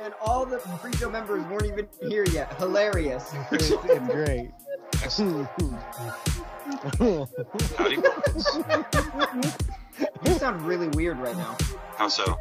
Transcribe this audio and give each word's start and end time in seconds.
and 0.00 0.14
all 0.20 0.46
the 0.46 0.58
pre-show 0.58 1.10
members 1.10 1.44
weren't 1.46 1.66
even 1.66 1.86
here 2.08 2.24
yet. 2.32 2.52
Hilarious. 2.54 3.32
It's, 3.52 3.70
it's 3.84 4.08
great. 4.08 4.50
Howdy. 7.76 7.98
You 10.24 10.32
sound 10.34 10.62
really 10.62 10.88
weird 10.88 11.18
right 11.18 11.36
now. 11.36 11.58
How 11.96 12.08
so? 12.08 12.38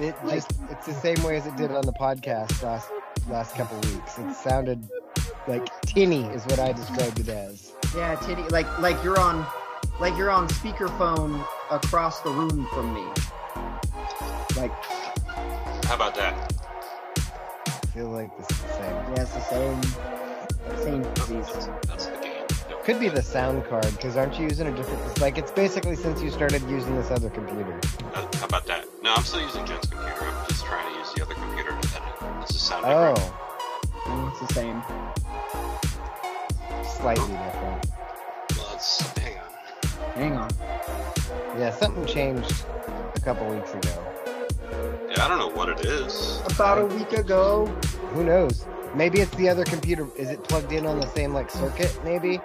It 0.00 0.14
just 0.28 0.50
it's 0.70 0.86
the 0.86 0.94
same 0.94 1.22
way 1.22 1.36
as 1.36 1.46
it 1.46 1.54
did 1.56 1.70
on 1.70 1.86
the 1.86 1.92
podcast 1.92 2.62
last 2.64 2.90
last 3.28 3.54
couple 3.54 3.78
weeks. 3.92 4.18
It 4.18 4.34
sounded 4.34 4.88
like 5.46 5.68
tinny 5.82 6.24
is 6.24 6.44
what 6.46 6.58
I 6.58 6.72
described 6.72 7.20
it 7.20 7.28
as. 7.28 7.72
Yeah, 7.94 8.16
tinny 8.16 8.42
Like 8.48 8.66
like 8.80 9.02
you're 9.04 9.20
on, 9.20 9.46
like 10.00 10.16
you're 10.16 10.30
on 10.30 10.48
speakerphone 10.48 11.46
across 11.70 12.20
the 12.22 12.30
room 12.30 12.66
from 12.72 12.92
me. 12.92 13.04
Like 14.56 14.72
How 15.84 15.94
about 15.94 16.16
that? 16.16 16.59
I 17.90 17.92
feel 17.92 18.08
like 18.10 18.36
this 18.36 18.48
is 18.50 18.62
the 18.62 18.72
same. 18.74 18.94
yeah, 18.94 19.22
it's 19.22 19.34
the 19.34 19.40
same, 19.40 19.82
same 20.84 21.02
disease. 21.14 21.46
That's, 21.52 21.86
that's 21.88 22.06
the 22.06 22.16
game. 22.22 22.46
Could 22.84 23.00
be 23.00 23.08
the 23.08 23.20
sound 23.22 23.64
card 23.64 23.84
because 23.96 24.16
aren't 24.16 24.38
you 24.38 24.44
using 24.44 24.68
a 24.68 24.76
different? 24.76 25.00
It's 25.10 25.20
like 25.20 25.36
it's 25.38 25.50
basically 25.50 25.96
since 25.96 26.22
you 26.22 26.30
started 26.30 26.62
using 26.70 26.94
this 26.94 27.10
other 27.10 27.30
computer. 27.30 27.78
Uh, 28.14 28.26
how 28.36 28.46
about 28.46 28.64
that? 28.66 28.84
No, 29.02 29.12
I'm 29.14 29.24
still 29.24 29.40
using 29.42 29.66
Jen's 29.66 29.86
computer. 29.86 30.22
I'm 30.22 30.48
just 30.48 30.64
trying 30.64 30.92
to 30.92 30.98
use 31.00 31.12
the 31.14 31.22
other 31.24 31.34
computer 31.34 31.70
independent. 31.70 32.42
It's 32.42 32.54
a 32.54 32.58
sound 32.58 32.84
card. 32.84 33.18
Oh, 33.18 33.24
different. 33.24 33.34
Mm, 34.04 34.30
It's 34.30 34.40
the 34.40 34.54
same. 34.54 34.82
slightly 37.00 37.34
different. 37.34 37.86
Well, 38.56 38.68
let's 38.70 39.00
hang 39.18 39.36
on. 39.36 40.12
Hang 40.14 40.32
on. 40.34 40.50
Yeah, 41.58 41.70
something 41.72 42.06
changed 42.06 42.64
a 43.16 43.20
couple 43.20 43.48
weeks 43.52 43.74
ago. 43.74 44.06
Yeah, 45.10 45.24
I 45.24 45.28
don't 45.28 45.38
know 45.38 45.48
what 45.48 45.68
it 45.68 45.84
is. 45.84 46.40
About 46.54 46.78
a 46.78 46.86
week 46.86 47.12
ago. 47.12 47.66
Who 48.14 48.24
knows? 48.24 48.64
Maybe 48.94 49.20
it's 49.20 49.34
the 49.36 49.48
other 49.48 49.64
computer. 49.64 50.08
Is 50.16 50.30
it 50.30 50.42
plugged 50.44 50.72
in 50.72 50.86
on 50.86 51.00
the 51.00 51.06
same 51.08 51.32
like 51.32 51.50
circuit? 51.50 51.98
Maybe 52.04 52.40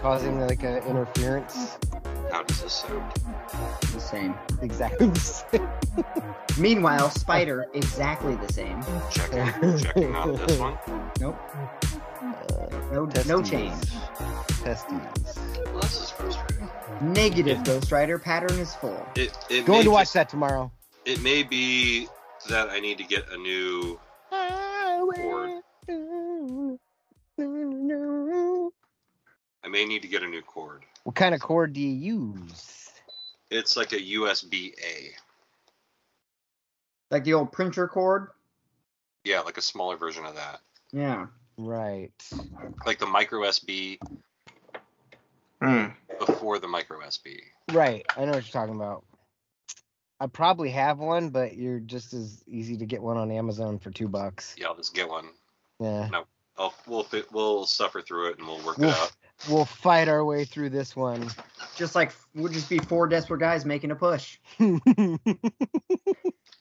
causing 0.00 0.40
like 0.40 0.62
an 0.62 0.82
interference. 0.84 1.78
How 2.30 2.42
does 2.42 2.62
this 2.62 2.72
sound? 2.72 3.12
The 3.92 4.00
same. 4.00 4.34
Exactly. 4.60 5.08
the 5.08 5.18
same. 5.20 5.68
Meanwhile, 6.58 7.10
Spider 7.10 7.66
exactly 7.74 8.34
the 8.36 8.52
same. 8.52 8.82
Checking, 9.10 9.78
checking 9.78 10.14
out 10.14 10.36
this 10.46 10.58
one. 10.58 10.78
Nope. 11.20 11.38
Uh, 11.54 12.92
No, 12.92 13.08
no 13.26 13.42
change. 13.42 13.74
Testes. 14.62 15.38
Well, 15.66 15.80
this 15.80 16.00
is 16.02 16.10
frustrating. 16.10 16.68
Negative 17.00 17.62
Ghost 17.64 17.92
Rider 17.92 18.18
pattern 18.18 18.58
is 18.58 18.74
full. 18.74 19.06
It, 19.16 19.36
it 19.50 19.66
Going 19.66 19.80
may 19.80 19.84
to 19.84 19.90
watch 19.90 20.12
that 20.12 20.28
tomorrow. 20.28 20.70
It 21.06 21.22
may 21.22 21.44
be 21.44 22.08
that 22.48 22.68
I 22.68 22.80
need 22.80 22.98
to 22.98 23.04
get 23.04 23.30
a 23.32 23.36
new. 23.38 23.98
cord. 24.28 25.62
I 29.64 29.68
may 29.68 29.84
need 29.84 30.02
to 30.02 30.08
get 30.08 30.24
a 30.24 30.26
new 30.26 30.42
cord. 30.42 30.82
What 31.04 31.14
kind 31.14 31.32
of 31.34 31.40
cord 31.40 31.72
do 31.72 31.80
you 31.80 32.34
use? 32.34 32.90
It's 33.50 33.76
like 33.76 33.92
a 33.92 34.00
USB 34.00 34.72
A. 34.84 35.12
Like 37.12 37.22
the 37.22 37.34
old 37.34 37.52
printer 37.52 37.86
cord. 37.86 38.28
Yeah, 39.24 39.40
like 39.40 39.58
a 39.58 39.62
smaller 39.62 39.96
version 39.96 40.24
of 40.24 40.34
that. 40.34 40.58
Yeah. 40.92 41.26
Right. 41.56 42.10
Like 42.84 42.98
the 42.98 43.06
micro 43.06 43.40
USB 43.42 43.98
Hmm. 45.62 45.86
before 46.18 46.58
the 46.58 46.66
micro 46.68 46.98
USB. 46.98 47.38
Right. 47.72 48.04
I 48.16 48.24
know 48.24 48.32
what 48.32 48.44
you're 48.44 48.52
talking 48.60 48.74
about. 48.74 49.04
I 50.20 50.26
probably 50.26 50.70
have 50.70 50.98
one, 50.98 51.28
but 51.30 51.56
you're 51.56 51.78
just 51.80 52.14
as 52.14 52.42
easy 52.46 52.76
to 52.78 52.86
get 52.86 53.02
one 53.02 53.16
on 53.18 53.30
Amazon 53.30 53.78
for 53.78 53.90
two 53.90 54.08
bucks. 54.08 54.54
Yeah, 54.58 54.68
I'll 54.68 54.76
just 54.76 54.94
get 54.94 55.08
one. 55.08 55.28
Yeah. 55.78 56.08
I'll, 56.58 56.72
we'll 56.86 57.06
we'll 57.32 57.66
suffer 57.66 58.00
through 58.00 58.30
it 58.30 58.38
and 58.38 58.46
we'll 58.46 58.64
work 58.64 58.78
it 58.78 58.84
out. 58.86 59.12
We'll 59.50 59.66
fight 59.66 60.08
our 60.08 60.24
way 60.24 60.46
through 60.46 60.70
this 60.70 60.96
one. 60.96 61.28
Just 61.76 61.94
like 61.94 62.12
we'll 62.34 62.50
just 62.50 62.70
be 62.70 62.78
four 62.78 63.06
desperate 63.06 63.40
guys 63.40 63.66
making 63.66 63.90
a 63.90 63.94
push. 63.94 64.38
oh, 64.58 64.80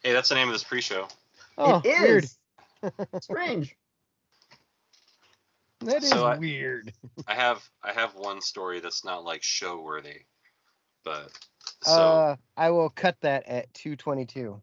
Hey, 0.04 0.14
that's 0.14 0.28
the 0.30 0.36
name 0.36 0.50
of 0.50 0.54
this 0.54 0.64
pre-show. 0.66 1.08
Oh, 1.58 1.82
it 1.86 1.88
is. 2.24 2.38
weird. 2.84 2.94
Strange. 3.24 3.76
That 5.80 6.04
is 6.04 6.10
So 6.10 6.26
I- 6.26 6.38
weird. 6.38 6.92
I 7.28 7.36
have 7.36 7.64
I 7.82 7.94
have 7.94 8.16
one 8.16 8.42
story 8.42 8.82
that's 8.82 9.06
not 9.06 9.24
like 9.24 9.44
show 9.44 9.80
worthy, 9.82 10.26
but 11.06 11.32
so 11.82 11.92
uh, 11.92 12.36
I 12.58 12.70
will 12.72 12.90
cut 12.90 13.18
that 13.22 13.46
at 13.48 13.74
222. 13.74 14.62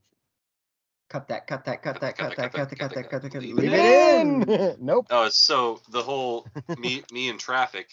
Cut 1.09 1.29
that, 1.29 1.47
cut 1.47 1.65
that, 1.67 1.83
cut 1.83 2.01
that, 2.01 2.17
cut 2.17 2.37
that, 2.37 2.53
cut 2.53 2.71
that, 2.71 2.79
cut 2.79 2.95
that, 2.95 3.11
cut 3.11 3.23
that, 3.23 3.23
cut 3.23 3.33
that. 3.33 3.43
Leave 3.43 3.55
Leave 3.57 3.73
it 3.75 3.79
it 3.79 4.21
in. 4.21 4.77
nope. 4.81 5.07
oh, 5.11 5.29
so 5.29 5.81
the 5.91 6.03
whole 6.03 6.47
me 6.79 7.03
me 7.13 7.29
in 7.29 7.37
traffic. 7.39 7.91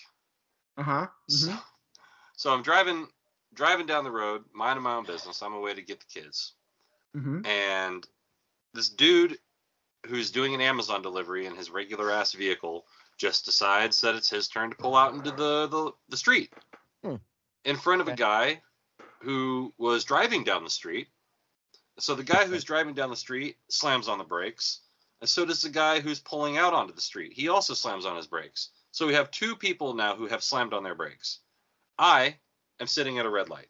Uh 0.77 0.83
huh. 0.83 1.07
So, 1.27 1.53
so 2.37 2.53
I'm 2.53 2.61
driving 2.61 3.07
driving 3.53 3.85
down 3.87 4.05
the 4.05 4.11
road, 4.11 4.43
minding 4.53 4.83
my 4.83 4.93
own 4.95 5.05
business. 5.05 5.41
I'm 5.41 5.53
away 5.53 5.73
to 5.73 5.81
get 5.81 5.99
the 5.99 6.05
kids, 6.21 6.53
Mm-hmm. 7.17 7.45
and 7.45 8.07
this 8.73 8.87
dude 8.89 9.37
who's 10.07 10.31
doing 10.31 10.53
an 10.55 10.61
Amazon 10.61 11.01
delivery 11.01 11.45
in 11.47 11.55
his 11.55 11.69
regular 11.69 12.11
ass 12.11 12.31
vehicle 12.33 12.85
just 13.17 13.43
decides 13.43 13.99
that 13.99 14.15
it's 14.15 14.29
his 14.29 14.47
turn 14.47 14.69
to 14.69 14.75
pull 14.77 14.95
out 14.95 15.13
into 15.13 15.31
the 15.31 15.67
the, 15.67 15.91
the 16.07 16.15
street 16.17 16.53
Hmm. 17.03 17.15
in 17.65 17.75
front 17.75 17.99
of 17.99 18.07
a 18.07 18.15
guy 18.15 18.61
who 19.21 19.73
was 19.77 20.03
driving 20.03 20.43
down 20.43 20.63
the 20.63 20.69
street. 20.69 21.07
So 21.99 22.15
the 22.15 22.23
guy 22.23 22.45
who's 22.45 22.63
driving 22.63 22.93
down 22.93 23.09
the 23.09 23.15
street 23.15 23.57
slams 23.69 24.07
on 24.07 24.17
the 24.17 24.23
brakes, 24.23 24.79
and 25.21 25.29
so 25.29 25.45
does 25.45 25.61
the 25.61 25.69
guy 25.69 25.99
who's 25.99 26.19
pulling 26.19 26.57
out 26.57 26.73
onto 26.73 26.93
the 26.93 27.01
street. 27.01 27.33
He 27.33 27.49
also 27.49 27.73
slams 27.73 28.05
on 28.05 28.15
his 28.15 28.27
brakes. 28.27 28.69
So 28.91 29.05
we 29.05 29.13
have 29.13 29.29
two 29.31 29.55
people 29.55 29.93
now 29.93 30.15
who 30.15 30.27
have 30.27 30.41
slammed 30.43 30.73
on 30.73 30.83
their 30.83 30.95
brakes. 30.95 31.39
I 31.97 32.37
am 32.79 32.87
sitting 32.87 33.19
at 33.19 33.25
a 33.25 33.29
red 33.29 33.49
light, 33.49 33.67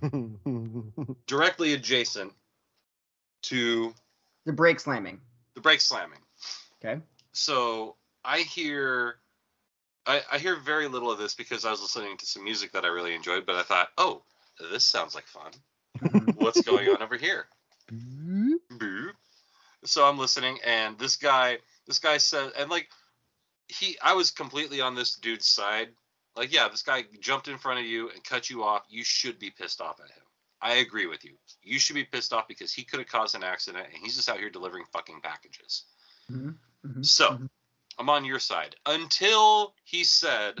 directly 1.26 1.74
adjacent 1.74 2.32
to 3.42 3.94
The 4.46 4.52
brake 4.52 4.80
slamming. 4.80 5.20
the 5.54 5.60
brake 5.60 5.80
slamming. 5.80 6.18
Okay. 6.82 7.00
So 7.32 7.96
I 8.24 8.38
hear 8.40 9.16
I, 10.06 10.22
I 10.32 10.38
hear 10.38 10.56
very 10.56 10.88
little 10.88 11.10
of 11.10 11.18
this 11.18 11.34
because 11.34 11.64
I 11.66 11.70
was 11.70 11.82
listening 11.82 12.16
to 12.16 12.26
some 12.26 12.42
music 12.44 12.72
that 12.72 12.84
I 12.84 12.88
really 12.88 13.14
enjoyed, 13.14 13.44
but 13.44 13.56
I 13.56 13.62
thought, 13.62 13.88
oh, 13.98 14.22
this 14.70 14.84
sounds 14.84 15.14
like 15.14 15.26
fun. 15.26 15.52
What's 16.36 16.60
going 16.62 16.88
on 16.88 17.02
over 17.02 17.16
here? 17.16 17.46
Boop. 17.90 19.12
So 19.84 20.04
I'm 20.04 20.18
listening, 20.18 20.58
and 20.64 20.98
this 20.98 21.16
guy, 21.16 21.58
this 21.86 21.98
guy 21.98 22.18
said, 22.18 22.52
and 22.58 22.68
like, 22.70 22.88
he, 23.68 23.96
I 24.02 24.14
was 24.14 24.30
completely 24.30 24.80
on 24.80 24.94
this 24.94 25.16
dude's 25.16 25.46
side. 25.46 25.88
Like, 26.36 26.52
yeah, 26.52 26.68
this 26.68 26.82
guy 26.82 27.04
jumped 27.20 27.48
in 27.48 27.58
front 27.58 27.80
of 27.80 27.86
you 27.86 28.10
and 28.10 28.22
cut 28.24 28.48
you 28.50 28.62
off. 28.64 28.82
You 28.88 29.04
should 29.04 29.38
be 29.38 29.50
pissed 29.50 29.80
off 29.80 30.00
at 30.00 30.10
him. 30.10 30.22
I 30.60 30.76
agree 30.76 31.06
with 31.06 31.24
you. 31.24 31.32
You 31.62 31.78
should 31.78 31.94
be 31.94 32.04
pissed 32.04 32.32
off 32.32 32.48
because 32.48 32.72
he 32.72 32.82
could 32.84 32.98
have 32.98 33.08
caused 33.08 33.34
an 33.34 33.44
accident, 33.44 33.86
and 33.92 34.02
he's 34.02 34.16
just 34.16 34.28
out 34.28 34.38
here 34.38 34.50
delivering 34.50 34.84
fucking 34.92 35.20
packages. 35.22 35.84
Mhm, 36.30 36.56
mhm, 36.84 37.06
So, 37.06 37.30
mhm. 37.30 37.48
I'm 37.98 38.08
on 38.10 38.24
your 38.24 38.38
side 38.38 38.76
until 38.86 39.74
he 39.84 40.04
said. 40.04 40.58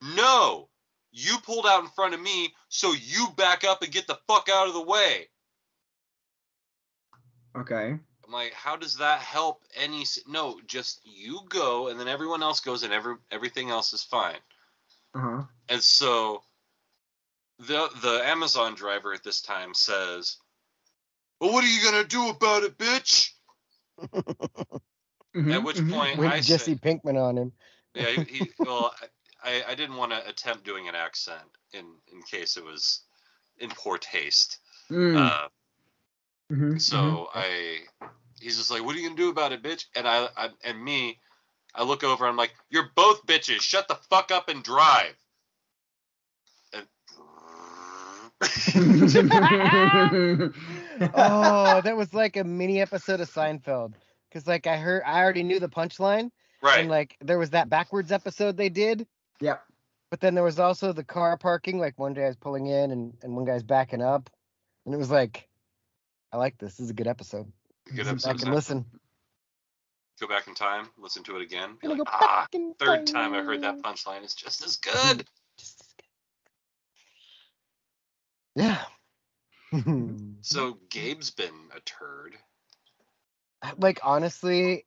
"No, 0.00 0.69
you 1.12 1.38
pulled 1.38 1.66
out 1.66 1.82
in 1.82 1.90
front 1.90 2.14
of 2.14 2.20
me, 2.20 2.54
so 2.68 2.92
you 2.92 3.28
back 3.36 3.64
up 3.64 3.82
and 3.82 3.92
get 3.92 4.06
the 4.06 4.18
fuck 4.26 4.48
out 4.48 4.68
of 4.68 4.74
the 4.74 4.82
way." 4.82 5.28
Okay. 7.56 7.98
I'm 8.24 8.32
like, 8.32 8.52
how 8.52 8.76
does 8.76 8.96
that 8.98 9.20
help 9.20 9.64
any? 9.74 10.04
No, 10.26 10.60
just 10.66 11.00
you 11.04 11.40
go, 11.48 11.88
and 11.88 11.98
then 11.98 12.06
everyone 12.06 12.42
else 12.42 12.60
goes, 12.60 12.82
and 12.84 12.92
every 12.92 13.16
everything 13.30 13.70
else 13.70 13.92
is 13.92 14.04
fine. 14.04 14.38
Uh 15.14 15.18
huh. 15.18 15.42
And 15.68 15.82
so, 15.82 16.42
the 17.58 17.88
the 18.02 18.22
Amazon 18.24 18.74
driver 18.74 19.12
at 19.12 19.24
this 19.24 19.40
time 19.40 19.74
says, 19.74 20.36
"Well, 21.40 21.52
what 21.52 21.64
are 21.64 21.66
you 21.66 21.82
gonna 21.82 22.04
do 22.04 22.28
about 22.28 22.62
it, 22.62 22.78
bitch?" 22.78 23.30
Mm-hmm, 25.36 25.52
At 25.52 25.62
which 25.62 25.88
point, 25.88 26.18
With 26.18 26.32
I 26.32 26.40
Jesse 26.40 26.72
said, 26.72 26.82
Pinkman 26.82 27.16
on 27.16 27.38
him. 27.38 27.52
Yeah, 27.94 28.06
he, 28.06 28.24
he 28.24 28.50
well, 28.58 28.92
I, 29.42 29.62
I 29.68 29.74
didn't 29.74 29.96
want 29.96 30.12
to 30.12 30.28
attempt 30.28 30.64
doing 30.64 30.88
an 30.88 30.94
accent 30.94 31.42
in 31.72 31.84
in 32.12 32.22
case 32.22 32.56
it 32.56 32.64
was 32.64 33.02
in 33.58 33.70
poor 33.70 33.98
taste. 33.98 34.58
Mm, 34.90 35.16
Uh, 35.16 35.48
mhm, 36.50 36.80
so 36.80 37.28
I, 37.34 37.80
he's 38.40 38.56
just 38.56 38.70
like, 38.70 38.84
"What 38.84 38.94
are 38.94 38.98
you 38.98 39.08
gonna 39.08 39.20
do 39.20 39.30
about 39.30 39.52
it, 39.52 39.62
bitch?" 39.62 39.86
And 39.94 40.08
I, 40.08 40.28
I 40.36 40.50
and 40.64 40.82
me, 40.82 41.18
I 41.74 41.84
look 41.84 42.04
over. 42.04 42.24
And 42.24 42.30
I'm 42.30 42.36
like, 42.36 42.54
"You're 42.70 42.90
both 42.94 43.26
bitches. 43.26 43.60
Shut 43.60 43.88
the 43.88 43.94
fuck 43.94 44.30
up 44.30 44.48
and 44.48 44.62
drive." 44.62 45.14
And 46.72 46.86
oh, 51.14 51.80
that 51.80 51.96
was 51.96 52.14
like 52.14 52.36
a 52.36 52.44
mini 52.44 52.80
episode 52.80 53.20
of 53.20 53.30
Seinfeld. 53.30 53.94
Cause 54.32 54.46
like 54.46 54.66
I 54.66 54.76
heard, 54.76 55.02
I 55.04 55.20
already 55.20 55.42
knew 55.42 55.58
the 55.58 55.68
punchline, 55.68 56.30
right, 56.62 56.80
and 56.80 56.88
like 56.88 57.16
there 57.20 57.38
was 57.38 57.50
that 57.50 57.68
backwards 57.68 58.12
episode 58.12 58.56
they 58.56 58.68
did, 58.68 59.06
Yep. 59.40 59.62
but 60.10 60.20
then 60.20 60.34
there 60.34 60.44
was 60.44 60.58
also 60.58 60.92
the 60.92 61.04
car 61.04 61.36
parking. 61.36 61.78
Like 61.78 61.98
one 61.98 62.14
guy's 62.14 62.36
pulling 62.36 62.66
in 62.66 62.90
and 62.90 63.14
and 63.22 63.34
one 63.34 63.44
guy's 63.44 63.62
backing 63.62 64.02
up, 64.02 64.28
and 64.84 64.94
it 64.94 64.98
was 64.98 65.10
like, 65.10 65.48
I 66.32 66.36
like 66.36 66.58
this. 66.58 66.74
This 66.76 66.84
is 66.84 66.90
a 66.90 66.94
good 66.94 67.06
episode. 67.08 67.50
Good 67.94 68.06
episode. 68.06 68.28
back 68.34 68.42
and 68.42 68.54
listen. 68.54 68.84
Go 70.20 70.28
back 70.28 70.46
in 70.48 70.54
time, 70.54 70.86
listen 70.98 71.22
to 71.24 71.36
it 71.36 71.42
again. 71.42 71.78
Be 71.80 71.88
like, 71.88 72.00
ah, 72.06 72.46
third 72.78 73.06
time 73.06 73.32
I 73.32 73.42
heard 73.42 73.62
that 73.62 73.78
punchline 73.80 74.22
is 74.22 74.34
just 74.34 74.62
as 74.64 74.76
good. 74.76 75.26
Yeah. 78.54 78.82
So 80.42 80.78
Gabe's 80.90 81.30
been 81.30 81.54
a 81.76 81.80
turd. 81.80 82.34
like 83.78 84.00
honestly, 84.02 84.84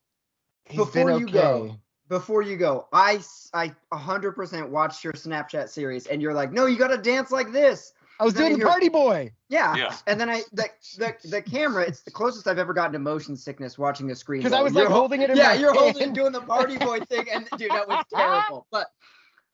he's 0.65 0.77
Before 0.77 1.05
been 1.05 1.19
you 1.19 1.23
okay. 1.25 1.31
go, 1.31 1.75
Before 2.09 2.41
you 2.41 2.57
go, 2.57 2.87
I 2.91 3.15
s- 3.15 3.49
I 3.53 3.73
100% 3.91 4.69
watched 4.69 5.03
your 5.03 5.13
Snapchat 5.13 5.69
series, 5.69 6.05
and 6.07 6.21
you're 6.21 6.33
like, 6.33 6.51
no, 6.51 6.65
you 6.65 6.77
gotta 6.77 6.97
dance 6.97 7.31
like 7.31 7.51
this. 7.51 7.93
I 8.19 8.25
was 8.25 8.33
Then 8.33 8.41
doing 8.43 8.53
the 8.53 8.59
you're- 8.59 8.69
party 8.69 8.89
boy. 8.89 9.31
Yeah. 9.49 9.75
Yeah. 9.75 9.95
And 10.05 10.19
then 10.19 10.29
I 10.29 10.41
the, 10.51 10.67
the 10.97 11.15
the 11.29 11.41
camera, 11.41 11.83
it's 11.83 12.01
the 12.01 12.11
closest 12.11 12.47
I've 12.47 12.59
ever 12.59 12.73
gotten 12.73 12.93
to 12.93 12.99
motion 12.99 13.35
sickness 13.35 13.77
watching 13.77 14.11
a 14.11 14.15
screen. 14.15 14.41
Because 14.41 14.53
I 14.53 14.61
was 14.61 14.73
You're 14.73 14.83
like 14.83 14.91
hol- 14.91 14.99
holding 15.01 15.21
it 15.21 15.29
in 15.31 15.37
yeah, 15.37 15.49
my 15.49 15.53
you're 15.55 15.73
holding 15.73 16.13
doing 16.13 16.31
the 16.31 16.41
party 16.41 16.77
boy 16.77 16.99
thing, 17.09 17.25
and 17.31 17.47
dude, 17.57 17.71
that 17.71 17.87
was 17.87 18.05
terrible. 18.13 18.67
But 18.71 18.87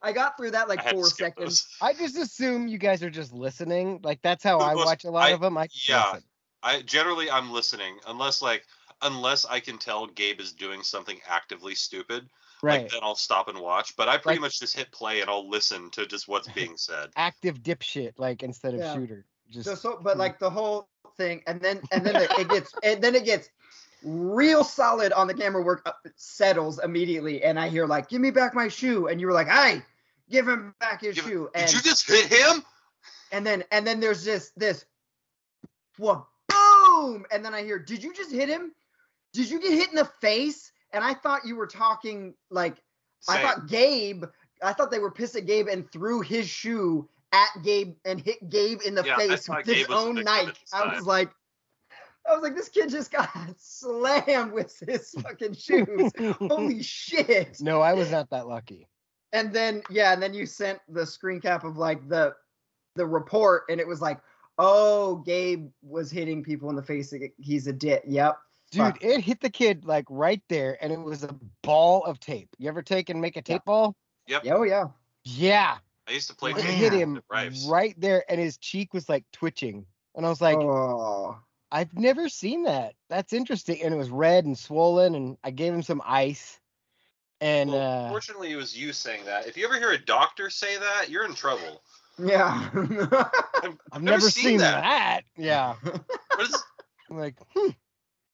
I 0.01 0.11
got 0.11 0.35
through 0.37 0.51
that 0.51 0.67
like 0.67 0.85
I 0.85 0.91
four 0.91 1.05
seconds. 1.05 1.63
those. 1.63 1.67
I 1.81 1.93
just 1.93 2.17
assume 2.17 2.67
you 2.67 2.77
guys 2.77 3.01
are 3.03 3.09
just 3.09 3.31
listening. 3.31 3.99
Like 4.03 4.21
that's 4.21 4.43
how 4.43 4.57
Of 4.59 4.63
I 4.67 4.75
watch 4.75 5.03
a 5.05 5.11
lot 5.11 5.27
I- 5.29 5.31
of 5.31 5.39
them. 5.41 5.57
I 5.57 5.67
yeah. 5.87 6.03
listen. 6.13 6.23
I 6.61 6.81
generally 6.81 7.31
I'm 7.31 7.51
listening 7.51 7.97
unless 8.07 8.41
like 8.41 8.65
unless 9.01 9.45
I 9.45 9.59
can 9.59 9.77
tell 9.77 10.07
Gabe 10.07 10.39
is 10.39 10.51
doing 10.53 10.83
something 10.83 11.19
actively 11.27 11.75
stupid. 11.75 12.29
Right. 12.61 12.81
Like 12.81 12.91
then 12.91 12.99
I'll 13.03 13.15
stop 13.15 13.47
and 13.47 13.59
watch. 13.59 13.95
But 13.95 14.09
I 14.09 14.17
pretty 14.17 14.37
Like- 14.39 14.41
much 14.47 14.59
just 14.59 14.75
hit 14.75 14.91
play 14.91 15.21
and 15.21 15.29
I'll 15.29 15.49
listen 15.49 15.89
to 15.91 16.05
just 16.05 16.27
what's 16.27 16.47
being 16.53 16.75
said. 16.77 17.09
Active 17.15 17.61
dipshit, 17.63 18.13
like 18.17 18.43
instead 18.43 18.73
of 18.73 18.81
Yeah. 18.81 18.93
shooter. 18.93 19.25
Just 19.49 19.65
So, 19.65 19.75
so 19.75 19.99
but 20.01 20.17
like 20.17 20.37
the 20.39 20.49
whole 20.49 20.89
thing, 21.17 21.41
and 21.47 21.59
then 21.61 21.81
and 21.91 22.05
then 22.05 22.15
it, 22.17 22.29
it 22.37 22.49
gets 22.49 22.73
and 22.83 23.01
then 23.03 23.15
it 23.15 23.25
gets 23.25 23.49
real 24.03 24.63
solid 24.63 25.11
on 25.13 25.27
the 25.27 25.33
camera 25.33 25.61
work. 25.61 25.81
uh, 25.85 25.91
It 26.05 26.13
settles 26.15 26.79
immediately, 26.79 27.43
and 27.43 27.59
I 27.59 27.67
hear 27.69 27.85
like, 27.87 28.09
"Give 28.09 28.21
me 28.21 28.29
back 28.31 28.53
my 28.53 28.67
shoe," 28.67 29.07
and 29.07 29.19
you 29.19 29.27
were 29.27 29.33
like, 29.33 29.47
"Hey, 29.47 29.81
give 30.29 30.47
him 30.47 30.75
back 30.79 31.01
his 31.01 31.15
Give- 31.15 31.23
shoe." 31.25 31.49
Did 31.53 31.61
And 31.63 31.73
you 31.73 31.81
just 31.81 32.07
hit 32.07 32.25
him? 32.27 32.63
and 33.31 33.45
then 33.45 33.63
and 33.71 33.85
then 33.87 33.99
there's 33.99 34.23
this 34.23 34.51
this 34.57 34.85
what 35.97 36.25
boom 36.47 37.25
and 37.31 37.43
then 37.45 37.53
i 37.53 37.61
hear 37.63 37.77
did 37.77 38.01
you 38.03 38.13
just 38.13 38.31
hit 38.31 38.49
him 38.49 38.71
did 39.33 39.49
you 39.49 39.59
get 39.59 39.71
hit 39.71 39.89
in 39.89 39.95
the 39.95 40.09
face 40.21 40.71
and 40.93 41.03
i 41.03 41.13
thought 41.13 41.45
you 41.45 41.55
were 41.55 41.67
talking 41.67 42.33
like 42.49 42.77
i 43.27 43.41
thought 43.41 43.67
gabe 43.67 44.23
i 44.63 44.73
thought 44.73 44.91
they 44.91 44.99
were 44.99 45.11
pissed 45.11 45.35
at 45.35 45.45
gabe 45.45 45.67
and 45.67 45.91
threw 45.91 46.21
his 46.21 46.47
shoe 46.47 47.07
at 47.31 47.49
gabe 47.63 47.95
and 48.05 48.19
hit 48.21 48.37
gabe 48.49 48.79
in 48.85 48.95
the 48.95 49.03
Yeah, 49.05 49.17
face 49.17 49.47
with 49.49 49.65
his 49.65 49.75
Gabe 49.75 49.87
was 49.89 49.97
own 49.97 50.15
victim 50.15 50.33
at 50.33 50.45
knife 50.45 50.59
this 50.59 50.73
i 50.73 50.95
was 50.95 51.05
like 51.05 51.29
i 52.29 52.33
was 52.33 52.41
like 52.43 52.55
this 52.55 52.69
kid 52.69 52.89
just 52.89 53.11
got 53.11 53.29
slammed 53.57 54.51
with 54.51 54.77
his 54.87 55.11
fucking 55.21 55.53
shoes 55.53 56.11
holy 56.39 56.81
shit 56.81 57.57
no, 57.61 57.81
I 57.81 57.93
was 57.93 58.11
not 58.11 58.29
that 58.31 58.47
lucky. 58.47 58.87
and 59.33 59.53
then 59.53 59.83
yeah, 59.91 60.13
and 60.13 60.21
then 60.21 60.33
you 60.33 60.45
sent 60.45 60.79
the 60.89 61.05
screen 61.05 61.39
cap 61.39 61.63
of 61.63 61.77
like 61.77 62.07
the 62.09 62.33
the 62.95 63.05
report, 63.05 63.63
and 63.69 63.79
it 63.79 63.87
was 63.87 64.01
like, 64.01 64.19
oh, 64.57 65.17
Gabe 65.17 65.69
was 65.83 66.09
hitting 66.11 66.43
people 66.43 66.69
in 66.69 66.75
the 66.75 66.81
face. 66.83 67.13
He's 67.37 67.67
a 67.67 67.71
dit. 67.73 68.03
Yep. 68.07 68.37
Dude, 68.71 68.81
Fuck. 68.81 69.03
it 69.03 69.21
hit 69.21 69.41
the 69.41 69.49
kid 69.49 69.85
like 69.85 70.05
right 70.09 70.41
there, 70.47 70.77
and 70.81 70.93
it 70.93 70.99
was 70.99 71.23
a 71.23 71.35
ball 71.63 72.03
of 72.05 72.19
tape. 72.19 72.49
You 72.57 72.69
ever 72.69 72.81
take 72.81 73.09
and 73.09 73.19
make 73.19 73.35
a 73.35 73.41
tape 73.41 73.65
ball? 73.65 73.95
Yep. 74.27 74.43
Oh 74.51 74.63
yeah. 74.63 74.85
Yeah. 75.23 75.77
I 76.07 76.11
used 76.11 76.29
to 76.29 76.35
play 76.35 76.51
It 76.51 76.57
hit 76.57 76.93
him 76.93 77.21
at 77.31 77.53
right 77.67 77.95
there, 77.99 78.23
and 78.29 78.39
his 78.39 78.57
cheek 78.57 78.93
was 78.93 79.09
like 79.09 79.25
twitching. 79.31 79.85
And 80.15 80.25
I 80.25 80.29
was 80.29 80.41
like, 80.41 80.57
oh. 80.57 81.37
I've 81.71 81.93
never 81.93 82.29
seen 82.29 82.63
that. 82.63 82.95
That's 83.09 83.31
interesting. 83.31 83.81
And 83.83 83.93
it 83.93 83.97
was 83.97 84.09
red 84.09 84.45
and 84.45 84.57
swollen, 84.57 85.13
and 85.13 85.37
I 85.43 85.51
gave 85.51 85.73
him 85.73 85.83
some 85.83 86.01
ice. 86.03 86.59
And 87.41 87.71
Well, 87.71 88.07
uh, 88.07 88.09
fortunately, 88.09 88.51
it 88.51 88.55
was 88.55 88.77
you 88.77 88.91
saying 88.91 89.25
that. 89.25 89.47
If 89.47 89.55
you 89.55 89.65
ever 89.65 89.77
hear 89.77 89.91
a 89.91 89.97
doctor 89.97 90.49
say 90.49 90.77
that, 90.77 91.09
you're 91.09 91.25
in 91.25 91.35
trouble. 91.35 91.83
Yeah. 92.17 92.69
I've 93.91 94.01
never, 94.01 94.29
seen, 94.29 94.57
that. 94.57 95.23
Yeah. 95.37 95.75
What 95.83 96.41
is? 96.41 96.63
I'm 97.09 97.17
like, 97.17 97.35
hmm, 97.55 97.69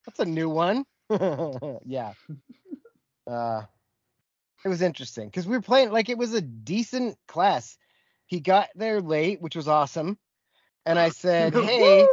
that's 0.05 0.19
a 0.19 0.25
new 0.25 0.49
one. 0.49 0.85
yeah. 1.85 2.13
Uh, 3.27 3.63
it 4.63 4.69
was 4.69 4.81
interesting 4.81 5.27
because 5.27 5.47
we 5.47 5.55
were 5.55 5.61
playing 5.61 5.91
like 5.91 6.09
it 6.09 6.17
was 6.17 6.33
a 6.33 6.41
decent 6.41 7.17
class. 7.27 7.77
He 8.25 8.39
got 8.39 8.69
there 8.75 9.01
late, 9.01 9.41
which 9.41 9.55
was 9.55 9.67
awesome. 9.67 10.17
And 10.85 10.97
I 10.97 11.09
said, 11.09 11.53
hey, 11.55 12.07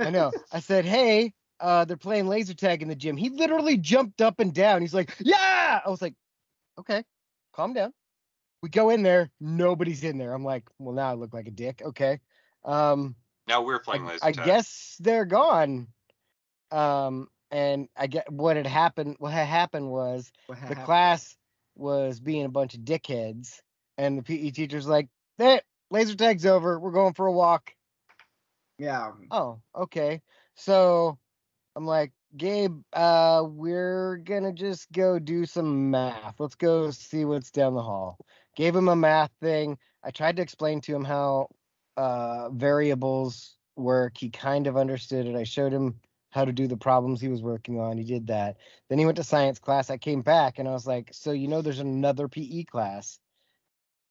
I 0.00 0.10
know. 0.10 0.30
I 0.52 0.60
said, 0.60 0.84
hey, 0.84 1.32
uh, 1.60 1.84
they're 1.84 1.96
playing 1.96 2.26
laser 2.28 2.54
tag 2.54 2.82
in 2.82 2.88
the 2.88 2.94
gym. 2.94 3.16
He 3.16 3.30
literally 3.30 3.76
jumped 3.78 4.20
up 4.20 4.40
and 4.40 4.52
down. 4.52 4.82
He's 4.82 4.94
like, 4.94 5.14
yeah. 5.20 5.80
I 5.84 5.88
was 5.88 6.02
like, 6.02 6.14
okay, 6.78 7.04
calm 7.54 7.72
down. 7.72 7.92
We 8.62 8.68
go 8.70 8.90
in 8.90 9.02
there, 9.02 9.30
nobody's 9.40 10.04
in 10.04 10.18
there. 10.18 10.32
I'm 10.32 10.44
like, 10.44 10.64
well, 10.78 10.94
now 10.94 11.10
I 11.10 11.14
look 11.14 11.34
like 11.34 11.46
a 11.48 11.50
dick. 11.50 11.82
Okay. 11.84 12.20
Um, 12.64 13.14
Now 13.46 13.62
we're 13.62 13.76
I, 13.76 13.82
playing 13.84 14.06
laser 14.06 14.24
I 14.24 14.32
tag. 14.32 14.44
guess 14.46 14.96
they're 15.00 15.26
gone. 15.26 15.88
Um, 16.70 17.28
and 17.54 17.88
I 17.96 18.08
get 18.08 18.30
what 18.32 18.56
had 18.56 18.66
happened. 18.66 19.14
What 19.20 19.32
had 19.32 19.46
happened 19.46 19.88
was 19.88 20.32
the 20.48 20.56
happened? 20.56 20.84
class 20.86 21.36
was 21.76 22.18
being 22.18 22.44
a 22.44 22.48
bunch 22.48 22.74
of 22.74 22.80
dickheads, 22.80 23.60
and 23.96 24.18
the 24.18 24.22
PE 24.22 24.50
teacher's 24.50 24.88
like, 24.88 25.08
"That 25.38 25.62
laser 25.88 26.16
tag's 26.16 26.46
over. 26.46 26.80
We're 26.80 26.90
going 26.90 27.14
for 27.14 27.26
a 27.26 27.32
walk." 27.32 27.72
Yeah. 28.76 29.12
Oh, 29.30 29.60
okay. 29.72 30.20
So 30.56 31.16
I'm 31.76 31.86
like, 31.86 32.10
Gabe, 32.36 32.80
uh, 32.92 33.44
we're 33.46 34.16
gonna 34.16 34.52
just 34.52 34.90
go 34.90 35.20
do 35.20 35.46
some 35.46 35.92
math. 35.92 36.40
Let's 36.40 36.56
go 36.56 36.90
see 36.90 37.24
what's 37.24 37.52
down 37.52 37.74
the 37.74 37.82
hall. 37.82 38.18
Gave 38.56 38.74
him 38.74 38.88
a 38.88 38.96
math 38.96 39.30
thing. 39.40 39.78
I 40.02 40.10
tried 40.10 40.36
to 40.36 40.42
explain 40.42 40.80
to 40.82 40.94
him 40.94 41.04
how 41.04 41.50
uh, 41.96 42.50
variables 42.50 43.56
work. 43.76 44.18
He 44.18 44.30
kind 44.30 44.66
of 44.66 44.76
understood 44.76 45.26
it. 45.26 45.36
I 45.36 45.44
showed 45.44 45.72
him 45.72 46.00
how 46.34 46.44
to 46.44 46.52
do 46.52 46.66
the 46.66 46.76
problems 46.76 47.20
he 47.20 47.28
was 47.28 47.42
working 47.42 47.78
on. 47.78 47.96
He 47.96 48.02
did 48.02 48.26
that. 48.26 48.56
Then 48.88 48.98
he 48.98 49.04
went 49.04 49.18
to 49.18 49.22
science 49.24 49.60
class. 49.60 49.88
I 49.88 49.98
came 49.98 50.20
back 50.20 50.58
and 50.58 50.66
I 50.68 50.72
was 50.72 50.84
like, 50.84 51.10
so 51.12 51.30
you 51.30 51.46
know, 51.46 51.62
there's 51.62 51.78
another 51.78 52.26
PE 52.26 52.64
class. 52.64 53.20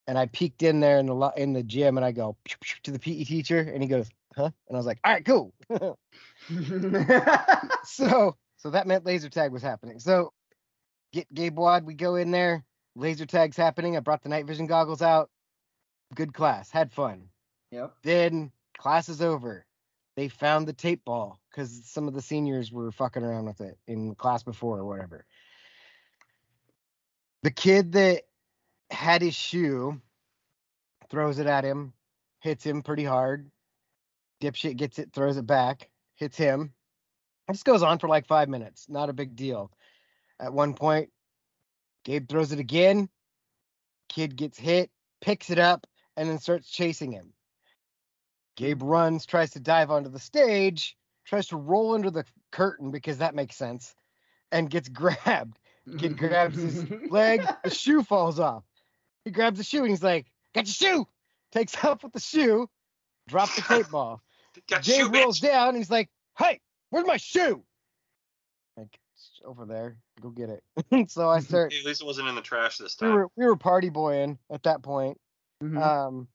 And 0.07 0.17
I 0.17 0.27
peeked 0.27 0.63
in 0.63 0.79
there 0.79 0.99
in 0.99 1.05
the 1.05 1.33
in 1.35 1.51
the 1.51 1.63
gym 1.63 1.97
and 1.97 2.05
I 2.05 2.13
go 2.13 2.37
"Pew, 2.45 2.55
pew," 2.61 2.75
to 2.83 2.91
the 2.91 2.99
PE 2.99 3.25
teacher 3.25 3.59
and 3.59 3.83
he 3.83 3.89
goes, 3.89 4.09
huh? 4.37 4.49
And 4.67 4.75
I 4.75 4.77
was 4.77 4.85
like, 4.85 4.99
all 5.03 5.11
right, 5.11 5.25
cool. 5.25 5.53
so 7.83 8.37
so 8.55 8.69
that 8.69 8.87
meant 8.87 9.05
laser 9.05 9.29
tag 9.29 9.51
was 9.51 9.61
happening. 9.61 9.99
So 9.99 10.31
get 11.11 11.33
Gabe 11.33 11.57
Wad, 11.57 11.85
we 11.85 11.94
go 11.94 12.15
in 12.15 12.31
there, 12.31 12.63
laser 12.95 13.25
tag's 13.25 13.57
happening. 13.57 13.97
I 13.97 13.99
brought 13.99 14.23
the 14.23 14.30
night 14.30 14.47
vision 14.47 14.68
goggles 14.68 15.01
out. 15.01 15.30
Good 16.15 16.33
class, 16.33 16.71
had 16.71 16.94
fun. 16.94 17.27
yep. 17.69 17.95
Then 18.03 18.53
class 18.77 19.09
is 19.09 19.21
over. 19.21 19.65
They 20.15 20.27
found 20.27 20.67
the 20.67 20.73
tape 20.73 21.03
ball 21.03 21.39
because 21.49 21.85
some 21.85 22.07
of 22.07 22.13
the 22.13 22.21
seniors 22.21 22.71
were 22.71 22.91
fucking 22.91 23.23
around 23.23 23.45
with 23.45 23.61
it 23.61 23.77
in 23.87 24.15
class 24.15 24.43
before 24.43 24.79
or 24.79 24.85
whatever. 24.85 25.25
The 27.41 27.51
kid 27.51 27.93
that 27.93 28.23
had 28.91 29.21
his 29.21 29.35
shoe 29.35 29.99
throws 31.09 31.39
it 31.39 31.47
at 31.47 31.63
him, 31.63 31.93
hits 32.39 32.65
him 32.65 32.83
pretty 32.83 33.03
hard. 33.03 33.49
Dipshit 34.41 34.77
gets 34.77 34.99
it, 34.99 35.11
throws 35.13 35.37
it 35.37 35.47
back, 35.47 35.89
hits 36.15 36.37
him. 36.37 36.73
This 37.47 37.63
goes 37.63 37.83
on 37.83 37.99
for 37.99 38.07
like 38.07 38.27
five 38.27 38.49
minutes. 38.49 38.87
Not 38.89 39.09
a 39.09 39.13
big 39.13 39.35
deal. 39.35 39.71
At 40.39 40.53
one 40.53 40.73
point, 40.73 41.09
Gabe 42.03 42.27
throws 42.27 42.51
it 42.51 42.59
again. 42.59 43.09
Kid 44.09 44.35
gets 44.35 44.57
hit, 44.57 44.91
picks 45.21 45.49
it 45.49 45.59
up, 45.59 45.87
and 46.15 46.29
then 46.29 46.39
starts 46.39 46.69
chasing 46.69 47.11
him. 47.11 47.33
Gabe 48.56 48.81
runs, 48.83 49.26
tries 49.26 49.52
to 49.52 49.60
dive 49.60 49.90
onto 49.92 50.10
the 50.10 50.19
stage, 50.19 50.95
tries 51.26 51.48
to 51.48 51.57
roll 51.57 51.94
under 51.95 52.12
the 52.12 52.26
curtain 52.52 52.92
because 52.92 53.18
that 53.19 53.36
makes 53.36 53.56
sense, 53.56 53.95
and 54.52 54.69
gets 54.69 54.90
grabbed. 54.90 55.57
Kid 55.98 56.18
grabs 56.18 56.56
his 56.56 56.90
leg, 57.12 57.45
the 57.64 57.69
shoe 57.69 58.04
falls 58.04 58.40
off. 58.40 58.64
He 59.26 59.31
grabs 59.31 59.57
the 59.57 59.66
shoe 59.66 59.81
and 59.81 59.90
he's 59.90 60.04
like, 60.04 60.28
Got 60.56 60.66
your 60.68 60.74
shoe! 60.74 61.07
Takes 61.52 61.83
off 61.83 62.04
with 62.04 62.14
the 62.14 62.19
shoe, 62.22 62.69
drops 63.28 63.56
the 63.57 63.62
tape 63.64 63.90
ball. 63.92 64.22
Got 64.69 64.83
Gabe 64.83 65.14
you, 65.14 65.22
rolls 65.22 65.40
bitch. 65.40 65.50
down 65.50 65.69
and 65.69 65.78
he's 65.78 65.90
like, 65.92 66.10
Hey, 66.38 66.62
where's 66.90 67.06
my 67.06 67.18
shoe? 67.18 67.64
Like, 68.78 68.98
"It's 69.16 69.42
over 69.45 69.66
there. 69.66 69.98
Go 70.22 70.30
get 70.30 70.50
it. 70.50 71.10
so 71.12 71.30
I 71.30 71.42
start 71.42 71.74
at 71.74 71.86
least 71.86 72.02
it 72.02 72.06
wasn't 72.06 72.28
in 72.30 72.36
the 72.36 72.42
trash 72.42 72.78
this 72.78 72.95
we 73.02 73.07
time. 73.07 73.16
were 73.16 73.28
we 73.36 73.45
were 73.45 73.56
party 73.57 73.90
boying 73.90 74.38
at 74.50 74.64
that 74.64 74.83
point. 74.83 75.19
Mhm. 75.62 75.81
Um 75.81 76.28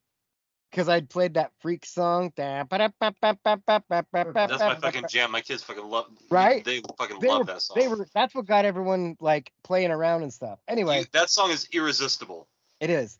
because 0.69 0.89
I'd 0.89 1.09
played 1.09 1.35
that 1.35 1.51
freak 1.59 1.85
song. 1.85 2.31
That's 2.35 2.69
my 2.71 4.75
fucking 4.81 5.05
jam. 5.09 5.31
My 5.31 5.41
kids 5.41 5.63
fucking 5.63 5.85
love. 5.85 6.07
Right? 6.29 6.63
They 6.63 6.81
fucking 6.97 7.19
They 7.19 7.27
love 7.27 7.39
were, 7.39 7.45
that 7.45 7.61
song. 7.61 7.77
they 7.79 7.87
were 7.87 8.07
that's 8.13 8.35
what 8.35 8.45
got 8.45 8.65
everyone 8.65 9.15
like 9.19 9.51
playing 9.63 9.91
around 9.91 10.23
and 10.23 10.33
stuff. 10.33 10.59
Anyway, 10.67 10.99
You- 10.99 11.05
that 11.13 11.29
song 11.29 11.51
is 11.51 11.67
irresistible. 11.71 12.47
it 12.79 12.89
is. 12.89 13.17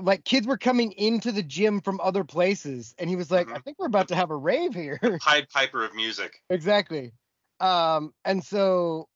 Like 0.00 0.24
kids 0.24 0.46
were 0.46 0.58
coming 0.58 0.90
into 0.92 1.30
the 1.30 1.42
gym 1.42 1.80
from 1.80 2.00
other 2.02 2.24
places, 2.24 2.94
and 2.98 3.08
he 3.08 3.14
was 3.14 3.30
like, 3.30 3.46
Mhm. 3.46 3.56
I 3.56 3.58
think 3.60 3.78
we're 3.78 3.86
about 3.86 4.08
to 4.08 4.16
have 4.16 4.30
a 4.30 4.36
rave 4.36 4.74
here. 4.74 4.98
Pied 5.20 5.48
Piper 5.50 5.84
of 5.84 5.94
music. 5.94 6.42
exactly. 6.50 7.12
Um, 7.60 8.12
and 8.24 8.42
so 8.44 9.08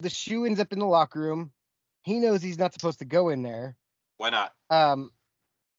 the 0.00 0.10
shoe 0.10 0.44
ends 0.44 0.58
up 0.58 0.72
in 0.72 0.80
the 0.80 0.86
locker 0.86 1.20
room. 1.20 1.52
He 2.02 2.18
knows 2.18 2.42
he's 2.42 2.58
not 2.58 2.72
supposed 2.72 2.98
to 2.98 3.04
go 3.04 3.28
in 3.28 3.42
there. 3.42 3.76
Why 4.16 4.30
not? 4.30 4.52
Um, 4.70 5.12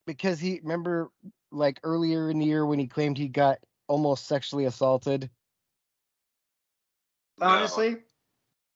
because 0.08 0.40
he 0.40 0.62
remember 0.64 1.12
like 1.52 1.80
earlier 1.84 2.30
in 2.30 2.40
the 2.40 2.46
year 2.46 2.66
when 2.66 2.80
he 2.80 2.88
claimed 2.88 3.18
he 3.18 3.28
got 3.28 3.60
almost 3.88 4.28
sexually 4.28 4.66
assaulted. 4.66 5.30
No. 7.40 7.48
Honestly, 7.48 7.98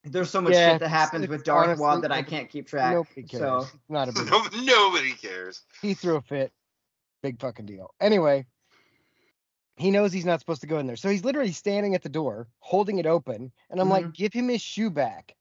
there's 0.04 0.30
so 0.30 0.42
much 0.42 0.54
Yeah, 0.54 0.74
shit 0.74 0.80
that 0.82 0.90
happens 0.90 1.28
with 1.28 1.44
Darth 1.44 1.68
honestly- 1.68 1.82
Wad 1.82 2.02
that 2.04 2.12
I 2.12 2.24
can't 2.24 2.50
keep 2.50 2.68
track. 2.68 2.94
Nobody 2.94 3.24
cares. 3.24 3.42
So 3.42 3.80
Not 3.88 4.10
a 4.10 4.12
big. 4.14 4.26
No, 4.30 4.44
nobody 4.64 5.14
cares. 5.14 5.64
he 5.82 5.94
threw 5.94 6.16
a 6.16 6.22
fit. 6.22 6.52
Big 7.22 7.40
fucking 7.40 7.66
deal. 7.66 7.94
Anyway, 8.00 8.46
he 9.76 9.92
knows 9.92 10.14
he's 10.14 10.26
not 10.26 10.40
supposed 10.40 10.62
to 10.62 10.68
go 10.68 10.80
in 10.80 10.88
there. 10.88 10.96
So 10.96 11.10
he's 11.10 11.26
literally 11.26 11.52
standing 11.52 11.96
at 11.96 12.04
the 12.04 12.10
door, 12.10 12.48
holding 12.60 12.98
it 12.98 13.06
open. 13.06 13.52
And 13.70 13.80
I'm 13.80 13.90
like, 13.90 14.04
mm-hmm. 14.04 14.12
give 14.12 14.34
him 14.34 14.48
his 14.48 14.62
shoe 14.62 14.90
back. 14.90 15.36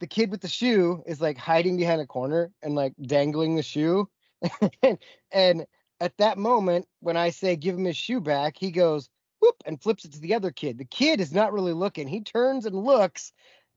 The 0.00 0.06
kid 0.08 0.30
with 0.30 0.40
the 0.40 0.48
shoe 0.48 1.02
is 1.06 1.20
like 1.20 1.38
hiding 1.38 1.76
behind 1.76 2.00
a 2.00 2.06
corner 2.06 2.50
and 2.62 2.74
like 2.74 2.94
dangling 3.00 3.54
the 3.54 3.62
shoe. 3.62 4.08
and, 4.82 4.98
and 5.32 5.66
at 6.04 6.16
that 6.18 6.36
moment, 6.36 6.86
when 7.00 7.16
I 7.16 7.30
say 7.30 7.56
give 7.56 7.76
him 7.76 7.84
his 7.84 7.96
shoe 7.96 8.20
back, 8.20 8.56
he 8.58 8.70
goes 8.70 9.08
whoop 9.40 9.56
and 9.64 9.80
flips 9.80 10.04
it 10.04 10.12
to 10.12 10.20
the 10.20 10.34
other 10.34 10.50
kid. 10.50 10.76
The 10.78 10.84
kid 10.84 11.18
is 11.20 11.32
not 11.32 11.52
really 11.52 11.72
looking. 11.72 12.06
He 12.08 12.20
turns 12.20 12.66
and 12.66 12.76
looks. 12.76 13.32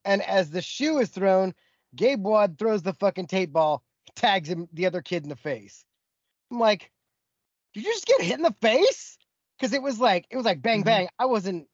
And 0.05 0.21
as 0.23 0.49
the 0.49 0.61
shoe 0.61 0.99
is 0.99 1.09
thrown, 1.09 1.53
Gabe 1.95 2.23
Wad 2.25 2.57
throws 2.59 2.83
the 2.83 2.93
fucking 2.93 3.27
tape 3.27 3.51
ball, 3.53 3.81
tags 4.15 4.49
him, 4.49 4.67
the 4.73 4.85
other 4.85 5.01
kid 5.01 5.23
in 5.23 5.29
the 5.29 5.35
face. 5.37 5.85
I'm 6.51 6.59
like, 6.59 6.91
did 7.73 7.85
you 7.85 7.91
just 7.93 8.05
get 8.05 8.21
hit 8.21 8.37
in 8.37 8.43
the 8.43 8.55
face? 8.61 9.17
Because 9.57 9.73
it 9.73 9.81
was 9.81 9.99
like, 9.99 10.25
it 10.29 10.35
was 10.35 10.45
like 10.45 10.61
bang 10.61 10.81
Mhm. 10.81 10.85
bang. 10.85 11.09
I 11.17 11.25
wasn't 11.25 11.67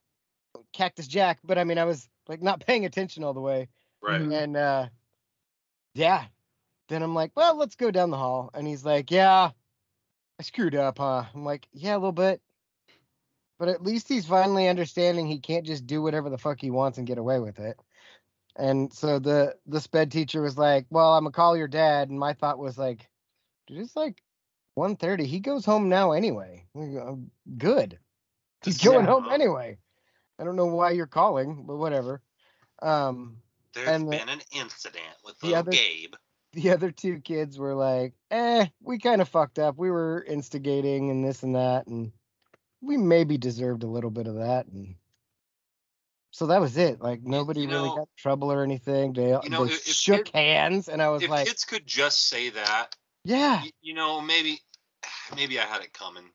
Cactus 0.72 1.08
Jack, 1.08 1.40
but 1.44 1.58
I 1.58 1.64
mean, 1.64 1.78
I 1.80 1.86
was 1.86 2.08
like 2.28 2.42
not 2.42 2.66
paying 2.66 2.86
attention 2.86 3.24
all 3.24 3.34
the 3.34 3.42
way. 3.42 3.70
Right. 4.02 4.22
Mhm. 4.22 4.44
And 4.44 4.58
uh, 4.58 4.88
yeah, 5.94 6.26
then 6.90 7.02
I'm 7.04 7.16
like, 7.16 7.32
well, 7.36 7.56
let's 7.58 7.76
go 7.76 7.92
down 7.92 8.10
the 8.12 8.18
hall. 8.18 8.50
And 8.54 8.68
he's 8.68 8.86
like, 8.86 9.12
yeah, 9.12 9.52
I 10.44 10.46
screwed 10.46 10.76
up, 10.76 10.98
huh? 10.98 11.24
I'm 11.34 11.46
like, 11.46 11.70
yeah, 11.72 11.94
a 11.94 11.96
little 12.00 12.12
bit. 12.12 12.42
But 13.60 13.70
at 13.70 13.82
least 13.82 14.10
he's 14.10 14.26
finally 14.26 14.68
understanding 14.68 15.26
he 15.26 15.40
can't 15.40 15.66
just 15.66 15.88
do 15.88 16.02
whatever 16.02 16.30
the 16.30 16.38
fuck 16.38 16.60
he 16.60 16.70
wants 16.70 16.98
and 16.98 17.08
get 17.08 17.18
away 17.18 17.40
with 17.40 17.60
it. 17.60 17.80
And 18.58 18.92
so 18.92 19.20
the 19.20 19.56
the 19.68 19.80
sped 19.80 20.12
teacher 20.12 20.42
was 20.42 20.58
like, 20.58 20.86
"Well, 20.90 21.14
I'm 21.14 21.24
gonna 21.24 21.32
call 21.32 21.56
your 21.56 21.70
dad." 21.70 22.10
And 22.10 22.20
my 22.20 22.34
thought 22.34 22.60
was 22.60 22.78
like, 22.78 23.08
"Dude, 23.68 23.78
it's 23.78 23.96
like 23.96 24.22
1:30. 24.78 25.24
He 25.26 25.40
goes 25.40 25.64
home 25.64 25.88
now 25.88 26.12
anyway. 26.12 26.66
I'm 26.76 27.32
Good. 27.58 27.98
He's 28.66 28.78
Just- 28.78 28.84
going 28.92 29.06
Yeah. 29.06 29.12
home 29.14 29.30
anyway. 29.32 29.78
I 30.40 30.44
don't 30.44 30.58
know 30.58 30.66
why 30.66 30.92
you're 30.92 31.08
calling, 31.08 31.64
but 31.66 31.78
whatever." 31.78 32.22
Um, 32.82 33.38
There's 33.74 33.88
and 33.88 34.08
the- 34.12 34.18
been 34.18 34.28
an 34.30 34.42
incident 34.52 35.16
with 35.24 35.42
little 35.42 35.60
other- 35.60 35.72
Gabe. 35.72 36.16
The 36.54 36.72
other 36.72 36.92
two 36.92 37.20
kids 37.20 37.58
were 37.60 37.74
like, 37.76 38.14
"Eh, 38.32 38.68
we 38.82 39.00
kind 39.00 39.22
of 39.22 39.30
fucked 39.30 39.60
up. 39.60 39.78
We 39.78 39.92
were 39.92 40.24
instigating 40.28 41.10
and 41.10 41.24
this 41.24 41.44
and 41.44 41.56
that, 41.56 41.88
and 41.88 42.12
we 42.82 42.98
maybe 42.98 43.38
deserved 43.38 43.84
a 43.84 43.88
little 43.88 44.12
bit 44.12 44.28
of 44.28 44.36
that." 44.36 44.68
And 44.68 44.96
so 46.32 46.48
that 46.48 46.62
was 46.62 46.78
it. 46.78 47.02
Like 47.02 47.22
nobody 47.24 47.62
you 47.62 47.70
really 47.70 47.90
got 47.90 48.02
in 48.02 48.08
trouble 48.18 48.52
or 48.52 48.64
anything. 48.64 49.14
They, 49.14 49.30
you 49.44 49.50
know, 49.50 49.66
they 49.66 49.74
if- 49.74 49.88
if 49.88 49.96
shook 49.96 50.26
kid- 50.26 50.34
hands, 50.34 50.90
and 50.90 51.02
I 51.02 51.10
was 51.10 51.24
If 51.24 51.30
like, 51.30 51.48
kids 51.48 51.66
could 51.66 51.86
just 51.86 52.28
say 52.28 52.50
that, 52.50 52.96
"Yeah, 53.24 53.62
y- 53.64 53.72
you 53.82 53.94
know, 53.94 54.22
maybe, 54.22 54.60
maybe 55.36 55.60
I 55.60 55.66
had 55.66 55.82
it 55.84 55.94
coming. 55.94 56.32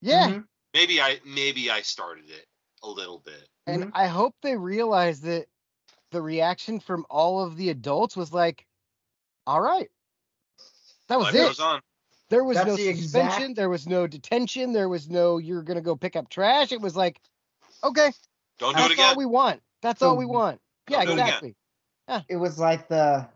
yeah." 0.00 0.28
Mhm. 0.28 0.48
Maybe 0.74 1.02
I, 1.02 1.20
maybe 1.26 1.70
I 1.70 1.82
started 1.82 2.30
it 2.30 2.46
a 2.82 2.88
little 2.88 3.18
bit. 3.18 3.46
And 3.66 3.84
Mhm. 3.84 3.90
I 3.94 4.06
hope 4.06 4.34
they 4.40 4.56
realize 4.56 5.20
that 5.20 5.46
the 6.10 6.22
reaction 6.22 6.80
from 6.80 7.04
all 7.10 7.44
of 7.44 7.56
the 7.56 7.68
adults 7.68 8.16
was 8.16 8.32
like, 8.32 8.66
"All 9.46 9.60
right." 9.60 9.90
That 11.08 11.18
was 11.18 11.26
Life 11.26 11.34
it. 11.34 11.38
goes 11.38 11.60
on. 11.60 11.80
There 12.30 12.44
was 12.44 12.56
That's 12.56 12.68
no 12.68 12.76
the 12.76 12.88
exact- 12.88 13.32
suspension. 13.32 13.54
There 13.54 13.68
was 13.68 13.86
no 13.86 14.06
detention. 14.06 14.72
There 14.72 14.88
was 14.88 15.10
no 15.10 15.38
you're 15.38 15.62
gonna 15.62 15.80
go 15.82 15.96
pick 15.96 16.16
up 16.16 16.28
trash. 16.30 16.72
It 16.72 16.80
was 16.80 16.96
like, 16.96 17.20
okay, 17.84 18.10
Don't 18.58 18.74
do 18.76 18.84
it 18.84 18.88
that's 18.88 18.98
all 19.00 19.04
again. 19.10 19.18
we 19.18 19.26
want. 19.26 19.62
That's 19.82 20.00
So- 20.00 20.08
all 20.10 20.16
we 20.16 20.24
want. 20.26 20.60
Yeah, 20.88 21.04
Don't 21.04 21.06
do 21.06 21.10
it 21.12 21.14
again. 21.14 21.26
exactly. 21.28 21.56
it 22.28 22.36
was 22.36 22.58
like 22.58 22.88
the 22.88 23.28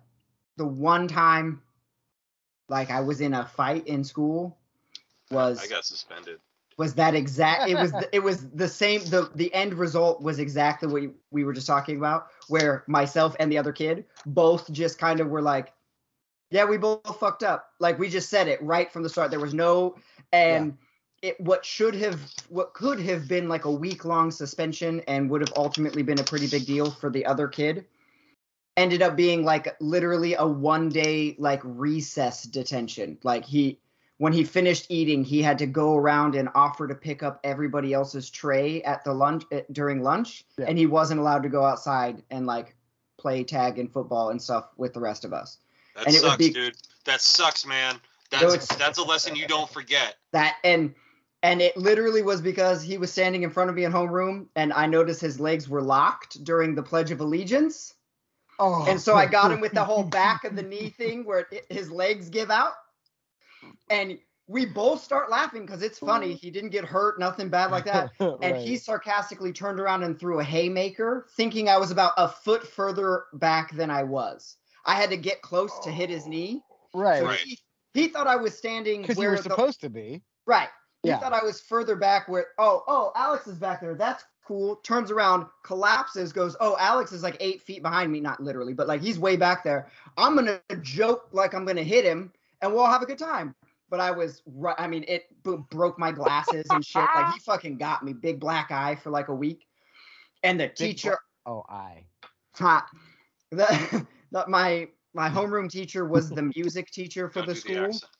the 0.57 0.67
one 0.67 1.09
time 1.09 1.61
like 2.69 2.91
I 2.91 3.01
was 3.01 3.21
in 3.21 3.35
a 3.35 3.45
fight 3.47 3.87
in 3.87 4.03
school 4.05 4.57
was 5.31 5.63
I 5.63 5.67
got 5.69 5.85
suspended. 5.85 6.41
was 6.79 6.95
that 6.95 7.15
exact 7.15 7.69
it 7.69 7.77
was 7.77 7.93
the, 7.93 8.09
it 8.15 8.21
was 8.23 8.49
the 8.51 8.69
same 8.69 9.05
the 9.05 9.31
the 9.35 9.53
end 9.55 9.75
result 9.75 10.23
was 10.23 10.39
exactly 10.39 10.89
what 10.89 11.15
we 11.31 11.45
were 11.45 11.53
just 11.53 11.67
talking 11.67 11.97
about 11.99 12.29
where 12.49 12.83
myself 12.87 13.37
and 13.39 13.51
the 13.53 13.59
other 13.59 13.73
kid 13.73 14.05
both 14.25 14.71
just 14.73 14.99
kind 14.99 15.21
of 15.21 15.29
were 15.29 15.43
like 15.43 15.73
yeah 16.51 16.65
we 16.65 16.77
both 16.77 17.19
fucked 17.19 17.43
up. 17.43 17.71
Like 17.79 17.99
we 17.99 18.09
just 18.09 18.31
said 18.31 18.49
it 18.49 18.63
right 18.63 18.91
from 18.93 19.03
the 19.03 19.09
start. 19.09 19.31
There 19.31 19.41
was 19.41 19.55
no 19.55 19.97
and 20.33 20.77
it 21.23 21.41
what 21.41 21.65
should 21.65 21.95
have 21.95 22.21
what 22.49 22.75
could 22.75 23.01
have 23.01 23.27
been 23.29 23.49
like 23.49 23.65
a 23.65 23.71
week 23.71 24.05
long 24.05 24.31
suspension 24.31 25.01
and 25.09 25.31
would 25.31 25.41
have 25.41 25.53
ultimately 25.57 26.03
been 26.03 26.21
a 26.21 26.25
pretty 26.25 26.47
big 26.47 26.67
deal 26.67 26.91
for 26.91 27.11
the 27.11 27.25
other 27.27 27.49
kid 27.49 27.87
ended 28.77 29.03
up 29.03 29.17
being 29.17 29.45
like 29.45 29.75
literally 29.81 30.35
a 30.35 30.47
one 30.47 30.89
day 30.89 31.35
like 31.39 31.61
recess 31.65 32.43
detention. 32.43 33.19
Like 33.23 33.45
he 33.45 33.81
when 34.19 34.33
he 34.33 34.45
finished 34.45 34.87
eating 34.89 35.25
he 35.25 35.43
had 35.43 35.59
to 35.59 35.67
go 35.67 35.97
around 35.97 36.35
and 36.35 36.49
offer 36.55 36.87
to 36.87 36.95
pick 36.95 37.23
up 37.23 37.41
everybody 37.45 37.93
else's 37.93 38.31
tray 38.31 38.83
at 38.83 39.05
the 39.05 39.13
lunch 39.13 39.45
eh, 39.53 39.63
during 39.73 40.03
lunch 40.03 40.45
Yeah. 40.59 40.67
and 40.69 40.79
he 40.79 40.87
wasn't 40.87 41.21
allowed 41.21 41.43
to 41.43 41.49
go 41.49 41.65
outside 41.65 42.23
and 42.31 42.47
like 42.47 42.77
play 43.19 43.45
tag 43.45 43.79
and 43.79 43.93
football 43.93 44.31
and 44.31 44.41
stuff 44.41 44.69
with 44.77 44.93
the 44.95 45.01
rest 45.01 45.25
of 45.25 45.33
us 45.33 45.59
That 45.97 46.07
And 46.07 46.15
sucks, 46.17 46.37
be- 46.39 46.53
dude. 46.53 46.77
That 47.05 47.21
sucks, 47.21 47.67
man. 47.67 48.01
That's 48.31 48.43
it's- 48.55 48.77
that's 48.77 48.99
a 48.99 49.03
lesson 49.03 49.35
you 49.37 49.47
don't 49.47 49.71
forget. 49.71 50.17
that 50.33 50.57
and 50.65 50.95
and 51.43 51.61
it 51.63 51.77
literally 51.77 52.23
was 52.23 52.41
because 52.41 52.83
he 52.83 52.99
was 52.99 53.13
standing 53.13 53.43
in 53.45 53.51
front 53.51 53.71
of 53.71 53.77
me 53.77 53.85
in 53.85 53.93
homeroom 53.93 54.49
and 54.57 54.73
i 54.73 54.87
noticed 54.87 55.21
his 55.21 55.39
legs 55.39 55.69
were 55.69 55.83
locked 55.83 56.43
during 56.43 56.75
the 56.75 56.83
pledge 56.83 57.11
of 57.13 57.21
allegiance 57.21 57.95
Oh, 58.59 58.87
and 58.89 58.99
so 58.99 59.15
I 59.15 59.27
got 59.27 59.53
him 59.53 59.61
with 59.61 59.73
the 59.73 59.85
whole 59.85 60.03
back 60.21 60.45
of 60.45 60.57
the 60.57 60.63
knee 60.63 60.89
thing 60.89 61.25
where 61.27 61.47
it, 61.53 61.67
his 61.69 61.91
legs 61.91 62.31
give 62.31 62.51
out. 62.51 62.73
And 63.91 64.19
we 64.47 64.65
both 64.65 65.03
start 65.03 65.29
laughing 65.31 65.67
because 65.67 65.83
it's 65.83 65.99
funny. 65.99 66.33
He 66.33 66.51
didn't 66.51 66.71
get 66.71 66.85
hurt, 66.87 67.19
nothing 67.21 67.51
bad 67.51 67.71
like 67.71 67.85
that. 67.85 68.13
And 68.19 68.41
Right. 68.55 68.57
he 68.57 68.79
sarcastically 68.79 69.53
turned 69.53 69.79
around 69.79 70.05
and 70.05 70.19
threw 70.19 70.39
a 70.41 70.45
haymaker, 70.45 71.27
thinking 71.37 71.69
I 71.69 71.77
was 71.77 71.91
about 71.91 72.13
a 72.17 72.29
foot 72.29 72.67
further 72.67 73.25
back 73.35 73.75
than 73.77 73.91
I 73.91 74.05
was. 74.05 74.57
I 74.87 74.95
had 74.95 75.11
to 75.11 75.17
get 75.17 75.43
close 75.43 75.79
to 75.81 75.91
hit 75.91 76.09
his 76.11 76.25
oh. 76.27 76.31
knee. 76.31 76.63
right 76.95 77.19
So 77.21 77.27
Right. 77.27 77.39
he, 77.41 77.59
he 77.95 78.09
thought 78.09 78.27
I 78.27 78.37
was 78.37 78.57
standing 78.57 79.03
because 79.03 79.17
you 79.17 79.23
where 79.23 79.31
were 79.31 79.37
the- 79.37 79.43
supposed 79.43 79.81
to 79.83 79.91
be. 79.91 80.23
Right. 80.47 80.69
He 81.03 81.11
Yeah. 81.11 81.19
thought 81.19 81.33
I 81.33 81.43
was 81.45 81.61
further 81.61 81.97
back 81.97 82.29
where 82.29 82.47
oh 82.59 82.83
oh 82.87 83.13
Alex 83.17 83.47
is 83.47 83.59
back 83.59 83.81
there. 83.81 83.95
That's 83.95 84.25
cool. 84.47 84.77
Turns 84.77 85.11
around, 85.11 85.47
collapses, 85.65 86.33
goes, 86.33 86.57
Oh, 86.61 86.77
Alex 86.79 87.11
is 87.13 87.23
like 87.23 87.37
eight 87.41 87.63
feet 87.63 87.83
behind 87.83 88.13
me, 88.13 88.21
not 88.21 88.41
literally, 88.41 88.73
but 88.75 88.87
like 88.87 89.01
he's 89.03 89.19
way 89.19 89.37
back 89.37 89.65
there. 89.65 89.89
I'm 90.17 90.35
gonna 90.37 90.61
joke 90.83 91.29
like 91.33 91.53
I'm 91.55 91.65
gonna 91.65 91.83
hit 91.83 92.05
him 92.05 92.33
and 92.63 92.73
we'll 92.73 92.87
have 92.87 93.03
a 93.03 93.07
good 93.07 93.19
time. 93.19 93.55
But 93.89 94.01
I 94.01 94.11
was 94.11 94.43
right 94.47 94.75
I 94.79 94.87
mean, 94.89 95.05
it 95.09 95.27
bo- 95.43 95.67
broke 95.71 95.99
my 95.99 96.11
glasses 96.13 96.67
and 96.71 96.85
shit. 96.85 97.05
Like 97.15 97.35
he 97.35 97.41
fucking 97.41 97.77
got 97.79 98.05
me. 98.05 98.13
Big 98.13 98.41
black 98.41 98.71
eye 98.71 98.95
for 98.97 99.11
like 99.11 99.29
a 99.29 99.35
week. 99.35 99.67
And 100.43 100.59
the 100.61 100.69
teacher 100.69 101.19
Oh, 101.45 101.65
I. 101.69 102.05
ha, 102.55 102.87
the 103.51 104.07
my 104.47 104.89
my 105.15 105.29
homeroom 105.37 105.71
teacher 105.71 106.05
was 106.07 106.31
the 106.31 106.51
music 106.57 106.91
teacher 106.91 107.29
for 107.29 107.41
Don't 107.41 107.49
the 107.49 107.55
school. 107.55 107.87
accent. 107.87 108.13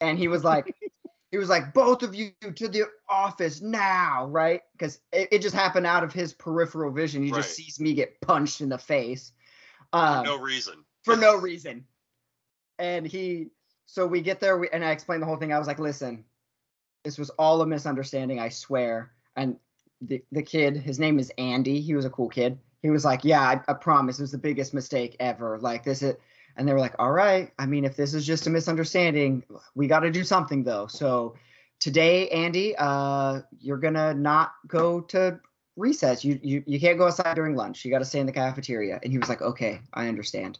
and 0.00 0.18
he 0.18 0.28
was 0.28 0.44
like 0.44 0.74
he 1.30 1.38
was 1.38 1.48
like 1.48 1.74
both 1.74 2.02
of 2.02 2.14
you 2.14 2.30
to 2.54 2.68
the 2.68 2.84
office 3.08 3.60
now 3.60 4.26
right? 4.26 4.60
Because 4.72 5.00
it, 5.12 5.28
it 5.32 5.42
just 5.42 5.54
happened 5.54 5.86
out 5.86 6.04
of 6.04 6.12
his 6.12 6.32
peripheral 6.32 6.92
vision. 6.92 7.22
He 7.22 7.30
Right. 7.30 7.38
just 7.42 7.56
sees 7.56 7.80
me 7.80 7.94
get 7.94 8.20
punched 8.20 8.60
in 8.60 8.68
the 8.68 8.78
face 8.78 9.32
For 9.92 9.98
um, 9.98 10.24
no 10.24 10.36
reason. 10.38 10.84
for 11.04 11.16
no 11.16 11.36
reason. 11.48 11.84
And 12.78 13.06
he 13.06 13.48
so 13.86 14.06
we 14.06 14.20
get 14.22 14.40
there 14.40 14.58
we, 14.58 14.68
and 14.70 14.84
i 14.84 14.90
explained 14.92 15.22
the 15.22 15.26
whole 15.26 15.36
thing. 15.36 15.52
I 15.52 15.58
was 15.58 15.66
like 15.68 15.78
listen 15.78 16.24
this 17.04 17.18
was 17.18 17.28
all 17.30 17.60
a 17.60 17.66
misunderstanding 17.66 18.38
i 18.40 18.48
swear. 18.48 19.12
And 19.36 19.56
the, 20.00 20.22
the 20.32 20.42
kid 20.42 20.76
his 20.76 20.98
name 20.98 21.18
is 21.18 21.30
andy. 21.38 21.80
He 21.80 21.94
was 21.94 22.04
a 22.04 22.10
cool 22.10 22.28
kid 22.28 22.58
he 22.84 22.90
was 22.90 23.04
like 23.04 23.24
yeah 23.24 23.40
I, 23.40 23.60
I 23.66 23.74
promise 23.74 24.18
it 24.18 24.22
was 24.22 24.32
the 24.32 24.38
biggest 24.38 24.74
mistake 24.74 25.16
ever 25.18 25.58
like 25.58 25.82
this 25.84 26.02
is 26.02 26.16
and 26.56 26.68
they 26.68 26.72
were 26.72 26.80
like 26.80 26.94
all 26.98 27.10
right 27.10 27.50
i 27.58 27.66
mean 27.66 27.84
if 27.84 27.96
this 27.96 28.14
is 28.14 28.26
just 28.26 28.46
a 28.46 28.50
misunderstanding 28.50 29.42
we 29.74 29.88
got 29.88 30.00
to 30.00 30.10
do 30.10 30.22
something 30.22 30.62
though 30.62 30.86
so 30.86 31.34
today 31.80 32.28
andy 32.28 32.74
uh 32.76 33.40
you're 33.58 33.78
gonna 33.78 34.12
not 34.12 34.52
go 34.68 35.00
to 35.00 35.40
recess 35.76 36.24
you 36.24 36.38
you, 36.42 36.62
you 36.66 36.78
can't 36.78 36.98
go 36.98 37.06
outside 37.06 37.34
during 37.34 37.56
lunch 37.56 37.84
you 37.84 37.90
got 37.90 38.00
to 38.00 38.04
stay 38.04 38.20
in 38.20 38.26
the 38.26 38.32
cafeteria 38.32 39.00
and 39.02 39.10
he 39.10 39.18
was 39.18 39.28
like 39.28 39.42
okay 39.42 39.80
i 39.94 40.06
understand 40.06 40.58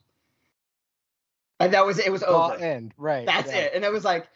and 1.60 1.72
that 1.72 1.86
was 1.86 1.98
it 1.98 2.10
was 2.10 2.22
over 2.22 2.56
end. 2.56 2.94
Right. 2.96 3.26
that's 3.26 3.50
yeah. 3.50 3.58
it. 3.58 3.72
And 3.74 3.84
it 3.84 3.92
was 3.92 4.04
like, 4.04 4.28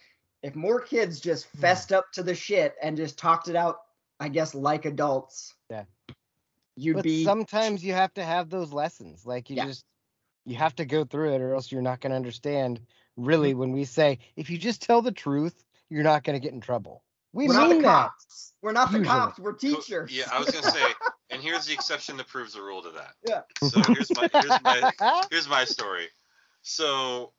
if 0.43 0.55
more 0.55 0.81
kids 0.81 1.21
just 1.21 1.47
fessed 1.47 1.93
up 1.93 2.13
to 2.13 2.23
the 2.23 2.35
shit 2.35 2.75
and 2.83 2.97
just 2.97 3.19
talked 3.19 3.49
it 3.49 3.57
out, 3.57 3.81
I 4.21 4.29
guess 4.29 4.55
like 4.55 4.85
adults. 4.85 5.55
Yeah. 6.79 6.85
you'd 6.85 6.95
but 6.97 7.05
be 7.05 7.25
sometimes 7.25 7.85
you 7.85 7.93
have 7.93 8.15
to 8.15 8.25
have 8.25 8.51
those 8.51 8.73
lessons. 8.73 9.27
Like 9.27 9.51
you 9.51 9.57
Yeah. 9.57 9.67
just 9.67 9.85
you 10.45 10.57
have 10.57 10.75
to 10.77 10.85
go 10.85 11.05
through 11.05 11.35
it, 11.35 11.41
or 11.41 11.55
else 11.55 11.71
you're 11.71 11.83
not 11.83 12.01
going 12.01 12.11
to 12.11 12.17
understand. 12.17 12.81
Really, 13.17 13.51
mm-hmm. 13.51 13.61
when 13.61 13.73
we 13.73 13.85
say 13.85 14.19
if 14.37 14.49
you 14.49 14.59
just 14.59 14.81
tell 14.81 15.03
the 15.03 15.13
truth, 15.13 15.65
you're 15.91 16.05
not 16.05 16.25
going 16.25 16.41
to 16.41 16.43
get 16.43 16.53
in 16.55 16.61
trouble. 16.61 17.03
We 17.33 17.47
we're 17.47 17.55
not 17.55 17.69
the 17.69 17.75
mean 17.75 17.83
that. 17.83 17.89
cops. 17.89 18.53
We're 18.63 18.73
not 18.73 18.91
the 18.93 19.05
cops. 19.05 19.39
We're 19.39 19.53
Co- 19.53 19.59
teachers. 19.59 20.11
Yeah, 20.11 20.25
I 20.33 20.39
was 20.39 20.51
gonna 20.51 20.71
say, 20.71 20.83
and 21.31 21.43
here's 21.43 21.67
the 21.67 21.75
exception 21.75 22.17
that 22.17 22.27
proves 22.27 22.55
the 22.55 22.63
rule 22.63 22.83
to 22.83 22.91
that. 22.91 23.15
Yeah. 23.27 23.69
So 23.69 23.83
here's 23.87 24.11
my 24.17 24.29
here's 24.33 24.63
my 24.63 25.25
here's 25.31 25.49
my 25.49 25.65
story. 25.65 26.09
So, 26.63 27.33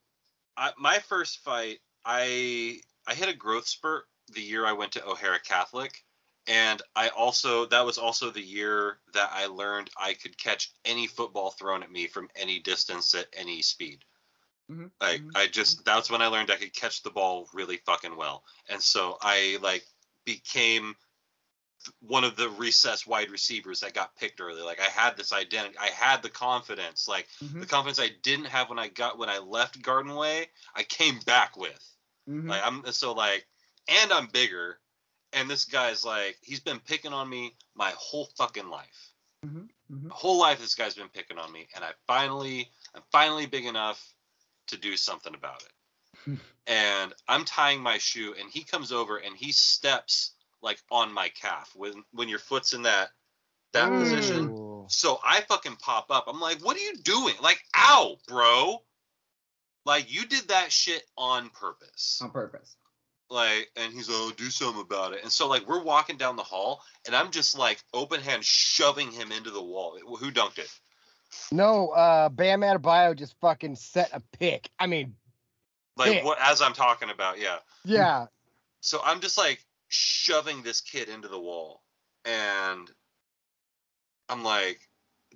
I, 0.55 0.71
my 0.77 0.99
first 0.99 1.39
fight, 1.39 1.79
I 2.05 2.79
I 3.07 3.15
hit 3.15 3.29
a 3.29 3.33
growth 3.33 3.67
spurt 3.67 4.05
the 4.33 4.41
year 4.41 4.65
I 4.65 4.73
went 4.73 4.91
to 4.93 5.05
O'Hara 5.05 5.39
Catholic, 5.39 6.05
and 6.49 6.81
I 6.97 7.09
also 7.09 7.65
that 7.67 7.85
was 7.85 7.97
also 7.99 8.31
the 8.31 8.41
year 8.43 9.01
that 9.13 9.31
I 9.33 9.47
learned 9.47 9.91
I 9.97 10.15
could 10.15 10.37
catch 10.37 10.73
any 10.85 11.07
football 11.07 11.51
thrown 11.51 11.83
at 11.83 11.91
me 11.91 12.07
from 12.07 12.29
any 12.35 12.59
distance 12.59 13.15
at 13.15 13.29
any 13.33 13.61
speed. 13.63 14.05
Mhm, 14.69 14.91
Like 15.01 15.23
mhm, 15.23 15.35
I 15.35 15.47
just 15.47 15.85
that's 15.85 16.09
when 16.09 16.21
I 16.21 16.27
learned 16.27 16.51
I 16.51 16.57
could 16.57 16.73
catch 16.73 17.03
the 17.03 17.11
ball 17.11 17.49
really 17.53 17.77
fucking 17.77 18.15
well, 18.17 18.45
and 18.69 18.81
so 18.83 19.17
I 19.21 19.57
like 19.61 19.85
became 20.25 20.95
one 22.01 22.23
of 22.23 22.35
the 22.35 22.49
recess 22.49 23.05
wide 23.07 23.29
receivers 23.31 23.79
that 23.79 23.93
got 23.93 24.15
picked 24.15 24.41
early. 24.41 24.61
Like 24.61 24.79
I 24.79 24.85
had 24.89 25.15
this 25.15 25.31
identity, 25.31 25.77
I 25.77 25.87
had 25.87 26.21
the 26.21 26.29
confidence, 26.29 27.07
like 27.07 27.27
Mhm, 27.41 27.61
the 27.61 27.65
confidence 27.65 27.99
I 27.99 28.09
didn't 28.21 28.45
have 28.45 28.69
when 28.69 28.79
I 28.79 28.87
got 28.89 29.17
when 29.17 29.29
I 29.29 29.37
left 29.39 29.81
Garden 29.81 30.15
Way, 30.15 30.47
I 30.75 30.83
came 30.83 31.19
back 31.19 31.55
with. 31.55 31.95
mhm. 32.27 32.49
Like 32.49 32.61
I'm 32.65 32.85
so 32.91 33.13
like, 33.13 33.47
and 33.87 34.11
I'm 34.13 34.27
bigger, 34.27 34.81
and 35.33 35.49
this 35.49 35.65
guy's 35.65 36.03
like 36.05 36.37
he's 36.41 36.59
been 36.59 36.79
picking 36.79 37.13
on 37.13 37.29
me 37.29 37.55
my 37.75 37.91
whole 37.97 38.29
fucking 38.37 38.69
life. 38.69 39.13
Mhm, 39.45 39.69
mhm. 39.91 40.03
My 40.03 40.15
whole 40.15 40.37
life 40.39 40.59
this 40.59 40.75
guy's 40.75 40.95
been 40.95 41.09
picking 41.09 41.37
on 41.37 41.51
me, 41.51 41.67
and 41.75 41.83
I 41.83 41.91
finally 42.07 42.69
I'm 42.95 43.03
finally 43.11 43.45
big 43.45 43.65
enough 43.65 44.13
to 44.67 44.77
do 44.77 44.97
something 44.97 45.33
about 45.35 45.63
it. 45.63 46.39
and 46.67 47.13
I'm 47.27 47.45
tying 47.45 47.81
my 47.81 47.97
shoe, 47.97 48.35
and 48.39 48.49
he 48.49 48.63
comes 48.63 48.91
over 48.91 49.17
and 49.17 49.35
he 49.35 49.51
steps 49.51 50.31
like 50.61 50.81
on 50.91 51.11
my 51.13 51.29
calf 51.29 51.71
when 51.75 52.03
when 52.11 52.27
your 52.29 52.39
foot's 52.39 52.73
in 52.73 52.81
that 52.83 53.09
that 53.73 53.91
Mm. 53.91 53.99
position. 53.99 54.87
So 54.87 55.19
I 55.23 55.41
fucking 55.41 55.75
pop 55.75 56.09
up. 56.09 56.25
I'm 56.27 56.39
like, 56.39 56.59
what 56.65 56.75
are 56.75 56.79
you 56.81 56.95
doing? 56.97 57.35
Like, 57.41 57.63
ow, 57.75 58.17
bro. 58.27 58.83
Like 59.85 60.11
you 60.11 60.25
did 60.25 60.47
that 60.49 60.71
shit 60.71 61.03
on 61.17 61.49
purpose. 61.51 62.19
on 62.21 62.31
purpose. 62.31 62.75
Like, 63.31 63.69
and 63.75 63.93
he's 63.93 64.09
like, 64.09 64.17
oh, 64.19 64.31
do 64.35 64.45
something 64.49 64.81
about 64.81 65.13
it. 65.13 65.19
And 65.23 65.31
so 65.31 65.47
like 65.47 65.67
we're 65.67 65.83
walking 65.83 66.17
down 66.17 66.35
the 66.35 66.43
hall, 66.43 66.81
and 67.05 67.15
I'm 67.15 67.29
just 67.31 67.57
like 67.57 67.83
open 67.93 68.21
hand 68.21 68.43
shoving 68.43 69.11
him 69.11 69.31
into 69.31 69.51
the 69.51 69.61
wall. 69.61 69.97
Who 70.19 70.31
dunked 70.31 70.57
it? 70.57 70.69
No, 71.51 71.89
uh, 71.89 72.29
Bam 72.29 72.61
Adebayo 72.61 73.15
just 73.15 73.35
fucking 73.39 73.75
set 73.75 74.09
a 74.13 74.21
pick. 74.39 74.69
I 74.79 74.87
mean, 74.87 75.15
Like 75.95 76.11
Pick. 76.13 76.23
what? 76.23 76.39
As 76.41 76.59
I'm 76.61 76.73
talking 76.73 77.11
about, 77.11 77.39
yeah. 77.39 77.57
yeah, 77.85 78.25
So 78.81 78.99
I'm 79.03 79.19
just 79.19 79.37
like 79.37 79.63
shoving 79.89 80.63
this 80.63 80.81
kid 80.81 81.07
into 81.07 81.27
the 81.27 81.39
wall, 81.39 81.83
and 82.25 82.89
I'm 84.27 84.43
like, 84.43 84.79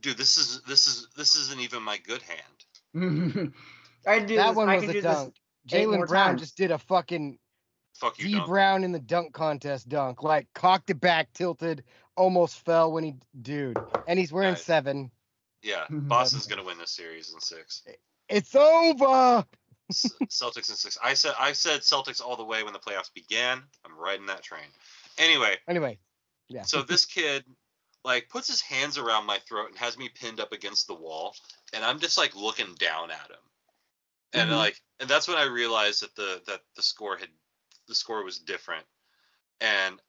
dude, 0.02 0.18
this 0.18 0.38
is 0.38 0.62
this 0.68 0.88
is 0.88 1.10
this 1.16 1.36
isn't 1.36 1.62
even 1.62 1.84
my 1.84 1.98
good 1.98 2.24
hand. 2.24 3.54
I 4.08 4.20
do 4.20 4.36
that 4.38 4.48
this. 4.50 4.56
one 4.56 4.70
I 4.70 4.76
was 4.78 4.86
can 4.86 4.90
a 4.90 4.94
do 4.94 5.02
dunk. 5.02 5.36
this 5.66 5.80
Jaylen 5.80 6.08
Brown 6.08 6.28
times. 6.30 6.42
just 6.42 6.58
did 6.58 6.72
a 6.72 6.78
fucking 6.80 7.38
Fuck 8.04 8.20
you, 8.20 8.26
D 8.26 8.34
dunk. 8.34 8.48
Brown 8.48 8.84
in 8.84 8.92
the 8.92 9.00
dunk 9.00 9.34
contest 9.34 9.88
dunk. 9.88 10.24
Like 10.24 10.48
cocked 10.54 10.90
it 10.90 11.00
back, 11.00 11.32
tilted, 11.34 11.86
almost 12.18 12.60
fell 12.66 12.92
when 12.92 13.06
he, 13.06 13.16
dude. 13.42 13.80
And 14.08 14.20
he's 14.20 14.34
wearing 14.34 14.56
Nice. 14.56 14.64
seven. 14.64 15.10
Yeah. 15.62 15.86
Boston's 15.90 16.46
gonna 16.46 16.66
win 16.66 16.78
this 16.78 16.92
series 16.92 17.34
in 17.34 17.40
six. 17.40 17.82
It's 18.28 18.54
over. 18.56 19.46
Celtics 19.94 20.70
in 20.70 20.76
six. 20.76 20.98
I 21.02 21.14
said 21.14 21.34
I 21.40 21.54
said 21.54 21.80
Celtics 21.80 22.22
all 22.22 22.36
the 22.36 22.44
way 22.44 22.64
when 22.64 22.74
the 22.74 22.80
playoffs 22.80 23.14
began. 23.14 23.64
I'm 23.86 23.98
riding 23.98 24.26
that 24.26 24.44
train. 24.44 24.68
Anyway, 25.18 25.56
Anyway, 25.70 25.98
yeah. 26.50 26.64
so 26.64 26.82
this 26.82 27.06
kid 27.06 27.46
like 28.04 28.28
puts 28.28 28.48
his 28.48 28.60
hands 28.60 28.98
around 28.98 29.26
my 29.26 29.38
throat 29.48 29.70
and 29.70 29.78
has 29.78 29.98
me 29.98 30.10
pinned 30.10 30.42
up 30.42 30.52
against 30.52 30.88
the 30.88 30.94
wall, 30.96 31.36
and 31.74 31.86
I'm 31.86 32.00
just 32.00 32.18
like 32.18 32.36
looking 32.36 32.76
down 32.76 33.12
at 33.12 33.30
him, 33.30 33.38
and 34.34 34.50
Mhm. 34.50 34.58
like, 34.58 34.82
and 35.00 35.08
that's 35.08 35.30
when 35.30 35.38
I 35.38 35.44
realized 35.44 36.02
that 36.02 36.16
the 36.16 36.42
that 36.48 36.62
the 36.76 36.82
score 36.82 37.16
had 37.16 37.30
the 37.88 37.96
score 37.96 38.24
was 38.24 38.40
different, 38.40 38.86
and 39.62 40.00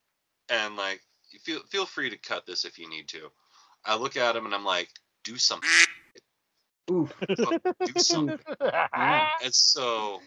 and 0.48 0.76
like 0.76 1.00
feel 1.42 1.60
feel 1.70 1.86
free 1.86 2.10
to 2.10 2.18
cut 2.18 2.46
this 2.46 2.64
if 2.64 2.78
you 2.78 2.88
need 2.88 3.08
to. 3.08 3.30
I 3.84 3.96
look 3.96 4.16
at 4.16 4.36
him 4.36 4.46
and 4.46 4.54
I'm 4.54 4.64
like, 4.64 4.88
do 5.24 5.36
something, 5.36 5.68
Oof. 6.90 7.12
do 7.28 7.92
something, 7.96 8.38
Yeah. 8.60 9.28
and 9.42 9.54
so 9.54 10.22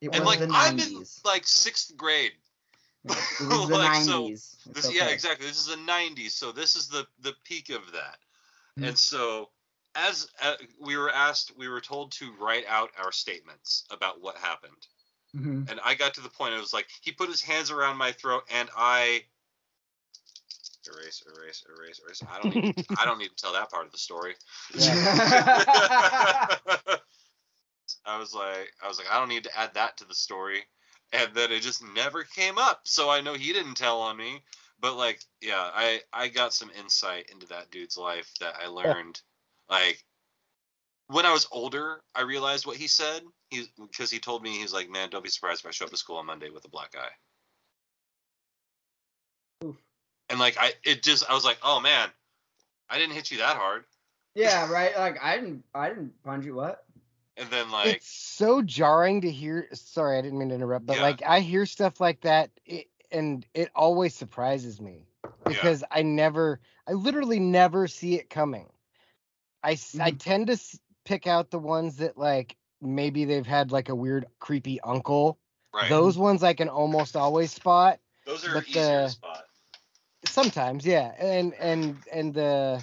It 0.00 0.14
and 0.14 0.24
like 0.24 0.40
I'm 0.50 0.78
in 0.78 1.04
like 1.24 1.46
sixth 1.46 1.96
grade. 1.96 2.32
It 3.04 3.14
was 3.40 3.68
the 3.68 3.78
like, 3.78 3.94
so 3.94 4.28
90s. 4.28 4.56
It's 4.66 4.82
This, 4.82 4.92
Yeah, 4.92 5.08
exactly. 5.08 5.46
This 5.46 5.58
is 5.58 5.66
the 5.66 5.76
'90s, 5.76 6.30
so 6.32 6.52
this 6.52 6.76
is 6.76 6.88
the 6.88 7.06
the 7.20 7.34
peak 7.44 7.70
of 7.70 7.92
that. 7.92 8.18
Mhm. 8.78 8.88
And 8.88 8.98
so, 8.98 9.50
as 9.94 10.28
uh, 10.42 10.56
we 10.80 10.96
were 10.96 11.10
asked, 11.10 11.52
we 11.56 11.68
were 11.68 11.80
told 11.80 12.12
to 12.12 12.32
write 12.38 12.66
out 12.66 12.90
our 12.98 13.12
statements 13.12 13.84
about 13.90 14.20
what 14.20 14.36
happened. 14.36 14.86
Mhm. 15.36 15.70
And 15.70 15.80
I 15.84 15.94
got 15.94 16.14
to 16.14 16.20
the 16.20 16.30
point. 16.30 16.54
It 16.54 16.60
was 16.60 16.72
like 16.72 16.88
he 17.02 17.12
put 17.12 17.28
his 17.28 17.42
hands 17.42 17.70
around 17.70 17.96
my 17.96 18.12
throat, 18.12 18.44
and 18.50 18.70
I 18.76 19.24
erase, 20.86 21.22
erase, 21.26 21.64
erase, 21.68 22.00
erase. 22.04 22.22
I 22.30 22.38
don't 22.38 22.50
need. 22.50 22.64
I 22.98 23.04
don't 23.04 23.18
need 23.18 23.28
to 23.28 23.36
tell 23.36 23.52
that 23.52 23.70
part 23.70 23.86
of 23.86 23.92
the 23.92 23.98
story. 23.98 24.34
I 28.04 28.18
was 28.18 28.34
like, 28.34 28.72
I 28.82 28.88
was 28.88 28.98
like, 28.98 29.10
I 29.10 29.18
don't 29.18 29.28
need 29.28 29.44
to 29.44 29.58
add 29.58 29.74
that 29.74 29.98
to 29.98 30.04
the 30.04 30.14
story, 30.14 30.64
and 31.12 31.34
then 31.34 31.52
it 31.52 31.60
just 31.60 31.82
never 31.94 32.24
came 32.24 32.58
up. 32.58 32.80
So 32.84 33.10
I 33.10 33.20
know 33.20 33.34
he 33.34 33.52
didn't 33.52 33.74
tell 33.74 34.00
on 34.00 34.16
me, 34.16 34.42
but 34.80 34.94
like, 34.96 35.20
yeah, 35.40 35.70
I 35.74 36.02
I 36.12 36.28
got 36.28 36.54
some 36.54 36.70
insight 36.78 37.30
into 37.30 37.46
that 37.48 37.70
dude's 37.70 37.96
life 37.98 38.32
that 38.40 38.56
I 38.62 38.68
learned, 38.68 39.20
like. 39.68 40.04
When 41.10 41.24
I 41.24 41.32
was 41.32 41.46
older, 41.50 42.02
I 42.14 42.20
realized 42.20 42.66
what 42.66 42.76
he 42.76 42.86
said. 42.86 43.22
He 43.50 43.64
because 43.80 44.10
he 44.10 44.18
told 44.18 44.42
me 44.42 44.50
he's 44.50 44.72
like, 44.74 44.90
man, 44.90 45.08
don't 45.10 45.24
be 45.24 45.30
surprised 45.30 45.60
if 45.60 45.68
I 45.68 45.70
show 45.70 45.86
up 45.86 45.90
to 45.90 45.96
school 45.96 46.16
on 46.16 46.26
Monday 46.26 46.50
with 46.50 46.64
a 46.64 46.68
black 46.68 46.94
eye. 46.96 47.08
Oof. 49.66 49.76
And 50.28 50.38
like 50.38 50.56
I, 50.58 50.72
it 50.84 51.02
just 51.02 51.28
I 51.30 51.34
was 51.34 51.44
like, 51.44 51.58
oh 51.62 51.80
man, 51.80 52.10
I 52.90 52.98
didn't 52.98 53.14
hit 53.14 53.30
you 53.30 53.38
that 53.38 53.56
hard. 53.56 53.84
yeah, 54.34 54.70
right. 54.70 54.96
Like 54.96 55.16
I 55.22 55.36
didn't, 55.36 55.64
I 55.74 55.88
didn't 55.88 56.22
punch 56.22 56.44
you. 56.44 56.54
What? 56.54 56.84
And 57.36 57.48
then 57.50 57.70
like, 57.70 57.96
it's 57.96 58.08
so 58.08 58.62
jarring 58.62 59.22
to 59.22 59.30
hear. 59.30 59.68
Sorry, 59.72 60.18
I 60.18 60.20
didn't 60.20 60.38
mean 60.38 60.50
to 60.50 60.56
interrupt, 60.56 60.86
but 60.86 60.96
Yeah. 60.96 61.02
like 61.02 61.22
I 61.24 61.40
hear 61.40 61.66
stuff 61.66 62.00
like 62.00 62.20
that, 62.22 62.50
it, 62.66 62.88
and 63.10 63.46
it 63.54 63.70
always 63.74 64.14
surprises 64.14 64.80
me 64.80 65.06
because 65.44 65.84
I 65.90 66.02
never, 66.02 66.60
I 66.86 66.92
literally 66.92 67.40
never 67.40 67.86
see 67.88 68.16
it 68.16 68.28
coming. 68.28 68.68
I 69.62 69.72
s- 69.72 69.98
I 69.98 70.10
mm-hmm. 70.10 70.18
tend 70.18 70.46
to 70.48 70.58
pick 71.04 71.26
out 71.26 71.50
the 71.50 71.58
ones 71.58 71.96
that 71.96 72.18
like 72.18 72.56
maybe 72.80 73.24
they've 73.24 73.46
had 73.46 73.72
like 73.72 73.88
a 73.88 73.94
weird 73.94 74.26
creepy 74.38 74.80
uncle. 74.80 75.38
right, 75.72 75.88
Those 75.88 76.16
ones 76.18 76.42
I 76.42 76.54
can 76.54 76.68
almost 76.68 77.16
always 77.16 77.52
spot. 77.52 78.00
those 78.26 78.46
are 78.46 78.54
but 78.54 78.68
easier 78.68 78.82
the- 78.82 79.04
to 79.04 79.10
spot. 79.10 79.44
Sometimes, 80.24 80.84
yeah, 80.84 81.12
and 81.18 81.54
and 81.54 81.96
and 82.12 82.34
the, 82.34 82.82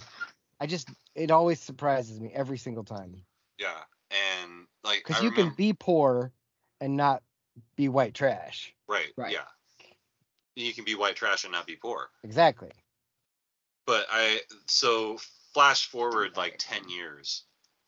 I 0.59 0.67
just 0.67 0.87
it 1.15 1.31
always 1.31 1.59
surprises 1.59 2.19
me 2.19 2.31
every 2.33 2.57
single 2.57 2.85
time 2.85 3.21
Yeah, 3.57 3.73
and 4.09 4.67
like 4.85 5.03
because 5.05 5.21
you 5.21 5.31
can 5.31 5.49
be 5.49 5.73
poor 5.73 6.31
and 6.79 6.95
not 6.95 7.23
be 7.75 7.89
white 7.89 8.13
trash. 8.13 8.73
right, 8.87 9.11
Right. 9.17 9.33
yeah, 9.33 9.47
you 10.55 10.73
can 10.73 10.85
be 10.85 10.95
white 10.95 11.17
trash 11.17 11.43
and 11.43 11.51
not 11.51 11.67
be 11.67 11.75
poor. 11.75 12.09
Exactly. 12.23 12.71
But 13.85 14.07
I 14.09 14.39
so 14.67 15.17
flash 15.53 15.87
forward 15.87 16.37
like 16.37 16.55
ten 16.57 16.87
years, 16.87 17.43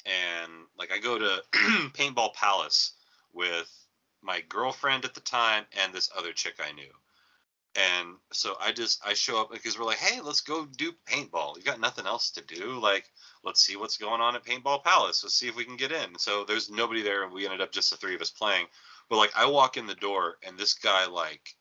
and 0.07 0.51
like 0.77 0.91
I 0.91 0.99
go 0.99 1.19
to 1.19 1.43
Paintball 1.93 2.33
Palace 2.33 2.93
with 3.33 3.71
my 4.21 4.41
girlfriend 4.49 5.05
at 5.05 5.13
the 5.13 5.21
time 5.21 5.65
and 5.83 5.93
this 5.93 6.09
other 6.17 6.33
chick 6.33 6.55
I 6.59 6.71
knew. 6.71 6.91
And 7.75 8.15
so 8.31 8.55
I 8.59 8.71
just 8.71 9.05
I 9.05 9.13
show 9.13 9.39
up 9.39 9.51
because 9.51 9.77
we're 9.77 9.85
like, 9.85 9.99
hey, 9.99 10.19
let's 10.19 10.41
go 10.41 10.65
do 10.65 10.93
paintball. 11.05 11.57
You 11.57 11.63
got 11.63 11.79
nothing 11.79 12.07
else 12.07 12.31
to 12.31 12.43
do. 12.43 12.79
Like, 12.79 13.05
let's 13.43 13.61
see 13.61 13.75
what's 13.75 13.97
going 13.97 14.19
on 14.19 14.35
at 14.35 14.43
Paintball 14.43 14.83
Palace. 14.83 15.23
Let's 15.23 15.35
see 15.35 15.47
if 15.47 15.55
we 15.55 15.65
can 15.65 15.77
get 15.77 15.91
in. 15.91 16.17
So 16.17 16.43
there's 16.43 16.71
nobody 16.71 17.03
there, 17.03 17.23
and 17.23 17.31
we 17.31 17.45
ended 17.45 17.61
up 17.61 17.71
just 17.71 17.91
the 17.91 17.97
three 17.97 18.15
of 18.15 18.21
us 18.21 18.31
playing. 18.31 18.65
But 19.09 19.17
like, 19.17 19.31
I 19.35 19.45
walk 19.45 19.77
in 19.77 19.85
the 19.85 19.93
door, 19.93 20.37
and 20.45 20.57
this 20.57 20.73
guy 20.73 21.05
like 21.05 21.55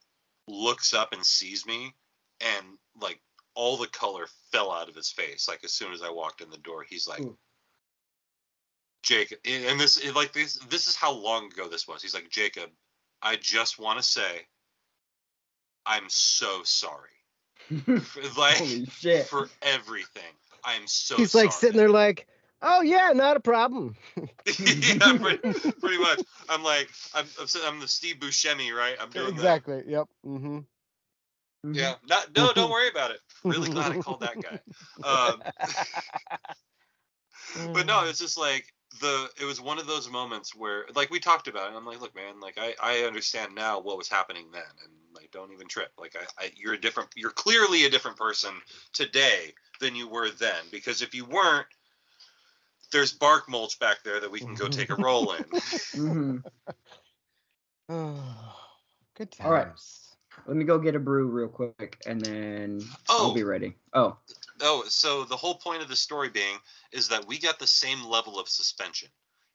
looks 0.49 0.95
up 0.95 1.13
and 1.13 1.25
sees 1.25 1.67
me, 1.67 1.95
and 2.41 2.65
like 2.99 3.21
all 3.55 3.77
the 3.77 3.87
color 3.89 4.27
fell 4.51 4.73
out 4.73 4.89
of 4.89 4.95
his 4.95 5.11
face. 5.11 5.49
Like 5.49 5.65
as 5.65 5.73
soon 5.73 5.93
as 5.93 6.01
I 6.01 6.11
walked 6.11 6.41
in 6.41 6.49
the 6.49 6.57
door, 6.59 6.83
he's 6.89 7.07
like, 7.07 7.21
Ooh. 7.21 7.37
Jacob, 9.07 9.39
and 9.45 9.79
this 9.79 10.13
like 10.15 10.33
this 10.33 10.59
this 10.69 10.89
is 10.89 10.97
how 10.97 11.13
long 11.13 11.47
ago 11.47 11.69
this 11.69 11.87
was. 11.87 12.03
He's 12.03 12.13
like, 12.13 12.29
Jacob, 12.29 12.71
I 13.23 13.37
just 13.37 13.79
want 13.79 14.01
to 14.01 14.03
say, 14.03 14.47
I'm 15.87 16.05
so 16.09 16.63
sorry. 16.65 17.11
For, 18.01 18.21
like 18.39 18.57
Holy 18.57 18.87
shit. 18.87 19.27
for 19.27 19.49
everything. 19.63 20.23
I'm 20.65 20.87
so. 20.87 21.17
He's 21.17 21.35
like 21.37 21.53
sitting 21.53 21.77
there 21.77 21.89
like, 21.89 22.27
oh 22.63 22.83
yeah, 22.83 23.13
not 23.15 23.37
a 23.37 23.41
problem. 23.41 23.95
yeah, 24.17 25.19
pretty, 25.19 25.39
pretty 25.71 25.99
much. 25.99 26.23
I'm 26.49 26.65
like, 26.65 26.91
I'm, 27.15 27.27
I'm, 27.65 27.81
the 27.81 27.89
Steve 27.89 28.17
Buscemi, 28.17 28.73
right? 28.73 28.97
I'm 29.01 29.11
doing 29.11 29.29
exactly. 29.29 29.85
Yep. 29.87 30.09
Mm-hmm. 30.27 30.59
Mhm. 31.65 31.75
Yeah. 31.75 31.95
Not, 32.09 32.37
no, 32.37 32.53
don't 32.53 32.71
worry 32.71 32.89
about 32.89 33.13
it. 33.13 33.21
Really 33.45 33.71
glad 33.71 33.93
I 33.93 33.99
called 33.99 34.21
that 34.21 34.41
guy. 34.43 34.61
Um, 35.05 35.43
but 37.73 37.87
no, 37.87 38.05
it's 38.07 38.19
just 38.19 38.39
like 38.39 38.73
the. 39.01 39.29
It 39.41 39.45
was 39.45 39.61
one 39.61 39.79
of 39.79 39.87
those 39.87 40.11
moments 40.11 40.55
where, 40.55 40.85
like, 40.95 41.11
we 41.11 41.21
talked 41.21 41.49
about 41.49 41.65
it. 41.65 41.69
And 41.69 41.77
I'm 41.77 41.87
like, 41.87 42.01
look, 42.01 42.15
man, 42.15 42.41
like, 42.41 42.59
I, 42.59 42.75
I 42.83 43.05
understand 43.07 43.55
now 43.55 43.81
what 43.81 43.99
was 43.99 44.09
happening 44.09 44.47
then, 44.53 44.63
and 44.85 44.93
like, 45.15 45.31
don't 45.31 45.53
even 45.53 45.69
trip. 45.69 45.91
Like, 45.99 46.17
I, 46.17 46.45
I, 46.45 46.51
you're 46.57 46.75
a 46.75 46.81
different. 46.81 47.11
You're 47.17 47.31
clearly 47.31 47.85
a 47.85 47.91
different 47.91 48.17
person 48.17 48.51
today 48.93 49.53
than 49.81 49.95
you 49.95 50.09
were 50.09 50.31
then, 50.31 50.65
because 50.71 51.03
if 51.03 51.15
you 51.15 51.25
weren't. 51.25 51.67
There's 52.93 53.13
bark 53.13 53.49
mulch 53.49 53.81
back 53.81 54.05
there 54.05 54.21
that 54.21 54.31
we 54.31 54.39
can 54.39 54.55
go 54.55 54.69
take 54.69 54.91
a 54.91 54.95
roll 54.95 55.33
in. 55.33 55.45
Mhm. 55.97 56.43
Good 57.89 59.33
times. 59.33 59.45
All 59.45 59.51
right. 59.51 59.67
Let 60.47 60.57
me 60.57 60.65
go 60.65 60.79
get 60.79 60.95
a 60.95 61.01
brew 61.01 61.27
real 61.27 61.49
quick, 61.49 61.99
and 62.07 62.23
then 62.23 62.81
oh. 63.09 63.29
I'll 63.29 63.35
be 63.35 63.43
ready. 63.43 63.75
Oh, 63.93 64.17
Oh, 64.63 64.85
so 64.89 65.25
the 65.25 65.37
whole 65.37 65.57
point 65.57 65.83
of 65.83 65.89
the 65.89 65.97
story 65.97 66.29
being 66.31 66.57
is 66.93 67.09
that 67.09 67.27
we 67.27 67.39
got 67.39 67.59
the 67.59 67.67
same 67.67 68.05
level 68.05 68.39
of 68.39 68.49
suspension. 68.49 69.09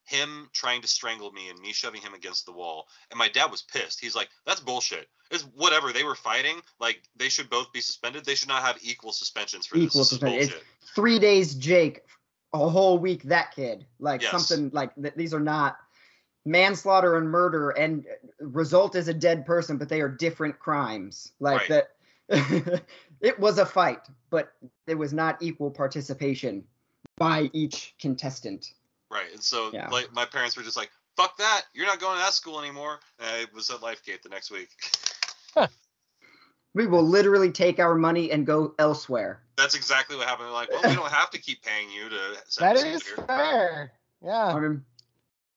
Him 0.05 0.49
trying 0.51 0.81
to 0.81 0.87
strangle 0.87 1.31
me 1.31 1.49
and 1.49 1.59
me 1.59 1.71
shoving 1.73 2.01
him 2.01 2.13
against 2.13 2.45
the 2.45 2.51
wall. 2.51 2.87
And 3.11 3.17
my 3.17 3.29
dad 3.29 3.51
was 3.51 3.61
pissed. 3.61 3.99
He's 4.01 4.15
like, 4.15 4.29
that's 4.45 4.59
bullshit. 4.59 5.07
It's 5.29 5.43
whatever. 5.55 5.93
They 5.93 6.03
were 6.03 6.15
fighting. 6.15 6.55
Like, 6.79 7.03
they 7.15 7.29
should 7.29 7.49
both 7.49 7.71
be 7.71 7.81
suspended. 7.81 8.25
They 8.25 8.35
should 8.35 8.49
not 8.49 8.63
have 8.63 8.77
equal 8.81 9.13
suspensions 9.13 9.65
for 9.67 9.77
Equal 9.77 9.85
this. 9.85 9.93
This 9.93 10.01
is 10.01 10.09
suspension. 10.09 10.49
It's- 10.49 10.89
three 10.95 11.19
days, 11.19 11.55
Jake. 11.55 12.01
A 12.53 12.67
whole 12.67 12.97
week, 12.97 13.23
that 13.23 13.55
kid. 13.55 13.85
Like 13.99 14.21
Yes. 14.21 14.31
something 14.31 14.71
like 14.73 14.93
th- 14.95 15.13
these 15.15 15.33
are 15.33 15.39
not 15.39 15.77
manslaughter 16.45 17.17
and 17.17 17.29
murder, 17.29 17.69
and 17.69 18.05
result 18.39 18.95
is 18.95 19.07
a 19.07 19.13
dead 19.13 19.45
person, 19.45 19.77
but 19.77 19.87
they 19.87 20.01
are 20.01 20.09
different 20.09 20.59
crimes. 20.59 21.31
Like 21.39 21.69
Right. 21.69 21.85
that. 22.29 22.83
it 23.21 23.39
was 23.39 23.57
a 23.57 23.65
fight, 23.65 24.01
but 24.29 24.53
there 24.85 24.97
was 24.97 25.13
not 25.13 25.41
equal 25.41 25.69
participation 25.71 26.63
by 27.21 27.51
each 27.53 27.93
contestant. 27.99 28.73
Right. 29.11 29.31
And 29.31 29.43
so, 29.43 29.69
Yeah. 29.71 29.87
like, 29.89 30.11
my 30.11 30.25
parents 30.25 30.57
were 30.57 30.63
just 30.63 30.75
like, 30.77 30.89
fuck 31.15 31.37
that. 31.37 31.65
You're 31.73 31.85
not 31.85 31.99
going 31.99 32.17
to 32.17 32.23
that 32.23 32.33
school 32.33 32.59
anymore. 32.59 32.99
And 33.19 33.27
I 33.29 33.45
was 33.53 33.69
at 33.69 33.79
Lifegate 33.81 34.23
the 34.23 34.29
next 34.29 34.49
week. 34.49 34.69
We 36.73 36.87
will 36.87 37.03
literally 37.03 37.51
take 37.51 37.79
our 37.79 37.95
money 37.95 38.31
and 38.31 38.45
go 38.45 38.73
elsewhere. 38.79 39.43
That's 39.57 39.75
exactly 39.75 40.15
what 40.15 40.25
happened. 40.25 40.47
They're 40.47 40.53
like, 40.53 40.71
well, 40.71 40.81
we 40.89 40.95
don't 40.95 41.11
have 41.11 41.29
to 41.31 41.37
keep 41.37 41.61
paying 41.63 41.91
you 41.91 42.07
to 42.07 42.15
That 42.59 42.77
send 42.77 43.01
school 43.01 43.25
here. 43.25 43.25
fair. 43.27 43.91
I 44.23 44.25
Yeah. 44.25 44.57
mean, 44.57 44.85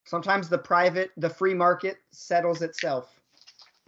sometimes 0.06 0.48
the 0.48 0.58
private, 0.58 1.12
the 1.16 1.30
free 1.30 1.54
market 1.54 1.98
settles 2.10 2.62
itself. 2.62 3.08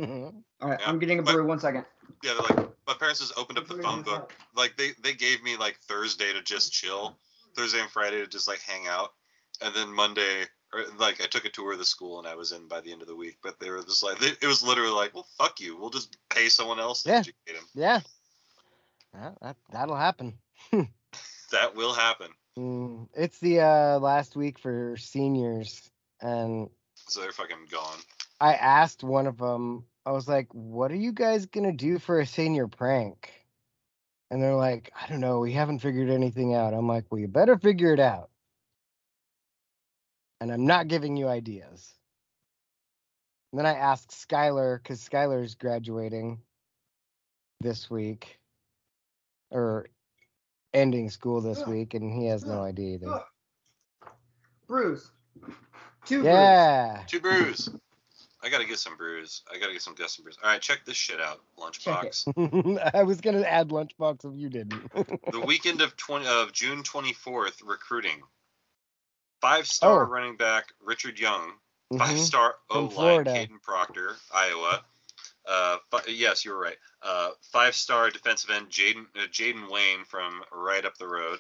Mhm. 0.01 0.45
All 0.61 0.69
right, 0.71 0.79
Yeah, 0.81 0.89
I'm 0.89 1.01
getting 1.01 1.19
a 1.19 1.23
but- 1.23 1.33
brew. 1.33 1.45
One 1.45 1.59
second. 1.59 1.85
Yeah, 2.23 2.35
they're 2.35 2.57
like, 2.57 2.69
my 2.87 2.95
parents 2.95 3.19
just 3.19 3.37
opened 3.37 3.59
up 3.59 3.67
the 3.67 3.83
phone 3.83 4.03
book. 4.03 4.33
Like 4.55 4.77
they 4.77 4.93
they 5.01 5.13
gave 5.13 5.43
me 5.43 5.57
like 5.57 5.81
Thursday 5.81 6.33
to 6.33 6.41
just 6.43 6.73
chill, 6.73 7.19
Thursday 7.57 7.81
and 7.81 7.91
Friday 7.91 8.19
to 8.21 8.27
just 8.27 8.49
like 8.49 8.61
hang 8.61 8.87
out, 8.87 9.11
and 9.63 9.75
then 9.75 9.93
Monday 9.93 10.45
or 10.73 10.83
like 10.99 11.21
I 11.23 11.27
took 11.27 11.45
a 11.45 11.51
tour 11.51 11.73
of 11.73 11.79
the 11.79 11.85
school 11.85 12.19
and 12.19 12.29
I 12.29 12.35
was 12.35 12.53
in 12.53 12.69
by 12.69 12.81
the 12.81 12.93
end 12.93 13.03
of 13.03 13.09
the 13.09 13.17
week. 13.17 13.39
But 13.43 13.59
they 13.61 13.71
were 13.71 13.83
just 13.83 14.03
like, 14.03 14.19
they, 14.19 14.33
it 14.43 14.47
was 14.47 14.63
literally 14.63 14.93
like, 14.93 15.15
well, 15.15 15.27
fuck 15.39 15.61
you, 15.61 15.77
we'll 15.77 15.91
just 15.91 16.17
pay 16.29 16.49
someone 16.49 16.81
else 16.81 17.03
to 17.05 17.11
Yeah. 17.11 17.19
educate 17.19 17.57
him. 17.57 17.65
Yeah. 17.75 18.01
Yeah, 19.15 19.31
that 19.43 19.57
that'll 19.73 19.97
happen. 19.97 20.35
That 21.53 21.77
will 21.77 21.95
happen. 21.95 22.33
Mm, 22.59 23.09
it's 23.15 23.39
the 23.39 23.61
uh, 23.61 23.99
last 24.01 24.35
week 24.35 24.59
for 24.59 24.97
seniors, 24.97 25.89
and 26.21 26.69
So 27.07 27.21
they're 27.21 27.31
fucking 27.31 27.69
gone. 27.71 27.99
I 28.41 28.55
asked 28.55 29.05
one 29.05 29.29
of 29.29 29.39
them. 29.39 29.85
I 30.05 30.11
was 30.11 30.27
like, 30.27 30.49
"What 30.53 30.91
are 30.91 30.97
you 30.97 31.13
guys 31.13 31.47
gonna 31.47 31.73
do 31.73 32.01
for 32.01 32.19
a 32.19 32.27
senior 32.27 32.67
prank?" 32.67 33.31
And 34.31 34.43
they're 34.43 34.55
like, 34.55 34.93
"I 35.01 35.07
don't 35.07 35.21
know. 35.21 35.41
We 35.41 35.53
haven't 35.53 35.79
figured 35.79 36.11
anything 36.11 36.55
out." 36.55 36.75
I'm 36.75 36.89
like, 36.89 37.05
"Well, 37.11 37.21
you 37.21 37.29
better 37.29 37.57
figure 37.57 37.93
it 37.93 38.01
out." 38.01 38.31
And 40.41 40.53
I'm 40.53 40.67
not 40.67 40.89
giving 40.89 41.17
you 41.17 41.29
ideas. 41.29 41.95
And 43.53 43.59
then 43.61 43.67
I 43.67 43.79
asked 43.79 44.11
Skylar 44.11 44.83
because 44.83 45.01
Skylar's 45.01 45.55
graduating 45.55 46.43
this 47.61 47.89
week, 47.89 48.39
or 49.51 49.87
ending 50.75 51.09
school 51.09 51.41
this 51.41 51.61
Yeah. 51.61 51.71
week, 51.71 51.95
and 51.95 52.13
he 52.13 52.27
has 52.27 52.45
no 52.45 52.61
idea 52.63 52.95
either. 52.97 53.25
Brews. 54.67 55.11
Two 56.05 56.23
brews. 56.23 56.25
Yeah. 56.25 57.05
Two 57.07 57.21
brews. 57.21 57.71
I 58.43 58.49
gotta 58.49 58.65
get 58.67 58.79
some 58.79 58.97
brews. 58.97 59.43
I 59.53 59.59
gotta 59.59 59.73
get 59.73 59.83
some 59.83 59.95
custom 59.95 60.25
brews. 60.25 60.39
All 60.43 60.51
right, 60.51 60.61
check 60.61 60.85
this 60.85 60.97
shit 60.97 61.21
out, 61.21 61.41
Lunchbox. 61.59 62.91
I 62.95 63.03
was 63.03 63.21
gonna 63.21 63.43
add 63.43 63.71
lunchbox 63.71 64.25
if 64.31 64.39
you 64.39 64.49
didn't. 64.51 64.93
the 65.33 65.41
weekend 65.41 65.81
of 65.81 65.97
20 65.97 66.27
of 66.27 66.53
June 66.53 66.83
24th, 66.83 67.63
recruiting. 67.65 68.21
Five 69.41 69.67
star 69.67 70.05
Oh. 70.05 70.09
running 70.09 70.37
back 70.37 70.67
Richard 70.83 71.19
Young, 71.19 71.53
five 71.99 72.17
Mhm. 72.17 72.19
star 72.19 72.57
O 72.71 72.85
line. 72.85 73.25
Kadyn 73.25 73.63
Proctor, 73.63 74.17
Iowa. 74.35 74.85
Uh, 75.47 75.77
fi- 75.91 76.09
yes, 76.11 76.45
you 76.45 76.51
were 76.53 76.59
right. 76.61 76.77
Uh, 77.03 77.31
five 77.53 77.75
star 77.75 78.11
defensive 78.11 78.51
end 78.51 78.69
Jayden 78.69 79.07
uh, 79.17 79.27
Jayden 79.29 79.71
Wayne 79.71 80.05
from 80.05 80.43
right 80.53 80.85
up 80.85 80.97
the 80.99 81.07
road. 81.09 81.39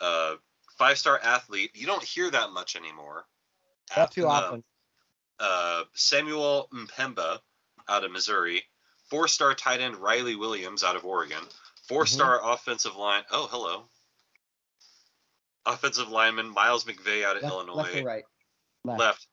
Uh, 0.00 0.34
five 0.78 0.98
star 0.98 1.18
athlete. 1.22 1.70
You 1.74 1.86
don't 1.86 2.02
hear 2.04 2.30
that 2.30 2.50
much 2.50 2.76
anymore. 2.76 3.26
Not 3.96 4.10
too 4.12 4.26
Uh, 4.26 4.30
often. 4.30 4.64
Uh, 5.40 5.82
Samuel 5.94 6.68
Mpemba 6.72 7.38
out 7.88 8.04
of 8.04 8.12
Missouri, 8.12 8.62
four 9.10 9.28
star 9.28 9.54
tight 9.54 9.80
end 9.80 9.96
Riley 9.96 10.36
Williams 10.36 10.82
out 10.84 10.96
of 10.96 11.04
Oregon, 11.04 11.42
4 11.88 12.06
star 12.06 12.38
Mm-hmm. 12.38 12.48
offensive 12.50 12.96
line. 12.96 13.22
Oh, 13.30 13.46
hello. 13.50 13.84
Offensive 15.66 16.08
lineman 16.08 16.48
Miles 16.50 16.84
McVay 16.84 17.24
out 17.24 17.36
of 17.36 17.42
Left, 17.42 17.54
Illinois. 17.54 17.74
left 17.76 18.04
right? 18.04 18.24
Left. 18.84 19.00
Left. 19.00 19.26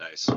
Nice. 0.00 0.28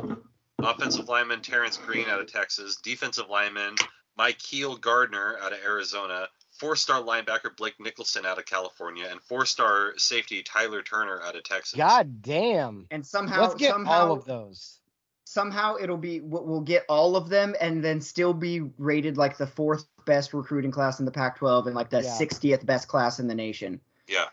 Offensive 0.59 1.07
lineman 1.07 1.41
Terrence 1.41 1.77
Green 1.77 2.07
out 2.09 2.19
of 2.19 2.31
Texas. 2.31 2.77
Defensive 2.83 3.29
lineman 3.29 3.75
Mike 4.17 4.39
Keel 4.39 4.75
Gardner 4.77 5.37
out 5.41 5.53
of 5.53 5.59
Arizona. 5.63 6.27
Four 6.57 6.75
star 6.75 7.01
linebacker 7.01 7.55
Blake 7.57 7.75
Nicholson 7.79 8.25
out 8.25 8.37
of 8.37 8.45
California. 8.45 9.07
And 9.09 9.21
four 9.21 9.45
star 9.45 9.93
safety 9.97 10.41
Tyler 10.43 10.81
Turner 10.81 11.21
out 11.21 11.35
of 11.35 11.43
Texas. 11.43 11.75
God 11.77 12.21
damn. 12.21 12.87
And 12.91 13.05
somehow, 13.05 13.41
Let's 13.41 13.55
get 13.55 13.71
somehow, 13.71 14.07
all 14.07 14.11
of 14.13 14.25
those. 14.25 14.79
somehow 15.25 15.75
it'll 15.81 15.97
be 15.97 16.21
we'll 16.21 16.45
we'll 16.45 16.61
get 16.61 16.85
all 16.87 17.15
of 17.17 17.27
them, 17.29 17.55
and 17.59 17.83
then 17.83 17.99
still 18.01 18.33
be 18.33 18.61
rated 18.77 19.17
like 19.17 19.37
the 19.37 19.47
fourth 19.47 19.85
best 20.05 20.33
recruiting 20.33 20.71
class 20.71 20.99
in 20.99 21.05
the 21.05 21.11
Pac-12 21.11 21.65
and 21.65 21.75
like 21.75 21.89
the 21.89 22.01
Yeah. 22.03 22.17
60th 22.17 22.65
best 22.65 22.87
class 22.87 23.19
in 23.19 23.27
the 23.27 23.35
nation. 23.35 23.81
Yeah. 24.07 24.25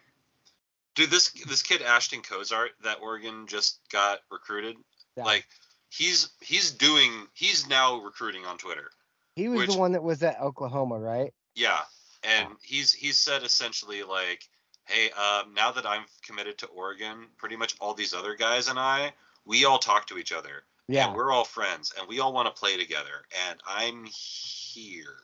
Dude, 0.95 1.11
this 1.11 1.31
this 1.49 1.63
kid 1.63 1.81
Ashton 1.83 2.21
Kozart 2.23 2.69
that 2.85 2.99
Oregon 3.01 3.47
just 3.47 3.81
got 3.91 4.21
recruited, 4.31 4.77
Yeah. 5.17 5.25
like 5.25 5.47
he's 5.89 6.29
he's 6.41 6.71
doing 6.73 7.27
he's 7.33 7.67
now 7.67 8.01
recruiting 8.01 8.45
on 8.45 8.59
Twitter. 8.59 8.91
he 9.35 9.49
was 9.49 9.61
which- 9.61 9.71
the 9.71 9.79
one 9.79 9.93
that 9.93 10.03
was 10.03 10.23
at 10.23 10.39
Oklahoma, 10.41 10.99
right? 11.01 11.33
Yeah, 11.55 11.81
and 12.23 12.49
he's 12.63 12.93
he's 12.93 13.19
said 13.19 13.43
essentially 13.43 14.03
like, 14.03 14.49
hey, 14.85 15.11
um, 15.11 15.55
now 15.55 15.73
that 15.73 15.87
I'm 15.87 16.05
committed 16.23 16.59
to 16.59 16.67
Oregon, 16.67 17.27
pretty 17.37 17.57
much 17.57 17.75
all 17.81 17.95
these 17.95 18.15
other 18.15 18.35
guys 18.35 18.69
and 18.69 18.79
I, 18.79 19.13
we 19.45 19.65
all 19.65 19.79
talk 19.79 20.07
to 20.09 20.19
each 20.19 20.33
other. 20.33 20.65
Yeah. 20.89 21.07
And 21.07 21.17
we're 21.17 21.31
all 21.31 21.45
friends, 21.45 21.95
and 21.97 22.09
we 22.09 22.19
all 22.21 22.33
want 22.33 22.55
to 22.55 22.59
play 22.59 22.77
together, 22.77 23.25
and 23.49 23.61
I'm 23.67 24.05
here. 24.05 25.17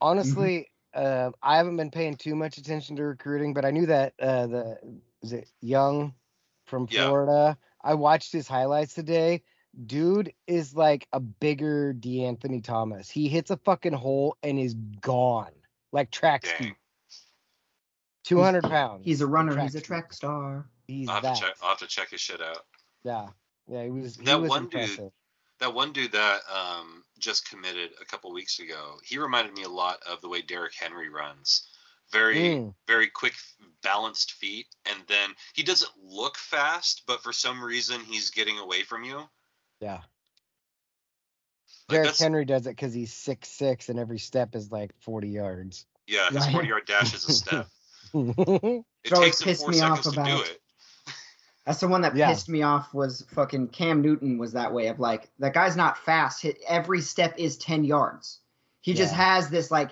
Honestly, 0.00 0.70
uh, 0.94 1.30
I 1.42 1.56
haven't 1.56 1.76
been 1.76 1.90
paying 1.90 2.16
too 2.16 2.36
much 2.36 2.56
attention 2.56 2.96
to 2.96 3.04
recruiting, 3.04 3.54
but 3.54 3.64
I 3.64 3.70
knew 3.72 3.86
that 3.86 4.14
uh, 4.20 4.46
the 4.46 4.78
is 5.22 5.32
it 5.32 5.48
Young 5.60 6.14
from 6.66 6.86
Yeah. 6.90 7.06
Florida. 7.06 7.58
I 7.82 7.94
watched 7.94 8.32
his 8.32 8.48
highlights 8.48 8.94
today. 8.94 9.42
Dude 9.86 10.32
is 10.46 10.74
like 10.74 11.06
a 11.12 11.20
bigger 11.20 11.94
De'Anthony 11.98 12.62
Thomas. 12.62 13.10
He 13.10 13.28
hits 13.28 13.50
a 13.50 13.56
fucking 13.58 13.92
hole 13.92 14.36
and 14.42 14.58
is 14.58 14.74
gone, 15.00 15.50
like 15.92 16.10
track 16.10 16.46
speed. 16.46 16.76
Two 18.24 18.40
hundred 18.40 18.64
pounds. 18.64 19.02
He's 19.04 19.20
a 19.20 19.26
runner. 19.26 19.52
track 19.52 19.64
He's 19.64 19.74
a 19.74 19.80
track 19.80 20.12
star. 20.12 20.66
He's 20.86 21.08
I'll 21.08 21.14
have, 21.16 21.22
that. 21.24 21.36
to 21.36 21.40
check, 21.42 21.54
I'll 21.62 21.68
have 21.70 21.78
to 21.78 21.86
check 21.86 22.10
his 22.10 22.20
shit 22.20 22.40
out. 22.40 22.64
Yeah, 23.04 23.28
yeah. 23.68 23.84
He 23.84 23.90
was. 23.90 24.16
He 24.16 24.24
That 24.24 24.40
was 24.40 24.48
one 24.50 24.68
dude- 24.68 25.10
That 25.60 25.74
one 25.74 25.92
dude 25.92 26.12
that 26.12 26.40
um, 26.52 27.02
just 27.18 27.48
committed 27.48 27.90
a 28.00 28.04
couple 28.04 28.32
weeks 28.32 28.58
ago, 28.60 28.98
he 29.04 29.18
reminded 29.18 29.54
me 29.54 29.62
a 29.64 29.68
lot 29.68 29.98
of 30.10 30.20
the 30.20 30.28
way 30.28 30.40
Derrick 30.42 30.74
Henry 30.74 31.08
runs. 31.08 31.68
Very, 32.12 32.36
Mm. 32.36 32.74
very 32.86 33.08
quick, 33.08 33.34
balanced 33.82 34.32
feet, 34.32 34.66
and 34.84 34.98
then 35.08 35.30
he 35.54 35.62
doesn't 35.62 35.90
look 36.02 36.36
fast, 36.36 37.02
but 37.06 37.22
for 37.22 37.32
some 37.32 37.62
reason 37.64 38.00
he's 38.02 38.30
getting 38.30 38.58
away 38.58 38.82
from 38.82 39.04
you. 39.04 39.22
Yeah. 39.80 40.00
Like 41.88 41.96
Derrick 41.96 42.06
that's, 42.08 42.20
Henry 42.20 42.44
does 42.44 42.66
it 42.66 42.70
because 42.70 42.94
he's 42.94 43.12
six 43.12 43.48
six 43.48 43.88
and 43.90 43.98
every 43.98 44.18
step 44.18 44.54
is 44.54 44.70
like 44.72 44.92
forty 45.00 45.28
yards. 45.28 45.86
yeah, 46.06 46.28
his 46.28 46.36
Right. 46.38 46.52
forty 46.52 46.68
yard 46.68 46.86
dash 46.86 47.12
is 47.14 47.28
a 47.28 47.32
step. 47.32 47.66
It 48.14 48.84
It's 49.02 49.12
always 49.12 49.36
takes 49.36 49.40
him 49.40 49.44
pissed 49.48 49.62
four 49.62 49.70
me 49.70 49.80
off 49.80 50.02
seconds 50.02 50.14
to 50.14 50.22
do 50.24 50.36
about- 50.36 50.46
it. 50.48 50.60
That's 51.66 51.80
the 51.80 51.88
one 51.88 52.02
that 52.02 52.14
Yeah. 52.14 52.28
pissed 52.28 52.48
me 52.48 52.62
off 52.62 52.92
was 52.94 53.24
fucking 53.30 53.68
Cam 53.68 54.00
Newton 54.02 54.38
was 54.38 54.52
that 54.52 54.72
way 54.72 54.86
of 54.88 55.00
like 55.00 55.30
that 55.40 55.52
guy's 55.54 55.76
not 55.76 55.98
fast. 55.98 56.40
Hit 56.42 56.58
every 56.68 57.00
step 57.00 57.34
is 57.38 57.56
10 57.58 57.84
yards. 57.84 58.40
He 58.82 58.94
just 58.94 59.12
Yeah. 59.12 59.24
has 59.34 59.48
this 59.50 59.70
like 59.70 59.90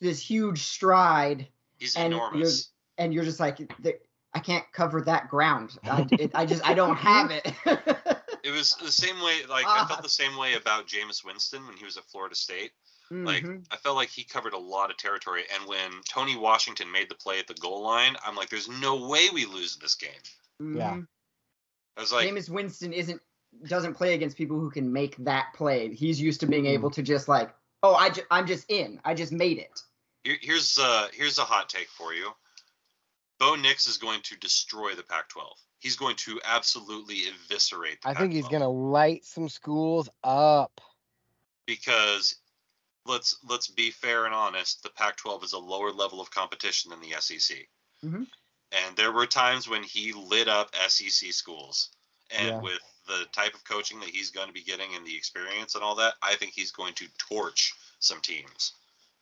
this 0.00 0.20
huge 0.20 0.62
stride 0.64 1.48
He's 1.78 1.96
And 1.96 2.12
you're- 2.12 2.26
enormous. 2.26 2.70
and 2.98 3.14
you're 3.14 3.24
just 3.24 3.38
like 3.40 3.56
"Th- 3.82 4.00
I 4.34 4.40
can't 4.40 4.64
cover 4.72 5.00
that 5.02 5.28
ground. 5.28 5.78
I, 5.84 6.06
it, 6.12 6.30
I 6.34 6.44
just 6.46 6.66
I 6.68 6.74
don't 6.74 6.96
have 6.96 7.30
it. 7.30 7.52
It 8.44 8.50
was 8.50 8.74
the 8.76 8.92
same 8.92 9.20
way. 9.20 9.44
Like 9.48 9.66
I 9.66 9.86
felt 9.86 10.02
the 10.02 10.08
same 10.08 10.36
way 10.36 10.54
about 10.54 10.86
Jameis 10.86 11.24
Winston 11.24 11.66
when 11.66 11.76
he 11.76 11.84
was 11.84 11.96
at 11.96 12.04
Florida 12.04 12.34
State. 12.34 12.72
Like 13.10 13.42
Mhm. 13.42 13.64
I 13.70 13.76
felt 13.76 13.96
like 13.96 14.10
he 14.10 14.22
covered 14.24 14.52
a 14.52 14.58
lot 14.58 14.90
of 14.90 14.98
territory. 14.98 15.44
And 15.54 15.66
when 15.66 16.02
Tony 16.08 16.36
Washington 16.36 16.90
made 16.92 17.08
the 17.08 17.14
play 17.14 17.38
at 17.38 17.46
the 17.46 17.54
goal 17.54 17.82
line, 17.82 18.16
I'm 18.24 18.36
like, 18.36 18.50
there's 18.50 18.68
no 18.68 18.96
way 19.08 19.30
we 19.30 19.46
lose 19.46 19.76
this 19.76 19.94
game. 19.94 20.10
Yeah. 20.60 20.92
Mhm. 20.94 21.08
I 21.96 22.00
was 22.00 22.12
like, 22.12 22.28
Jameis 22.28 22.50
Winston 22.50 22.92
isn't 22.92 23.22
doesn't 23.66 23.94
play 23.94 24.12
against 24.14 24.36
people 24.36 24.60
who 24.60 24.70
can 24.70 24.92
make 24.92 25.16
that 25.24 25.54
play. 25.54 25.94
He's 25.94 26.20
used 26.20 26.40
to 26.40 26.46
being 26.46 26.64
Mhm. 26.64 26.74
able 26.74 26.90
to 26.90 27.02
just 27.02 27.28
like, 27.28 27.54
oh, 27.82 27.94
I 27.94 28.10
ju- 28.10 28.26
I'm 28.30 28.46
just 28.46 28.66
in. 28.68 29.00
I 29.06 29.14
just 29.14 29.32
made 29.32 29.56
it. 29.58 29.80
Here, 30.22 30.36
here's 30.42 30.78
uh 30.78 31.08
here's 31.14 31.38
a 31.38 31.44
hot 31.44 31.70
take 31.70 31.88
for 31.88 32.12
you. 32.12 32.34
Bo 33.38 33.54
Nix 33.54 33.86
is 33.86 33.96
going 33.96 34.20
to 34.22 34.36
destroy 34.36 34.94
the 34.94 35.02
Pac-12. 35.02 35.56
He's 35.80 35.96
going 35.96 36.16
to 36.16 36.40
absolutely 36.44 37.22
eviscerate. 37.28 38.02
The 38.02 38.08
I 38.10 38.14
think 38.14 38.32
he's 38.32 38.48
gonna 38.48 38.68
light 38.68 39.24
some 39.24 39.48
schools 39.48 40.08
up. 40.24 40.80
because 41.66 42.36
let's 43.04 43.36
let's 43.46 43.68
be 43.68 43.90
fair 43.90 44.24
and 44.24 44.34
honest. 44.34 44.82
The 44.82 44.90
Pac-12 44.90 45.44
is 45.44 45.52
a 45.52 45.58
lower 45.58 45.92
level 45.92 46.20
of 46.20 46.30
competition 46.30 46.90
than 46.90 47.00
the 47.00 47.12
SEC, 47.14 47.68
Mhm. 48.02 48.26
and 48.72 48.96
there 48.96 49.12
were 49.12 49.26
times 49.26 49.68
when 49.68 49.82
he 49.82 50.12
lit 50.12 50.48
up 50.48 50.74
SEC 50.74 51.30
schools. 51.32 51.90
And 52.30 52.48
Yeah. 52.48 52.60
with 52.60 52.82
the 53.06 53.26
type 53.32 53.54
of 53.54 53.64
coaching 53.64 54.00
that 54.00 54.10
he's 54.10 54.30
going 54.30 54.48
to 54.48 54.52
be 54.52 54.62
getting 54.62 54.94
and 54.94 55.06
the 55.06 55.16
experience 55.16 55.74
and 55.74 55.82
all 55.84 55.94
that, 55.94 56.14
I 56.20 56.36
think 56.36 56.52
he's 56.52 56.70
going 56.70 56.92
to 56.94 57.08
torch 57.16 57.72
some 58.00 58.20
teams. 58.20 58.72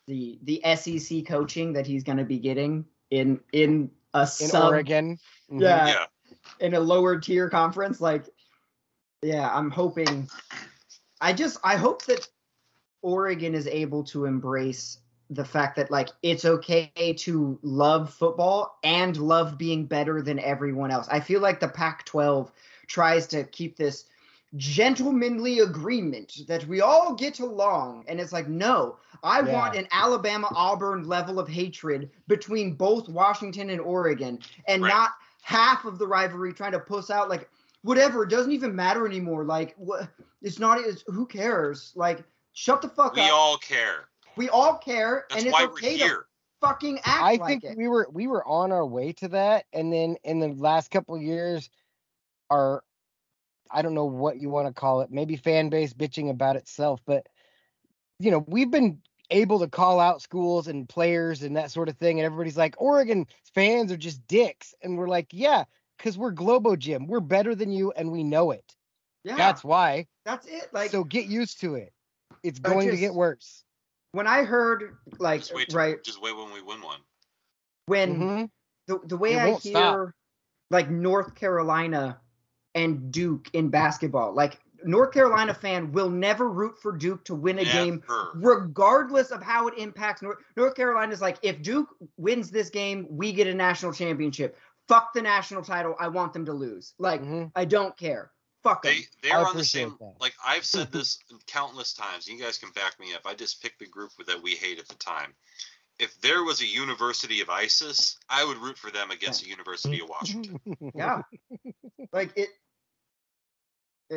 The 0.07 0.39
the 0.43 0.61
SEC 0.63 1.21
coaching 1.23 1.73
that 1.73 1.85
he's 1.87 2.03
going 2.03 2.17
to 2.17 2.25
be 2.25 2.39
getting 2.39 2.85
in 3.11 3.41
in 3.53 3.91
a 4.13 4.21
In 4.21 4.27
sub 4.27 4.63
Oregon. 4.71 5.19
Mhm. 5.49 5.61
Yeah. 5.61 5.87
yeah. 5.87 6.07
In 6.59 6.73
a 6.73 6.79
lower 6.79 7.19
tier 7.19 7.49
conference 7.49 8.01
like 8.01 8.25
yeah 9.21 9.49
i'm 9.53 9.69
hoping 9.71 10.27
i 11.21 11.33
just 11.33 11.57
i 11.63 11.75
hope 11.75 12.05
that 12.05 12.27
oregon 13.01 13.53
is 13.55 13.67
able 13.67 14.03
to 14.03 14.25
embrace 14.25 14.99
the 15.29 15.45
fact 15.45 15.75
that 15.75 15.91
like 15.91 16.09
it's 16.23 16.45
okay 16.45 16.91
to 17.17 17.59
love 17.61 18.09
football 18.13 18.79
and 18.83 19.17
love 19.17 19.57
being 19.57 19.85
better 19.85 20.21
than 20.21 20.39
everyone 20.39 20.91
else 20.91 21.07
i 21.09 21.19
feel 21.19 21.41
like 21.41 21.59
the 21.59 21.67
pac 21.67 22.05
12 22.05 22.51
tries 22.87 23.27
to 23.27 23.43
keep 23.45 23.75
this 23.77 24.05
gentlemanly 24.55 25.59
agreement 25.59 26.39
that 26.47 26.65
we 26.67 26.79
all 26.79 27.13
get 27.13 27.39
along 27.41 28.05
and 28.07 28.19
it's 28.19 28.31
like 28.31 28.47
no 28.47 28.97
i 29.21 29.41
Yeah. 29.41 29.51
want 29.51 29.75
an 29.75 29.85
alabama 29.91 30.49
auburn 30.55 31.03
level 31.03 31.37
of 31.37 31.49
hatred 31.49 32.09
between 32.27 32.73
both 32.73 33.09
washington 33.09 33.69
and 33.69 33.81
oregon 33.81 34.39
and 34.67 34.81
Right. 34.81 34.89
not 34.89 35.11
half 35.41 35.85
of 35.85 35.97
the 35.99 36.07
rivalry 36.07 36.53
trying 36.53 36.71
to 36.73 36.79
puss 36.79 37.09
out 37.09 37.29
like 37.29 37.49
whatever 37.83 38.23
it 38.23 38.29
doesn't 38.29 38.51
even 38.51 38.75
matter 38.75 39.05
anymore 39.07 39.43
like 39.45 39.73
what 39.77 40.09
it's 40.41 40.59
not 40.59 40.79
it's, 40.79 41.03
who 41.07 41.25
cares 41.25 41.93
like 41.95 42.23
shut 42.53 42.81
the 42.81 42.89
fuck 42.89 43.15
We 43.15 43.21
up 43.21 43.27
we 43.27 43.31
all 43.31 43.57
care. 43.57 44.09
we 44.35 44.49
all 44.49 44.77
care 44.77 45.25
That's 45.29 45.43
and 45.43 45.47
it's 45.47 45.53
why 45.59 45.65
okay 45.65 45.93
we're 45.93 45.97
to 45.99 46.03
here. 46.03 46.25
fucking 46.61 46.97
act 47.05 47.23
I 47.23 47.35
like 47.35 47.61
think 47.61 47.63
it 47.63 47.77
we 47.77 47.87
were 47.87 48.07
we 48.11 48.27
were 48.27 48.45
on 48.47 48.71
our 48.71 48.85
way 48.85 49.13
to 49.13 49.27
that, 49.29 49.65
and 49.73 49.93
then 49.93 50.17
in 50.23 50.39
the 50.39 50.49
last 50.49 50.91
couple 50.91 51.15
of 51.15 51.21
years, 51.21 51.69
our 52.49 52.83
I 53.69 53.81
don't 53.81 53.93
know 53.93 54.05
what 54.05 54.39
you 54.41 54.49
want 54.49 54.67
to 54.67 54.73
call 54.73 55.01
it, 55.01 55.11
maybe 55.11 55.35
fan 55.35 55.69
base 55.69 55.93
bitching 55.93 56.29
about 56.29 56.55
itself, 56.55 56.99
but 57.05 57.27
you 58.19 58.31
know 58.31 58.43
we've 58.47 58.71
been 58.71 58.99
able 59.29 59.59
to 59.59 59.67
call 59.67 59.99
out 59.99 60.21
schools 60.21 60.67
and 60.67 60.87
players 60.87 61.43
and 61.43 61.55
that 61.57 61.71
sort 61.71 61.89
of 61.89 61.97
thing, 61.97 62.19
and 62.19 62.25
everybody's 62.25 62.57
like 62.57 62.75
Oregon 62.77 63.25
fans 63.53 63.91
are 63.91 63.97
just 63.97 64.25
dicks, 64.27 64.73
and 64.81 64.97
we're 64.97 65.07
like, 65.07 65.27
yeah, 65.31 65.63
because 65.97 66.17
we're 66.17 66.31
Globo 66.31 66.75
Gym, 66.75 67.07
we're 67.07 67.19
better 67.19 67.55
than 67.55 67.71
you, 67.71 67.91
and 67.91 68.11
we 68.11 68.23
know 68.23 68.51
it. 68.51 68.75
yeah 69.23 69.35
That's 69.37 69.63
why. 69.63 70.07
that's 70.25 70.45
it 70.47 70.69
like 70.73 70.91
so 70.91 71.03
get 71.03 71.25
used 71.25 71.59
to 71.61 71.75
it. 71.75 71.91
It's 72.43 72.59
I 72.63 72.69
going 72.69 72.89
to 72.89 72.97
get 72.97 73.13
worse. 73.13 73.63
when 74.11 74.27
i 74.27 74.43
heard 74.43 74.97
like 75.19 75.41
Just 75.41 75.53
wait, 75.55 75.73
right 75.73 76.03
just 76.03 76.21
wait 76.21 76.35
when 76.35 76.51
we 76.53 76.61
win 76.61 76.81
one. 76.81 76.99
when 77.87 78.19
Mhm. 78.19 78.49
the, 78.87 78.99
the 79.05 79.17
way 79.17 79.33
It 79.35 79.39
i 79.39 79.51
hear 79.53 79.59
stop. 79.59 80.11
like 80.71 80.89
north 80.89 81.35
carolina 81.35 82.19
and 82.75 83.11
duke 83.11 83.49
in 83.53 83.69
basketball 83.69 84.33
like 84.33 84.59
north 84.87 85.11
carolina 85.13 85.53
fan 85.53 85.91
will 85.91 86.09
never 86.09 86.49
root 86.49 86.77
for 86.81 86.91
duke 86.91 87.23
to 87.25 87.35
win 87.35 87.59
a 87.59 87.63
game 87.65 88.01
regardless 88.35 89.31
of 89.31 89.41
how 89.43 89.67
it 89.67 89.73
impacts 89.77 90.21
North, 90.21 90.37
North 90.55 90.75
Carolina's 90.75 91.21
like 91.21 91.37
if 91.41 91.61
Duke 91.61 91.89
wins 92.17 92.49
this 92.51 92.69
game, 92.69 93.05
we 93.09 93.31
get 93.33 93.47
a 93.47 93.53
national 93.53 93.93
championship. 93.93 94.57
Fuck 94.87 95.13
the 95.13 95.21
national 95.21 95.63
title. 95.63 95.95
I 95.99 96.07
want 96.07 96.33
them 96.33 96.45
to 96.45 96.53
lose. 96.53 96.93
Like 96.97 97.21
Mhm. 97.21 97.51
I 97.55 97.65
don't 97.65 97.95
care. 97.97 98.31
Fuck 98.63 98.83
them. 98.83 98.93
They 99.21 99.29
they're 99.29 99.37
on 99.45 99.55
the 99.57 99.63
same. 99.63 99.95
that. 99.99 100.15
Like 100.19 100.33
I've 100.45 100.65
said 100.65 100.91
this 100.91 101.19
countless 101.47 101.93
times. 101.93 102.27
and 102.27 102.37
You 102.37 102.43
guys 102.43 102.57
can 102.57 102.71
back 102.71 102.99
me 102.99 103.13
up. 103.13 103.21
I 103.25 103.33
just 103.33 103.61
picked 103.61 103.79
the 103.79 103.85
group 103.87 104.11
that 104.27 104.41
we 104.41 104.51
hate 104.51 104.79
at 104.79 104.87
the 104.87 104.95
time. 104.95 105.33
If 105.99 106.19
there 106.21 106.43
was 106.43 106.61
a 106.61 106.65
University 106.67 107.41
of 107.41 107.49
ISIS, 107.49 108.17
I 108.29 108.45
would 108.45 108.57
root 108.57 108.77
for 108.77 108.91
them 108.91 109.09
against 109.11 109.43
the 109.43 109.49
University 109.49 109.99
of 110.01 110.09
Washington. 110.15 110.59
yeah. 110.95 111.21
like 112.11 112.31
it. 112.35 112.49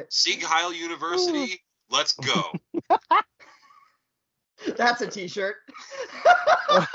Sieg 0.09 0.43
Heil 0.43 0.73
University, 0.73 1.61
let's 1.91 2.13
go. 2.15 2.53
That's 4.77 5.01
a 5.01 5.07
T-shirt. 5.07 5.57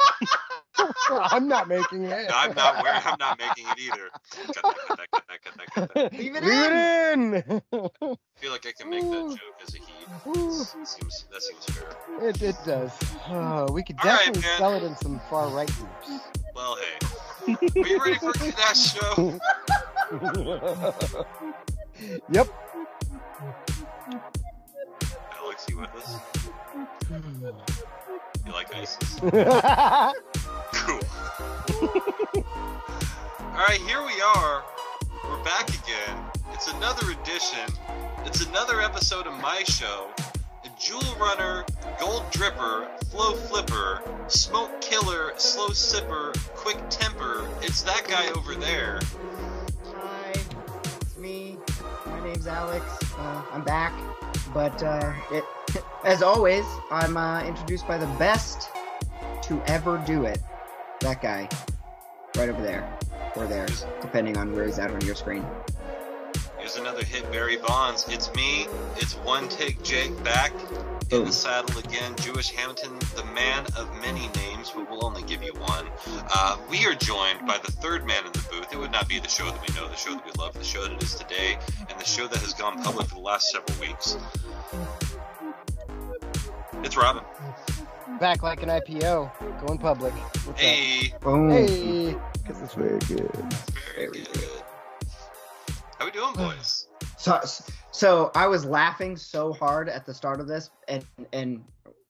I'm 1.09 1.47
not 1.47 1.67
making 1.67 2.03
it. 2.03 2.29
I'm 2.33 2.53
not 2.53 2.83
wearing. 2.83 3.01
I'm 3.05 3.17
not 3.19 3.39
making 3.39 3.65
it 3.67 3.79
either. 3.79 4.09
Cut 4.31 4.55
that, 4.55 4.63
cut 4.63 4.97
that, 4.97 5.11
cut 5.11 5.23
that, 5.27 5.41
cut 5.43 5.57
that, 5.57 5.71
cut 5.73 5.93
that. 5.93 6.13
Leave 6.13 6.35
it 6.35 6.43
Leave 6.43 6.53
it 6.53 6.71
in. 6.73 7.35
I 7.71 8.17
feel 8.35 8.51
like 8.51 8.65
I 8.67 8.71
can 8.77 8.89
make 8.89 9.01
that 9.01 9.29
joke 9.29 9.61
as 9.65 9.73
a 9.73 9.77
heat. 9.77 10.07
It 10.25 10.87
seems 10.87 11.25
that 11.31 11.41
seems 11.41 11.65
fair. 11.65 11.95
It, 12.21 12.41
it 12.41 12.55
does. 12.65 12.91
Oh, 13.29 13.71
we 13.71 13.83
could 13.83 13.97
All 14.03 14.09
right, 14.09 14.17
definitely 14.17 14.41
man. 14.41 14.57
sell 14.57 14.73
it 14.73 14.83
in 14.83 14.95
some 14.97 15.21
far 15.29 15.47
right 15.49 15.71
groups. 15.71 16.23
Well, 16.53 16.77
hey, 16.77 16.97
are 17.81 17.87
you 17.87 17.99
ready 18.03 18.19
for 18.19 18.29
a 18.31 18.51
that 18.51 18.75
show? 18.75 19.39
yep. 22.29 22.47
Alex, 25.41 25.65
you 25.69 25.77
with 25.79 25.95
us? 25.95 26.19
You 28.45 28.51
like 28.51 28.73
ISIS? 28.75 29.19
Cool. 30.73 30.99
All 32.43 33.55
right, 33.55 33.79
here 33.87 34.03
we 34.05 34.21
are. 34.21 34.63
We're 35.23 35.43
back 35.43 35.69
again. 35.69 36.17
It's 36.53 36.67
another 36.71 37.11
edition. 37.11 37.73
It's 38.25 38.45
another 38.45 38.81
episode 38.81 39.25
of 39.25 39.33
my 39.41 39.63
show. 39.63 40.09
A 40.63 40.69
jewel 40.79 41.15
runner, 41.19 41.65
gold 41.99 42.23
dripper, 42.31 42.87
flow 43.05 43.33
flipper, 43.35 44.01
smoke 44.27 44.79
killer, 44.81 45.33
slow 45.37 45.69
sipper, 45.69 46.33
quick 46.55 46.77
temper. 46.89 47.47
It's 47.61 47.81
that 47.83 48.05
guy 48.07 48.27
over 48.37 48.53
there. 48.55 48.99
Hi, 49.95 50.33
it's 51.01 51.17
me. 51.17 51.57
Name's 52.25 52.47
Alex. 52.47 52.83
Uh, 53.19 53.43
I'm 53.51 53.63
back, 53.63 53.93
but 54.51 54.81
uh, 54.81 55.13
it, 55.31 55.43
as 56.03 56.23
always, 56.23 56.65
I'm 56.89 57.17
uh, 57.17 57.43
introduced 57.43 57.87
by 57.87 57.99
the 57.99 58.07
best 58.17 58.69
to 59.43 59.61
ever 59.67 60.03
do 60.07 60.25
it. 60.25 60.39
That 61.01 61.21
guy, 61.21 61.47
right 62.35 62.49
over 62.49 62.63
there, 62.63 62.97
or 63.35 63.45
there, 63.45 63.67
depending 64.01 64.37
on 64.37 64.55
where 64.55 64.65
he's 64.65 64.79
at 64.79 64.89
on 64.89 65.01
your 65.01 65.13
screen. 65.13 65.45
Here's 66.65 66.77
another 66.77 67.03
hit, 67.03 67.31
Barry 67.31 67.57
Bonds. 67.57 68.07
It's 68.09 68.33
me. 68.33 68.65
It's 68.97 69.13
one 69.17 69.47
take 69.49 69.83
Jake 69.83 70.23
back 70.23 70.51
in 71.11 71.23
the 71.23 71.31
saddle 71.31 71.77
again. 71.77 72.15
Jewish 72.15 72.49
Hamilton, 72.49 72.97
the 73.15 73.23
man 73.35 73.67
of 73.77 73.87
many 74.01 74.29
names, 74.29 74.71
but 74.71 74.89
we'll 74.89 75.05
only 75.05 75.21
give 75.21 75.43
you 75.43 75.53
one. 75.59 75.85
Uh, 76.07 76.57
we 76.67 76.87
are 76.87 76.95
joined 76.95 77.45
by 77.45 77.59
the 77.63 77.71
third 77.71 78.07
man 78.07 78.25
in 78.25 78.31
the 78.31 78.43
booth. 78.49 78.73
It 78.73 78.79
would 78.79 78.91
not 78.91 79.07
be 79.07 79.19
the 79.19 79.27
show 79.27 79.45
that 79.45 79.61
we 79.61 79.75
know, 79.75 79.87
the 79.87 79.95
show 79.95 80.15
that 80.15 80.25
we 80.25 80.31
love, 80.39 80.53
the 80.53 80.63
show 80.63 80.81
that 80.81 80.93
it 80.93 81.03
is 81.03 81.13
today, 81.13 81.59
and 81.87 81.99
the 81.99 82.03
show 82.03 82.25
that 82.25 82.39
has 82.39 82.55
gone 82.55 82.81
public 82.81 83.09
for 83.09 83.13
the 83.13 83.21
last 83.21 83.51
several 83.51 83.79
weeks. 83.79 84.17
It's 86.81 86.97
Robin. 86.97 87.23
Back 88.19 88.41
like 88.41 88.63
an 88.63 88.69
IPO, 88.69 89.63
going 89.67 89.77
public. 89.77 90.13
What's 90.13 90.59
Hey, 90.59 91.13
Boom. 91.21 91.51
Hey, 91.51 92.15
because 92.41 92.59
it's 92.63 92.73
very 92.73 92.97
good. 93.01 93.53
very 93.95 94.23
good. 94.33 94.64
How 95.97 96.05
we 96.05 96.11
doing, 96.11 96.33
boys? 96.35 96.87
So, 97.17 97.39
so 97.91 98.31
I 98.35 98.47
was 98.47 98.65
laughing 98.65 99.15
so 99.15 99.53
hard 99.53 99.87
at 99.89 100.05
the 100.05 100.13
start 100.13 100.39
of 100.39 100.47
this, 100.47 100.69
and 100.87 101.05
and 101.33 101.63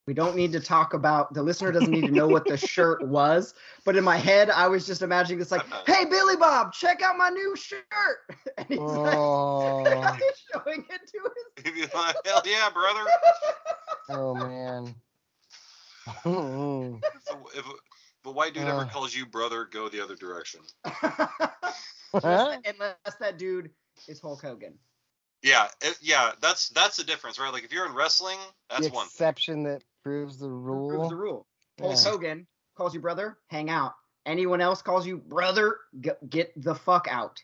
We 0.07 0.13
don't 0.13 0.35
need 0.35 0.51
to 0.53 0.59
talk 0.59 0.93
about 0.93 1.33
the 1.33 1.41
listener 1.41 1.71
doesn't 1.71 1.91
need 1.91 2.05
to 2.05 2.11
know 2.11 2.27
what 2.27 2.45
the 2.45 2.57
shirt 2.57 3.01
was, 3.07 3.53
but 3.85 3.95
in 3.95 4.03
my 4.03 4.17
head 4.17 4.49
I 4.51 4.67
was 4.67 4.85
just 4.85 5.01
imagining 5.01 5.39
this 5.39 5.51
like, 5.51 5.65
"Hey 5.87 6.05
Billy 6.05 6.35
Bob, 6.35 6.73
check 6.73 7.01
out 7.01 7.17
my 7.17 7.29
new 7.29 7.55
shirt." 7.55 7.83
And 8.57 8.67
he's 8.69 8.77
Oh, 8.79 9.83
like 9.83 10.21
showing 10.53 10.85
it 10.89 11.01
to 11.11 11.71
his 11.73 11.93
like, 11.93 12.15
Hell 12.25 12.41
yeah, 12.45 12.69
brother. 12.69 13.03
oh 14.09 14.33
man. 14.35 14.95
If 16.07 16.25
a, 16.25 17.59
if 17.59 17.65
a, 17.65 17.69
if 17.69 18.25
a 18.25 18.31
white 18.31 18.53
dude 18.53 18.67
ever 18.67 18.81
Uh. 18.81 18.85
calls 18.89 19.13
you 19.15 19.25
brother, 19.25 19.65
go 19.65 19.89
the 19.89 20.01
other 20.01 20.15
direction. 20.15 20.61
unless, 22.23 22.94
unless 23.19 23.31
that 23.31 23.37
dude 23.39 23.69
is 24.07 24.19
Hulk 24.19 24.41
Hogan. 24.41 24.73
Yeah, 25.43 25.67
it, 25.81 25.97
yeah, 26.01 26.31
that's 26.41 26.69
that's 26.69 26.97
the 26.97 27.03
difference, 27.03 27.39
right? 27.39 27.53
Like 27.53 27.63
if 27.63 27.71
you're 27.71 27.85
in 27.85 27.93
wrestling, 27.93 28.37
that's 28.69 28.87
the 28.87 28.93
one. 28.93 29.05
exception 29.05 29.63
that 29.63 29.83
proves 30.03 30.39
the 30.39 30.49
rule. 30.49 30.89
Proves 30.89 31.09
the 31.09 31.15
rule. 31.15 31.47
rule. 31.79 31.89
Hulk 31.91 31.99
Hogan 32.03 32.47
calls 32.75 32.93
you 32.93 32.99
brother, 32.99 33.37
hang 33.49 33.69
out. 33.69 33.93
Anyone 34.25 34.59
else 34.59 34.81
calls 34.81 35.05
you 35.05 35.17
brother, 35.17 35.77
g- 36.01 36.09
get 36.29 36.51
the 36.61 36.73
fuck 36.73 37.07
out. 37.09 37.43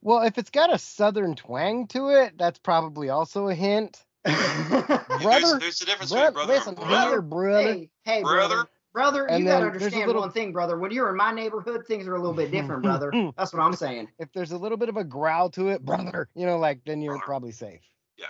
Well, 0.00 0.22
if 0.22 0.38
it's 0.38 0.50
got 0.50 0.72
a 0.72 0.78
southern 0.78 1.34
twang 1.34 1.88
to 1.88 2.08
it, 2.08 2.38
that's 2.38 2.58
probably 2.58 3.10
also 3.10 3.48
a 3.48 3.54
hint. 3.54 4.02
There's, 4.24 5.22
Brother, 5.22 5.58
there's 5.60 5.80
a 5.82 5.86
difference 5.86 6.10
Bro- 6.10 6.20
between 6.20 6.32
brother 6.34 6.52
listen 6.54 6.68
and 6.70 6.76
brother. 6.78 7.10
here, 7.10 7.22
brother. 7.22 7.62
Hey, 7.62 7.90
hey, 8.04 8.22
Brother. 8.22 8.54
brother. 8.56 8.68
Brother, 8.96 9.26
And 9.28 9.40
you 9.40 9.44
gotta 9.44 9.64
then 9.66 9.72
there's 9.72 9.82
a 9.82 9.84
understand 9.84 10.06
little- 10.06 10.22
one 10.22 10.32
thing, 10.32 10.52
brother. 10.54 10.78
When 10.78 10.90
you're 10.90 11.10
in 11.10 11.16
my 11.18 11.30
neighborhood, 11.30 11.86
things 11.86 12.08
are 12.08 12.14
a 12.14 12.18
little 12.18 12.32
bit 12.32 12.50
different, 12.50 12.82
brother. 12.88 13.12
That's 13.36 13.52
what 13.52 13.60
I'm 13.60 13.74
saying. 13.74 14.08
If 14.18 14.32
there's 14.32 14.52
a 14.52 14.56
little 14.56 14.78
bit 14.78 14.88
of 14.88 14.96
a 14.96 15.04
growl 15.04 15.50
to 15.50 15.68
it, 15.68 15.84
brother, 15.84 16.30
you 16.34 16.46
know, 16.46 16.56
like 16.56 16.80
then 16.86 17.02
you're 17.02 17.12
Brother. 17.12 17.26
probably 17.26 17.52
safe. 17.52 17.82
Yeah. 18.16 18.24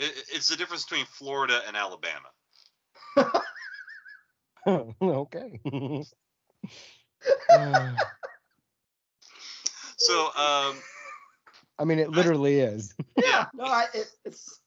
It, 0.00 0.12
it's 0.34 0.48
the 0.48 0.56
difference 0.56 0.84
between 0.86 1.06
Florida 1.06 1.60
and 1.68 1.76
Alabama. 1.76 2.30
okay. 5.02 5.60
So, 9.96 10.24
um, 10.36 10.76
I 11.78 11.84
mean, 11.84 12.00
it 12.00 12.10
literally 12.10 12.58
is. 12.58 12.92
Yeah, 13.16 13.46
no, 13.54 13.64
I, 13.64 13.84
it, 13.94 14.10
it's 14.24 14.58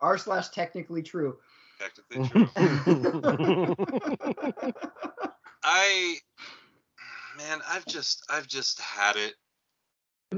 r 0.00 0.16
slash 0.16 0.50
technically 0.50 1.02
true. 1.02 1.38
Technically 1.84 2.28
true. 2.28 3.74
I, 5.62 6.16
man, 7.38 7.60
I've 7.68 7.86
just, 7.86 8.24
I've 8.30 8.46
just 8.46 8.80
had 8.80 9.16
it 9.16 9.34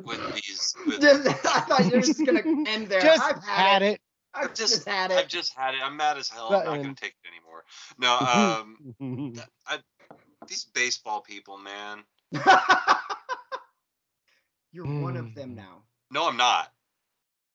with 0.04 0.20
these. 0.34 0.74
With, 0.86 1.00
Just- 1.00 1.26
I 1.46 1.60
thought 1.60 1.84
you 1.86 1.92
were 1.92 2.00
just 2.02 2.24
gonna 2.24 2.42
end 2.68 2.88
there. 2.88 3.00
Just 3.00 3.22
I've 3.22 3.42
had 3.42 3.82
it. 3.82 4.00
I've 4.34 4.54
just- 4.54 4.74
just, 4.74 4.88
had 4.88 5.10
it. 5.10 5.16
I've 5.18 5.28
just 5.28 5.54
had 5.56 5.74
it. 5.74 5.80
I'm 5.82 5.96
mad 5.96 6.18
as 6.18 6.28
hell. 6.28 6.52
I'm 6.52 6.64
not 6.64 6.76
gonna 6.82 6.94
take 6.94 7.14
it 7.24 7.28
anymore. 7.32 7.64
No, 7.98 8.16
um, 8.18 9.32
I, 9.66 9.78
these 10.46 10.64
baseball 10.74 11.20
people, 11.22 11.58
man. 11.58 12.04
You're 14.72 14.84
one 14.86 15.16
of 15.16 15.26
Hmm. 15.28 15.34
them 15.34 15.54
now. 15.54 15.82
No, 16.10 16.28
I'm 16.28 16.36
not. 16.36 16.70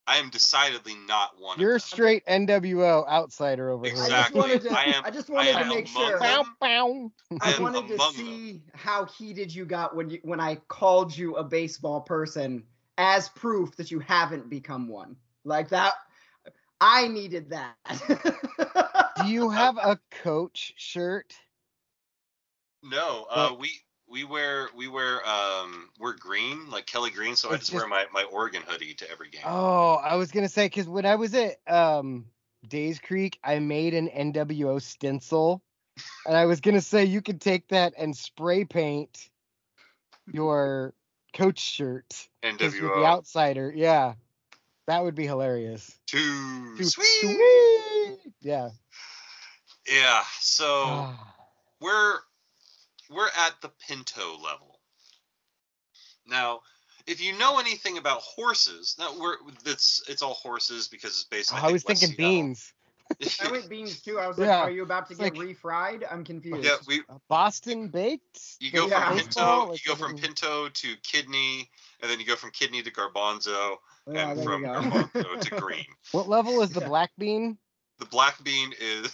I 0.08 0.18
am 0.18 0.30
decidedly 0.30 0.96
not 1.08 1.40
one 1.40 1.60
You're 1.60 1.72
a 1.72 1.76
of 1.76 1.82
them. 1.82 1.98
straight 1.98 2.26
NWO 2.26 3.08
outsider 3.08 3.70
over 3.70 3.86
I 3.86 3.90
just 3.90 3.92
Exactly. 3.92 4.40
wanted 4.40 4.62
to. 4.64 4.72
I 4.72 4.84
am- 4.86 5.04
I 5.06 5.12
just 5.12 5.30
wanted 5.30 5.54
am 5.54 5.64
to 5.64 5.76
make 5.76 5.88
sure. 5.88 6.20
Bow, 6.20 6.46
bow. 6.60 7.12
I 7.42 7.56
I 7.56 7.60
wanted 7.60 7.88
to 7.88 7.94
among 7.96 8.14
see 8.14 8.64
how 8.74 9.06
heated 9.06 9.54
you 9.54 9.66
got 9.66 9.96
when 9.96 10.10
you 10.10 10.20
when 10.24 10.40
I 10.40 10.56
called 10.68 11.16
you 11.16 11.36
a 11.36 11.44
baseball 11.44 12.02
person 12.02 12.64
as 12.98 13.30
proof 13.30 13.76
that 13.78 13.92
you 13.92 14.00
haven't 14.00 14.50
become 14.50 14.88
one. 14.88 15.16
Like 15.44 15.70
that, 15.70 15.94
I 16.80 17.08
needed 17.08 17.50
that. 17.52 17.76
Do 19.18 19.26
you 19.26 19.50
have 19.52 19.78
a 19.78 20.00
coach 20.12 20.74
shirt? 20.78 21.34
No, 22.84 23.26
uh, 23.30 23.56
we 23.58 23.70
we 24.12 24.24
wear 24.26 24.68
we 24.76 24.88
wear 24.88 25.26
um 25.28 25.90
we're 25.98 26.14
green 26.14 26.70
like 26.70 26.86
Kelly 26.86 27.10
Green, 27.12 27.36
so 27.36 27.50
I 27.50 27.56
It's 27.56 27.68
just, 27.70 27.74
wear 27.74 27.88
my 27.88 28.06
my 28.14 28.24
Oregon 28.24 28.62
hoodie 28.68 28.94
to 28.96 29.10
every 29.10 29.30
game. 29.30 29.42
Oh, 29.46 29.94
I 29.96 30.16
was 30.16 30.32
gonna 30.32 30.50
say 30.50 30.66
because 30.66 30.88
when 30.88 31.06
I 31.06 31.16
was 31.16 31.34
at 31.34 31.58
um 31.68 32.26
Days 32.68 33.00
Creek, 33.00 33.40
I 33.44 33.60
made 33.60 33.94
an 33.94 34.10
NWO 34.10 34.82
stencil, 34.82 35.64
and 36.26 36.36
I 36.36 36.46
was 36.46 36.60
gonna 36.60 36.82
say 36.82 37.06
you 37.06 37.22
could 37.22 37.40
take 37.42 37.70
that 37.70 37.94
and 37.98 38.16
spray 38.16 38.66
paint 38.66 39.30
your 40.32 40.94
coach 41.34 41.60
shirt. 41.60 42.28
you're 42.44 42.54
the 42.54 42.66
NWO 42.66 43.06
outsider. 43.06 43.72
Yeah, 43.74 44.14
that 44.88 45.04
would 45.04 45.16
be 45.16 45.26
hilarious. 45.26 45.98
too 46.06 46.76
Too 46.78 46.84
sweet. 46.84 47.06
sweet. 47.06 48.34
Yeah. 48.42 48.70
Yeah, 49.88 50.22
so 50.40 50.84
Ah. 50.88 51.36
we're 51.80 52.20
we're 53.12 53.28
at 53.28 53.54
the 53.62 53.70
Pinto 53.88 54.38
level. 54.42 54.80
Now, 56.28 56.62
if 57.08 57.22
you 57.22 57.38
know 57.38 57.60
anything 57.60 57.98
about 57.98 58.20
horses, 58.22 58.96
now 59.00 59.14
we're 59.20 59.36
it's 59.66 60.04
it's 60.08 60.22
all 60.22 60.34
horses 60.36 60.88
because 60.88 61.12
it's 61.12 61.24
based. 61.26 61.54
on, 61.54 61.60
I 61.60 61.72
was 61.72 61.84
West 61.86 61.88
thinking 62.02 62.16
Seattle. 62.18 62.32
beans. 62.36 62.74
I 63.44 63.52
went 63.52 63.68
beans 63.70 64.02
too. 64.02 64.20
I 64.20 64.28
was 64.28 64.38
like, 64.38 64.48
Yeah, 64.48 64.60
"Are 64.62 64.72
you 64.72 64.84
about 64.84 65.08
to 65.08 65.14
it's 65.14 65.20
get 65.22 65.36
like- 65.36 65.48
refried?" 65.58 66.04
I'm 66.10 66.24
confused. 66.24 66.64
yeah, 66.64 66.78
we 66.88 67.02
Uh, 67.10 67.18
Boston 67.28 67.90
baked. 67.90 68.40
you 68.62 68.72
go 68.72 68.88
Yeah. 68.88 69.10
from 69.10 69.18
Pinto, 69.20 69.66
like 69.72 69.86
you 69.86 69.92
go 69.92 69.96
from 69.98 70.18
Pinto 70.18 70.70
to 70.70 70.96
kidney, 71.04 71.70
and 72.02 72.10
then 72.10 72.20
you 72.22 72.26
go 72.26 72.36
from 72.38 72.52
kidney 72.52 72.82
to 72.84 72.92
garbanzo, 72.92 73.78
Yeah, 74.08 74.32
and 74.32 74.44
from 74.44 74.64
garbanzo 74.64 75.42
to 75.42 75.50
green. 75.60 75.86
What 76.14 76.30
level 76.30 76.62
is 76.62 76.70
the 76.70 76.80
Yeah. 76.82 76.88
black 76.88 77.12
bean? 77.18 77.58
The 78.00 78.06
black 78.06 78.42
bean 78.44 78.74
is 78.80 79.12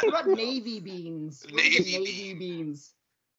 what 0.00 0.08
about 0.08 0.28
navy 0.28 0.80
beans? 0.80 1.46
Navy 1.52 1.98
navy 1.98 2.34
beans 2.34 2.94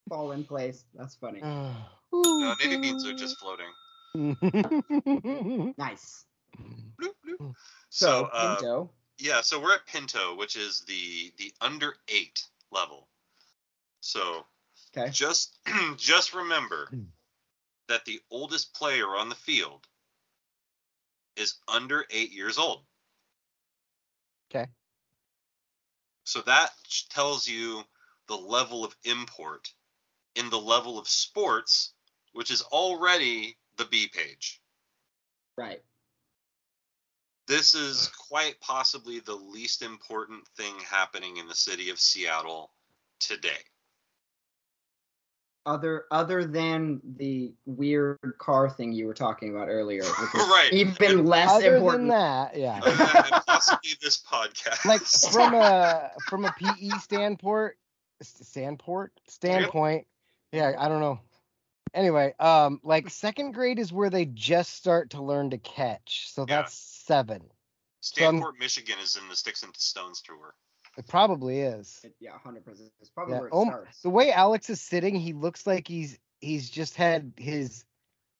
fall 0.08 0.32
in 0.32 0.44
place. 0.44 0.84
That's 0.94 1.14
funny. 1.14 1.40
no, 2.12 2.54
navy 2.62 2.76
beans 2.76 3.06
are 3.06 3.14
just 3.14 3.38
floating. 3.38 3.72
Nice. 5.78 6.26
Bloop, 7.00 7.14
bloop. 7.26 7.38
So, 7.38 7.54
So, 7.90 8.24
uh, 8.32 8.56
Pinto. 8.56 8.90
yeah, 9.18 9.40
so 9.40 9.60
we're 9.60 9.74
at 9.74 9.86
Pinto, 9.86 10.36
which 10.36 10.56
is 10.56 10.82
the 10.82 11.32
the 11.38 11.52
under 11.60 11.94
eight 12.08 12.44
level. 12.70 13.08
So 14.00 14.44
Okay. 14.96 15.10
just 15.10 15.58
just 15.96 16.34
remember 16.34 16.88
that 17.88 18.04
the 18.04 18.20
oldest 18.30 18.74
player 18.74 19.06
on 19.06 19.28
the 19.28 19.34
field 19.34 19.86
is 21.36 21.54
under 21.68 22.04
eight 22.10 22.32
years 22.32 22.58
old. 22.58 22.82
Okay. 24.52 24.66
So 26.30 26.42
that 26.42 26.70
tells 27.08 27.48
you 27.48 27.82
the 28.28 28.36
level 28.36 28.84
of 28.84 28.94
import 29.02 29.68
in 30.36 30.48
the 30.48 30.60
level 30.60 30.96
of 30.96 31.08
sports, 31.08 31.92
which 32.34 32.52
is 32.52 32.62
already 32.62 33.56
the 33.78 33.84
B 33.86 34.06
page. 34.06 34.60
Right. 35.56 35.82
This 37.48 37.74
is 37.74 38.06
quite 38.28 38.60
possibly 38.60 39.18
the 39.18 39.34
least 39.34 39.82
important 39.82 40.46
thing 40.56 40.74
happening 40.88 41.38
in 41.38 41.48
the 41.48 41.54
city 41.56 41.90
of 41.90 41.98
Seattle 41.98 42.70
today. 43.18 43.64
Other 45.66 46.04
other 46.10 46.44
than 46.44 47.00
the 47.16 47.52
weird 47.66 48.18
car 48.38 48.70
thing 48.70 48.92
you 48.92 49.06
were 49.06 49.14
talking 49.14 49.50
about 49.50 49.68
earlier, 49.68 50.02
which 50.02 50.34
is 50.34 50.48
Right. 50.48 50.70
even 50.72 51.26
less 51.26 51.50
Other 51.50 51.76
important. 51.76 52.02
than 52.04 52.08
that, 52.08 52.56
yeah. 52.56 52.80
Other 52.82 52.96
than- 52.96 53.40
possibly 53.46 53.90
this 54.02 54.22
podcast. 54.22 54.84
like 54.86 55.02
from 55.02 55.54
a 55.54 56.10
from 56.28 56.46
a 56.46 56.54
PE 56.58 56.88
standpoint, 57.00 57.74
standpoint, 58.22 59.12
standpoint. 59.28 60.06
Yeah, 60.52 60.72
I 60.78 60.88
don't 60.88 61.00
know. 61.00 61.20
Anyway, 61.92 62.34
um, 62.40 62.80
like 62.82 63.10
second 63.10 63.52
grade 63.52 63.78
is 63.78 63.92
where 63.92 64.10
they 64.10 64.24
just 64.24 64.74
start 64.74 65.10
to 65.10 65.22
learn 65.22 65.50
to 65.50 65.58
catch. 65.58 66.30
So 66.32 66.46
Yeah. 66.48 66.62
that's 66.62 66.74
seven. 66.74 67.42
Stanford, 68.00 68.54
Michigan 68.58 68.96
is 69.02 69.16
in 69.16 69.28
the 69.28 69.36
Sticks 69.36 69.62
and 69.62 69.76
Stones 69.76 70.22
tour. 70.22 70.54
It 70.98 71.06
probably 71.06 71.60
is. 71.60 72.00
It- 72.04 72.14
yeah, 72.20 72.38
hundred 72.38 72.64
percent. 72.64 72.90
It's 73.00 73.10
probably 73.10 73.34
Yeah. 73.34 73.40
where 73.40 73.48
it 73.48 73.52
Oh, 73.54 73.64
starts. 73.66 74.02
the 74.02 74.10
way 74.10 74.32
Alex 74.32 74.68
is 74.70 74.80
sitting, 74.80 75.14
he 75.14 75.32
looks 75.32 75.66
like 75.66 75.86
he's 75.88 76.18
he's 76.40 76.70
just 76.70 76.96
had 76.96 77.32
his 77.36 77.84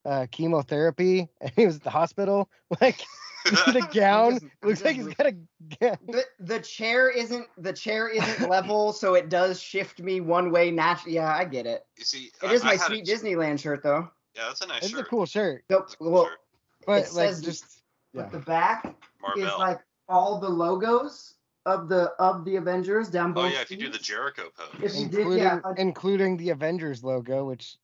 uh 0.05 0.27
chemotherapy 0.31 1.29
and 1.41 1.53
he 1.57 1.67
was 1.67 1.77
at 1.77 1.83
the 1.83 1.91
hospital. 1.91 2.49
Like 2.81 3.01
the 3.45 3.89
gown 3.95 4.33
just- 4.33 4.45
he 4.63 4.67
looks 4.69 4.85
like 4.85 4.97
he's 4.97 5.09
got 5.15 5.27
a 5.29 5.33
gown. 5.81 5.97
the, 6.07 6.25
the 6.41 6.61
chair 6.61 7.09
isn't 7.09 7.47
the 7.57 7.73
chair 7.73 8.09
isn't 8.09 8.49
level, 8.51 8.93
so 8.93 9.15
it 9.15 9.29
does 9.31 9.61
shift 9.61 9.99
me 10.01 10.21
one 10.21 10.51
way 10.51 10.71
naturally. 10.71 11.15
Yeah, 11.17 11.35
I 11.35 11.45
get 11.45 11.67
it. 11.67 11.85
you 11.97 12.05
see, 12.05 12.31
It 12.43 12.49
I- 12.49 12.53
is 12.53 12.63
my 12.65 12.73
had 12.73 12.81
a- 12.81 12.85
sweet 12.85 13.07
Disneyland 13.07 13.59
shirt 13.61 13.83
though. 13.83 14.09
Yeah, 14.37 14.45
that's 14.47 14.61
a 14.61 14.67
nice 14.67 14.85
It's 14.85 14.95
a 14.95 15.03
cool 15.05 15.27
shirt. 15.27 15.65
Nope. 15.71 15.83
That's 15.87 15.95
cool 15.97 16.11
Well, 16.13 16.25
shirt. 16.27 16.39
But 16.87 16.93
It 17.07 17.13
like 17.15 17.29
says- 17.31 17.43
just 17.43 17.65
yeah. 18.13 18.23
but 18.23 18.33
the 18.33 18.39
back 18.41 18.95
is 19.37 19.45
like 19.59 19.81
all 20.09 20.39
the 20.39 20.49
logos 20.49 21.35
of 21.67 21.89
the 21.89 22.11
of 22.19 22.45
the 22.45 22.57
Avengers 22.57 23.09
down 23.09 23.31
oh 23.31 23.35
both. 23.35 23.53
yeah, 23.53 23.61
if 23.61 23.71
you 23.71 23.77
do 23.77 23.87
the 23.89 23.95
sleeves. 23.95 24.07
Jericho 24.09 24.45
pose. 24.57 24.83
If 24.83 24.95
you 25.01 25.09
did, 25.09 25.19
including 25.21 25.39
yeah, 25.43 25.61
uh, 25.65 25.75
including 25.77 26.37
the 26.37 26.51
Avengers 26.51 27.05
logo, 27.05 27.45
which 27.45 27.77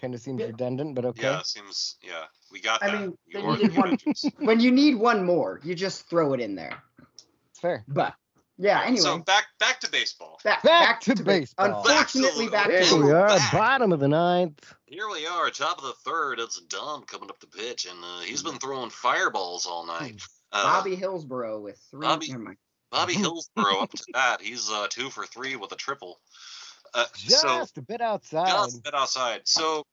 kind 0.00 0.14
of 0.14 0.20
seems 0.20 0.40
Yeah. 0.40 0.46
redundant, 0.46 0.94
but 0.94 1.04
okay. 1.04 1.22
Yeah, 1.22 1.42
seems 1.42 1.96
yeah. 2.02 2.24
We 2.50 2.60
got 2.60 2.82
I 2.82 2.90
that. 2.90 3.00
mean, 3.00 3.18
You 3.26 3.40
they 3.40 3.46
are 3.46 3.56
needed 3.56 3.72
the 3.74 3.80
one- 3.80 3.86
Avengers. 3.94 4.24
when 4.38 4.60
you 4.60 4.70
need 4.72 4.96
one 4.96 5.24
more, 5.24 5.60
you 5.64 5.74
just 5.74 6.08
throw 6.08 6.32
it 6.32 6.40
in 6.40 6.54
there. 6.54 6.82
It's 7.50 7.60
fair. 7.60 7.84
But 7.88 8.14
yeah, 8.58 8.82
anyway, 8.82 9.00
So 9.00 9.18
back 9.18 9.46
back 9.58 9.80
to 9.80 9.90
baseball. 9.90 10.38
back, 10.44 10.62
Back 10.62 11.00
to 11.02 11.14
ba- 11.14 11.22
baseball. 11.22 11.66
Unfortunately, 11.84 12.48
back 12.48 12.66
to 12.66 12.72
There 12.72 12.84
Here 12.84 12.96
we 12.98 13.04
We're 13.04 13.26
back. 13.28 13.52
bottom 13.52 13.92
of 13.92 14.00
the 14.00 14.08
ninth. 14.08 14.74
Here 14.86 15.08
we 15.08 15.26
are, 15.26 15.50
top 15.50 15.78
of 15.78 15.84
the 15.84 15.94
third. 16.04 16.40
It's 16.40 16.60
Dom 16.62 17.04
coming 17.04 17.30
up 17.30 17.38
the 17.40 17.46
pitch, 17.46 17.86
and 17.86 17.98
uh, 18.04 18.20
he's 18.20 18.42
been 18.42 18.58
throwing 18.58 18.90
fireballs 18.90 19.66
all 19.66 19.86
night. 19.86 20.20
Uh, 20.52 20.64
Bobby 20.64 20.96
Hillsborough 20.96 21.60
with 21.60 21.78
three. 21.92 22.06
Bobby- 22.06 22.28
never 22.30 22.42
mind. 22.42 22.56
Bobby 22.90 23.14
Hillsborough 23.16 23.80
up 23.80 23.90
to 23.92 24.04
that. 24.14 24.40
He's 24.40 24.70
uh, 24.70 24.86
two 24.90 25.10
for 25.10 25.26
three 25.26 25.56
with 25.56 25.72
a 25.72 25.76
triple. 25.76 26.20
Uh, 26.92 27.04
Just 27.16 27.42
so 27.42 27.64
a 27.76 27.82
bit 27.82 28.00
outside. 28.00 28.48
just 28.48 28.78
a 28.78 28.82
bit 28.82 28.94
outside. 28.94 29.42
So 29.44 29.86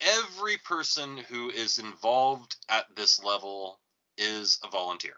every 0.00 0.58
person 0.58 1.16
who 1.16 1.50
is 1.50 1.78
involved 1.78 2.56
at 2.68 2.84
this 2.94 3.22
level 3.24 3.80
is 4.18 4.58
a 4.62 4.68
volunteer, 4.68 5.14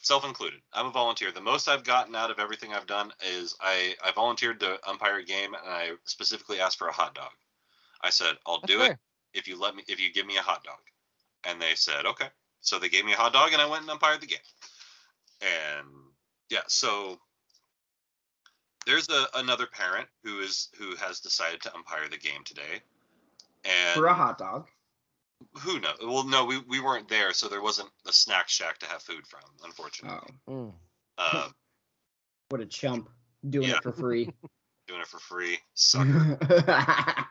self 0.00 0.24
included. 0.24 0.60
I'm 0.72 0.86
a 0.86 0.90
volunteer. 0.90 1.32
The 1.32 1.42
most 1.42 1.68
I've 1.68 1.84
gotten 1.84 2.14
out 2.14 2.30
of 2.30 2.38
everything 2.38 2.72
I've 2.72 2.86
done 2.86 3.12
is 3.36 3.54
I 3.60 3.94
I 4.02 4.12
volunteered 4.12 4.60
to 4.60 4.78
umpire 4.88 5.18
a 5.18 5.24
game, 5.24 5.52
and 5.52 5.70
I 5.70 5.90
specifically 6.04 6.60
asked 6.60 6.78
for 6.78 6.88
a 6.88 6.92
hot 6.92 7.14
dog. 7.14 7.32
I 8.00 8.08
said 8.08 8.34
I'll 8.46 8.60
That's 8.60 8.72
do 8.72 8.80
it 8.82 8.96
if 9.34 9.46
you 9.48 9.58
let 9.60 9.74
me 9.74 9.82
if 9.88 10.00
you 10.00 10.12
give 10.12 10.26
me 10.26 10.36
a 10.36 10.42
hot 10.42 10.64
dog 10.64 10.78
and 11.44 11.60
they 11.60 11.74
said 11.74 12.06
okay 12.06 12.26
so 12.60 12.78
they 12.78 12.88
gave 12.88 13.04
me 13.04 13.12
a 13.12 13.16
hot 13.16 13.32
dog 13.32 13.52
and 13.52 13.62
i 13.62 13.66
went 13.66 13.82
and 13.82 13.90
umpired 13.90 14.20
the 14.20 14.26
game 14.26 14.38
and 15.42 15.86
yeah 16.50 16.60
so 16.68 17.18
there's 18.86 19.08
a, 19.10 19.26
another 19.36 19.66
parent 19.66 20.08
who 20.24 20.40
is 20.40 20.68
who 20.78 20.96
has 20.96 21.20
decided 21.20 21.60
to 21.62 21.74
umpire 21.74 22.08
the 22.08 22.18
game 22.18 22.42
today 22.44 22.80
and 23.64 23.94
For 23.94 24.06
a 24.06 24.14
hot 24.14 24.38
dog. 24.38 24.66
who 25.60 25.78
knows 25.80 25.96
well 26.02 26.24
no 26.24 26.44
we, 26.44 26.58
we 26.68 26.80
weren't 26.80 27.08
there 27.08 27.32
so 27.32 27.48
there 27.48 27.62
wasn't 27.62 27.88
a 28.06 28.12
snack 28.12 28.48
shack 28.48 28.78
to 28.78 28.86
have 28.86 29.02
food 29.02 29.26
from 29.26 29.40
unfortunately 29.64 30.18
Oh, 30.48 30.52
Mm. 30.52 30.72
uh, 31.18 31.48
what 32.50 32.60
a 32.60 32.66
chump 32.66 33.08
doing 33.48 33.68
Yeah. 33.68 33.76
it 33.76 33.82
for 33.82 33.92
free. 33.92 34.24
doing 34.88 35.00
it 35.00 35.06
for 35.06 35.18
free 35.20 35.58
sucker 35.74 36.38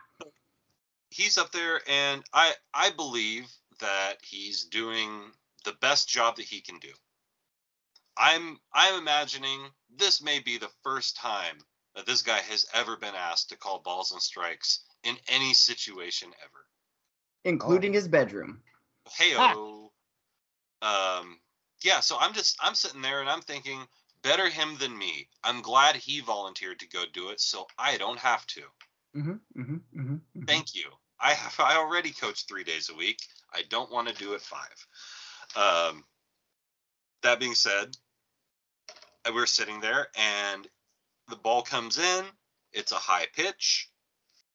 he's 1.10 1.36
up 1.36 1.52
there 1.52 1.80
and 1.88 2.22
i 2.32 2.52
i 2.72 2.90
believe 2.90 3.46
that 3.80 4.14
he's 4.22 4.64
doing 4.64 5.10
the 5.66 5.72
best 5.82 6.08
job 6.08 6.36
that 6.36 6.46
he 6.46 6.60
can 6.62 6.78
do 6.78 6.88
i'm 8.16 8.58
i'm 8.72 8.98
imagining 9.00 9.60
this 9.96 10.22
may 10.22 10.38
be 10.38 10.58
the 10.58 10.70
first 10.82 11.16
time 11.16 11.56
that 11.94 12.06
this 12.06 12.22
guy 12.22 12.38
has 12.38 12.66
ever 12.74 12.96
been 12.96 13.14
asked 13.14 13.48
to 13.50 13.56
call 13.56 13.80
balls 13.80 14.12
and 14.12 14.22
strikes 14.22 14.80
in 15.04 15.16
any 15.28 15.54
situation 15.54 16.28
ever 16.44 16.66
Including 17.44 17.92
his 17.92 18.06
bedroom. 18.08 18.62
hey 19.16 19.34
um 20.82 21.38
yeah 21.82 22.00
so 22.00 22.16
i'm 22.20 22.32
just 22.32 22.56
i'm 22.60 22.74
sitting 22.74 23.02
there 23.02 23.20
and 23.20 23.28
i'm 23.30 23.40
thinking 23.42 23.80
better 24.22 24.48
him 24.48 24.76
than 24.78 24.96
me 24.96 25.28
i'm 25.44 25.62
glad 25.62 25.96
he 25.96 26.20
volunteered 26.20 26.78
to 26.78 26.88
go 26.88 27.04
do 27.12 27.30
it 27.30 27.40
so 27.40 27.66
i 27.78 27.96
don't 27.96 28.18
have 28.18 28.46
to 28.46 28.62
hmm 29.14 29.32
hmm 29.54 29.76
hmm 29.94 30.16
Thank 30.46 30.74
you. 30.74 30.84
I 31.20 31.34
have 31.34 31.54
I 31.60 31.76
already 31.76 32.10
coach 32.10 32.46
three 32.46 32.64
days 32.64 32.88
a 32.88 32.96
week. 32.96 33.20
I 33.54 33.62
don't 33.68 33.92
want 33.92 34.08
to 34.08 34.14
do 34.14 34.32
it 34.34 34.40
five. 34.40 34.86
Um, 35.54 36.04
that 37.22 37.40
being 37.40 37.54
said, 37.54 37.96
we're 39.32 39.46
sitting 39.46 39.80
there 39.80 40.08
and 40.16 40.66
the 41.28 41.36
ball 41.36 41.62
comes 41.62 41.98
in. 41.98 42.24
It's 42.72 42.92
a 42.92 42.96
high 42.96 43.26
pitch. 43.34 43.88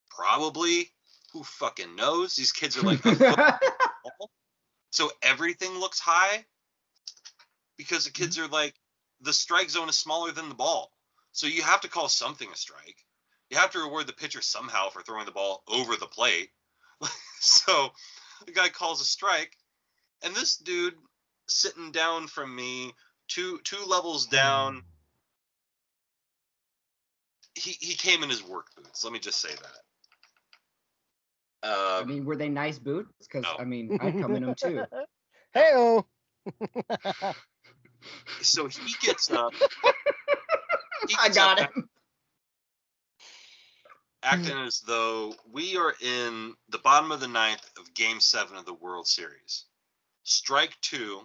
Probably. 0.10 0.92
Who 1.34 1.44
fucking 1.44 1.96
knows? 1.96 2.36
These 2.36 2.52
kids 2.52 2.78
are 2.78 2.82
like, 2.82 3.04
a 3.06 3.16
foot 3.16 3.36
tall. 3.36 4.30
so 4.92 5.12
everything 5.22 5.78
looks 5.78 6.00
high 6.00 6.46
because 7.78 8.06
the 8.06 8.12
kids 8.12 8.40
are 8.40 8.48
like, 8.48 8.74
the 9.22 9.34
strike 9.34 9.70
zone 9.70 9.90
is 9.90 9.98
smaller 9.98 10.32
than 10.32 10.50
the 10.50 10.56
ball. 10.56 10.92
So 11.32 11.48
you 11.48 11.62
have 11.64 11.82
to 11.82 11.90
call 11.90 12.10
something 12.10 12.48
a 12.52 12.56
strike 12.56 12.98
you 13.50 13.58
have 13.58 13.72
to 13.72 13.80
reward 13.80 14.08
the 14.08 14.14
pitcher 14.14 14.42
somehow 14.42 14.90
for 14.90 15.02
throwing 15.02 15.26
the 15.26 15.32
ball 15.32 15.64
over 15.68 15.96
the 15.96 16.08
plate. 16.08 16.50
so 17.40 17.90
the 18.46 18.52
guy 18.52 18.70
calls 18.70 19.02
a 19.02 19.06
strike, 19.06 19.56
and 20.24 20.36
this 20.36 20.58
dude 20.58 20.96
sitting 21.48 21.92
down 21.92 22.28
from 22.28 22.56
me, 22.56 22.94
two 23.28 23.60
two 23.64 23.84
levels 23.86 24.28
down, 24.28 24.84
he 27.56 27.72
he 27.80 27.96
came 27.96 28.24
in 28.24 28.30
his 28.30 28.44
work 28.44 28.68
boots. 28.76 29.04
Let 29.04 29.14
me 29.14 29.20
just 29.20 29.40
say 29.42 29.50
that. 29.50 29.84
I 31.98 32.02
Um, 32.02 32.08
mean, 32.08 32.26
were 32.26 32.36
they 32.36 32.50
nice 32.50 32.80
boots? 32.80 33.28
Because 33.28 33.44
No. 33.44 33.56
I 33.60 33.66
mean, 33.66 33.98
I'd 34.00 34.20
come 34.20 34.36
in 34.36 34.44
them 34.44 34.56
too. 34.56 34.84
Hey 35.54 35.72
oh. 35.76 36.06
so 38.42 38.68
he 38.68 38.94
gets 39.02 39.32
up. 39.32 39.54
he 41.08 41.16
I 41.20 41.30
got 41.30 41.60
up 41.60 41.72
him. 41.76 41.90
acting 44.24 44.58
as 44.58 44.82
though 44.82 45.34
we 45.52 45.78
are 45.78 45.94
in 46.02 46.54
the 46.70 46.80
bottom 46.80 47.12
of 47.12 47.20
the 47.20 47.28
ninth 47.28 47.66
of 47.80 47.94
game 47.94 48.20
seven 48.20 48.58
of 48.58 48.66
the 48.66 48.74
World 48.74 49.08
Series. 49.08 49.66
Strike 50.24 50.76
two, 50.82 51.22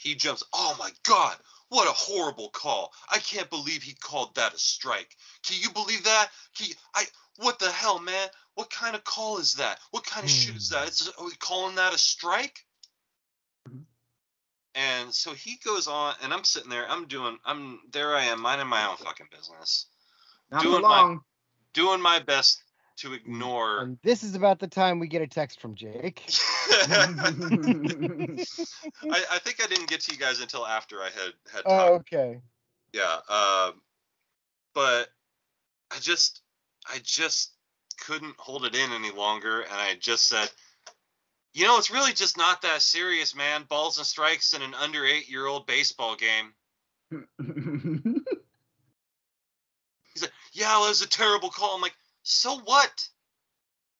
he 0.00 0.14
jumps. 0.14 0.42
Oh 0.52 0.74
my 0.78 0.90
God, 1.04 1.36
what 1.68 1.88
a 1.88 1.92
horrible 1.92 2.48
call. 2.50 2.92
I 3.10 3.18
can't 3.18 3.50
believe 3.50 3.82
he 3.82 3.94
called 3.94 4.34
that 4.34 4.54
a 4.54 4.58
strike. 4.58 5.16
Can 5.46 5.58
you 5.60 5.70
believe 5.70 6.04
that? 6.04 6.28
Can 6.56 6.68
you, 6.68 6.74
I, 6.94 7.04
what 7.36 7.58
the 7.58 7.70
hell, 7.70 8.00
man? 8.00 8.28
What 8.54 8.70
kind 8.70 8.94
of 8.96 9.04
call 9.04 9.38
is 9.38 9.54
that? 9.54 9.78
What 9.90 10.04
kind 10.04 10.24
of 10.24 10.30
shit 10.30 10.56
is 10.56 10.68
that? 10.70 10.88
It's, 10.88 11.08
are 11.18 11.24
we 11.24 11.32
calling 11.38 11.76
that 11.76 11.94
a 11.94 11.98
strike? 11.98 12.64
And 14.74 15.12
so 15.12 15.32
he 15.32 15.58
goes 15.64 15.86
on, 15.88 16.14
and 16.22 16.32
I'm 16.32 16.44
sitting 16.44 16.70
there. 16.70 16.86
I'm 16.88 17.06
doing. 17.06 17.38
I'm 17.44 17.80
there. 17.92 18.14
I 18.14 18.24
am 18.24 18.40
minding 18.40 18.68
my 18.68 18.86
own 18.88 18.96
fucking 18.98 19.26
business 19.30 19.86
Not 20.50 20.62
doing 20.62 20.82
my- 20.82 21.02
doing 21.74 22.00
my 22.00 22.18
best 22.20 22.62
to 23.00 23.12
ignore. 23.14 23.80
And 23.80 23.98
this 24.02 24.22
is 24.22 24.34
about 24.34 24.58
the 24.58 24.66
time 24.66 24.98
we 24.98 25.08
get 25.08 25.22
a 25.22 25.26
text 25.26 25.60
from 25.60 25.74
Jake. 25.74 26.22
I, 26.72 28.36
I 29.02 29.38
think 29.38 29.62
I 29.62 29.66
didn't 29.66 29.88
get 29.88 30.00
to 30.02 30.12
you 30.12 30.18
guys 30.18 30.40
until 30.40 30.66
after 30.66 31.00
I 31.00 31.10
had 31.10 31.32
had 31.52 31.62
Oh, 31.66 31.76
talked. 31.98 32.12
okay. 32.12 32.40
Yeah. 32.92 33.18
Um, 33.28 33.80
but 34.74 35.08
I 35.90 35.98
just 36.00 36.42
I 36.86 36.98
just 37.02 37.52
couldn't 38.00 38.34
hold 38.38 38.64
it 38.64 38.74
in 38.74 38.92
any 38.92 39.10
longer, 39.10 39.60
and 39.62 39.72
I 39.72 39.94
just 39.98 40.28
said, 40.28 40.50
you 41.52 41.64
know, 41.66 41.78
it's 41.78 41.90
really 41.90 42.12
just 42.12 42.36
not 42.38 42.62
that 42.62 42.82
serious, 42.82 43.34
man. 43.34 43.64
Balls 43.68 43.98
and 43.98 44.06
strikes 44.06 44.52
in 44.54 44.62
an 44.62 44.74
under 44.74 45.04
eight 45.04 45.28
year 45.28 45.46
old 45.46 45.66
baseball 45.66 46.16
game. 46.16 46.52
He's 50.14 50.22
like, 50.22 50.32
yeah, 50.52 50.76
well, 50.78 50.86
it 50.86 50.90
was 50.90 51.02
a 51.02 51.08
terrible 51.08 51.50
call. 51.50 51.74
I'm 51.74 51.80
like, 51.82 51.94
so 52.30 52.60
what? 52.64 53.08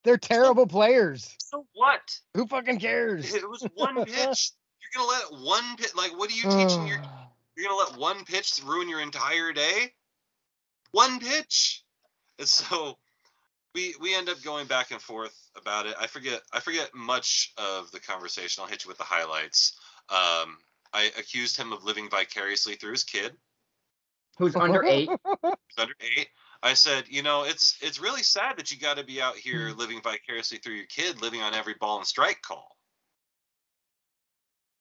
They're 0.05 0.19
terrible 0.19 0.67
players. 0.67 1.37
So 1.39 1.67
what? 1.75 2.01
Who 2.35 2.47
fucking 2.47 2.79
cares? 2.79 3.35
It 3.35 3.49
was 3.49 3.67
one 3.75 3.97
pitch. 4.05 4.53
You're 4.81 5.07
gonna 5.07 5.09
let 5.09 5.45
one 5.45 5.77
pitch 5.77 5.95
like 5.97 6.17
what 6.19 6.31
are 6.31 6.35
you 6.35 6.43
teaching 6.45 6.87
your 6.87 7.03
you're 7.57 7.69
gonna 7.69 7.91
let 7.91 7.99
one 7.99 8.25
pitch 8.25 8.61
ruin 8.65 8.89
your 8.89 9.01
entire 9.01 9.53
day? 9.53 9.93
One 10.93 11.21
pitch. 11.21 11.85
And 12.39 12.49
so 12.49 12.97
we 13.75 13.95
we 14.01 14.15
end 14.15 14.29
up 14.29 14.43
going 14.43 14.67
back 14.67 14.91
and 14.91 15.01
forth 15.01 15.37
about 15.57 15.87
it. 15.87 15.95
I 16.01 16.07
forget 16.07 16.41
I 16.53 16.61
forget 16.61 16.91
much 16.95 17.53
of 17.59 17.91
the 17.91 18.01
conversation. 18.01 18.63
I'll 18.63 18.71
hit 18.71 18.85
you 18.85 18.89
with 18.89 18.99
the 18.99 19.05
highlights. 19.05 19.79
Um, 20.09 20.57
I 20.93 21.13
accused 21.19 21.57
him 21.57 21.73
of 21.73 21.85
living 21.85 22.09
vicariously 22.11 22.75
through 22.75 22.93
his 22.93 23.05
kid. 23.05 23.33
Who's 24.39 24.57
under 24.57 24.83
eight? 24.85 25.11
He's 25.43 25.79
under 25.79 25.95
eight. 26.01 26.29
I 26.63 26.75
said, 26.75 27.05
you 27.09 27.23
know, 27.23 27.45
it's 27.45 27.79
it's 27.81 28.01
really 28.01 28.23
sad 28.23 28.59
that 28.59 28.71
you 28.71 28.79
got 28.79 28.99
to 28.99 29.05
be 29.05 29.21
out 29.21 29.37
here 29.37 29.71
living 29.77 30.01
vicariously 30.03 30.59
through 30.59 30.75
your 30.75 30.87
kid, 30.87 31.23
living 31.23 31.41
on 31.41 31.55
every 31.55 31.75
ball 31.81 31.99
and 31.99 32.07
strike 32.07 32.43
call. 32.43 32.77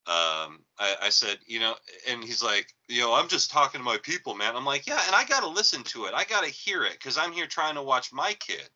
Um, 0.06 0.60
I, 0.78 0.96
I 1.02 1.08
said, 1.10 1.38
you 1.46 1.60
know, 1.60 1.74
and 2.08 2.24
he's 2.24 2.42
like, 2.42 2.74
you 2.88 3.00
know, 3.00 3.14
I'm 3.14 3.28
just 3.28 3.50
talking 3.50 3.80
to 3.80 3.84
my 3.84 3.96
people, 3.98 4.34
man. 4.34 4.56
I'm 4.56 4.64
like, 4.64 4.86
yeah, 4.86 5.00
and 5.06 5.14
I 5.14 5.24
got 5.24 5.40
to 5.40 5.48
listen 5.48 5.82
to 5.84 6.06
it. 6.06 6.14
I 6.14 6.24
got 6.24 6.42
to 6.44 6.50
hear 6.50 6.84
it 6.84 6.94
because 6.94 7.16
I'm 7.16 7.32
here 7.32 7.46
trying 7.46 7.76
to 7.76 7.82
watch 7.82 8.12
my 8.12 8.34
kid, 8.40 8.68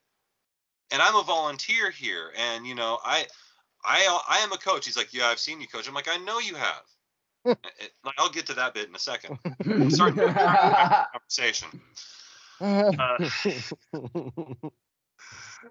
and 0.91 1.03
I'm 1.03 1.17
a 1.17 1.23
volunteer 1.23 1.91
here, 1.91 2.33
and 2.39 2.67
you 2.67 2.75
know, 2.75 2.99
I, 3.05 3.27
I, 3.85 4.21
I 4.29 4.39
am 4.39 4.53
a 4.53 4.59
coach. 4.59 4.87
He's 4.87 4.97
like, 4.97 5.13
yeah, 5.13 5.27
I've 5.27 5.39
seen 5.39 5.61
you 5.61 5.67
coach. 5.67 5.89
I'm 5.89 5.95
like, 5.95 6.09
I 6.09 6.17
know 6.19 6.39
you 6.39 6.55
have. 6.55 7.57
I'll 8.19 8.31
get 8.31 8.47
to 8.47 8.55
that 8.55 8.73
bit 8.73 8.89
in 8.89 8.95
a 8.95 8.99
second. 8.99 9.39
Sorry. 9.91 10.13
Conversation. 10.13 11.69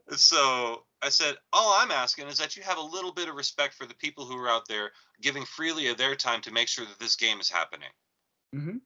So 0.10 0.86
I 1.02 1.10
said, 1.10 1.36
all 1.52 1.80
I'm 1.80 1.92
asking 1.92 2.28
is 2.28 2.38
that 2.40 2.56
you 2.56 2.64
have 2.64 2.78
a 2.78 2.82
little 2.82 3.12
bit 3.12 3.30
of 3.30 3.36
respect 3.36 3.74
for 3.74 3.86
the 3.86 3.94
people 3.94 4.26
who 4.26 4.38
are 4.38 4.50
out 4.50 4.68
there 4.68 4.92
giving 5.22 5.46
freely 5.46 5.88
of 5.88 5.98
their 5.98 6.16
time 6.16 6.42
to 6.42 6.52
make 6.52 6.68
sure 6.68 6.86
that 6.86 7.00
this 7.00 7.16
game 7.16 7.40
is 7.40 7.50
happening. 7.50 7.90
Mhm. 8.56 8.82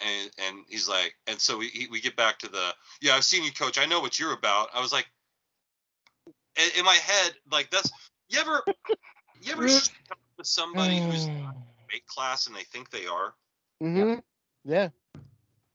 And 0.00 0.30
and 0.38 0.64
he's 0.68 0.88
like, 0.88 1.14
and 1.26 1.40
so 1.40 1.58
we 1.58 1.88
we 1.90 2.00
get 2.00 2.16
back 2.16 2.38
to 2.40 2.48
the, 2.48 2.74
yeah, 3.00 3.14
I've 3.14 3.24
seen 3.24 3.44
you 3.44 3.52
coach. 3.52 3.78
I 3.78 3.86
know 3.86 4.00
what 4.00 4.18
you're 4.18 4.32
about. 4.32 4.70
I 4.74 4.80
was 4.80 4.92
like, 4.92 5.08
in, 6.56 6.70
in 6.78 6.84
my 6.84 6.94
head, 6.94 7.34
like 7.50 7.70
that's 7.70 7.90
you 8.28 8.40
ever 8.40 8.62
you 9.40 9.52
ever 9.52 9.68
talk 9.68 10.18
with 10.36 10.46
somebody 10.46 11.00
who's 11.00 11.26
not 11.26 11.54
a 11.54 11.92
weight 11.92 12.06
class 12.06 12.46
and 12.46 12.56
they 12.56 12.64
think 12.64 12.90
they 12.90 13.06
are. 13.06 13.34
hmm 13.80 14.14
Yeah. 14.64 14.84
Like 14.84 14.92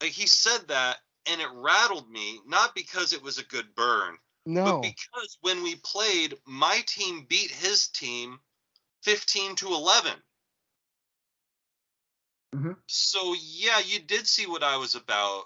he 0.08 0.26
said 0.28 0.68
that 0.70 0.98
and 1.26 1.42
it 1.42 1.48
rattled 1.54 2.10
me, 2.10 2.40
not 2.48 2.74
because 2.74 3.12
it 3.14 3.22
was 3.22 3.38
a 3.38 3.44
good 3.44 3.76
burn, 3.76 4.18
No. 4.46 4.64
but 4.66 4.82
because 4.82 5.38
when 5.42 5.62
we 5.64 5.76
played, 5.76 6.36
my 6.46 6.82
team 6.88 7.26
beat 7.30 7.52
his 7.52 7.88
team 7.90 8.40
15 9.04 9.56
to 9.58 9.68
11. 9.68 10.14
Mhm. 12.56 12.76
So 12.88 13.36
yeah, 13.40 13.80
you 13.80 14.00
did 14.00 14.26
see 14.28 14.48
what 14.48 14.64
I 14.64 14.78
was 14.78 14.96
about 14.96 15.44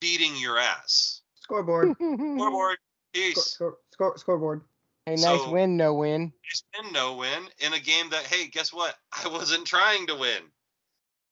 beating 0.00 0.36
your 0.36 0.58
ass. 0.58 1.22
Scoreboard. 1.36 1.94
Scoreboard, 1.98 2.78
peace. 3.14 3.42
score, 3.52 3.78
score, 3.92 4.18
scoreboard. 4.18 4.62
Hey, 5.06 5.14
nice 5.14 5.40
So- 5.40 5.50
win, 5.50 5.76
no 5.78 5.94
win. 5.94 6.32
Nice 6.44 6.62
win, 6.82 6.92
no 6.92 7.14
win 7.16 7.48
in 7.60 7.72
a 7.72 7.80
game 7.80 8.10
that 8.10 8.24
hey, 8.26 8.48
guess 8.48 8.72
what? 8.74 8.94
I 9.12 9.28
wasn't 9.28 9.66
trying 9.66 10.06
to 10.08 10.16
win. 10.16 10.42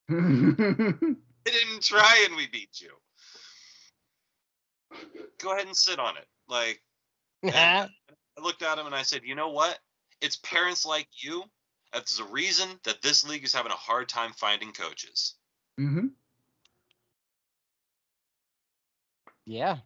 I 1.50 1.50
didn't 1.50 1.82
try 1.82 2.24
and 2.26 2.36
we 2.36 2.46
beat 2.48 2.80
you. 2.80 2.90
Go 5.38 5.52
ahead 5.52 5.66
and 5.66 5.76
sit 5.76 5.98
on 5.98 6.16
it. 6.16 6.26
Like 6.48 6.80
I 7.52 7.88
looked 8.40 8.62
at 8.62 8.78
him 8.78 8.86
and 8.86 8.94
I 8.94 9.02
said, 9.02 9.22
you 9.24 9.34
know 9.34 9.50
what? 9.50 9.78
It's 10.20 10.36
parents 10.36 10.84
like 10.86 11.08
you. 11.12 11.44
That's 11.92 12.18
the 12.18 12.24
reason 12.24 12.68
that 12.84 13.02
this 13.02 13.26
league 13.26 13.44
is 13.44 13.54
having 13.54 13.72
a 13.72 13.76
hard 13.76 14.08
time 14.08 14.32
finding 14.32 14.72
coaches. 14.72 15.34
hmm 15.78 16.08
yeah. 19.46 19.78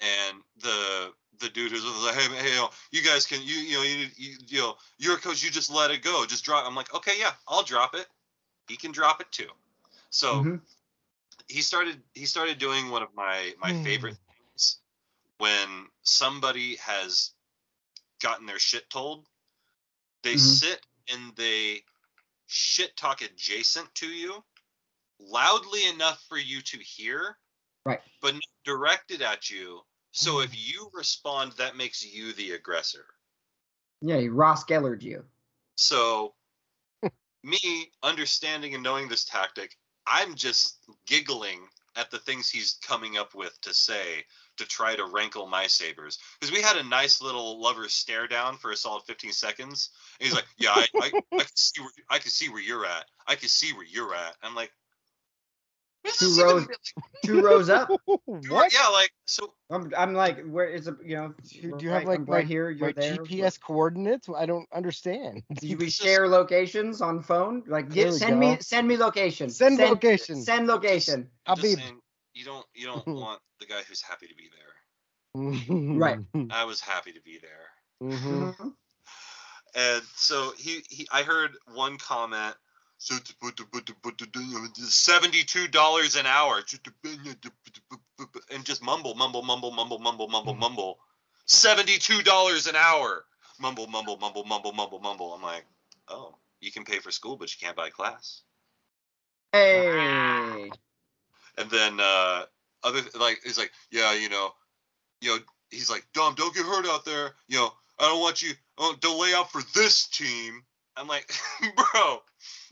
And 0.00 0.38
the 0.62 1.12
the 1.40 1.48
dude 1.48 1.72
who's 1.72 1.84
like, 2.04 2.14
hey, 2.14 2.34
hey, 2.36 2.50
you, 2.50 2.56
know, 2.56 2.70
you 2.92 3.02
guys 3.02 3.26
can 3.26 3.40
you 3.42 3.54
you 3.54 3.74
know 3.74 3.82
you, 3.82 4.06
you 4.16 4.36
you 4.46 4.58
know 4.58 4.76
you're 4.98 5.16
a 5.16 5.18
coach. 5.18 5.42
You 5.42 5.50
just 5.50 5.70
let 5.70 5.90
it 5.90 6.02
go. 6.02 6.24
Just 6.26 6.44
drop. 6.44 6.66
I'm 6.66 6.74
like, 6.74 6.94
okay, 6.94 7.12
yeah, 7.18 7.32
I'll 7.48 7.62
drop 7.62 7.94
it. 7.94 8.06
He 8.68 8.76
can 8.76 8.92
drop 8.92 9.20
it 9.20 9.30
too. 9.32 9.48
So 10.10 10.44
Mhm. 10.44 10.60
He 11.50 11.62
started 11.62 12.00
he 12.14 12.24
started 12.26 12.58
doing 12.58 12.90
one 12.90 13.02
of 13.02 13.12
my 13.14 13.52
my 13.58 13.72
Hmm. 13.72 13.82
favorite 13.82 14.16
things 14.28 14.78
when 15.38 15.88
somebody 16.02 16.76
has 16.76 17.32
gotten 18.20 18.46
their 18.46 18.58
shit 18.58 18.88
told 18.90 19.26
they 20.22 20.34
Mhm. 20.34 20.38
sit 20.38 20.86
and 21.08 21.34
they 21.36 21.84
shit 22.46 22.96
talk 22.96 23.22
adjacent 23.22 23.92
to 23.96 24.06
you 24.06 24.44
loudly 25.18 25.86
enough 25.88 26.22
for 26.28 26.38
you 26.38 26.60
to 26.62 26.78
hear 26.78 27.38
Right. 27.84 28.00
but 28.20 28.34
not 28.34 28.42
directed 28.64 29.22
at 29.22 29.50
you 29.50 29.80
so 30.12 30.40
if 30.40 30.50
you 30.56 30.90
respond 30.92 31.52
that 31.52 31.76
makes 31.76 32.04
you 32.04 32.32
the 32.34 32.52
aggressor 32.52 33.06
Yeah, 34.00 34.16
he 34.18 34.28
Ross 34.28 34.64
Gellered 34.64 35.02
you. 35.02 35.24
so, 35.76 36.34
me 37.42 37.92
understanding 38.02 38.74
and 38.74 38.82
knowing 38.82 39.08
this 39.08 39.24
tactic, 39.24 39.78
I'm 40.06 40.34
just 40.34 40.78
giggling 41.06 41.60
at 41.96 42.10
the 42.10 42.18
things 42.18 42.48
he's 42.48 42.78
coming 42.82 43.18
up 43.18 43.34
with 43.34 43.60
to 43.62 43.74
say 43.74 44.24
to 44.56 44.64
try 44.66 44.94
to 44.94 45.06
rankle 45.06 45.46
my 45.46 45.66
sabers. 45.66 46.18
Because 46.38 46.54
we 46.54 46.62
had 46.62 46.76
a 46.76 46.88
nice 46.88 47.20
little 47.20 47.60
lover's 47.60 47.92
stare 47.92 48.26
down 48.26 48.56
for 48.56 48.70
a 48.70 48.76
solid 48.76 49.02
15 49.04 49.32
seconds. 49.32 49.90
And 50.18 50.26
he's 50.26 50.34
like, 50.34 50.46
"Yeah, 50.58 50.72
I, 50.74 50.86
I, 50.96 51.10
I 51.32 51.38
can 51.38 51.56
see 51.56 51.80
where 51.80 51.90
I 52.08 52.18
can 52.18 52.30
see 52.30 52.48
where 52.48 52.62
you're 52.62 52.86
at. 52.86 53.06
I 53.26 53.34
can 53.34 53.48
see 53.48 53.72
where 53.72 53.86
you're 53.86 54.14
at." 54.14 54.36
I'm 54.42 54.54
like, 54.54 54.70
"What 54.70 54.79
Two 56.04 56.10
does 56.10 56.18
this 56.18 56.38
even 56.38 56.46
rows- 56.56 56.66
Two 57.24 57.40
rows 57.42 57.68
up. 57.70 57.90
what? 58.24 58.72
Yeah, 58.72 58.88
like 58.92 59.12
so. 59.26 59.52
I'm, 59.70 59.92
I'm 59.96 60.14
like, 60.14 60.42
where 60.46 60.66
is 60.66 60.86
it? 60.88 60.94
You 61.04 61.16
know, 61.16 61.34
Do 61.48 61.76
do 61.78 61.84
you 61.84 61.90
right- 61.92 62.00
have 62.00 62.04
like 62.08 62.18
I'm 62.20 62.24
right 62.24 62.46
here? 62.46 62.70
You're 62.70 62.88
my 62.88 62.92
there. 62.92 63.16
GPS 63.18 63.60
coordinates? 63.60 64.28
I 64.34 64.46
don't 64.46 64.66
understand. 64.74 65.42
Do 65.60 65.76
we 65.76 65.90
share 65.90 66.26
locations 66.28 67.00
on 67.02 67.22
phone? 67.22 67.62
Like, 67.66 67.90
get, 67.90 68.06
we 68.10 68.12
send 68.18 68.40
me, 68.40 68.56
send 68.60 68.88
me 68.88 68.96
location. 68.96 69.50
Send 69.50 69.78
location. 69.78 70.42
Send 70.42 70.66
location. 70.66 71.28
I'm 71.46 71.56
just 71.56 71.76
Khabib. 71.76 71.82
saying, 71.82 72.00
you 72.34 72.44
don't 72.44 72.66
you 72.74 72.86
don't 72.86 73.06
want 73.06 73.40
the 73.60 73.66
guy 73.66 73.82
who's 73.88 74.00
happy 74.02 74.26
to 74.26 74.34
be 74.34 74.48
there. 74.50 75.96
Right. 75.96 76.18
I 76.50 76.64
was 76.64 76.80
happy 76.80 77.12
to 77.12 77.20
be 77.20 77.38
there. 77.38 78.10
Mhm. 78.10 78.56
Mhm. 78.56 78.72
And 79.76 80.02
so 80.16 80.52
he, 80.58 80.82
he 80.88 81.06
I 81.12 81.22
heard 81.22 81.52
one 81.74 81.96
comment 81.98 82.56
so 83.02 83.14
seventy-two 84.74 85.68
dollars 85.68 86.16
an 86.16 86.26
hour 86.26 86.60
and 88.52 88.64
just 88.64 88.82
mumble, 88.84 89.14
mumble, 89.14 89.40
mumble, 89.40 89.70
mumble, 89.70 89.98
mumble, 89.98 90.28
mumble, 90.28 90.54
mumble. 90.54 90.98
Seventy-two 91.46 92.22
dollars 92.22 92.66
an 92.66 92.76
hour. 92.76 93.24
Mumble, 93.58 93.86
mumble, 93.86 94.18
mumble, 94.18 94.44
mumble, 94.44 94.72
mumble, 94.72 94.98
mumble. 95.00 95.32
I'm 95.32 95.42
like, 95.42 95.64
oh, 96.08 96.34
you 96.60 96.70
can 96.70 96.84
pay 96.84 96.98
for 96.98 97.10
school, 97.10 97.36
but 97.36 97.50
you 97.54 97.66
can't 97.66 97.74
buy 97.74 97.88
class. 97.88 98.42
Hey. 99.52 100.70
And 101.56 101.70
then 101.70 102.00
uh 102.00 102.44
other 102.84 103.00
like 103.18 103.40
he's 103.42 103.56
like, 103.56 103.72
yeah, 103.90 104.12
you 104.12 104.28
know, 104.28 104.50
you 105.22 105.30
know, 105.30 105.38
he's 105.70 105.88
like, 105.88 106.06
Dom, 106.12 106.34
don't 106.34 106.54
get 106.54 106.66
hurt 106.66 106.86
out 106.86 107.06
there. 107.06 107.30
You 107.48 107.56
know, 107.56 107.72
I 107.98 108.08
don't 108.08 108.20
want 108.20 108.42
you 108.42 108.52
oh, 108.76 108.94
don't 109.00 109.18
lay 109.18 109.32
out 109.32 109.50
for 109.50 109.62
this 109.74 110.06
team. 110.06 110.64
I'm 111.00 111.08
like, 111.08 111.32
bro, 111.76 112.18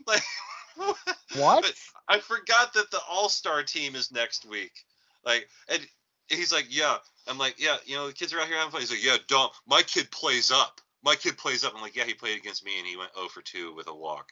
like 0.07 0.23
What? 1.35 1.73
I 2.07 2.19
forgot 2.19 2.73
that 2.73 2.91
the 2.91 2.99
All 3.09 3.29
Star 3.29 3.63
team 3.63 3.95
is 3.95 4.11
next 4.11 4.45
week. 4.45 4.71
Like, 5.25 5.47
and 5.67 5.85
he's 6.27 6.51
like, 6.51 6.65
yeah. 6.69 6.97
I'm 7.27 7.37
like, 7.37 7.55
yeah, 7.59 7.77
you 7.85 7.95
know, 7.95 8.07
the 8.07 8.13
kids 8.13 8.33
are 8.33 8.39
out 8.39 8.47
here 8.47 8.57
having 8.57 8.71
fun. 8.71 8.81
He's 8.81 8.89
like, 8.89 9.03
yeah, 9.03 9.17
Don't. 9.27 9.51
my 9.67 9.81
kid 9.83 10.09
plays 10.09 10.51
up. 10.51 10.81
My 11.03 11.15
kid 11.15 11.37
plays 11.37 11.63
up. 11.63 11.73
I'm 11.75 11.81
like, 11.81 11.95
yeah, 11.95 12.05
he 12.05 12.13
played 12.13 12.37
against 12.37 12.65
me 12.65 12.77
and 12.77 12.87
he 12.87 12.97
went 12.97 13.13
0 13.15 13.27
for 13.27 13.41
2 13.41 13.75
with 13.75 13.87
a 13.87 13.93
walk. 13.95 14.31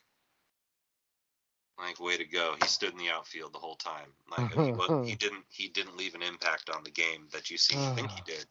Like, 1.77 1.99
way 1.99 2.17
to 2.17 2.25
go. 2.25 2.55
He 2.59 2.67
stood 2.67 2.91
in 2.91 2.97
the 2.97 3.09
outfield 3.09 3.53
the 3.53 3.59
whole 3.59 3.75
time. 3.75 4.07
Like, 4.35 4.51
he, 4.53 5.09
he 5.11 5.15
didn't 5.19 5.43
he 5.49 5.67
didn't 5.67 5.95
leave 5.95 6.15
an 6.15 6.23
impact 6.23 6.71
on 6.71 6.83
the 6.83 6.89
game 6.89 7.27
that 7.31 7.51
you 7.51 7.57
see. 7.57 7.75
think 7.95 8.09
he 8.09 8.21
did. 8.25 8.45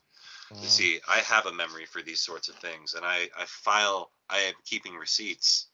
You 0.62 0.68
see, 0.68 1.01
I 1.09 1.18
have 1.18 1.47
a 1.47 1.53
memory 1.53 1.86
for 1.86 2.03
these 2.03 2.20
sorts 2.20 2.49
of 2.49 2.55
things, 2.57 2.94
and 2.94 3.05
I 3.05 3.28
I 3.36 3.44
file. 3.47 4.11
I 4.28 4.38
am 4.38 4.55
keeping 4.64 4.94
receipts. 4.97 5.66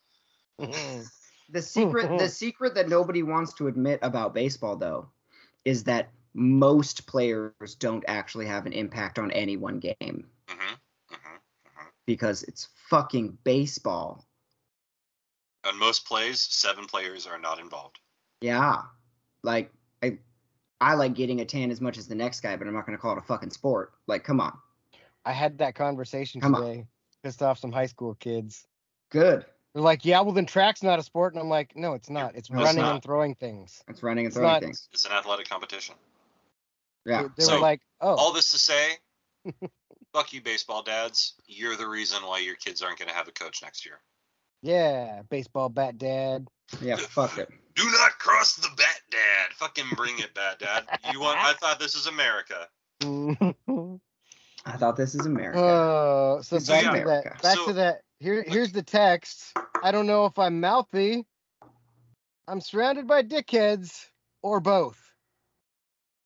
Mhm. 0.61 1.09
The 1.51 1.61
secret, 1.61 2.19
the 2.19 2.29
secret 2.31 2.75
that 2.77 2.89
nobody 2.89 3.23
wants 3.23 3.53
to 3.55 3.67
admit 3.67 3.99
about 4.01 4.33
baseball, 4.33 4.77
though, 4.77 5.11
is 5.67 5.85
that 5.85 6.11
most 6.33 7.07
players 7.07 7.75
don't 7.79 8.05
actually 8.09 8.47
have 8.47 8.65
an 8.65 8.73
impact 8.73 9.19
on 9.19 9.31
any 9.33 9.59
one 9.59 9.79
game 9.79 10.31
hmm 10.49 10.75
hmm 11.11 11.37
because 12.07 12.43
it's 12.45 12.69
fucking 12.89 13.37
baseball. 13.45 14.25
On 15.65 15.79
most 15.79 16.07
plays, 16.07 16.41
seven 16.41 16.87
players 16.87 17.27
are 17.27 17.39
not 17.39 17.59
involved. 17.59 17.99
Yeah, 18.41 18.83
like 19.43 19.73
I, 20.83 20.91
I 20.91 20.95
like 20.95 21.15
getting 21.15 21.41
a 21.41 21.45
tan 21.45 21.71
as 21.71 21.81
much 21.81 21.99
as 21.99 22.07
the 22.09 22.15
next 22.15 22.41
guy, 22.41 22.57
but 22.57 22.67
I'm 22.67 22.75
not 22.75 22.87
gonna 22.87 22.99
call 22.99 23.13
it 23.13 23.19
a 23.19 23.23
fucking 23.23 23.51
sport. 23.51 23.93
Like, 24.07 24.25
come 24.25 24.41
on, 24.41 24.53
I 25.25 25.33
had 25.33 25.59
that 25.59 25.75
conversation 25.75 26.41
Come 26.41 26.55
on. 26.55 26.63
today. 26.63 26.87
Pissed 27.23 27.43
off 27.43 27.59
some 27.59 27.71
high 27.73 27.87
school 27.87 28.15
kids. 28.17 28.67
good. 29.11 29.45
They're 29.75 29.83
like, 29.83 30.05
yeah, 30.05 30.21
well 30.21 30.33
then 30.33 30.45
track's 30.45 30.83
not 30.83 30.99
a 30.99 31.03
sport, 31.03 31.33
and 31.33 31.43
I'm 31.43 31.49
like, 31.49 31.75
no, 31.77 31.95
it's 31.95 32.11
not. 32.11 32.35
It's 32.35 32.51
No, 32.51 32.59
it's 32.59 32.67
running 32.67 32.83
not. 32.83 32.95
and 32.97 33.03
throwing 33.03 33.35
things. 33.35 33.83
It's 33.89 34.03
running 34.03 34.27
and 34.27 34.31
It's 34.31 34.37
throwing 34.37 34.53
not- 34.53 34.63
things. 34.63 34.89
It's 34.93 35.07
an 35.07 35.13
athletic 35.13 35.49
competition. 35.49 35.95
Yeah. 37.07 37.23
They, 37.23 37.29
they 37.39 37.43
So, 37.45 37.55
were 37.55 37.61
like, 37.61 37.81
oh, 38.03 38.15
All 38.17 38.33
this 38.35 38.51
to 38.51 38.59
say, 38.59 38.93
fuck 40.13 40.33
you, 40.35 40.43
baseball 40.43 40.83
dads. 40.83 41.35
You're 41.47 41.77
the 41.77 41.89
reason 41.89 42.23
why 42.23 42.41
your 42.41 42.55
kids 42.57 42.83
aren't 42.83 42.99
going 42.99 43.09
to 43.09 43.15
have 43.15 43.29
a 43.29 43.33
coach 43.33 43.63
next 43.63 43.87
year. 43.87 43.99
Yeah, 44.63 45.23
baseball 45.29 45.69
bat 45.69 45.99
dad. 45.99 46.49
Yeah. 46.81 46.97
Fuck 46.97 47.39
it. 47.39 47.49
Do 47.75 47.85
not 47.85 48.19
cross 48.19 48.57
the 48.57 48.69
bat, 48.77 49.01
dad. 49.11 49.53
Fucking 49.55 49.87
bring 49.97 50.19
it, 50.19 50.35
bat 50.35 50.59
dad. 50.59 50.85
You 51.13 51.21
want? 51.21 51.39
I 51.39 51.55
thought 51.55 51.79
this 51.81 51.95
is 51.95 52.07
America. 52.07 52.69
I 54.65 54.77
thought 54.77 54.97
this 54.97 55.15
is 55.15 55.25
America. 55.27 55.59
Oh, 55.59 56.41
so 56.43 56.57
It's 56.57 56.69
back 56.69 56.85
to 56.85 57.05
that. 57.09 57.43
Back 57.43 57.57
So- 57.57 57.67
to 57.69 57.73
that. 57.75 58.03
Here, 58.21 58.45
here's 58.47 58.71
the 58.71 58.83
text. 58.85 59.53
I 59.83 59.91
don't 59.91 60.07
know 60.07 60.27
if 60.27 60.39
I'm 60.39 60.61
mouthy. 60.61 61.27
I'm 62.47 62.61
surrounded 62.61 63.09
by 63.09 63.23
dickheads 63.25 64.07
or 64.43 64.61
both. 64.61 64.97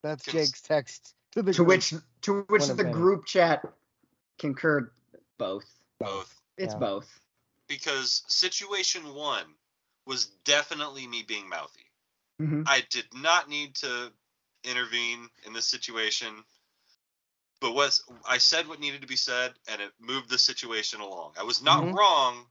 That's 0.03 0.24
Jake's 0.26 0.61
text 0.61 1.14
to 1.32 1.43
the 1.43 1.53
to 1.53 1.59
group. 1.59 1.68
which 1.68 1.95
to 2.22 2.43
which 2.49 2.66
the 2.66 2.84
group 2.84 3.24
chat 3.24 3.64
concurred 4.39 4.91
both. 5.39 5.64
Both. 5.99 6.39
It's 6.59 6.74
Yeah. 6.74 6.78
both. 6.80 7.20
Because 7.69 8.23
situation 8.29 9.14
one 9.14 9.45
was 10.07 10.27
definitely 10.45 11.07
me 11.07 11.23
being 11.23 11.49
mouthy. 11.49 11.91
hmm 12.39 12.62
I 12.67 12.83
did 12.91 13.07
not 13.14 13.49
need 13.49 13.75
to 13.77 14.12
intervene 14.64 15.29
in 15.47 15.53
this 15.53 15.67
situation. 15.67 16.45
But 17.61 17.75
was 17.75 18.03
I 18.29 18.39
said 18.39 18.69
what 18.69 18.81
needed 18.81 19.01
to 19.01 19.07
be 19.07 19.17
said 19.17 19.55
and 19.69 19.81
it 19.81 19.93
moved 19.99 20.29
the 20.29 20.39
situation 20.39 21.01
along. 21.01 21.33
I 21.39 21.45
was 21.45 21.62
not 21.62 21.83
Mhm. 21.83 21.95
wrong, 21.95 22.47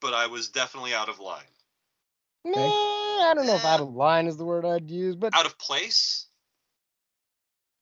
but 0.00 0.14
I 0.14 0.26
was 0.26 0.48
definitely 0.48 0.94
out 0.94 1.08
of 1.08 1.20
line. 1.20 1.44
Meh, 2.44 2.52
I 2.56 3.32
don't 3.34 3.46
know 3.46 3.54
if 3.56 3.64
out 3.64 3.80
of 3.80 3.94
line 3.94 4.26
is 4.26 4.36
the 4.36 4.44
word 4.44 4.64
I'd 4.64 4.90
use, 4.90 5.16
but 5.16 5.34
Out 5.34 5.46
of 5.46 5.58
place? 5.58 6.26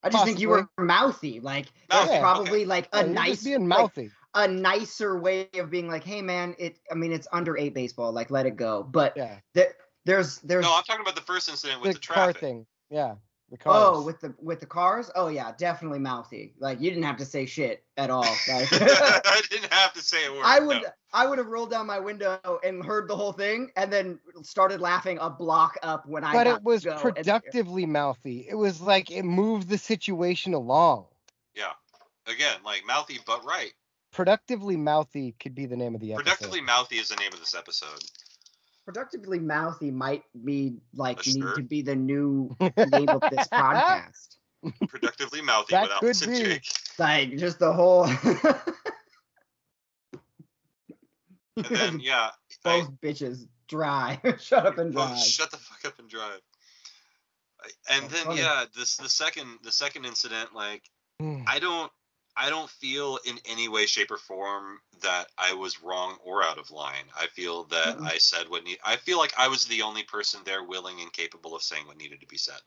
I 0.03 0.09
just 0.09 0.25
think 0.25 0.39
you 0.39 0.49
were 0.49 0.67
mouthy. 0.77 1.39
Like 1.39 1.67
that's 1.89 2.07
Mouthy, 2.07 2.19
probably 2.19 2.49
okay. 2.49 2.65
like 2.65 2.89
a 2.93 3.03
you're 3.03 3.13
nice 3.13 3.43
being 3.43 3.67
like, 3.67 3.79
mouthy. 3.79 4.11
A 4.37 4.47
nicer 4.47 5.19
way 5.19 5.49
of 5.55 5.69
being 5.69 5.87
like, 5.87 6.03
hey 6.03 6.21
man, 6.21 6.55
it. 6.59 6.77
I 6.91 6.95
mean, 6.95 7.11
it's 7.11 7.27
under 7.33 7.57
eight 7.57 7.73
baseball. 7.73 8.11
Like, 8.11 8.31
let 8.31 8.45
it 8.45 8.55
go. 8.55 8.83
But 8.83 9.17
Yeah. 9.17 9.39
there, 9.53 9.73
there's 10.05 10.37
there's 10.39 10.63
No, 10.63 10.75
I'm 10.75 10.83
talking 10.83 11.01
about 11.01 11.15
the 11.15 11.21
first 11.21 11.49
incident 11.49 11.81
with 11.81 11.93
The, 11.95 11.99
the, 11.99 12.07
car 12.07 12.31
thing. 12.33 12.65
Yeah. 12.89 13.15
The 13.49 13.57
oh, 13.65 13.71
cars. 13.71 13.83
oh 13.97 14.01
with 14.03 14.19
the 14.21 14.35
with 14.39 14.59
the 14.59 14.65
cars. 14.65 15.09
Oh 15.15 15.29
yeah, 15.29 15.53
definitely 15.57 15.99
mouthy. 15.99 16.53
Like 16.59 16.81
you 16.81 16.89
didn't 16.89 17.05
have 17.05 17.17
to 17.17 17.25
say 17.25 17.45
shit 17.45 17.83
at 17.95 18.09
all. 18.09 18.23
Like, 18.47 18.67
I 18.71 19.41
didn't 19.49 19.73
have 19.73 19.93
to 19.93 20.01
say 20.01 20.25
a 20.25 20.31
word. 20.31 20.41
I 20.43 20.59
would 20.59 20.81
no. 20.83 20.89
I 21.13 21.25
would 21.25 21.37
have 21.37 21.47
rolled 21.47 21.71
down 21.71 21.87
my 21.87 21.97
window 21.99 22.39
and 22.63 22.83
heard 22.83 23.07
the 23.07 23.15
whole 23.15 23.31
thing, 23.31 23.71
and 23.77 23.91
then 23.91 24.19
started 24.43 24.81
laughing 24.81 25.17
a 25.21 25.29
block 25.29 25.77
up 25.81 26.05
when 26.05 26.23
I. 26.25 26.33
but 26.33 26.45
it 26.47 26.61
was 26.61 26.83
to 26.83 26.89
go 26.89 26.91
and- 26.95 27.01
productively 27.01 27.85
mouthy. 27.85 28.45
It 28.49 28.55
was 28.55 28.81
like 28.81 29.09
it 29.11 29.23
moved 29.23 29.69
the 29.69 29.77
situation 29.77 30.53
along. 30.53 31.05
Yeah. 31.55 31.71
Again, 32.27 32.57
like 32.65 32.83
mouthy 32.85 33.19
but 33.25 33.45
right. 33.45 33.71
Productively 34.17 34.75
mouthy 34.75 35.35
could 35.39 35.53
be 35.55 35.65
the 35.67 35.77
name 35.77 35.93
of 35.95 36.01
the 36.01 36.13
episode. 36.13 36.25
Productively 36.25 36.59
mouthy 36.61 36.95
is 36.97 37.09
the 37.09 37.15
name 37.17 37.31
of 37.31 37.39
this 37.39 37.53
episode. 37.55 38.03
productively 38.83 39.37
mouthy 39.39 39.91
might 39.91 40.23
be 40.43 40.77
like 40.95 41.23
A 41.25 41.29
need 41.29 41.41
shirt? 41.41 41.55
to 41.57 41.61
be 41.63 41.81
the 41.83 41.95
new 41.95 42.49
name 42.59 43.09
of 43.09 43.21
this 43.29 43.47
podcast. 43.49 44.37
Productively 44.89 45.41
mouthy 45.41 45.73
That 45.75 45.83
with 45.83 45.91
could 45.99 46.05
Alice 46.05 46.25
be. 46.25 46.43
Jake. 46.43 46.65
Like 46.97 47.37
just 47.37 47.59
the 47.59 47.71
whole 47.71 48.05
And 51.57 51.65
then 51.65 51.99
yeah, 52.03 52.31
I, 52.65 52.81
both 52.81 52.91
bitches 53.01 53.47
dry. 53.67 54.19
Shut 54.39 54.65
up 54.65 54.77
and 54.79 54.91
drive. 54.93 55.17
shut 55.19 55.51
the 55.51 55.57
fuck 55.57 55.85
up 55.85 55.99
and 55.99 56.09
drive. 56.09 56.39
I- 57.61 57.69
And 57.95 58.03
That's 58.05 58.13
then 58.13 58.25
funny. 58.25 58.39
yeah, 58.41 58.65
this 58.75 58.97
the 58.97 59.09
second 59.09 59.59
the 59.63 59.71
second 59.71 60.05
incident 60.05 60.53
like 60.55 60.83
Hmm. 61.19 61.41
I 61.47 61.57
don't 61.57 61.91
I 62.37 62.49
don't 62.49 62.69
feel 62.69 63.19
in 63.25 63.39
any 63.45 63.67
way, 63.69 63.85
shape, 63.87 64.11
or 64.11 64.17
form 64.17 64.79
that 65.01 65.27
I 65.37 65.53
was 65.53 65.81
wrong 65.81 66.17
or 66.23 66.43
out 66.43 66.59
of 66.59 66.71
line. 66.71 67.05
I 67.19 67.27
feel 67.27 67.65
that 67.65 67.97
Mm-mm. 67.97 68.05
I 68.05 68.17
said 68.19 68.49
what 68.49 68.63
need. 68.63 68.79
I 68.85 68.97
feel 68.97 69.17
like 69.17 69.33
I 69.37 69.47
was 69.49 69.65
the 69.65 69.83
only 69.83 70.03
person 70.03 70.41
there 70.45 70.63
willing 70.63 71.01
and 71.01 71.11
capable 71.13 71.55
of 71.55 71.63
saying 71.63 71.87
what 71.87 71.97
needed 71.97 72.21
to 72.21 72.27
be 72.27 72.37
said. 72.37 72.61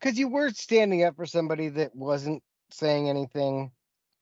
because 0.00 0.18
you 0.18 0.28
were 0.28 0.50
standing 0.50 1.04
up 1.04 1.16
for 1.16 1.26
somebody 1.26 1.68
that 1.68 1.94
wasn't 1.94 2.42
saying 2.70 3.08
anything 3.08 3.72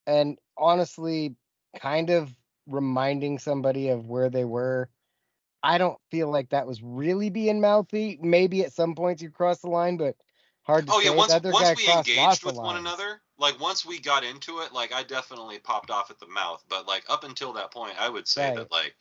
and 0.06 0.38
honestly 0.56 1.36
kind 1.80 2.10
of 2.10 2.34
reminding 2.66 3.38
somebody 3.38 3.88
of 3.88 4.08
where 4.08 4.30
they 4.30 4.44
were 4.44 4.88
i 5.62 5.78
don't 5.78 5.98
feel 6.10 6.30
like 6.30 6.50
that 6.50 6.66
was 6.66 6.82
really 6.82 7.30
being 7.30 7.60
mouthy 7.60 8.18
maybe 8.22 8.64
at 8.64 8.72
some 8.72 8.94
points 8.94 9.22
you 9.22 9.30
crossed 9.30 9.62
the 9.62 9.68
line 9.70 9.96
but 9.96 10.16
hard 10.62 10.86
to 10.86 10.92
Oh 10.92 10.98
say 10.98 11.08
yeah, 11.08 11.16
once 11.16 11.38
once 11.50 11.74
we 11.74 11.90
engaged 11.90 12.44
with 12.44 12.60
one 12.60 12.76
another, 12.76 13.20
like 13.38 13.60
once 13.60 13.84
we 13.84 13.98
got 13.98 14.24
into 14.24 14.60
it, 14.60 14.72
like 14.72 14.92
I 14.92 15.02
definitely 15.02 15.58
popped 15.58 15.90
off 15.90 16.10
at 16.10 16.18
the 16.18 16.26
mouth. 16.26 16.64
But 16.68 16.86
like 16.86 17.04
up 17.08 17.24
until 17.24 17.52
that 17.54 17.72
point, 17.72 17.94
I 18.00 18.08
would 18.08 18.28
say 18.28 18.48
Right. 18.48 18.56
that 18.56 18.70
like, 18.70 18.94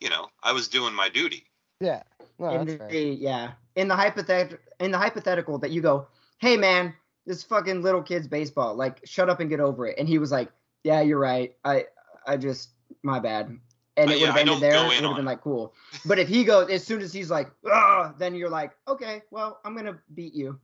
you 0.00 0.10
know, 0.10 0.28
I 0.42 0.52
was 0.52 0.68
doing 0.68 0.94
my 0.94 1.08
duty. 1.08 1.46
yeah 1.80 2.02
no, 2.38 2.50
in 2.50 2.66
that's 2.66 2.78
fair. 2.78 2.92
yeah, 2.92 3.52
in 3.76 3.88
the 3.88 3.96
hypothetical, 3.96 4.58
in 4.80 4.90
the 4.90 4.98
hypothetical 4.98 5.58
that 5.58 5.70
you 5.70 5.80
go, 5.80 6.06
hey 6.38 6.56
man, 6.56 6.94
this 7.26 7.42
fucking 7.42 7.82
little 7.82 8.02
kid's 8.02 8.28
baseball. 8.28 8.74
Like, 8.74 9.00
shut 9.04 9.30
up 9.30 9.40
and 9.40 9.48
get 9.50 9.60
over 9.60 9.86
it. 9.86 9.98
And 9.98 10.08
he 10.08 10.18
was 10.18 10.30
like, 10.30 10.50
yeah, 10.84 11.00
you're 11.00 11.18
right. 11.18 11.54
I, 11.64 11.86
I 12.26 12.36
just, 12.36 12.70
my 13.02 13.18
bad. 13.20 13.58
And 13.96 14.10
Uh, 14.10 14.12
it 14.14 14.18
yeah, 14.20 14.26
would 14.26 14.26
have 14.28 14.36
I 14.36 14.40
ended 14.40 14.60
there. 14.60 14.84
It 14.84 14.86
would 14.86 15.04
have 15.04 15.16
been 15.16 15.24
like 15.24 15.40
cool. 15.40 15.74
But 16.04 16.18
if 16.18 16.28
he 16.28 16.44
goes, 16.44 16.70
as 16.70 16.84
soon 16.84 17.00
as 17.00 17.12
he's 17.12 17.30
like, 17.30 17.50
Ugh, 17.70 18.14
then 18.18 18.34
you're 18.34 18.50
like, 18.50 18.72
okay, 18.86 19.22
well, 19.30 19.58
I'm 19.64 19.74
gonna 19.74 19.98
beat 20.14 20.34
you. 20.34 20.60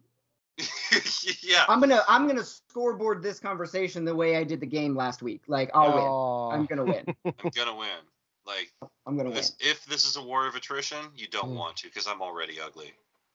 yeah. 1.42 1.64
I'm 1.68 1.80
gonna, 1.80 2.02
I'm 2.08 2.26
gonna 2.26 2.44
scoreboard 2.44 3.22
this 3.22 3.40
conversation 3.40 4.04
the 4.04 4.14
way 4.14 4.36
I 4.36 4.44
did 4.44 4.60
the 4.60 4.66
game 4.66 4.94
last 4.94 5.22
week. 5.22 5.42
Like, 5.48 5.70
I'll 5.74 6.50
win. 6.50 6.60
I'm 6.60 6.66
gonna 6.66 6.84
win. 6.84 7.04
I'm 7.24 7.50
gonna 7.54 7.76
win. 7.76 7.88
Like 8.44 8.72
I'm 9.06 9.16
gonna 9.16 9.30
win. 9.30 9.38
if 9.60 9.84
this 9.86 10.04
is 10.04 10.16
a 10.16 10.22
war 10.22 10.46
of 10.46 10.54
attrition, 10.56 10.98
you 11.16 11.28
don't 11.28 11.50
Mm. 11.50 11.56
want 11.58 11.76
to 11.78 11.86
because 11.86 12.06
I'm 12.08 12.20
already 12.20 12.60
ugly. 12.60 12.92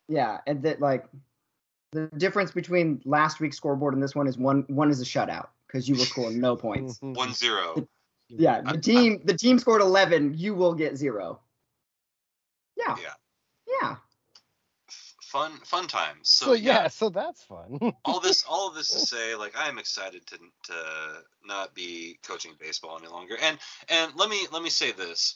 Yeah, 0.10 0.40
and 0.46 0.62
that 0.64 0.82
like 0.82 1.06
the 1.94 2.08
difference 2.18 2.52
between 2.52 3.02
last 3.06 3.40
week's 3.40 3.56
scoreboard 3.58 3.94
and 3.94 4.04
this 4.04 4.16
one 4.16 4.28
is 4.28 4.38
one 4.38 4.66
one 4.68 4.90
is 4.90 5.02
a 5.02 5.06
shutout 5.06 5.48
because 5.66 5.88
you 5.88 5.96
will 5.96 6.04
score 6.06 6.32
no 6.32 6.56
points. 6.58 7.00
One 7.02 7.34
zero. 7.34 7.88
Yeah, 8.30 8.62
I- 8.66 8.74
the 8.74 8.78
team 8.82 9.22
the 9.24 9.34
team 9.38 9.58
scored 9.60 9.82
11, 9.82 10.34
you 10.38 10.54
will 10.54 10.74
get 10.74 10.98
0. 10.98 11.40
Yeah. 12.76 12.84
Yeah. 12.90 13.04
Yeah. 13.04 13.14
Fun 15.38 15.52
fun 15.64 15.88
times. 15.88 16.30
So, 16.30 16.48
so 16.48 16.54
yeah, 16.54 16.84
yeah. 16.84 16.88
so 16.88 17.10
that's 17.10 17.44
fun. 17.44 17.94
All 18.06 18.20
this 18.20 18.44
all 18.48 18.70
of 18.70 18.76
this 18.76 18.90
to 18.90 19.00
say 19.00 19.36
like 19.36 19.54
i'm 19.56 19.78
excited 19.78 20.26
to 20.28 20.38
to 20.38 20.74
not 21.46 21.76
be 21.76 22.18
coaching 22.28 22.54
baseball 22.60 22.98
any 22.98 23.08
longer. 23.08 23.36
And 23.42 23.60
and 23.88 24.12
let 24.16 24.30
me 24.30 24.48
let 24.52 24.64
me 24.64 24.70
say 24.70 24.92
this. 24.92 25.36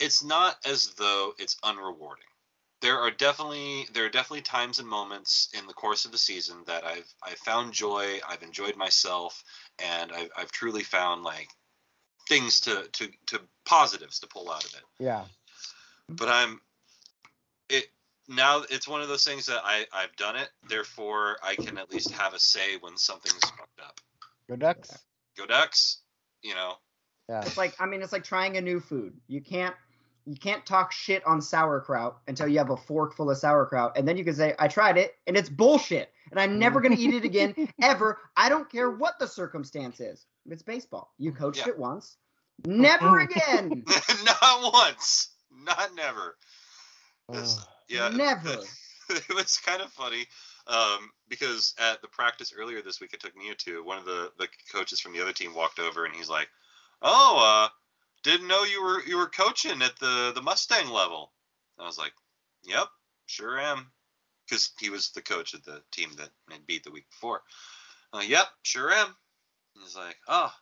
It's 0.00 0.24
not 0.24 0.56
as 0.64 0.94
though 0.94 1.32
it's 1.38 1.56
unrewarding. 1.62 2.32
There 2.80 2.98
are 2.98 3.10
definitely 3.10 3.88
there 3.92 4.06
are 4.06 4.10
definitely 4.10 4.42
times 4.42 4.78
and 4.78 4.88
moments 4.88 5.50
in 5.58 5.66
the 5.66 5.74
course 5.74 6.06
of 6.06 6.12
the 6.12 6.18
season 6.18 6.56
that 6.66 6.84
i've 6.84 7.14
i've 7.22 7.38
found 7.38 7.74
joy 7.74 8.20
i've 8.28 8.42
enjoyed 8.42 8.76
myself 8.76 9.44
and 9.78 10.12
i've, 10.12 10.30
I've 10.36 10.50
truly 10.50 10.82
found 10.82 11.24
like 11.24 11.48
things 12.28 12.60
to 12.60 12.88
to 12.92 13.10
to 13.26 13.40
positives 13.64 14.20
to 14.20 14.26
pull 14.26 14.50
out 14.50 14.64
of 14.64 14.72
it. 14.74 14.82
Yeah. 14.98 15.24
But 16.08 16.28
I'm 16.28 16.60
it 17.68 17.86
now 18.34 18.62
it's 18.70 18.86
one 18.88 19.00
of 19.02 19.08
those 19.08 19.24
things 19.24 19.46
that 19.46 19.60
I 19.64 19.86
I've 19.92 20.14
done 20.16 20.36
it 20.36 20.48
therefore 20.68 21.36
I 21.42 21.54
can 21.56 21.78
at 21.78 21.90
least 21.90 22.10
have 22.12 22.34
a 22.34 22.38
say 22.38 22.76
when 22.80 22.96
something's 22.96 23.40
fucked 23.40 23.80
up. 23.80 24.00
go 24.48 24.56
ducks 24.56 24.90
Go 25.36 25.46
Ducks, 25.46 26.02
you 26.42 26.54
know. 26.54 26.74
yeah 27.28 27.40
It's 27.42 27.56
like 27.56 27.74
I 27.80 27.86
mean 27.86 28.02
it's 28.02 28.12
like 28.12 28.24
trying 28.24 28.56
a 28.58 28.60
new 28.60 28.80
food. 28.80 29.14
You 29.28 29.40
can't 29.40 29.74
you 30.26 30.36
can't 30.36 30.64
talk 30.66 30.92
shit 30.92 31.26
on 31.26 31.40
sauerkraut 31.40 32.18
until 32.28 32.46
you 32.46 32.58
have 32.58 32.70
a 32.70 32.76
fork 32.76 33.16
full 33.16 33.30
of 33.30 33.38
sauerkraut 33.38 33.96
and 33.96 34.06
then 34.06 34.16
you 34.18 34.24
can 34.24 34.34
say 34.34 34.54
I 34.58 34.68
tried 34.68 34.98
it 34.98 35.14
and 35.26 35.36
it's 35.36 35.48
bullshit 35.48 36.12
and 36.30 36.38
I'm 36.38 36.58
never 36.58 36.80
going 36.80 36.94
to 36.94 37.02
eat 37.02 37.14
it 37.14 37.24
again 37.24 37.54
ever. 37.82 38.18
I 38.36 38.48
don't 38.48 38.70
care 38.70 38.90
what 38.90 39.18
the 39.18 39.26
circumstance 39.26 40.00
is. 40.00 40.26
It's 40.50 40.62
baseball. 40.62 41.12
You 41.18 41.32
coached 41.32 41.60
Yeah. 41.66 41.70
it 41.72 41.78
once. 41.78 42.16
Never 42.66 43.18
again. 43.26 43.84
not 44.24 44.72
once, 44.72 45.30
not 45.50 45.94
never. 45.94 46.36
Yeah, 47.92 48.08
Never. 48.12 48.62
it 49.10 49.34
was 49.34 49.58
kind 49.58 49.82
of 49.82 49.92
funny 49.92 50.26
um, 50.66 51.10
because 51.28 51.74
at 51.78 52.00
the 52.00 52.08
practice 52.08 52.52
earlier 52.56 52.80
this 52.82 53.00
week, 53.00 53.10
I 53.12 53.18
took 53.18 53.36
Mia 53.36 53.54
to 53.54 53.84
one 53.84 53.98
of 53.98 54.04
the 54.04 54.32
the 54.38 54.48
coaches 54.72 55.00
from 55.00 55.12
the 55.12 55.20
other 55.20 55.32
team 55.32 55.54
walked 55.54 55.78
over 55.78 56.04
and 56.04 56.14
he's 56.14 56.30
like, 56.30 56.48
"Oh, 57.02 57.66
uh, 57.66 57.68
didn't 58.22 58.48
know 58.48 58.64
you 58.64 58.82
were 58.82 59.02
you 59.04 59.18
were 59.18 59.28
coaching 59.28 59.82
at 59.82 59.98
the 59.98 60.32
the 60.34 60.42
Mustang 60.42 60.88
level." 60.88 61.32
I 61.78 61.84
was 61.84 61.98
like, 61.98 62.12
"Yep, 62.64 62.88
sure 63.26 63.58
am," 63.58 63.92
because 64.46 64.72
he 64.78 64.88
was 64.88 65.10
the 65.10 65.22
coach 65.22 65.52
of 65.52 65.64
the 65.64 65.82
team 65.90 66.12
that 66.16 66.30
had 66.50 66.66
beat 66.66 66.84
the 66.84 66.92
week 66.92 67.10
before. 67.10 67.42
Like, 68.12 68.28
"Yep, 68.28 68.46
sure 68.62 68.90
am." 68.90 69.14
He's 69.74 69.96
like, 69.96 70.16
"Oh, 70.28 70.52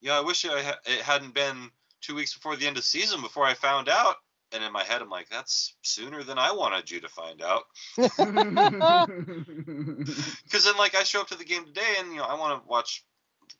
yeah, 0.00 0.16
I 0.16 0.20
wish 0.20 0.44
I 0.44 0.62
ha- 0.62 0.80
it 0.86 1.02
hadn't 1.02 1.34
been 1.34 1.70
two 2.00 2.14
weeks 2.14 2.34
before 2.34 2.56
the 2.56 2.66
end 2.66 2.76
of 2.76 2.82
the 2.82 2.88
season 2.88 3.20
before 3.20 3.44
I 3.44 3.54
found 3.54 3.88
out." 3.88 4.16
And 4.52 4.64
in 4.64 4.72
my 4.72 4.84
head, 4.84 5.02
I'm 5.02 5.10
like, 5.10 5.28
"That's 5.28 5.74
sooner 5.82 6.22
than 6.22 6.38
I 6.38 6.52
wanted 6.52 6.90
you 6.90 7.00
to 7.00 7.08
find 7.08 7.42
out." 7.42 7.64
Because 10.44 10.64
then, 10.64 10.76
like, 10.76 10.96
I 10.96 11.04
show 11.04 11.20
up 11.20 11.28
to 11.28 11.36
the 11.36 11.44
game 11.44 11.64
today, 11.64 11.94
and 11.98 12.10
you 12.10 12.18
know, 12.18 12.24
I 12.24 12.34
want 12.34 12.60
to 12.60 12.68
watch 12.68 13.04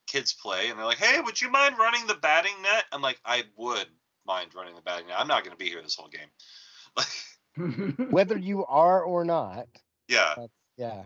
kids 0.07 0.33
play, 0.33 0.69
and 0.69 0.79
they're 0.79 0.87
like, 0.87 0.99
"Hey, 0.99 1.21
would 1.21 1.41
you 1.41 1.51
mind 1.51 1.79
running 1.79 2.07
the 2.07 2.15
batting 2.15 2.61
net?" 2.63 2.85
I'm 2.93 3.03
like, 3.03 3.21
"I 3.25 3.45
would 3.57 3.87
mind 4.27 4.55
running 4.55 4.75
the 4.75 4.83
batting 4.83 5.07
net. 5.07 5.17
I'm 5.19 5.29
not 5.29 5.45
going 5.45 5.57
to 5.57 5.63
be 5.63 5.69
here 5.69 5.83
this 5.83 5.95
whole 5.95 6.09
game." 6.09 6.29
Like, 6.97 7.07
whether 8.11 8.37
you 8.37 8.67
are 8.67 9.03
or 9.03 9.25
not 9.25 9.69
yeah, 10.09 10.35
yeah 10.77 11.03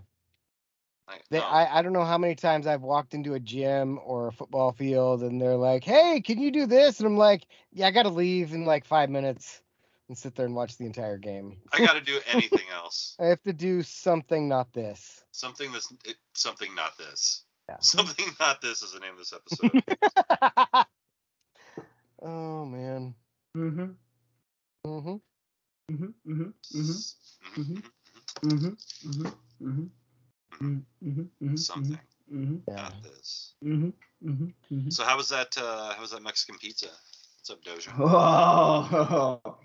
like, 1.07 1.23
They, 1.29 1.39
no. 1.39 1.45
I, 1.45 1.79
I 1.79 1.83
don't 1.83 1.93
know 1.93 2.05
how 2.05 2.17
many 2.17 2.35
times 2.35 2.67
I've 2.67 2.83
walked 2.83 3.13
into 3.13 3.35
a 3.35 3.41
gym 3.41 4.01
or 4.03 4.29
a 4.29 4.33
football 4.33 4.73
field 4.73 5.23
and 5.23 5.41
they're 5.41 5.57
like, 5.57 5.85
"Hey, 5.85 6.23
can 6.23 6.39
you 6.39 6.51
do 6.51 6.67
this?" 6.67 6.99
And 6.99 7.07
I'm 7.07 7.19
like, 7.19 7.47
"Yeah, 7.73 7.89
I 7.89 7.91
got 7.91 8.05
to 8.05 8.09
leave 8.09 8.55
in 8.55 8.65
like 8.65 8.87
five 8.87 9.11
minutes 9.11 9.61
and 10.15 10.19
sit 10.21 10.37
there 10.37 10.47
and 10.47 10.55
watch 10.55 10.77
the 10.77 10.87
entire 10.87 11.19
game. 11.19 11.57
I 11.73 11.81
got 11.81 11.95
to 11.95 12.01
do 12.01 12.21
anything 12.29 12.67
else. 12.73 13.17
I 13.19 13.25
have 13.27 13.43
to 13.43 13.53
do 13.53 13.83
something, 13.83 14.49
not 14.49 14.73
this." 14.73 15.25
Something 15.33 15.73
that's 15.73 15.93
it, 16.05 16.15
something 16.35 16.73
not 16.77 16.97
this. 16.97 17.43
Yeah. 17.69 17.79
Something 17.81 18.27
not 18.39 18.61
this 18.63 18.83
is 18.83 18.93
the 18.93 19.01
name 19.01 19.15
of 19.15 19.19
this 19.19 19.33
episode. 19.33 19.83
oh 22.23 22.65
man. 22.65 23.13
Mhm, 23.57 23.97
hmm 24.85 25.17
mhm, 25.91 26.15
mhm, 26.29 26.55
mhm, 26.73 26.95
Mhm. 27.57 27.83
mhm, 28.45 28.77
mhm, 29.05 29.33
mhm, 29.61 29.91
mhm, 30.61 30.83
mhm, 31.03 31.29
mhm, 31.43 31.59
Something 31.59 31.99
mhm, 32.33 32.63
Yeah. 32.69 32.77
not 32.77 33.03
this. 33.03 33.55
mhm, 33.65 33.93
mhm, 34.25 34.53
mhm. 34.71 34.93
So 34.93 35.03
how 35.03 35.17
was 35.17 35.29
that? 35.31 35.59
Uh, 35.59 35.93
how 35.95 36.01
was 36.03 36.13
that 36.13 36.23
Mexican 36.23 36.57
pizza? 36.59 36.87
What's 36.87 37.51
up, 37.51 37.65
Doja? 37.65 37.91
Oh, 37.99 39.57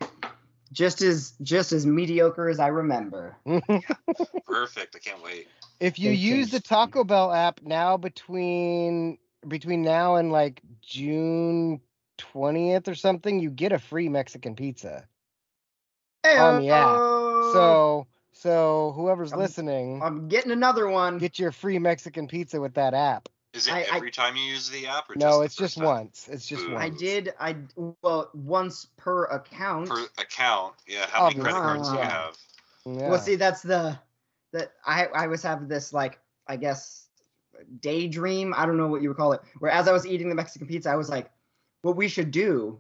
just 0.72 1.02
as 1.02 1.34
just 1.42 1.72
as 1.72 1.86
mediocre 1.86 2.50
as 2.50 2.60
I 2.60 2.68
remember. 2.68 3.36
Perfect. 4.46 4.96
I 4.96 5.00
can't 5.00 5.24
wait. 5.24 5.48
if 5.80 5.98
you 6.00 6.10
They 6.10 6.16
use 6.16 6.52
the. 6.52 6.60
Taco 6.60 7.04
Bell 7.04 7.32
app 7.32 7.62
now 7.64 7.98
between 7.98 9.18
between 9.48 9.82
now 9.82 10.16
and 10.16 10.32
like 10.32 10.62
June 10.82 11.82
20th 12.18 12.88
or 12.88 12.96
something, 12.96 13.40
you 13.40 13.50
get 13.50 13.72
a 13.72 13.80
free 13.80 14.10
Mexican 14.10 14.56
pizza. 14.56 15.08
on 16.26 16.62
the 16.62 16.70
app. 16.70 16.98
So 17.54 18.08
so 18.34 18.94
whoever's 18.96 19.32
I'm- 19.32 19.40
listening, 19.42 20.02
I'm 20.04 20.28
getting 20.28 20.52
another 20.52 20.88
one. 20.88 21.18
get 21.18 21.40
your 21.40 21.52
free 21.52 21.80
Mexican 21.80 22.28
pizza 22.28 22.60
with 22.62 22.76
that 22.76 22.94
app. 22.94 23.30
Is 23.54 23.68
it 23.68 23.74
I- 23.74 23.82
I- 23.92 23.96
every 23.96 24.12
time 24.12 24.36
you 24.36 24.44
use 24.44 24.70
the 24.70 24.88
app 24.88 25.10
or 25.10 25.16
No, 25.16 25.26
just 25.26 25.38
the 25.40 25.44
it's 25.46 25.56
just 25.56 25.78
time? 25.78 25.86
once. 25.86 26.28
It's 26.32 26.46
just 26.46 26.64
Ooh. 26.64 26.74
once. 26.74 26.84
I 26.84 26.90
did. 26.90 27.34
I 27.40 27.56
well 28.02 28.30
once 28.34 28.86
per 28.98 29.26
account. 29.26 29.90
per 29.90 30.08
account? 30.20 30.76
Yeah, 30.88 31.08
how 31.08 31.28
many 31.28 31.40
credit 31.40 31.58
cards 31.58 31.90
do 31.90 31.96
you 31.96 32.02
have? 32.02 32.38
Yeah. 32.86 33.10
Well, 33.10 33.20
see, 33.20 33.36
that's 33.36 33.62
the 33.62 33.98
that 34.54 34.74
I 34.86 35.06
I 35.08 35.28
was 35.28 35.42
having 35.42 35.68
this 35.68 35.94
like 35.94 36.20
I 36.48 36.58
guess 36.58 37.08
daydream. 37.82 38.54
I 38.56 38.66
don't 38.66 38.78
know 38.78 38.88
what 38.88 39.02
you 39.02 39.10
would 39.10 39.18
call 39.18 39.34
it. 39.34 39.42
Where 39.60 39.72
as 39.72 39.88
I 39.88 39.92
was 39.92 40.06
eating 40.06 40.30
the 40.30 40.36
Mexican 40.36 40.68
pizza, 40.68 40.90
I 40.90 40.96
was 40.96 41.10
like, 41.10 41.32
what 41.82 41.96
we 41.96 42.08
should 42.08 42.32
do 42.32 42.80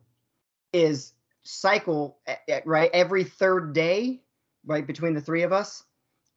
is 0.73 1.13
cycle 1.43 2.17
eh, 2.27 2.35
eh, 2.47 2.61
right 2.65 2.91
every 2.93 3.23
third 3.23 3.73
day, 3.73 4.21
right 4.65 4.85
between 4.85 5.13
the 5.13 5.21
three 5.21 5.41
of 5.43 5.51
us, 5.51 5.83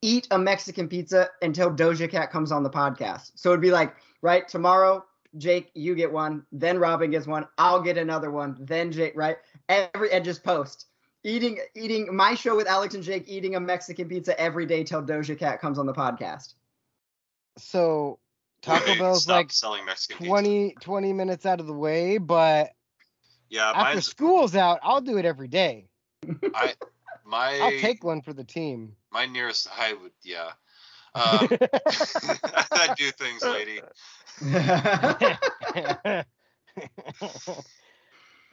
eat 0.01 0.27
a 0.31 0.39
Mexican 0.39 0.89
pizza 0.89 1.29
until 1.43 1.71
Doja 1.71 2.11
Cat 2.11 2.31
comes 2.31 2.51
on 2.51 2.63
the 2.63 2.71
podcast. 2.71 3.33
So 3.35 3.51
it'd 3.51 3.61
be 3.61 3.71
like 3.73 3.95
right 4.23 4.49
tomorrow. 4.49 5.05
Jake, 5.39 5.71
you 5.75 5.95
get 5.95 6.13
one, 6.13 6.45
then 6.53 6.79
Robin 6.79 7.11
gets 7.11 7.27
one, 7.27 7.47
I'll 7.57 7.81
get 7.81 7.97
another 7.97 8.31
one, 8.31 8.57
then 8.61 8.93
Jake, 8.93 9.15
right? 9.17 9.39
Every 9.69 10.13
and 10.13 10.25
just 10.25 10.45
post 10.45 10.87
eating 11.25 11.59
eating 11.75 12.15
my 12.15 12.35
show 12.35 12.57
with 12.57 12.67
Alex 12.67 12.95
and 12.95 13.03
Jake 13.03 13.29
eating 13.29 13.55
a 13.55 13.61
Mexican 13.61 14.09
pizza 14.09 14.39
every 14.41 14.67
day 14.67 14.85
till 14.85 15.03
Doja 15.03 15.39
Cat 15.39 15.61
comes 15.61 15.79
on 15.79 15.87
the 15.87 15.93
podcast. 15.93 16.55
so 17.59 18.19
Taco 18.61 18.91
Wait, 18.91 18.99
Bell's 18.99 19.25
stop 19.25 19.37
like 19.37 19.53
selling 19.53 19.85
Mexican 19.85 20.19
pizza. 20.19 20.29
20, 20.29 20.77
20 20.81 21.13
minutes 21.13 21.47
out 21.47 21.61
of 21.61 21.67
the 21.67 21.73
way, 21.73 22.19
but 22.19 22.71
Yeah, 23.51 23.71
after 23.71 23.95
mine's 23.95 24.07
school's 24.07 24.57
out, 24.57 24.81
I'll 24.83 25.01
do 25.01 25.19
it 25.19 25.25
every 25.25 25.49
day. 25.49 25.89
I 26.55 26.75
my 27.25 27.59
I'll 27.63 27.71
take 27.81 28.05
one 28.05 28.23
for 28.23 28.33
the 28.33 28.45
team. 28.45 28.97
my 29.11 29.27
nearest 29.27 29.69
I 29.79 29.95
would 29.95 30.13
yeah. 30.23 30.53
Um, 31.15 31.49
I 32.73 32.95
do 32.97 33.11
things, 33.13 33.43
lady. 33.43 33.81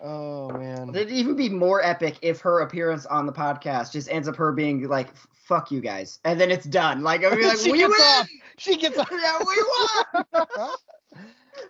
oh 0.01 0.49
man. 0.51 0.89
It'd 0.89 1.09
even 1.11 1.35
be 1.35 1.49
more 1.49 1.83
epic 1.83 2.17
if 2.21 2.41
her 2.41 2.61
appearance 2.61 3.05
on 3.05 3.25
the 3.25 3.33
podcast 3.33 3.91
just 3.93 4.09
ends 4.09 4.27
up 4.27 4.35
her 4.35 4.51
being 4.51 4.87
like, 4.87 5.15
"Fuck 5.45 5.71
you 5.71 5.81
guys," 5.81 6.19
and 6.25 6.39
then 6.39 6.51
it's 6.51 6.65
done. 6.65 7.01
Like 7.03 7.23
I'd 7.23 7.37
be 7.37 7.45
like, 7.45 7.57
She 7.59 7.71
"We 7.71 7.79
gets 7.79 7.91
win! 7.91 8.01
off. 8.01 8.27
She 8.57 8.77
gets 8.77 8.97
off. 8.97 9.09
Yeah, 9.11 9.39
we 9.39 9.65
won!" 10.43 10.75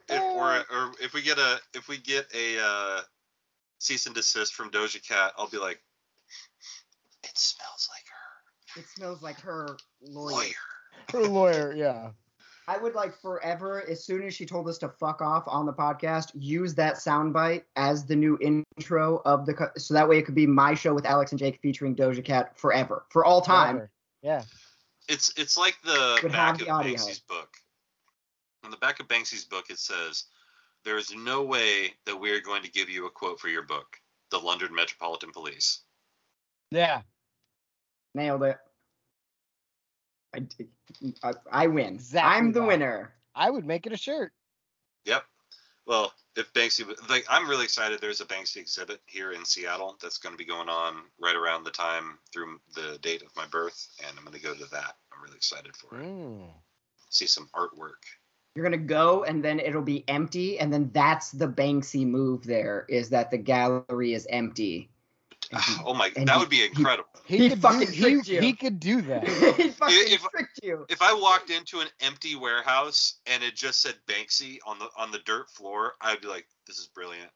If 0.07 0.21
or 0.21 0.57
or 0.71 0.91
if 1.01 1.13
we 1.13 1.21
get 1.21 1.37
a 1.39 1.59
if 1.73 1.87
we 1.87 1.97
get 1.97 2.27
a 2.35 2.59
uh, 2.63 3.01
cease 3.79 4.05
and 4.05 4.15
desist 4.15 4.53
from 4.53 4.69
Doja 4.71 5.05
Cat, 5.07 5.33
I'll 5.37 5.49
be 5.49 5.57
like, 5.57 5.81
it 7.23 7.37
smells 7.37 7.89
like 7.91 8.05
her 8.07 8.81
It 8.81 8.87
smells 8.95 9.21
like 9.23 9.39
her 9.41 9.77
lawyer. 10.01 10.35
lawyer. 10.35 10.53
Her 11.11 11.23
lawyer, 11.23 11.73
yeah. 11.75 12.11
I 12.67 12.77
would 12.77 12.93
like 12.93 13.19
forever, 13.19 13.83
as 13.89 14.03
soon 14.03 14.21
as 14.21 14.35
she 14.35 14.45
told 14.45 14.69
us 14.69 14.77
to 14.77 14.89
fuck 14.89 15.21
off 15.21 15.43
on 15.47 15.65
the 15.65 15.73
podcast, 15.73 16.29
use 16.35 16.75
that 16.75 16.95
soundbite 16.97 17.63
as 17.75 18.05
the 18.05 18.15
new 18.15 18.37
intro 18.41 19.23
of 19.25 19.47
the. 19.47 19.55
Co- 19.55 19.71
so 19.75 19.95
that 19.95 20.07
way 20.07 20.19
it 20.19 20.23
could 20.23 20.35
be 20.35 20.45
my 20.45 20.75
show 20.75 20.93
with 20.93 21.05
Alex 21.05 21.31
and 21.31 21.39
Jake 21.39 21.59
featuring 21.63 21.95
Doja 21.95 22.23
Cat 22.23 22.55
forever, 22.59 23.05
for 23.09 23.25
all 23.25 23.41
time. 23.41 23.75
Whatever. 23.75 23.91
Yeah. 24.21 24.43
It's 25.07 25.33
it's 25.35 25.57
like 25.57 25.77
the 25.83 26.19
Would 26.21 26.31
back 26.31 26.41
have 26.41 26.61
of 26.61 26.67
the 26.67 26.69
audio. 26.71 26.93
Banksy's 26.93 27.19
book. 27.19 27.49
On 28.63 28.69
the 28.69 28.77
back 28.77 28.99
of 28.99 29.07
Banksy's 29.07 29.45
book, 29.45 29.71
it 29.71 29.79
says, 29.79 30.25
"There 30.85 30.99
is 30.99 31.11
no 31.15 31.41
way 31.41 31.95
that 32.05 32.15
we 32.15 32.29
are 32.29 32.39
going 32.39 32.61
to 32.61 32.69
give 32.69 32.87
you 32.87 33.07
a 33.07 33.09
quote 33.09 33.39
for 33.39 33.47
your 33.47 33.63
book." 33.63 33.97
The 34.29 34.37
London 34.37 34.75
Metropolitan 34.75 35.31
Police. 35.31 35.79
Yeah. 36.69 37.01
Nailed 38.13 38.43
it. 38.43 38.57
I, 40.35 40.45
I, 41.23 41.33
I 41.51 41.67
win. 41.67 41.95
Exactly 41.95 42.37
I'm 42.37 42.51
the 42.51 42.61
that. 42.61 42.67
winner. 42.67 43.13
I 43.35 43.49
would 43.49 43.65
make 43.65 43.85
it 43.85 43.93
a 43.93 43.97
shirt. 43.97 44.31
Yep. 45.05 45.23
Well, 45.85 46.13
if 46.35 46.51
Banksy, 46.53 46.85
like, 47.09 47.25
I'm 47.29 47.49
really 47.49 47.63
excited. 47.63 47.99
There's 47.99 48.21
a 48.21 48.25
Banksy 48.25 48.57
exhibit 48.57 49.01
here 49.05 49.31
in 49.31 49.43
Seattle 49.43 49.97
that's 50.01 50.17
going 50.17 50.33
to 50.33 50.37
be 50.37 50.45
going 50.45 50.69
on 50.69 50.95
right 51.19 51.35
around 51.35 51.63
the 51.63 51.71
time 51.71 52.19
through 52.31 52.59
the 52.75 52.99
date 53.01 53.23
of 53.23 53.35
my 53.35 53.45
birth, 53.47 53.89
and 54.05 54.17
I'm 54.17 54.23
going 54.23 54.37
to 54.37 54.43
go 54.43 54.53
to 54.53 54.69
that. 54.71 54.95
I'm 55.11 55.23
really 55.23 55.37
excited 55.37 55.75
for 55.75 55.99
it. 55.99 56.05
Mm. 56.05 56.47
See 57.09 57.25
some 57.25 57.49
artwork. 57.55 58.03
You're 58.55 58.63
gonna 58.63 58.77
go 58.77 59.23
and 59.23 59.43
then 59.43 59.59
it'll 59.59 59.81
be 59.81 60.03
empty, 60.07 60.59
and 60.59 60.73
then 60.73 60.89
that's 60.93 61.31
the 61.31 61.47
Banksy 61.47 62.05
move. 62.05 62.43
There 62.43 62.85
is 62.89 63.09
that 63.09 63.31
the 63.31 63.37
gallery 63.37 64.13
is 64.13 64.27
empty. 64.29 64.89
And 65.51 65.61
he- 65.61 65.75
Oh 65.85 65.93
my, 65.93 66.11
and 66.15 66.27
that 66.27 66.33
he- 66.35 66.39
would 66.39 66.49
be 66.49 66.63
incredible. 66.65 67.09
He, 67.25 67.37
He 67.37 67.49
could 67.49 67.61
fucking 67.61 67.91
do, 67.91 68.01
tricked 68.01 68.27
he, 68.27 68.35
you. 68.35 68.41
he 68.41 68.53
could 68.53 68.79
do 68.79 69.01
that. 69.03 69.27
he 69.57 69.69
fucking 69.69 69.95
If- 69.97 70.21
tricked 70.31 70.59
you. 70.63 70.85
If 70.89 71.01
I 71.01 71.13
walked 71.13 71.49
into 71.49 71.79
an 71.79 71.87
empty 72.01 72.35
warehouse 72.35 73.15
and 73.25 73.43
it 73.43 73.55
just 73.55 73.81
said 73.81 73.95
Banksy 74.07 74.57
on 74.65 74.79
the 74.79 74.89
on 74.97 75.11
the 75.11 75.19
dirt 75.19 75.49
floor, 75.51 75.93
I'd 76.01 76.21
be 76.21 76.27
like, 76.27 76.45
"This 76.67 76.77
is 76.79 76.87
brilliant." 76.87 77.29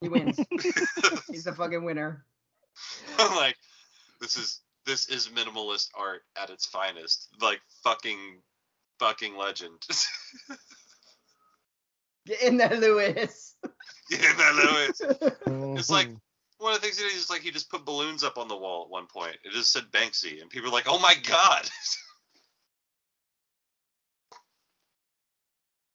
He 0.00 0.08
wins. 0.08 0.38
He's 1.30 1.44
the 1.44 1.54
fucking 1.56 1.84
winner. 1.84 2.24
I'm 3.18 3.34
like, 3.36 3.56
"This 4.20 4.36
is 4.36 4.60
this 4.86 5.08
is 5.08 5.28
minimalist 5.28 5.88
art 5.98 6.22
at 6.40 6.50
its 6.50 6.66
finest." 6.66 7.28
Like 7.40 7.60
fucking 7.82 8.40
fucking 8.98 9.36
legend. 9.36 9.80
Get 12.26 12.42
in 12.42 12.56
there, 12.56 12.76
Lewis. 12.76 13.54
yeah, 14.10 14.18
that 14.36 14.54
Lewis. 14.56 15.78
It's 15.78 15.90
like. 15.90 16.08
One 16.58 16.74
of 16.74 16.80
the 16.80 16.86
things 16.86 16.98
he 16.98 17.08
did 17.08 17.16
is 17.16 17.30
like 17.30 17.42
he 17.42 17.50
just 17.50 17.70
put 17.70 17.84
balloons 17.84 18.24
up 18.24 18.38
on 18.38 18.48
the 18.48 18.56
wall 18.56 18.84
at 18.84 18.90
one 18.90 19.06
point. 19.06 19.36
It 19.44 19.52
just 19.52 19.72
said 19.72 19.84
Banksy, 19.92 20.40
and 20.40 20.50
people 20.50 20.70
were 20.70 20.74
like, 20.74 20.86
"Oh 20.88 20.98
my 20.98 21.14
god!" 21.26 21.68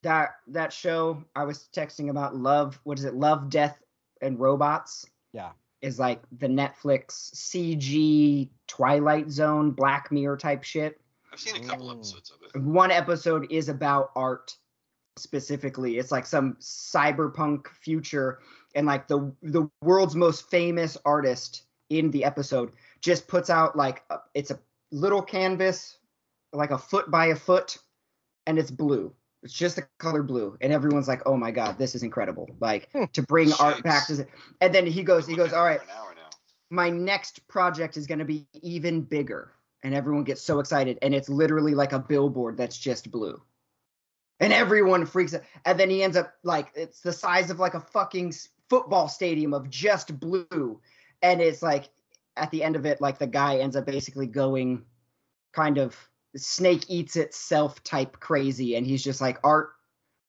that 0.03 0.29
that 0.47 0.71
show 0.73 1.23
I 1.35 1.43
was 1.43 1.67
texting 1.75 2.09
about 2.09 2.35
love. 2.35 2.79
What 2.83 2.99
is 2.99 3.05
it? 3.05 3.15
Love, 3.15 3.49
Death, 3.49 3.77
and 4.21 4.39
Robots. 4.39 5.05
Yeah. 5.33 5.51
Is 5.81 5.99
like 5.99 6.21
the 6.39 6.47
Netflix 6.47 7.33
CG 7.35 8.49
Twilight 8.67 9.29
Zone 9.29 9.71
Black 9.71 10.11
Mirror 10.11 10.37
type 10.37 10.63
shit. 10.63 10.99
I've 11.31 11.39
seen 11.39 11.63
a 11.63 11.67
couple 11.67 11.87
Mm. 11.87 11.95
episodes 11.97 12.31
of 12.31 12.37
it. 12.43 12.59
One 12.61 12.91
episode 12.91 13.47
is 13.51 13.69
about 13.69 14.11
art 14.15 14.55
specifically. 15.17 15.97
It's 15.97 16.11
like 16.11 16.25
some 16.25 16.55
cyberpunk 16.59 17.67
future, 17.69 18.39
and 18.75 18.85
like 18.87 19.07
the 19.07 19.33
the 19.41 19.69
world's 19.81 20.15
most 20.15 20.49
famous 20.49 20.97
artist 21.05 21.63
in 21.89 22.11
the 22.11 22.23
episode 22.23 22.71
just 23.01 23.27
puts 23.27 23.49
out 23.49 23.75
like 23.75 24.03
a, 24.09 24.17
it's 24.33 24.51
a 24.51 24.59
little 24.91 25.21
canvas, 25.21 25.97
like 26.53 26.71
a 26.71 26.77
foot 26.77 27.09
by 27.09 27.27
a 27.27 27.35
foot, 27.35 27.77
and 28.45 28.59
it's 28.59 28.71
blue. 28.71 29.13
It's 29.41 29.53
just 29.53 29.75
the 29.77 29.87
color 29.99 30.21
blue, 30.23 30.57
and 30.61 30.73
everyone's 30.73 31.07
like, 31.07 31.21
"Oh 31.25 31.37
my 31.37 31.51
god, 31.51 31.77
this 31.77 31.95
is 31.95 32.03
incredible!" 32.03 32.49
Like 32.59 32.89
Hmm. 32.91 33.05
to 33.13 33.21
bring 33.23 33.51
art 33.59 33.81
back 33.83 34.07
to. 34.07 34.27
And 34.61 34.73
then 34.75 34.85
he 34.85 35.03
goes, 35.03 35.25
he 35.25 35.35
goes, 35.35 35.53
"All 35.53 35.63
right, 35.63 35.79
For 35.79 35.85
an 35.85 35.91
hour 35.97 36.13
now. 36.15 36.29
my 36.69 36.89
next 36.89 37.47
project 37.47 37.95
is 37.97 38.05
going 38.05 38.19
to 38.19 38.25
be 38.25 38.45
even 38.61 39.01
bigger 39.01 39.53
and 39.81 39.93
everyone 39.95 40.25
gets 40.25 40.41
so 40.41 40.59
excited 40.59 40.99
and 41.01 41.15
it's 41.15 41.29
literally 41.29 41.73
like 41.73 41.93
a 41.93 41.99
billboard 41.99 42.57
that's 42.57 42.77
just 42.77 43.09
blue 43.11 43.41
and 44.41 44.51
everyone 44.53 45.05
freaks 45.05 45.33
out 45.33 45.41
and 45.65 45.79
then 45.79 45.89
he 45.89 46.03
ends 46.03 46.17
up 46.17 46.33
like 46.43 46.69
it's 46.75 46.99
the 47.01 47.13
size 47.13 47.49
of 47.49 47.59
like 47.59 47.73
a 47.75 47.79
fucking 47.79 48.27
s- 48.27 48.49
football 48.69 49.07
stadium 49.07 49.53
of 49.53 49.69
just 49.69 50.19
blue. 50.19 50.79
And 51.21 51.41
it's 51.41 51.61
like 51.61 51.89
at 52.37 52.51
the 52.51 52.63
end 52.63 52.75
of 52.75 52.85
it 52.85 53.01
like 53.01 53.17
the 53.17 53.27
guy 53.27 53.57
ends 53.57 53.75
up 53.75 53.85
basically 53.85 54.27
going 54.27 54.83
kind 55.53 55.77
of 55.77 55.95
snake 56.35 56.85
eats 56.87 57.15
itself 57.15 57.83
type 57.83 58.19
crazy. 58.19 58.75
And 58.75 58.85
he's 58.85 59.03
just 59.03 59.21
like 59.21 59.39
art 59.43 59.71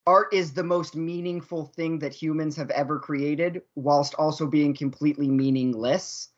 art 0.07 0.33
is 0.33 0.53
the 0.53 0.65
most 0.65 0.97
meaningful 0.97 1.67
thing 1.67 1.99
that 2.01 2.15
humans 2.15 2.57
have 2.57 2.71
ever 2.71 2.99
created 2.99 3.63
whilst 3.75 4.15
also 4.15 4.47
being 4.47 4.75
completely 4.75 5.29
meaningless. 5.29 6.29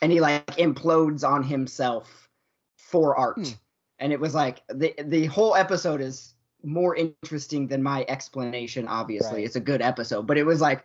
And 0.00 0.10
he 0.10 0.20
like 0.20 0.46
implodes 0.56 1.26
on 1.26 1.44
himself 1.44 2.28
for 2.76 3.16
art. 3.16 3.36
Hmm. 3.36 3.52
and 3.98 4.12
it 4.12 4.20
was 4.20 4.34
like 4.34 4.62
the 4.68 4.94
the 5.04 5.26
whole 5.26 5.54
episode 5.54 6.00
is 6.00 6.34
more 6.64 6.94
interesting 6.96 7.66
than 7.66 7.82
my 7.82 8.04
explanation 8.08 8.88
obviously. 8.88 9.36
Right. 9.36 9.44
it's 9.44 9.56
a 9.56 9.60
good 9.60 9.82
episode. 9.82 10.26
But 10.26 10.38
it 10.38 10.44
was 10.44 10.60
like 10.60 10.84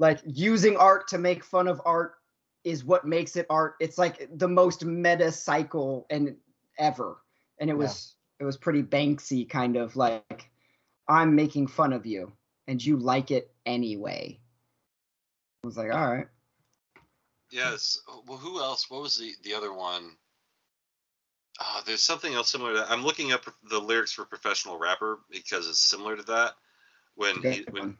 like 0.00 0.20
using 0.24 0.76
art 0.76 1.06
to 1.08 1.18
make 1.18 1.44
fun 1.44 1.68
of 1.68 1.80
art 1.84 2.14
is 2.64 2.84
what 2.84 3.06
makes 3.06 3.36
it 3.36 3.46
art 3.48 3.76
it's 3.80 3.98
like 3.98 4.28
the 4.34 4.48
most 4.48 4.84
meta 4.84 5.30
cycle 5.30 6.06
and 6.10 6.34
ever 6.78 7.18
and 7.60 7.70
it 7.70 7.76
was 7.76 8.16
it 8.40 8.44
was 8.44 8.56
pretty 8.56 8.82
banksy 8.82 9.48
kind 9.48 9.76
of 9.76 9.94
like 9.94 10.50
i'm 11.08 11.36
making 11.36 11.68
fun 11.68 11.92
of 11.92 12.04
you 12.04 12.32
and 12.66 12.84
you 12.84 12.96
like 12.96 13.30
it 13.30 13.52
anyway 13.64 14.36
i 15.62 15.66
was 15.66 15.76
like 15.76 15.92
all 15.92 16.12
right 16.12 16.26
Yes. 17.50 17.98
Well, 18.26 18.38
who 18.38 18.60
else? 18.60 18.88
What 18.90 19.02
was 19.02 19.16
the 19.16 19.32
the 19.42 19.54
other 19.54 19.72
one? 19.72 20.16
Uh, 21.58 21.82
there's 21.84 22.02
something 22.02 22.32
else 22.32 22.50
similar 22.50 22.72
to 22.72 22.78
that. 22.78 22.90
I'm 22.90 23.04
looking 23.04 23.32
up 23.32 23.44
the 23.68 23.78
lyrics 23.78 24.12
for 24.12 24.24
professional 24.24 24.78
rapper 24.78 25.18
because 25.30 25.68
it's 25.68 25.80
similar 25.80 26.16
to 26.16 26.22
that. 26.24 26.54
When 27.16 27.42
he 27.42 27.64
when 27.70 27.82
one. 27.82 27.98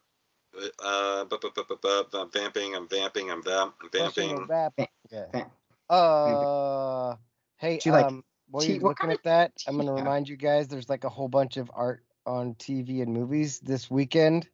Uh, 0.83 1.25
bu- 1.25 1.39
bu- 1.39 1.51
bu- 1.55 1.65
bu- 1.65 1.77
bu- 1.81 2.05
bu- 2.11 2.19
I'm 2.19 2.31
vamping. 2.31 2.75
I'm 2.75 2.89
vamping. 2.89 3.31
I'm 3.31 3.43
vamp. 3.43 3.75
I'm 3.83 3.91
vamping. 3.91 4.47
Vamp- 4.47 4.77
Vamp- 4.77 4.91
Yeah. 5.11 5.27
vamp. 5.33 5.53
Uh, 5.89 7.17
hey, 7.57 7.79
Do 7.79 7.89
you 7.89 7.95
like 7.95 8.07
um, 8.07 8.25
while 8.49 8.65
you're 8.65 8.81
looking 8.81 9.11
at 9.11 9.23
that, 9.25 9.53
I'm 9.67 9.77
gonna 9.77 9.93
remind 9.95 10.29
you 10.29 10.37
guys 10.37 10.69
there's 10.69 10.89
like 10.89 11.05
a 11.05 11.09
whole 11.09 11.29
bunch 11.29 11.57
of 11.57 11.71
art 11.75 12.05
on 12.27 12.55
TV 12.57 13.01
and 13.03 13.13
movies 13.13 13.61
this 13.61 13.91
weekend. 13.91 14.49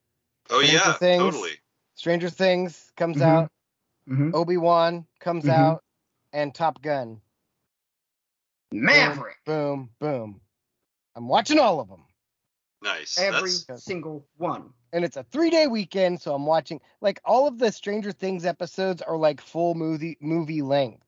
Oh 0.50 0.62
Stranger 0.62 0.76
yeah, 0.86 0.92
Things. 0.94 1.22
totally. 1.22 1.52
Stranger 1.94 2.30
Things 2.30 2.92
comes 2.96 3.16
Mhm. 3.18 3.22
out, 3.22 3.50
Mhm. 4.08 4.34
Obi 4.34 4.56
Wan 4.58 5.06
comes 5.18 5.44
Mhm. 5.44 5.50
out, 5.50 5.84
and 6.32 6.54
Top 6.54 6.80
Gun. 6.82 7.20
Maverick. 8.72 9.38
Boom, 9.44 9.90
boom. 9.98 10.40
I'm 11.14 11.28
watching 11.28 11.58
all 11.58 11.80
of 11.80 11.88
them, 11.88 12.04
Nice. 12.82 13.16
Every 13.18 13.50
That's 13.66 13.82
single 13.84 14.26
one. 14.36 14.72
And 14.92 15.04
it's 15.04 15.16
a 15.16 15.22
three 15.24 15.50
day 15.50 15.66
weekend, 15.66 16.20
so 16.20 16.34
I'm 16.34 16.46
watching 16.46 16.80
like 17.00 17.20
all 17.24 17.46
of 17.46 17.58
the 17.58 17.70
Stranger 17.72 18.12
Things 18.12 18.44
episodes 18.46 19.02
are 19.02 19.16
like 19.16 19.40
full 19.40 19.74
movie 19.74 20.16
movie 20.20 20.62
length. 20.62 21.02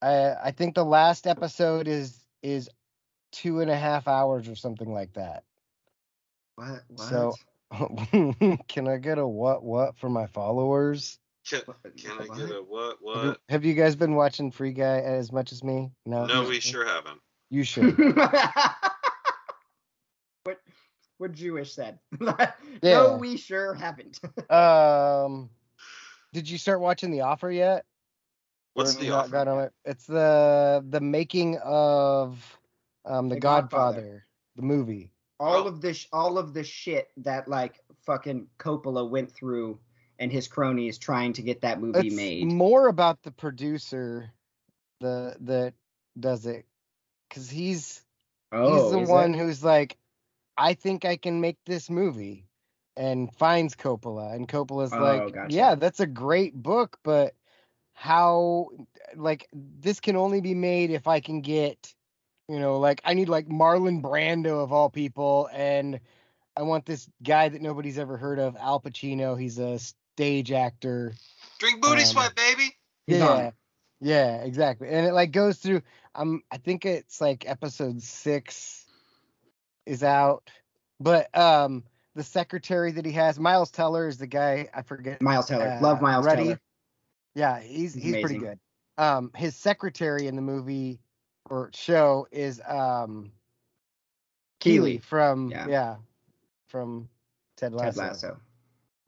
I 0.00 0.34
I 0.44 0.50
think 0.50 0.74
the 0.74 0.84
last 0.84 1.26
episode 1.26 1.88
is 1.88 2.18
is 2.42 2.68
two 3.32 3.60
and 3.60 3.70
a 3.70 3.76
half 3.76 4.08
hours 4.08 4.48
or 4.48 4.54
something 4.56 4.92
like 4.92 5.12
that. 5.14 5.44
What? 6.56 6.82
What? 6.88 7.08
So- 7.08 7.34
Can 8.68 8.86
I 8.86 8.98
get 8.98 9.16
a 9.18 9.26
what 9.26 9.62
what 9.62 9.96
for 9.96 10.10
my 10.10 10.26
followers? 10.26 11.18
can, 11.48 11.62
can 11.96 12.20
I 12.20 12.26
get 12.36 12.50
a 12.50 12.62
what 12.62 12.98
Have 13.14 13.24
you- 13.24 13.28
what? 13.30 13.40
Have 13.48 13.64
you 13.64 13.72
guys 13.74 13.96
been 13.96 14.14
watching 14.14 14.50
Free 14.50 14.72
Guy 14.72 15.00
as 15.00 15.32
much 15.32 15.52
as 15.52 15.64
me? 15.64 15.90
No. 16.04 16.26
No, 16.26 16.44
we 16.48 16.60
sure 16.60 16.84
haven't. 16.86 17.20
You 17.50 17.64
should. 17.64 17.96
what? 21.22 21.30
What 21.30 21.36
Jewish 21.36 21.74
said? 21.74 21.98
Yeah. 22.82 22.94
No, 22.94 23.16
we 23.16 23.36
sure 23.36 23.74
haven't. 23.74 24.18
um, 24.50 25.50
did 26.32 26.48
you 26.50 26.58
start 26.58 26.80
watching 26.80 27.10
The 27.12 27.20
Offer 27.20 27.50
yet? 27.50 27.84
What's 28.74 28.96
the 28.96 29.04
you 29.06 29.12
offer? 29.14 29.30
got 29.30 29.46
on 29.48 29.60
it? 29.64 29.72
It's 29.84 30.06
the 30.06 30.84
the 30.88 31.00
making 31.00 31.58
of 31.58 32.58
um 33.04 33.28
the, 33.28 33.36
The 33.36 33.40
Godfather, 33.40 33.94
Godfather. 34.00 34.26
the 34.56 34.62
movie. 34.62 35.12
all 35.38 35.64
Oh. 35.64 35.68
of 35.68 35.80
this, 35.80 36.06
all 36.12 36.38
of 36.38 36.54
the 36.54 36.64
shit 36.64 37.08
that 37.18 37.46
like 37.48 37.78
fucking 38.06 38.48
Coppola 38.58 39.08
went 39.08 39.30
through 39.30 39.78
and 40.18 40.32
his 40.32 40.48
cronies 40.48 40.98
trying 40.98 41.34
to 41.34 41.42
get 41.42 41.60
that 41.60 41.80
movie 41.80 42.08
It's 42.08 42.16
made. 42.16 42.44
more 42.50 42.88
about 42.88 43.22
the 43.22 43.30
producer, 43.32 44.32
the 45.00 45.36
that 45.42 45.74
does 46.18 46.46
it, 46.46 46.64
because 47.28 47.48
he's 47.50 48.02
oh, 48.52 48.72
he's 48.98 49.06
the 49.06 49.12
one 49.12 49.34
it? 49.34 49.38
who's 49.38 49.62
like, 49.62 49.96
I 50.56 50.74
think 50.74 51.04
I 51.04 51.16
can 51.16 51.40
make 51.40 51.58
this 51.66 51.88
movie, 51.90 52.46
and 52.96 53.34
finds 53.36 53.74
Coppola, 53.74 54.34
and 54.34 54.48
Coppola's 54.48 54.92
Oh, 54.92 54.98
like, 54.98 55.34
gotcha. 55.34 55.54
yeah, 55.54 55.74
that's 55.74 56.00
a 56.00 56.06
great 56.06 56.54
book, 56.54 56.98
but 57.02 57.34
how, 57.94 58.68
like, 59.16 59.48
this 59.52 60.00
can 60.00 60.16
only 60.16 60.40
be 60.40 60.54
made 60.54 60.90
if 60.90 61.06
I 61.06 61.20
can 61.20 61.40
get, 61.40 61.94
you 62.48 62.58
know, 62.58 62.78
like 62.78 63.00
I 63.04 63.14
need 63.14 63.28
like 63.28 63.46
Marlon 63.48 64.02
Brando 64.02 64.62
of 64.62 64.72
all 64.72 64.90
people, 64.90 65.48
and 65.52 66.00
I 66.56 66.62
want 66.62 66.84
this 66.84 67.08
guy 67.22 67.48
that 67.48 67.62
nobody's 67.62 67.98
ever 67.98 68.16
heard 68.18 68.38
of, 68.38 68.56
Al 68.56 68.80
Pacino. 68.80 69.40
He's 69.40 69.58
a 69.58 69.78
stage 69.78 70.52
actor. 70.52 71.14
Drink 71.58 71.80
booty 71.80 72.02
Um, 72.02 72.06
sweat, 72.08 72.34
baby. 72.34 72.76
He's 73.06 73.18
yeah. 73.18 73.28
on. 73.28 73.52
Yeah, 74.00 74.36
exactly. 74.42 74.88
And 74.88 75.06
it 75.06 75.12
like 75.14 75.30
goes 75.30 75.58
through 75.58 75.80
um 76.14 76.42
I 76.50 76.58
think 76.58 76.84
it's 76.84 77.20
like 77.20 77.48
episode 77.48 78.02
6 78.02 78.84
is 79.86 80.02
out. 80.02 80.48
But 81.00 81.36
um 81.36 81.84
the 82.14 82.22
secretary 82.22 82.92
that 82.92 83.06
he 83.06 83.12
has, 83.12 83.38
Miles 83.38 83.70
Teller 83.70 84.06
is 84.06 84.18
the 84.18 84.26
guy, 84.26 84.68
I 84.74 84.82
forget. 84.82 85.22
Miles 85.22 85.46
Teller. 85.46 85.66
uh, 85.66 85.80
Love 85.80 86.02
Miles 86.02 86.26
Ruddy. 86.26 86.44
Teller. 86.44 86.60
Yeah, 87.34 87.60
he's 87.60 87.94
He's 87.94 88.04
he's 88.04 88.16
pretty 88.20 88.38
good. 88.38 88.58
Um 88.98 89.30
his 89.34 89.56
secretary 89.56 90.26
in 90.26 90.36
the 90.36 90.42
movie 90.42 91.00
or 91.48 91.70
show 91.74 92.26
is 92.30 92.60
um 92.66 93.32
Keeley 94.60 94.92
Keeley. 94.92 94.98
from 94.98 95.50
Yeah. 95.50 95.66
yeah, 95.68 95.96
from 96.68 97.08
Ted 97.56 97.72
Lasso. 97.74 98.00
Ted 98.00 98.08
Lasso. 98.08 98.36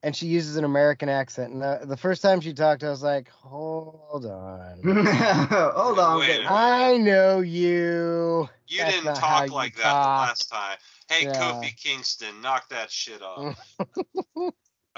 And 0.04 0.14
she 0.14 0.26
uses 0.26 0.56
an 0.56 0.64
American 0.64 1.08
accent. 1.08 1.54
And 1.54 1.62
the, 1.62 1.80
the 1.84 1.96
first 1.96 2.20
time 2.20 2.40
she 2.42 2.52
talked, 2.52 2.84
I 2.84 2.90
was 2.90 3.02
like, 3.02 3.28
"Hold 3.30 4.26
on." 4.26 4.80
Hold 5.74 5.98
on. 5.98 6.18
Wait 6.20 6.40
wait. 6.40 6.46
I 6.46 6.98
know 6.98 7.40
you. 7.40 8.46
You 8.68 8.78
That's 8.78 8.92
didn't 8.92 9.04
not 9.06 9.18
how 9.18 9.40
talk 9.40 9.50
like 9.50 9.76
that 9.76 9.82
talk. 9.82 10.04
the 10.04 10.26
last 10.28 10.50
time. 10.50 10.76
Hey, 11.08 11.24
Yeah. 11.24 11.32
Kofi 11.32 11.74
Kingston, 11.76 12.40
knock 12.42 12.68
that 12.68 12.90
shit 12.90 13.22
off. 13.22 13.58
All 14.36 14.52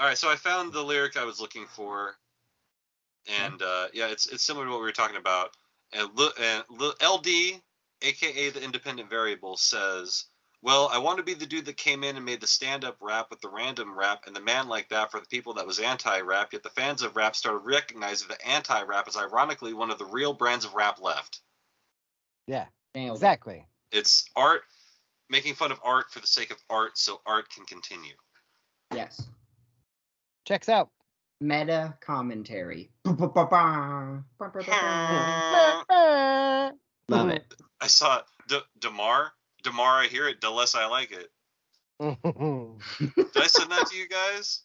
right, 0.05 0.17
so 0.17 0.29
I 0.29 0.35
found 0.35 0.73
the 0.73 0.83
lyric 0.83 1.15
I 1.17 1.23
was 1.23 1.39
looking 1.39 1.65
for, 1.67 2.15
and 3.43 3.61
uh, 3.61 3.87
yeah, 3.93 4.07
it's 4.07 4.27
it's 4.27 4.43
similar 4.43 4.65
to 4.65 4.71
what 4.71 4.79
we 4.79 4.85
were 4.85 4.91
talking 4.91 5.17
about. 5.17 5.55
And, 5.93 6.09
Lu- 6.15 6.29
and 6.39 6.63
Lu- 6.69 6.93
LD, 7.01 7.61
aka 8.01 8.49
the 8.49 8.61
independent 8.63 9.09
variable, 9.09 9.55
says, 9.57 10.25
"Well, 10.61 10.89
I 10.91 10.97
want 10.97 11.17
to 11.17 11.23
be 11.23 11.33
the 11.33 11.45
dude 11.45 11.65
that 11.65 11.77
came 11.77 12.03
in 12.03 12.15
and 12.15 12.25
made 12.25 12.41
the 12.41 12.47
stand-up 12.47 12.97
rap 12.99 13.27
with 13.29 13.41
the 13.41 13.49
random 13.49 13.97
rap, 13.97 14.23
and 14.27 14.35
the 14.35 14.41
man 14.41 14.67
like 14.67 14.89
that 14.89 15.11
for 15.11 15.19
the 15.19 15.27
people 15.27 15.53
that 15.55 15.67
was 15.67 15.79
anti-rap. 15.79 16.53
Yet 16.53 16.63
the 16.63 16.69
fans 16.69 17.01
of 17.01 17.15
rap 17.15 17.35
started 17.35 17.59
recognizing 17.59 18.27
that 18.29 18.45
anti-rap 18.45 19.07
is 19.07 19.15
ironically 19.15 19.73
one 19.73 19.91
of 19.91 19.99
the 19.99 20.05
real 20.05 20.33
brands 20.33 20.65
of 20.65 20.73
rap 20.73 20.99
left. 21.01 21.41
Yeah, 22.47 22.65
exactly. 22.93 23.65
It's 23.91 24.25
art." 24.35 24.63
Making 25.29 25.55
fun 25.55 25.73
of 25.73 25.81
art 25.83 26.09
for 26.09 26.21
the 26.21 26.27
sake 26.27 26.51
of 26.51 26.57
art, 26.69 26.97
so 26.97 27.19
art 27.25 27.49
can 27.49 27.65
continue. 27.65 28.13
Yes. 28.93 29.27
Checks 30.45 30.69
out. 30.69 30.89
Meta 31.41 31.95
commentary. 31.99 32.89
Love 33.05 33.35
it. 37.29 37.45
I 37.81 37.87
saw 37.87 38.21
D- 38.47 38.61
Demar. 38.79 39.33
Demar, 39.67 40.01
I 40.03 40.07
hear 40.07 40.29
it. 40.29 40.39
The 40.39 40.49
less 40.49 40.75
I 40.75 40.85
like 40.87 41.11
it. 41.11 41.29
Did 41.99 42.17
I 43.35 43.47
send 43.47 43.71
that 43.71 43.87
to 43.89 43.97
you 43.97 44.07
guys? 44.07 44.61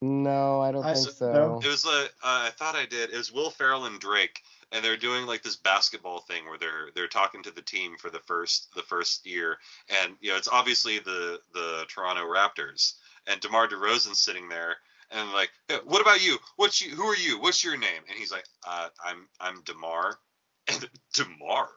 no, 0.00 0.60
I 0.60 0.70
don't 0.70 0.84
I 0.84 0.94
think 0.94 1.10
so. 1.10 1.32
no. 1.32 1.60
It 1.62 1.66
was 1.66 1.84
uh, 1.84 1.90
uh, 1.90 2.06
I 2.22 2.50
thought 2.50 2.76
I 2.76 2.86
did. 2.86 3.10
It 3.10 3.16
was 3.16 3.32
Will 3.32 3.50
Ferrell 3.50 3.86
and 3.86 3.98
Drake, 3.98 4.40
and 4.70 4.84
they're 4.84 4.96
doing 4.96 5.26
like 5.26 5.42
this 5.42 5.56
basketball 5.56 6.20
thing 6.20 6.44
where 6.44 6.58
they're 6.58 6.90
they're 6.94 7.08
talking 7.08 7.42
to 7.42 7.50
the 7.50 7.62
team 7.62 7.96
for 7.98 8.10
the 8.10 8.20
first 8.20 8.72
the 8.76 8.82
first 8.82 9.26
year, 9.26 9.58
and 10.02 10.14
you 10.20 10.30
know 10.30 10.36
it's 10.36 10.48
obviously 10.48 11.00
the 11.00 11.40
the 11.52 11.84
Toronto 11.88 12.22
Raptors, 12.22 12.94
and 13.26 13.40
Demar 13.40 13.66
Derozan's 13.68 14.20
sitting 14.20 14.48
there. 14.48 14.76
And 15.10 15.30
like, 15.32 15.50
"Hey, 15.68 15.78
what 15.84 16.00
about 16.00 16.24
you? 16.24 16.38
What's 16.56 16.80
you? 16.80 16.94
Who 16.94 17.04
are 17.04 17.16
you? 17.16 17.40
What's 17.40 17.64
your 17.64 17.76
name? 17.76 18.02
And 18.08 18.18
he's 18.18 18.32
like, 18.32 18.44
uh, 18.66 18.88
I'm 19.04 19.28
I'm 19.40 19.62
Demar. 19.64 20.18
And 20.68 20.88
Demar, 21.12 21.68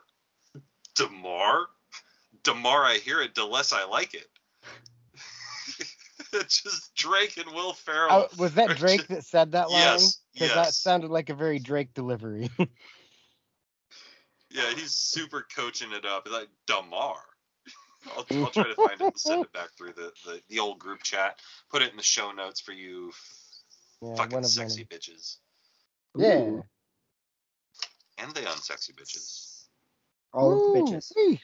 Demar, 0.94 1.66
Demar. 2.46 2.86
I 2.86 2.96
hear 2.96 3.22
it. 3.22 3.36
The 3.36 3.44
less 3.44 3.74
I 3.74 3.84
like 3.86 4.14
it. 4.14 4.28
it's 6.32 6.62
just 6.64 6.96
Drake 6.96 7.36
and 7.38 7.54
Will 7.54 7.74
Ferrell. 7.74 8.30
Oh, 8.32 8.38
was 8.38 8.54
that 8.54 8.78
Drake 8.78 9.08
that 9.08 9.26
said 9.26 9.52
that 9.52 9.70
line? 9.70 9.82
Yes, 9.82 10.20
Because 10.34 10.54
that 10.54 10.74
sounded 10.74 11.12
like 11.12 11.30
a 11.30 11.36
very 11.36 11.60
Drake 11.60 11.94
delivery. 11.94 12.50
Yeah, 14.52 14.72
he's 14.74 14.94
super 14.94 15.46
coaching 15.54 15.92
it 15.92 16.06
up. 16.06 16.26
He's 16.26 16.34
like 16.34 16.48
Damar. 16.66 17.18
I'll, 18.16 18.26
I'll 18.42 18.52
try 18.52 18.64
to 18.64 18.76
find 18.76 19.02
it 19.02 19.02
and 19.02 19.18
send 19.20 19.44
it 19.44 19.52
back 19.52 19.70
through 19.78 19.92
the, 19.94 20.14
the, 20.26 20.42
the 20.48 20.60
old 20.60 20.80
group 20.80 21.04
chat. 21.04 21.40
Put 21.70 21.82
it 21.82 21.92
in 21.92 21.98
the 21.98 22.04
show 22.04 22.32
notes 22.32 22.62
for 22.62 22.72
you 22.72 23.12
yeah, 24.02 24.16
fucking 24.16 24.34
one 24.34 24.44
of 24.44 24.50
sexy 24.50 24.88
many. 24.90 25.02
bitches. 25.02 25.38
Yeah. 26.18 26.40
Ooh. 26.40 26.64
And 28.18 28.32
the 28.34 28.42
unsexy 28.42 28.94
bitches. 28.94 29.66
All 30.34 30.52
of 30.54 30.74
the 30.74 30.80
bitches. 30.80 31.12
wee. 31.16 31.42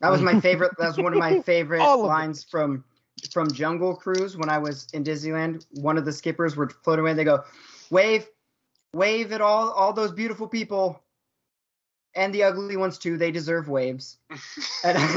That 0.00 0.10
was 0.10 0.20
my 0.22 0.40
favorite. 0.48 0.72
That 0.78 0.88
was 0.88 0.98
one 0.98 1.12
of 1.12 1.18
my 1.18 1.40
favorite 1.42 1.80
All 1.80 2.00
of 2.00 2.04
it. 2.04 2.08
lines 2.08 2.44
from 2.44 2.84
from 3.32 3.50
Jungle 3.50 3.96
Cruise 3.96 4.36
when 4.36 4.48
I 4.48 4.58
was 4.58 4.86
in 4.92 5.02
Disneyland. 5.04 5.66
One 5.72 5.98
of 5.98 6.04
the 6.04 6.12
skippers 6.12 6.54
were 6.56 6.68
floating 6.68 7.04
away. 7.04 7.14
They 7.14 7.24
go, 7.24 7.42
"Wave, 7.90 8.26
wave 8.92 9.32
at 9.32 9.40
all 9.40 9.70
all 9.70 9.92
those 9.92 10.12
beautiful 10.12 10.46
people, 10.46 11.02
and 12.14 12.32
the 12.34 12.44
ugly 12.44 12.76
ones 12.76 12.96
too. 12.98 13.16
They 13.18 13.32
deserve 13.32 13.68
waves." 13.68 14.18
And 14.84 14.96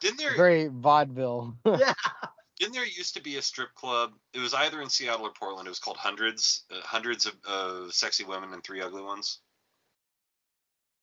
didn't 0.00 0.18
there 0.18 0.36
Very 0.36 0.68
vaudeville. 0.68 1.56
didn't 1.64 2.74
there 2.74 2.86
used 2.86 3.14
to 3.14 3.22
be 3.22 3.36
a 3.36 3.42
strip 3.42 3.74
club? 3.74 4.12
It 4.34 4.38
was 4.40 4.54
either 4.54 4.80
in 4.82 4.88
Seattle 4.88 5.26
or 5.26 5.32
Portland. 5.32 5.66
It 5.66 5.70
was 5.70 5.78
called 5.78 5.96
Hundreds, 5.96 6.64
uh, 6.70 6.80
hundreds 6.82 7.26
of 7.26 7.34
uh, 7.46 7.90
sexy 7.90 8.24
women 8.24 8.52
and 8.52 8.62
three 8.62 8.80
ugly 8.80 9.02
ones. 9.02 9.38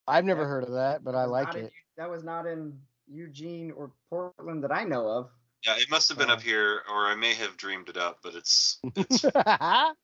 I've 0.10 0.26
never 0.26 0.42
Yeah. 0.42 0.48
heard 0.48 0.64
of 0.64 0.72
that, 0.74 1.04
but 1.04 1.16
I 1.16 1.26
like 1.26 1.48
not 1.48 1.56
in- 1.58 1.66
it. 1.66 1.74
that 1.98 2.10
was 2.10 2.24
not 2.24 2.46
in 2.48 2.80
Eugene 3.08 3.72
or 3.72 3.92
Portland 4.10 4.64
that 4.64 4.72
I 4.72 4.84
know 4.84 5.08
of. 5.08 5.30
Yeah, 5.66 5.76
it 5.78 5.90
must 5.90 6.10
have 6.10 6.18
been 6.18 6.30
up 6.30 6.40
Uh. 6.40 6.42
here, 6.42 6.84
or 6.90 7.08
I 7.08 7.16
may 7.16 7.34
have 7.34 7.58
dreamed 7.58 7.90
it 7.90 7.98
up. 7.98 8.20
But 8.24 8.36
it's 8.36 8.80
it's 8.96 9.24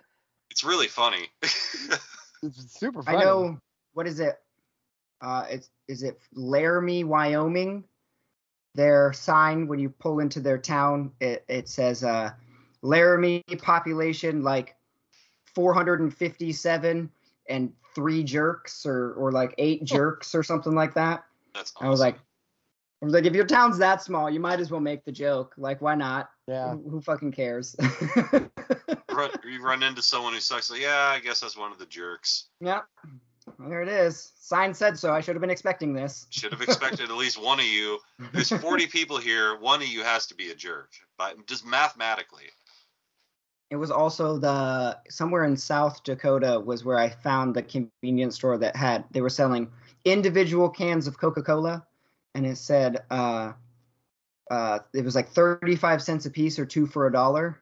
it's 0.49 0.63
really 0.63 0.87
funny. 0.87 1.29
it's 1.41 2.77
super 2.79 3.01
funny. 3.03 3.17
I 3.17 3.23
know 3.23 3.59
what 3.93 4.07
is 4.07 4.19
it? 4.19 4.41
Uh, 5.21 5.45
it's 5.49 5.69
is 5.87 6.03
it 6.03 6.19
Laramie, 6.33 7.03
Wyoming? 7.03 7.83
their 8.73 9.13
sign 9.13 9.67
when 9.69 9.79
you 9.79 9.89
pull 9.89 10.19
into 10.19 10.41
their 10.41 10.57
town. 10.57 11.09
It 11.21 11.45
it 11.47 11.69
says 11.69 12.03
uh, 12.03 12.31
Laramie 12.81 13.41
population 13.61 14.43
like 14.43 14.75
457 15.53 17.09
and 17.49 17.71
three 17.93 18.23
jerks 18.23 18.85
or 18.85 19.13
or 19.13 19.31
like 19.31 19.55
eight 19.57 19.79
oh. 19.83 19.85
jerks 19.85 20.35
or 20.35 20.43
something 20.43 20.73
like 20.73 20.93
that. 20.95 21.23
That's 21.53 21.71
awesome. 21.75 21.87
I 21.87 21.89
was 21.89 21.99
like, 21.99 22.15
I 23.01 23.05
was 23.05 23.13
like, 23.13 23.25
if 23.25 23.33
your 23.33 23.45
town's 23.45 23.77
that 23.77 24.01
small, 24.01 24.29
you 24.29 24.39
might 24.39 24.59
as 24.59 24.71
well 24.71 24.81
make 24.81 25.05
the 25.05 25.11
joke. 25.11 25.53
Like, 25.57 25.81
why 25.81 25.95
not? 25.95 26.29
Yeah. 26.47 26.71
Who, 26.71 26.89
who 26.89 27.01
fucking 27.01 27.31
cares? 27.31 27.75
run, 29.15 29.31
you 29.49 29.63
run 29.63 29.83
into 29.83 30.01
someone 30.01 30.33
who 30.33 30.39
sucks. 30.39 30.69
Like, 30.69 30.81
yeah, 30.81 31.13
I 31.15 31.19
guess 31.19 31.39
that's 31.39 31.57
one 31.57 31.71
of 31.71 31.79
the 31.79 31.85
jerks. 31.85 32.45
yeah. 32.59 32.81
Well, 33.59 33.69
there 33.69 33.83
it 33.83 33.89
is. 33.89 34.31
Sign 34.39 34.73
said 34.73 34.97
so. 34.97 35.13
I 35.13 35.21
should 35.21 35.35
have 35.35 35.41
been 35.41 35.51
expecting 35.51 35.93
this. 35.93 36.25
Should 36.31 36.51
have 36.51 36.63
expected 36.63 37.11
at 37.11 37.15
least 37.15 37.39
one 37.41 37.59
of 37.59 37.65
you. 37.65 37.99
There's 38.33 38.49
40 38.49 38.87
people 38.91 39.17
here. 39.17 39.59
One 39.59 39.83
of 39.83 39.87
you 39.87 40.03
has 40.03 40.25
to 40.27 40.35
be 40.35 40.49
a 40.49 40.55
jerk, 40.55 40.89
but 41.15 41.45
just 41.45 41.63
mathematically. 41.63 42.45
It 43.75 43.77
was 43.77 43.91
also 43.91 44.37
the 44.37 44.97
somewhere 45.09 45.43
in 45.43 45.57
South 45.57 46.01
Dakota 46.05 46.61
was 46.65 46.85
where 46.85 46.97
I 46.97 47.09
found 47.09 47.53
the 47.53 47.61
convenience 47.61 48.35
store 48.35 48.57
that 48.57 48.73
had 48.73 49.03
they 49.11 49.19
were 49.19 49.29
selling 49.29 49.69
individual 50.05 50.69
cans 50.69 51.07
of 51.07 51.19
Coca-Cola, 51.19 51.85
and 52.35 52.45
it 52.45 52.57
said 52.57 53.03
uh, 53.11 53.51
uh, 54.49 54.79
it 54.93 55.03
was 55.03 55.13
like 55.13 55.27
thirty-five 55.27 56.01
cents 56.01 56.25
a 56.25 56.29
piece 56.29 56.57
or 56.57 56.65
two 56.65 56.87
for 56.87 57.05
a 57.05 57.11
dollar. 57.11 57.61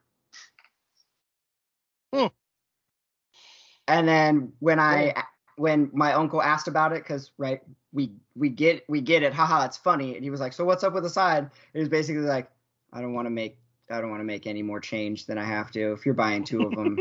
And 3.88 4.07
then 4.07 4.53
when 4.59 4.80
I 4.80 5.16
when 5.55 5.89
my 5.93 6.14
uncle 6.14 6.43
asked 6.43 6.68
about 6.68 6.91
it, 6.91 7.01
because 7.01 7.32
right 7.39 7.61
we 7.91 8.11
we 8.36 8.49
get 8.49 8.84
we 8.88 9.01
get 9.01 9.24
it, 9.24 9.34
haha, 9.34 9.66
it's 9.66 9.78
funny, 9.78 10.14
and 10.14 10.24
he 10.24 10.30
was 10.30 10.39
like, 10.39 10.53
so 10.53 10.64
what's 10.64 10.84
up 10.84 10.93
with 10.93 11.01
the 11.01 11.09
side? 11.09 11.49
It 11.74 11.80
was 11.80 11.89
basically 11.89 12.22
like, 12.22 12.51
I 12.93 13.01
don't 13.01 13.16
want 13.16 13.26
to 13.26 13.32
make 13.32 13.57
I 13.90 14.00
don't 14.00 14.10
want 14.10 14.22
to 14.22 14.26
make 14.26 14.48
any 14.48 14.64
more 14.64 14.80
change 14.80 15.26
than 15.26 15.38
I 15.38 15.44
have 15.44 15.72
to. 15.72 15.92
If 15.94 16.06
you're 16.06 16.16
buying 16.16 16.44
two 16.44 16.62
of 16.64 16.72
them, 16.72 17.00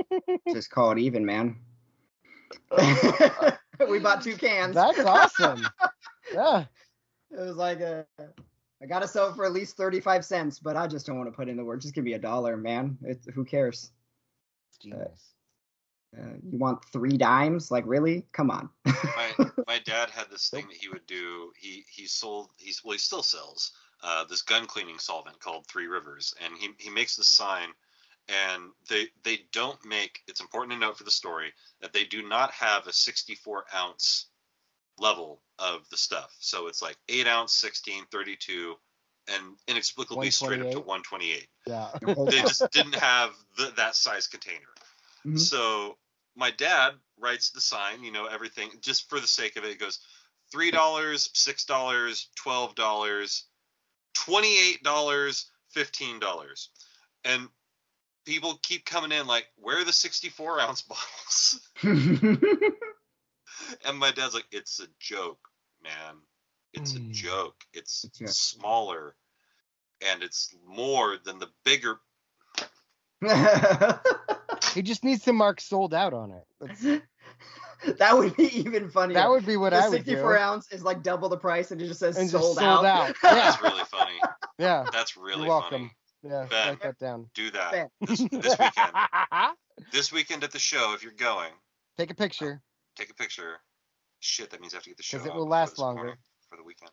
just 0.52 0.70
call 0.70 0.90
it 0.90 0.98
even, 0.98 1.24
man. 1.24 1.56
we 3.88 3.98
bought 3.98 4.22
two 4.22 4.36
cans. 4.36 4.74
That's 4.74 5.00
awesome. 5.00 5.66
yeah. 6.34 6.64
It 7.30 7.40
was 7.40 7.56
like 7.56 7.80
a, 7.80 8.06
I 8.82 8.86
gotta 8.86 9.08
sell 9.08 9.32
for 9.32 9.44
at 9.44 9.52
least 9.52 9.76
thirty-five 9.76 10.24
cents, 10.24 10.58
but 10.58 10.76
I 10.76 10.86
just 10.86 11.06
don't 11.06 11.18
want 11.18 11.28
to 11.28 11.36
put 11.36 11.48
in 11.48 11.56
the 11.56 11.64
work. 11.64 11.80
Just 11.80 11.94
give 11.94 12.04
me 12.04 12.14
a 12.14 12.18
dollar, 12.18 12.56
man. 12.56 12.98
It, 13.02 13.20
who 13.34 13.44
cares? 13.44 13.90
Genius. 14.80 15.34
Uh, 16.16 16.34
you 16.48 16.58
want 16.58 16.84
three 16.92 17.16
dimes? 17.16 17.70
Like 17.70 17.84
really? 17.86 18.26
Come 18.32 18.50
on. 18.50 18.68
my 18.84 19.50
my 19.66 19.78
dad 19.84 20.10
had 20.10 20.30
this 20.30 20.48
thing 20.48 20.66
that 20.68 20.76
he 20.76 20.88
would 20.88 21.06
do. 21.06 21.50
He 21.56 21.84
he 21.88 22.06
sold 22.06 22.50
he's 22.56 22.82
well 22.84 22.92
he 22.92 22.98
still 22.98 23.22
sells 23.22 23.72
uh, 24.04 24.24
this 24.24 24.42
gun 24.42 24.66
cleaning 24.66 24.98
solvent 24.98 25.40
called 25.40 25.66
Three 25.66 25.86
Rivers, 25.86 26.34
and 26.44 26.54
he 26.58 26.68
he 26.78 26.90
makes 26.90 27.16
the 27.16 27.24
sign, 27.24 27.68
and 28.28 28.70
they 28.88 29.08
they 29.24 29.40
don't 29.52 29.82
make. 29.84 30.22
It's 30.28 30.40
important 30.40 30.72
to 30.74 30.78
note 30.78 30.98
for 30.98 31.04
the 31.04 31.10
story 31.10 31.52
that 31.80 31.94
they 31.94 32.04
do 32.04 32.26
not 32.28 32.50
have 32.52 32.86
a 32.86 32.92
64 32.92 33.64
ounce 33.74 34.26
level 34.98 35.40
of 35.58 35.88
the 35.90 35.96
stuff. 35.96 36.36
So 36.38 36.66
it's 36.66 36.82
like 36.82 36.96
8 37.08 37.26
ounce, 37.26 37.54
16, 37.54 38.04
32, 38.12 38.74
and 39.28 39.56
inexplicably 39.66 40.30
straight 40.30 40.60
up 40.60 40.70
to 40.70 40.80
128. 40.80 41.48
Yeah. 41.66 41.88
They 42.02 42.40
just 42.42 42.70
didn't 42.70 42.94
have 42.96 43.30
the, 43.56 43.72
that 43.76 43.96
size 43.96 44.26
container. 44.26 44.74
Mhm. 45.26 45.40
So 45.40 45.96
my 46.36 46.50
dad 46.50 46.92
writes 47.18 47.50
the 47.50 47.60
sign, 47.60 48.04
you 48.04 48.12
know, 48.12 48.26
everything 48.26 48.70
just 48.82 49.08
for 49.08 49.18
the 49.18 49.26
sake 49.26 49.56
of 49.56 49.64
it. 49.64 49.70
It 49.70 49.80
goes 49.80 49.98
three 50.52 50.70
dollars, 50.70 51.30
six 51.32 51.64
dollars, 54.14 54.22
twelve 54.24 54.42
dollars, 54.42 54.44
twenty-eight 54.44 54.82
dollars, 54.82 55.50
fifteen 55.70 56.18
dollars, 56.20 56.70
and 57.24 57.48
people 58.24 58.58
keep 58.62 58.84
coming 58.86 59.12
in 59.12 59.26
like, 59.26 59.46
where 59.56 59.78
are 59.80 59.84
the 59.84 59.92
sixty-four 59.92 60.60
ounce 60.60 60.82
bottles? 60.88 61.60
and 63.84 63.98
my 63.98 64.10
dad's 64.10 64.34
like, 64.34 64.46
it's 64.50 64.80
a 64.80 64.86
joke, 64.98 65.38
man. 65.82 66.16
It's 66.72 66.94
a 66.96 66.98
Mm. 66.98 67.12
joke. 67.12 67.56
It's 67.72 68.04
It's 68.04 68.20
a- 68.20 68.26
smaller, 68.28 69.14
and 70.10 70.22
it's 70.22 70.54
more 70.66 71.18
than 71.24 71.38
the 71.38 71.48
bigger. 71.64 72.00
He 74.74 74.82
just 74.82 75.04
needs 75.04 75.22
to 75.24 75.32
mark 75.32 75.60
sold 75.60 75.94
out 75.94 76.12
on 76.12 76.32
it. 76.32 76.44
That's- 76.60 77.00
that 77.98 78.16
would 78.16 78.36
be 78.36 78.44
even 78.58 78.88
funnier. 78.88 79.14
that 79.14 79.28
would 79.28 79.44
be 79.46 79.56
what 79.56 79.70
the 79.70 79.76
I 79.76 79.88
would 79.88 79.98
64 80.04 80.32
do. 80.36 80.38
ounce 80.42 80.72
is 80.72 80.82
like 80.82 81.02
double 81.02 81.28
the 81.28 81.36
price 81.36 81.70
and 81.70 81.80
it 81.82 81.86
just 81.86 82.00
says 82.00 82.16
And 82.16 82.30
just 82.30 82.42
sold, 82.42 82.56
sold 82.58 82.84
out. 82.84 83.10
out. 83.10 83.16
Yeah. 83.22 83.34
That's 83.34 83.62
really 83.62 83.84
funny. 83.84 84.20
Yeah. 84.58 84.86
That's 84.92 85.16
really 85.16 85.40
You're 85.40 85.48
welcome. 85.48 85.70
funny. 85.70 85.92
Yeah. 86.22 86.46
Ben. 86.48 86.68
Write 86.68 86.82
that 86.82 86.98
down. 86.98 87.28
Do 87.34 87.50
that 87.50 87.90
this, 88.00 88.20
this 88.30 88.58
weekend. 88.58 88.92
this 89.92 90.12
weekend 90.12 90.44
at 90.44 90.52
the 90.52 90.58
show, 90.58 90.94
if 90.94 91.02
you're 91.02 91.12
going, 91.12 91.50
Take 91.98 92.10
a 92.10 92.14
picture. 92.14 92.62
take 92.96 93.10
a 93.10 93.14
picture. 93.14 93.58
Shit, 94.20 94.50
that 94.50 94.60
means 94.60 94.72
I 94.72 94.78
have 94.78 94.84
to 94.84 94.90
get 94.90 94.96
the 94.96 95.02
show 95.02 95.18
'Cause 95.18 95.26
it 95.26 95.34
will 95.34 95.46
last 95.46 95.70
this 95.72 95.78
longer. 95.80 96.16
for 96.48 96.56
the 96.56 96.62
weekend. 96.62 96.90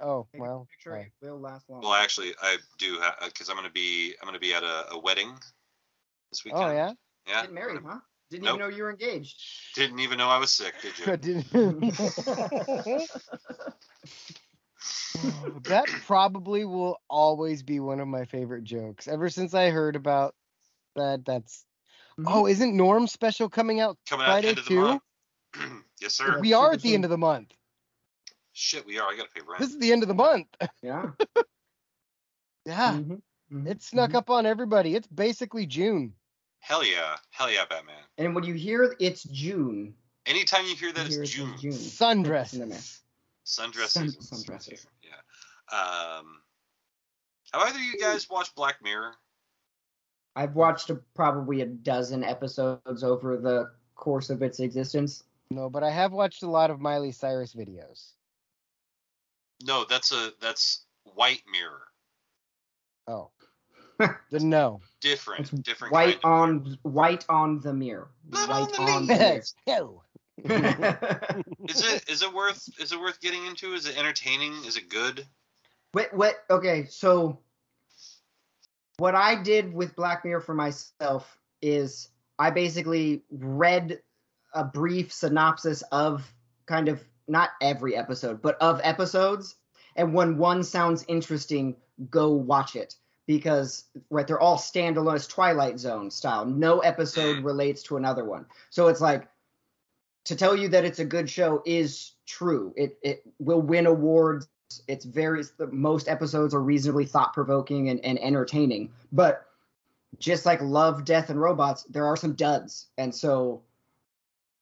oh 0.00 0.26
Take 0.32 0.40
well. 0.42 0.66
picture, 0.70 0.90
right. 0.90 1.06
it 1.22 1.26
will 1.30 1.40
last 1.40 1.70
long. 1.70 1.80
Well, 1.80 1.94
actually, 1.94 2.34
I 2.42 2.56
do 2.78 2.98
because 3.24 3.48
uh, 3.48 3.52
I'm 3.52 3.56
gonna 3.56 3.70
be 3.70 4.14
I'm 4.20 4.26
gonna 4.26 4.38
be 4.38 4.52
at 4.52 4.62
a, 4.64 4.90
a 4.92 4.98
wedding 5.00 5.32
this 6.30 6.42
oh, 6.44 6.46
weekend. 6.46 6.64
Oh 6.64 6.72
yeah. 6.72 6.92
Yeah. 7.26 7.40
Getting 7.42 7.54
married, 7.54 7.80
huh? 7.86 7.98
Didn't 8.30 8.44
Nope. 8.44 8.56
even 8.56 8.70
know 8.70 8.76
you 8.76 8.82
were 8.82 8.90
engaged. 8.90 9.40
Didn't 9.74 10.00
even 10.00 10.18
know 10.18 10.28
I 10.28 10.38
was 10.38 10.50
sick, 10.50 10.74
did 10.82 10.98
you? 10.98 11.16
Didn't- 11.52 11.98
that 15.66 15.88
probably 16.06 16.64
will 16.64 16.98
always 17.08 17.62
be 17.62 17.80
one 17.80 18.00
of 18.00 18.08
my 18.08 18.24
favorite 18.24 18.64
jokes. 18.64 19.08
Ever 19.08 19.30
since 19.30 19.54
I 19.54 19.70
heard 19.70 19.96
about 19.96 20.34
that, 20.94 21.24
that's 21.24 21.64
oh, 22.26 22.46
isn't 22.46 22.76
Norm 22.76 23.06
special 23.06 23.48
coming 23.48 23.80
out 23.80 23.96
Coming 24.08 24.26
out 24.26 24.32
Friday 24.32 24.48
end 24.48 24.58
of 24.58 24.64
the 24.64 24.70
too? 24.70 24.80
month. 24.80 25.02
yes, 26.00 26.14
sir. 26.14 26.38
We 26.40 26.52
are 26.52 26.72
at 26.72 26.82
the 26.82 26.94
end 26.94 27.04
of 27.04 27.10
the 27.10 27.18
month. 27.18 27.52
Shit, 28.52 28.86
we 28.86 28.98
are. 28.98 29.08
I 29.08 29.16
gotta 29.16 29.30
pay 29.34 29.40
rent. 29.46 29.60
This 29.60 29.70
is 29.70 29.78
the 29.78 29.92
end 29.92 30.02
of 30.02 30.08
the 30.08 30.14
month. 30.14 30.48
yeah. 30.82 31.10
Yeah, 32.66 32.92
Mhm, 32.92 33.22
mhm, 33.50 33.70
it 33.70 33.82
snuck 33.82 34.10
mhm. 34.10 34.16
up 34.16 34.30
on 34.30 34.44
everybody. 34.44 34.94
It's 34.94 35.06
basically 35.06 35.66
June. 35.66 36.14
Hell 36.60 36.84
yeah, 36.84 37.16
hell 37.30 37.50
yeah, 37.50 37.64
Batman. 37.68 37.96
And 38.18 38.34
when 38.34 38.44
you 38.44 38.54
hear 38.54 38.94
it's 39.00 39.22
June, 39.24 39.94
Anytime 40.26 40.66
you 40.66 40.74
hear 40.76 40.92
that, 40.92 41.10
you 41.10 41.22
it's 41.22 41.32
hear 41.32 41.46
June. 41.46 41.58
June. 41.58 41.72
Sundress. 41.72 42.52
In 42.60 42.68
the. 42.68 42.74
Sundress 43.46 43.88
Sun- 43.88 44.08
sundresses. 44.08 44.84
Yeah. 45.02 45.78
Um. 46.18 46.42
Have 47.54 47.62
either 47.62 47.78
of 47.78 47.82
you 47.82 47.98
guys 47.98 48.28
watched 48.28 48.54
Black 48.54 48.82
Mirror? 48.82 49.14
I've 50.36 50.54
watched 50.54 50.90
a, 50.90 50.96
probably 51.14 51.62
a 51.62 51.66
dozen 51.66 52.22
episodes 52.22 53.02
over 53.02 53.38
the 53.38 53.70
course 53.94 54.28
of 54.28 54.42
its 54.42 54.60
existence. 54.60 55.24
No, 55.50 55.70
but 55.70 55.82
I 55.82 55.90
have 55.90 56.12
watched 56.12 56.42
a 56.42 56.50
lot 56.50 56.70
of 56.70 56.78
Miley 56.78 57.10
Cyrus 57.10 57.54
videos. 57.54 58.10
No, 59.64 59.86
that's 59.88 60.12
a 60.12 60.32
that's 60.40 60.84
White 61.14 61.42
Mirror. 61.50 61.88
Oh, 63.08 63.30
then 64.30 64.48
no. 64.48 64.80
Different, 65.00 65.40
It's 65.40 65.50
different. 65.50 65.92
white 65.92 66.20
kind 66.22 66.58
of 66.58 66.64
mirror. 66.64 66.76
on 66.84 66.92
white 66.92 67.24
on 67.28 67.60
the 67.60 67.72
mirror. 67.74 68.08
Blood 68.24 68.48
white 68.48 68.78
on 68.80 68.88
on 68.90 69.06
the 69.06 69.14
the 69.14 69.52
no. 69.66 70.02
mirror. 70.44 71.42
Is 71.68 71.84
it 71.84 72.08
is 72.08 72.22
it 72.22 72.32
worth 72.32 72.68
is 72.80 72.92
it 72.92 73.00
worth 73.00 73.20
getting 73.20 73.44
into? 73.46 73.74
Is 73.74 73.86
it 73.86 73.98
entertaining? 73.98 74.52
Is 74.64 74.76
it 74.76 74.88
good? 74.88 75.26
What? 75.92 76.14
What? 76.14 76.36
Okay, 76.48 76.86
so 76.88 77.40
what 78.98 79.14
I 79.16 79.42
did 79.42 79.72
with 79.72 79.96
Black 79.96 80.24
Mirror 80.24 80.40
for 80.42 80.54
myself 80.54 81.36
is 81.60 82.08
I 82.38 82.50
basically 82.50 83.22
read 83.30 84.00
a 84.54 84.64
brief 84.64 85.12
synopsis 85.12 85.82
of 85.90 86.32
kind 86.66 86.88
of 86.88 87.02
not 87.26 87.50
every 87.60 87.96
episode, 87.96 88.40
but 88.40 88.56
of 88.60 88.80
episodes, 88.84 89.56
and 89.96 90.14
when 90.14 90.38
one 90.38 90.62
sounds 90.62 91.04
interesting, 91.08 91.76
go 92.10 92.30
watch 92.30 92.76
it 92.76 92.94
because 93.28 93.84
right 94.10 94.26
they're 94.26 94.40
all 94.40 94.56
standalone 94.56 95.14
it's 95.14 95.26
twilight 95.28 95.78
zone 95.78 96.10
style. 96.10 96.44
No 96.46 96.80
episode 96.80 97.44
relates 97.44 97.82
to 97.84 97.96
another 97.98 98.24
one. 98.24 98.46
So 98.70 98.88
it's 98.88 99.02
like 99.02 99.28
to 100.24 100.34
tell 100.34 100.56
you 100.56 100.68
that 100.68 100.84
it's 100.84 100.98
a 100.98 101.04
good 101.04 101.28
show 101.30 101.62
is 101.66 102.12
true. 102.26 102.72
It 102.76 102.98
it 103.02 103.22
will 103.38 103.60
win 103.60 103.86
awards. 103.86 104.48
It's 104.88 105.04
very 105.04 105.44
the 105.58 105.66
most 105.68 106.08
episodes 106.08 106.54
are 106.54 106.60
reasonably 106.62 107.04
thought 107.04 107.34
provoking 107.34 107.90
and, 107.90 108.02
and 108.04 108.18
entertaining. 108.18 108.90
But 109.12 109.44
just 110.18 110.46
like 110.46 110.62
love 110.62 111.04
death 111.04 111.28
and 111.28 111.38
robots 111.40 111.82
there 111.84 112.06
are 112.06 112.16
some 112.16 112.32
duds. 112.32 112.86
And 112.96 113.14
so 113.14 113.60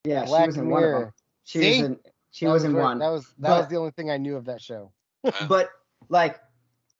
yeah 0.04 0.24
she 0.26 0.32
was 0.32 0.56
in 0.56 0.68
one 0.68 0.82
of 0.84 0.90
them. 0.92 1.12
She 1.44 1.58
See? 1.60 1.68
was 1.68 1.78
in 1.86 1.98
she 2.32 2.46
That 2.46 2.52
was 2.52 2.64
in 2.64 2.74
where- 2.74 2.82
one. 2.82 2.98
That 2.98 3.10
was 3.10 3.26
that 3.38 3.48
But- 3.48 3.58
was 3.60 3.68
the 3.68 3.76
only 3.76 3.92
thing 3.92 4.10
I 4.10 4.16
knew 4.16 4.34
of 4.36 4.44
that 4.46 4.60
show. 4.60 4.90
but 5.48 5.70
like 6.08 6.40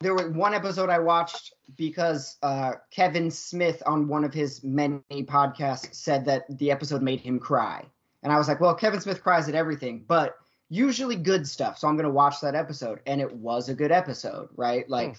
there 0.01 0.15
was 0.15 0.27
one 0.27 0.55
episode 0.55 0.91
I 0.91 0.99
watched 0.99 1.55
because 1.77 2.37
uh, 2.43 2.75
Kevin 2.91 3.31
Smith 3.31 3.83
on 3.87 4.09
one 4.09 4.25
of 4.25 4.35
his 4.35 4.63
many 4.63 5.03
podcasts 5.11 5.95
said 5.95 6.25
that 6.27 6.45
the 6.59 6.71
episode 6.71 7.03
made 7.03 7.21
him 7.21 7.39
cry, 7.39 7.85
and 8.23 8.33
I 8.33 8.39
was 8.39 8.49
like, 8.49 8.61
well, 8.61 8.75
Kevin 8.75 9.01
Smith 9.01 9.23
cries 9.23 9.49
at 9.49 9.55
everything, 9.55 10.05
but 10.07 10.37
usually 10.69 11.17
good 11.17 11.47
stuff. 11.47 11.79
So 11.79 11.89
I'm 11.89 11.97
gonna 11.97 12.11
watch 12.11 12.41
that 12.43 12.55
episode, 12.55 13.01
and 13.07 13.21
it 13.21 13.33
was 13.33 13.69
a 13.69 13.75
good 13.75 13.93
episode, 13.93 14.49
right? 14.57 14.89
Like, 14.89 15.17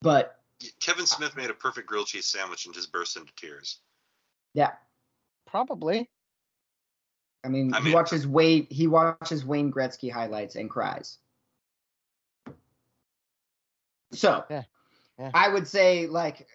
but 0.00 0.40
Kevin 0.80 1.06
Smith 1.06 1.36
made 1.36 1.50
a 1.50 1.54
perfect 1.54 1.86
grilled 1.86 2.06
cheese 2.06 2.26
sandwich 2.26 2.66
and 2.66 2.74
just 2.74 2.90
burst 2.90 3.16
into 3.16 3.32
tears. 3.36 3.80
yeah, 4.54 4.72
Probably. 5.46 6.10
I 7.44 7.48
mean, 7.48 7.72
I 7.72 7.80
he 7.80 7.94
watches 7.94 8.26
Wayne 8.26 8.66
he 8.68 8.88
watches 8.88 9.44
Wayne 9.44 9.72
Gretzky 9.72 10.10
highlights 10.10 10.56
and 10.56 10.68
cries. 10.68 11.18
So 14.12 14.44
Yeah, 14.50 14.62
yeah. 15.18 15.30
I 15.34 15.48
would 15.48 15.66
say 15.66 16.06
like 16.06 16.46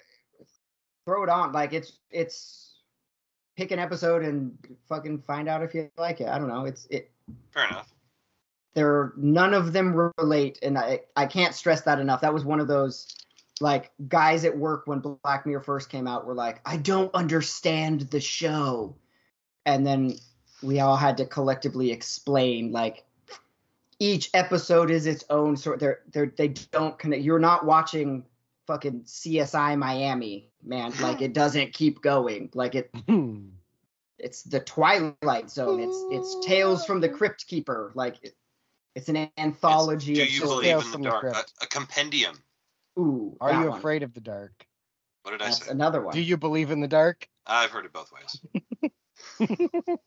throw 1.05 1.23
it 1.23 1.29
on. 1.29 1.51
Like 1.51 1.73
it's 1.73 1.93
it's 2.09 2.75
pick 3.55 3.71
an 3.71 3.79
episode 3.79 4.23
and 4.23 4.57
fucking 4.87 5.19
find 5.19 5.47
out 5.47 5.63
if 5.63 5.73
you 5.73 5.89
like 5.97 6.21
it. 6.21 6.27
I 6.27 6.37
don't 6.37 6.47
know. 6.47 6.65
It's 6.65 6.87
it 6.89 7.11
Fair 7.51 7.67
enough. 7.67 7.93
there 8.73 9.13
none 9.17 9.53
of 9.53 9.73
them 9.73 10.11
relate 10.17 10.59
and 10.61 10.77
I 10.77 11.01
I 11.15 11.25
can't 11.25 11.53
stress 11.53 11.81
that 11.81 11.99
enough. 11.99 12.21
That 12.21 12.33
was 12.33 12.45
one 12.45 12.59
of 12.59 12.67
those 12.67 13.07
like 13.61 13.91
guys 14.07 14.43
at 14.43 14.57
work 14.57 14.87
when 14.87 14.99
Black 14.99 15.45
Mirror 15.45 15.61
first 15.61 15.89
came 15.89 16.07
out 16.07 16.25
were 16.25 16.33
like, 16.33 16.59
I 16.65 16.77
don't 16.77 17.13
understand 17.13 18.01
the 18.01 18.19
show. 18.19 18.95
And 19.65 19.85
then 19.85 20.15
we 20.63 20.79
all 20.79 20.97
had 20.97 21.17
to 21.17 21.25
collectively 21.25 21.91
explain 21.91 22.71
like 22.71 23.05
each 24.01 24.31
episode 24.33 24.89
is 24.89 25.05
its 25.05 25.23
own 25.29 25.55
sort 25.55 25.79
they're 25.79 25.99
they're 26.11 26.33
they 26.35 26.47
don't 26.47 26.97
connect 26.97 27.21
you're 27.21 27.37
not 27.37 27.65
watching 27.67 28.25
fucking 28.65 29.01
CSI 29.01 29.77
Miami, 29.77 30.49
man. 30.63 30.91
Like 31.01 31.21
it 31.21 31.33
doesn't 31.33 31.73
keep 31.73 32.01
going. 32.01 32.49
Like 32.55 32.73
it 32.73 32.89
it's 34.17 34.41
the 34.41 34.59
Twilight 34.59 35.51
Zone. 35.51 35.79
It's 35.81 36.03
it's 36.09 36.45
Tales 36.45 36.83
from 36.83 36.99
the 36.99 37.09
Crypt 37.09 37.45
Keeper. 37.45 37.91
Like 37.93 38.17
it, 38.23 38.35
it's 38.95 39.07
an 39.07 39.29
anthology 39.37 40.15
Do 40.15 40.23
you 40.23 40.27
stories. 40.29 40.49
believe 40.49 40.63
Tales 40.63 40.85
in 40.85 40.91
from 40.91 41.01
the 41.03 41.09
the 41.09 41.21
dark? 41.21 41.35
A, 41.35 41.63
a 41.63 41.67
compendium. 41.67 42.41
Ooh, 42.97 43.37
Are 43.39 43.53
you 43.53 43.69
one. 43.69 43.77
afraid 43.77 44.01
of 44.01 44.13
the 44.15 44.21
dark? 44.21 44.65
What 45.21 45.31
did 45.31 45.43
I 45.43 45.51
say? 45.51 45.71
another 45.71 46.01
one. 46.01 46.13
Do 46.13 46.21
you 46.21 46.37
believe 46.37 46.71
in 46.71 46.81
the 46.81 46.87
dark? 46.87 47.27
I've 47.45 47.69
heard 47.69 47.85
it 47.85 47.93
both 47.93 48.11
ways. 48.11 48.89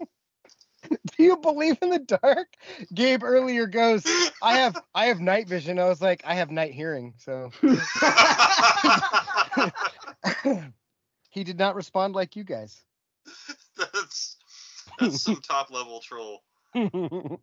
Do 1.17 1.23
you 1.23 1.37
believe 1.37 1.79
in 1.83 1.91
the 1.91 1.99
dark? 1.99 2.49
Gabe 2.93 3.23
earlier 3.23 3.67
goes, 3.67 4.05
I 4.43 4.59
have 4.59 4.77
I 4.95 5.07
have 5.07 5.21
night 5.21 5.49
vision. 5.49 5.79
I 5.79 5.89
was 5.89 6.01
like, 6.01 6.23
I 6.25 6.35
have 6.35 6.51
night 6.51 6.73
hearing. 6.73 7.15
So 7.19 7.51
he 11.31 11.45
did 11.45 11.59
not 11.59 11.75
respond 11.75 12.15
like 12.15 12.37
you 12.37 12.45
guys. 12.45 12.83
that's 13.77 14.37
that's 14.99 15.23
some 15.23 15.41
top 15.41 15.71
level 15.71 16.01
troll. 16.01 16.43
I 16.75 17.39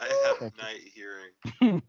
have 0.00 0.52
night 0.56 0.82
hearing. 0.94 1.82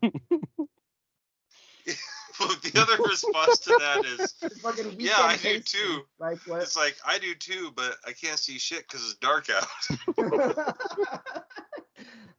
Well, 2.50 2.58
the 2.64 2.82
other 2.82 2.98
response 3.08 3.60
to 3.60 3.74
that 3.78 4.04
is 4.06 4.34
Yeah, 4.98 5.20
I 5.20 5.38
do 5.38 5.60
too. 5.60 6.02
Like 6.20 6.40
what? 6.46 6.62
it's 6.64 6.76
like 6.76 6.98
I 7.06 7.20
do 7.20 7.36
too, 7.36 7.72
but 7.76 7.98
I 8.06 8.12
can't 8.12 8.40
see 8.40 8.58
shit 8.58 8.88
because 8.88 9.04
it's 9.04 9.16
dark 9.20 9.50
out. 9.50 9.68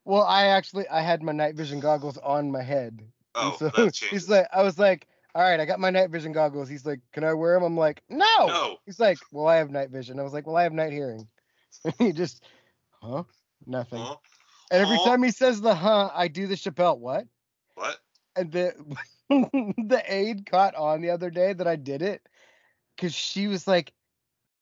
well, 0.04 0.22
I 0.24 0.46
actually 0.46 0.88
I 0.88 1.00
had 1.00 1.22
my 1.22 1.32
night 1.32 1.54
vision 1.54 1.80
goggles 1.80 2.18
on 2.18 2.50
my 2.50 2.62
head. 2.62 3.00
And 3.00 3.52
Oh, 3.52 3.56
so 3.56 3.68
that 3.68 3.96
he's 3.96 4.28
like, 4.28 4.48
I 4.52 4.62
was 4.62 4.78
like, 4.78 5.06
all 5.34 5.42
right, 5.42 5.60
I 5.60 5.64
got 5.64 5.78
my 5.78 5.90
night 5.90 6.10
vision 6.10 6.32
goggles. 6.32 6.68
He's 6.68 6.84
like, 6.84 7.00
can 7.12 7.22
I 7.22 7.32
wear 7.32 7.54
them? 7.54 7.62
I'm 7.62 7.76
like, 7.76 8.02
no. 8.08 8.46
no. 8.46 8.76
He's 8.84 8.98
like, 8.98 9.18
well, 9.30 9.46
I 9.46 9.56
have 9.56 9.70
night 9.70 9.90
vision. 9.90 10.18
I 10.18 10.24
was 10.24 10.32
like, 10.32 10.46
well, 10.46 10.56
I 10.56 10.64
have 10.64 10.72
night 10.72 10.92
hearing. 10.92 11.28
he 11.98 12.12
just, 12.12 12.44
huh? 13.00 13.22
Nothing. 13.66 14.00
Huh? 14.00 14.16
And 14.72 14.82
every 14.82 14.98
Huh? 14.98 15.04
time 15.10 15.22
he 15.22 15.30
says 15.30 15.60
the 15.60 15.74
huh, 15.74 16.10
I 16.12 16.26
do 16.28 16.48
the 16.48 16.56
Chappelle 16.56 16.98
what? 16.98 17.26
What? 17.76 17.98
And 18.36 18.50
the 18.50 18.74
the 19.78 20.02
aide 20.06 20.44
caught 20.50 20.74
on 20.74 21.00
the 21.02 21.10
other 21.10 21.30
day 21.30 21.52
that 21.52 21.68
I 21.68 21.76
did 21.76 22.02
it 22.02 22.20
because 22.96 23.14
she 23.14 23.46
was 23.46 23.68
like, 23.68 23.92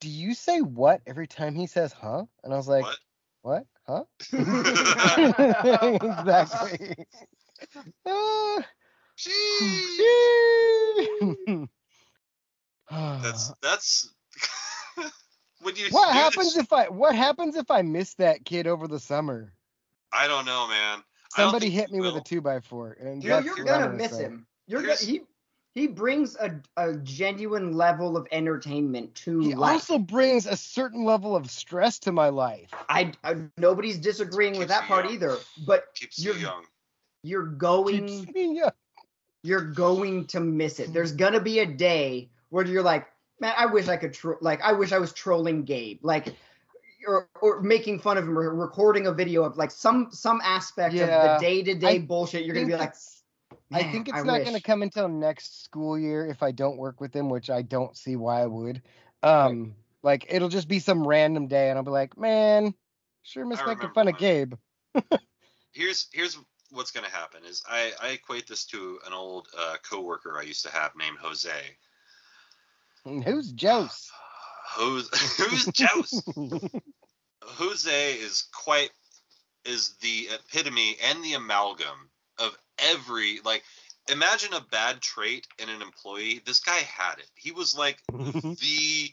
"Do 0.01 0.09
you 0.11 0.35
say 0.35 0.61
what 0.61 1.01
every 1.07 1.27
time 1.27 1.55
he 1.55 1.66
says 1.66 1.93
huh?" 1.93 2.25
And 2.45 2.53
I 2.53 2.57
was 2.57 2.69
like, 2.69 2.85
What? 3.43 3.66
"What? 3.66 3.66
Huh?" 3.87 4.05
exactly. 6.03 7.07
Gee. 9.16 9.99
That's 12.91 13.53
that's 13.62 14.12
when 15.62 15.77
you 15.77 15.89
what 15.91 16.12
happens 16.12 16.55
this- 16.55 16.64
if 16.64 16.73
I 16.73 16.89
what 16.89 17.14
happens 17.14 17.57
if 17.57 17.71
I 17.71 17.83
miss 17.83 18.14
that 18.14 18.45
kid 18.45 18.66
over 18.66 18.87
the 18.87 19.01
summer? 19.01 19.55
I 20.12 20.29
don't 20.29 20.45
know, 20.45 20.69
man. 20.69 21.03
Somebody 21.31 21.71
hit 21.71 21.91
you 21.91 22.03
me 22.03 22.09
with 22.09 22.16
a 22.16 22.25
two 22.25 22.41
by 22.41 22.61
four, 22.61 22.97
and 23.01 23.23
Dude, 23.23 23.45
you're 23.45 23.64
gonna 23.64 23.93
miss 23.93 24.19
him. 24.19 24.47
You're 24.69 24.83
gonna, 24.83 24.95
he 24.95 25.23
he 25.75 25.87
brings 25.87 26.37
a, 26.37 26.61
a 26.77 26.95
genuine 26.95 27.73
level 27.73 28.16
of 28.16 28.27
entertainment 28.33 29.14
to 29.16 29.41
He 29.41 29.55
life. 29.55 29.73
also 29.73 29.99
brings 29.99 30.47
a 30.47 30.57
certain 30.57 31.05
level 31.05 31.35
of 31.37 31.51
stress 31.51 31.99
to 32.01 32.12
my 32.12 32.29
life. 32.29 32.71
I, 32.89 33.12
I 33.25 33.37
nobody's 33.57 33.99
disagreeing 33.99 34.59
with 34.59 34.69
that 34.69 34.85
part 34.85 35.05
young. 35.07 35.14
either, 35.14 35.37
but 35.66 35.95
Keeps 35.95 36.19
you 36.19 36.33
you're 36.33 36.41
young. 36.41 36.64
you're 37.23 37.47
going 37.47 38.07
Keeps 38.27 38.37
young. 38.37 38.71
you're 39.43 39.64
going 39.64 40.27
to 40.29 40.41
miss 40.41 40.81
it. 40.81 40.93
There's 40.93 41.12
gonna 41.12 41.41
be 41.41 41.61
a 41.61 41.66
day 41.66 42.29
where 42.51 42.64
you're 42.66 42.83
like, 42.83 43.07
man, 43.41 43.55
I 43.57 43.66
wish 43.66 43.89
I 43.89 43.97
could 43.97 44.12
tro- 44.12 44.39
like 44.41 44.61
I 44.62 44.73
wish 44.73 44.93
I 44.93 44.99
was 44.99 45.12
trolling 45.12 45.64
Gabe, 45.64 46.01
like 46.03 46.35
or, 47.07 47.29
or 47.41 47.62
making 47.62 48.01
fun 48.01 48.19
of 48.19 48.25
him 48.25 48.37
or 48.39 48.55
recording 48.55 49.07
a 49.07 49.12
video 49.12 49.45
of 49.45 49.57
like 49.57 49.71
some 49.71 50.09
some 50.11 50.41
aspect 50.43 50.95
Yeah. 50.95 51.05
of 51.37 51.41
the 51.41 51.47
day 51.47 51.62
to 51.62 51.75
day 51.75 51.87
I 51.97 51.99
bullshit. 52.01 52.45
You're 52.45 52.55
gonna 52.55 52.66
be 52.66 52.77
like, 52.77 52.95
it's- 53.71 53.85
I 53.89 53.93
think 53.93 54.09
it's 54.09 54.19
I 54.19 54.23
not 54.23 54.43
going 54.45 54.57
to 54.57 54.62
come 54.62 54.83
until 54.83 55.09
next 55.09 55.64
school 55.64 55.99
year 55.99 56.27
if 56.27 56.43
I 56.43 56.51
don't 56.53 56.79
work 56.79 57.01
with 57.01 57.14
him, 57.14 57.29
which 57.29 57.51
I 57.51 57.62
don't 57.62 57.97
see 57.97 58.16
why 58.16 58.43
I 58.43 58.47
would. 58.47 58.83
Um, 59.23 59.75
like 60.03 60.27
it'll 60.29 60.49
just 60.49 60.69
be 60.69 60.79
some 60.79 61.07
random 61.07 61.49
day, 61.49 61.69
and 61.71 61.79
I'll 61.79 61.85
be 61.85 61.91
like, 61.91 62.16
man, 62.16 62.73
sure 63.23 63.45
miss 63.45 63.59
making 63.59 63.69
remember 63.79 63.95
fun 63.95 64.09
of 64.09 64.16
Gabe. 64.19 64.55
Here's 65.73 66.09
here's 66.12 66.39
what's 66.71 66.91
gonna 66.91 67.09
happen 67.09 67.45
is 67.45 67.62
I, 67.69 67.93
I 68.03 68.09
equate 68.11 68.47
this 68.47 68.64
to 68.66 68.99
an 69.07 69.12
old 69.12 69.49
uh, 69.57 69.77
coworker 69.89 70.39
I 70.39 70.43
used 70.43 70.64
to 70.64 70.73
have 70.73 70.93
named 70.97 71.19
Jose. 71.21 71.51
And 73.05 73.23
Who's 73.23 73.53
Jose? 73.61 74.11
Jose 74.71 75.09
who's 75.43 75.71
Jose? 75.79 76.23
Jose 77.45 78.12
is 78.14 78.49
quite 78.53 78.91
is 79.64 79.95
the 80.01 80.29
epitome 80.35 80.97
and 81.05 81.23
the 81.23 81.35
amalgam 81.35 81.89
of 81.89 82.18
every 82.79 83.41
like 83.45 83.62
imagine 84.09 84.53
a 84.55 84.61
bad 84.61 85.01
trait 85.01 85.47
in 85.59 85.68
an 85.68 85.83
employee. 85.83 86.40
This 86.44 86.61
guy 86.61 86.78
had 86.78 87.19
it. 87.19 87.31
He 87.35 87.52
was 87.52 87.77
like 87.77 87.98
mm-hmm. 88.11 88.52
the 88.55 89.11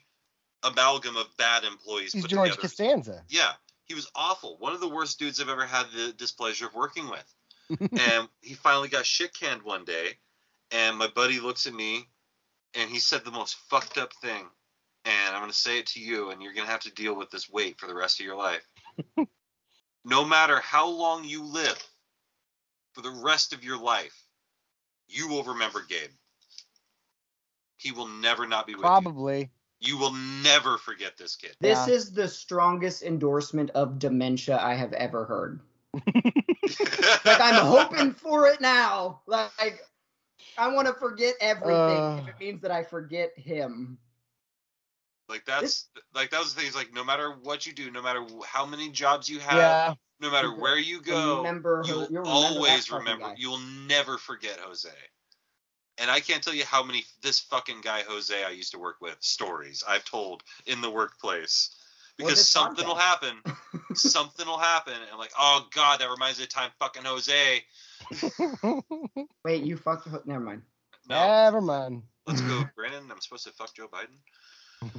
amalgam 0.63 1.17
of 1.17 1.27
bad 1.37 1.63
employees. 1.63 2.13
He's 2.13 2.25
George 2.25 2.51
together. 2.51 2.61
Costanza. 2.61 3.23
Yeah, 3.29 3.51
he 3.85 3.93
was 3.93 4.09
awful. 4.15 4.57
One 4.59 4.73
of 4.73 4.81
the 4.81 4.89
worst 4.89 5.19
dudes 5.19 5.39
I've 5.39 5.49
ever 5.49 5.65
had 5.65 5.85
the 5.95 6.13
displeasure 6.13 6.67
of 6.67 6.75
working 6.75 7.09
with. 7.09 7.35
and 7.79 8.27
he 8.41 8.53
finally 8.53 8.89
got 8.89 9.05
shit 9.05 9.33
canned 9.33 9.63
one 9.63 9.85
day, 9.85 10.09
and 10.71 10.97
my 10.97 11.07
buddy 11.07 11.39
looks 11.39 11.65
at 11.65 11.73
me, 11.73 12.07
and 12.75 12.89
he 12.89 12.99
said 12.99 13.25
the 13.25 13.31
most 13.31 13.55
fucked 13.69 13.97
up 13.97 14.13
thing, 14.21 14.45
and 15.03 15.35
I'm 15.35 15.41
gonna 15.41 15.53
say 15.53 15.79
it 15.79 15.87
to 15.87 15.99
you, 15.99 16.29
and 16.29 16.43
you're 16.43 16.53
gonna 16.53 16.69
have 16.69 16.81
to 16.81 16.93
deal 16.93 17.15
with 17.15 17.31
this 17.31 17.49
weight 17.49 17.79
for 17.79 17.87
the 17.87 17.95
rest 17.95 18.19
of 18.19 18.25
your 18.25 18.35
life. 18.35 18.67
no 20.05 20.23
matter 20.23 20.59
how 20.59 20.87
long 20.87 21.23
you 21.23 21.43
live, 21.43 21.83
for 22.95 23.01
the 23.01 23.11
rest 23.11 23.53
of 23.53 23.63
your 23.63 23.77
life, 23.77 24.23
you 25.07 25.27
will 25.27 25.43
remember 25.43 25.81
Gabe. 25.87 26.09
He 27.77 27.91
will 27.91 28.07
never 28.07 28.47
not 28.47 28.65
be 28.65 28.73
with 28.73 28.83
you. 28.83 28.87
Probably. 28.87 29.39
you. 29.81 29.95
You 29.95 29.97
will 29.97 30.13
never 30.13 30.77
forget 30.77 31.17
this 31.17 31.35
kid. 31.35 31.55
This 31.59 31.87
Yeah. 31.87 31.93
is 31.93 32.11
the 32.13 32.27
strongest 32.27 33.03
endorsement 33.03 33.69
of 33.71 33.99
dementia 33.99 34.57
I 34.59 34.73
have 34.75 34.93
ever 34.93 35.25
heard. 35.25 35.59
Like 37.25 37.39
I'm 37.41 37.55
hoping 37.65 38.13
for 38.13 38.47
it 38.47 38.61
now. 38.61 39.21
Like 39.27 39.81
I 40.57 40.67
want 40.73 40.87
to 40.87 40.93
forget 40.93 41.35
everything 41.41 41.99
Uh. 41.99 42.19
if 42.19 42.27
it 42.27 42.39
means 42.39 42.61
that 42.61 42.71
I 42.71 42.83
forget 42.83 43.37
him. 43.37 43.97
Like 45.27 45.43
that's 45.45 45.87
like 46.13 46.29
that 46.31 46.39
was 46.39 46.53
the 46.53 46.59
thing. 46.61 46.69
Is 46.69 46.75
like 46.75 46.93
no 46.93 47.03
matter 47.03 47.31
what 47.43 47.65
you 47.65 47.73
do, 47.73 47.89
no 47.91 48.01
matter 48.01 48.23
how 48.45 48.65
many 48.65 48.89
jobs 48.89 49.27
you 49.29 49.39
have, 49.39 49.57
Yeah. 49.57 49.93
no 50.19 50.29
matter 50.31 50.51
Re- 50.51 50.59
where 50.61 50.77
you 50.77 51.01
go, 51.01 51.37
remember 51.37 51.81
you'll 51.85 52.07
you'll 52.11 52.27
always 52.27 52.85
fucking 52.85 53.05
remember. 53.05 53.33
You 53.37 53.49
will 53.49 53.61
never 53.87 54.17
forget 54.17 54.59
Jose. 54.59 54.89
And 55.97 56.11
I 56.11 56.19
can't 56.19 56.43
tell 56.43 56.53
you 56.53 56.65
how 56.65 56.83
many 56.83 57.05
this 57.21 57.39
fucking 57.39 57.81
guy 57.81 58.01
Jose 58.07 58.43
I 58.43 58.49
used 58.51 58.73
to 58.73 58.79
work 58.79 58.97
with 59.01 59.15
stories 59.21 59.83
I've 59.87 60.05
told 60.05 60.43
in 60.67 60.81
the 60.81 60.91
workplace 60.91 61.75
because 62.17 62.33
this 62.35 62.47
something 62.49 62.85
will 62.85 62.95
happen. 62.95 63.37
something 63.95 64.45
will 64.45 64.57
happen, 64.59 64.93
and 64.93 65.03
I'm 65.11 65.17
like, 65.17 65.31
oh 65.39 65.65
god, 65.73 66.01
that 66.01 66.09
reminds 66.09 66.37
me 66.37 66.43
of 66.43 66.49
time 66.49 66.69
fucking 66.79 67.03
Jose. 67.03 67.63
Wait, 69.43 69.63
you 69.63 69.77
fucked. 69.77 70.07
Ho- 70.07 70.21
Never 70.25 70.43
mind. 70.43 70.61
No, 71.09 71.15
Never 71.27 71.61
mind. 71.61 72.03
let's 72.27 72.41
go, 72.41 72.63
Brandon. 72.75 73.09
I'm 73.11 73.21
supposed 73.21 73.45
to 73.45 73.51
fuck 73.53 73.73
Joe 73.75 73.87
Biden. 73.87 74.17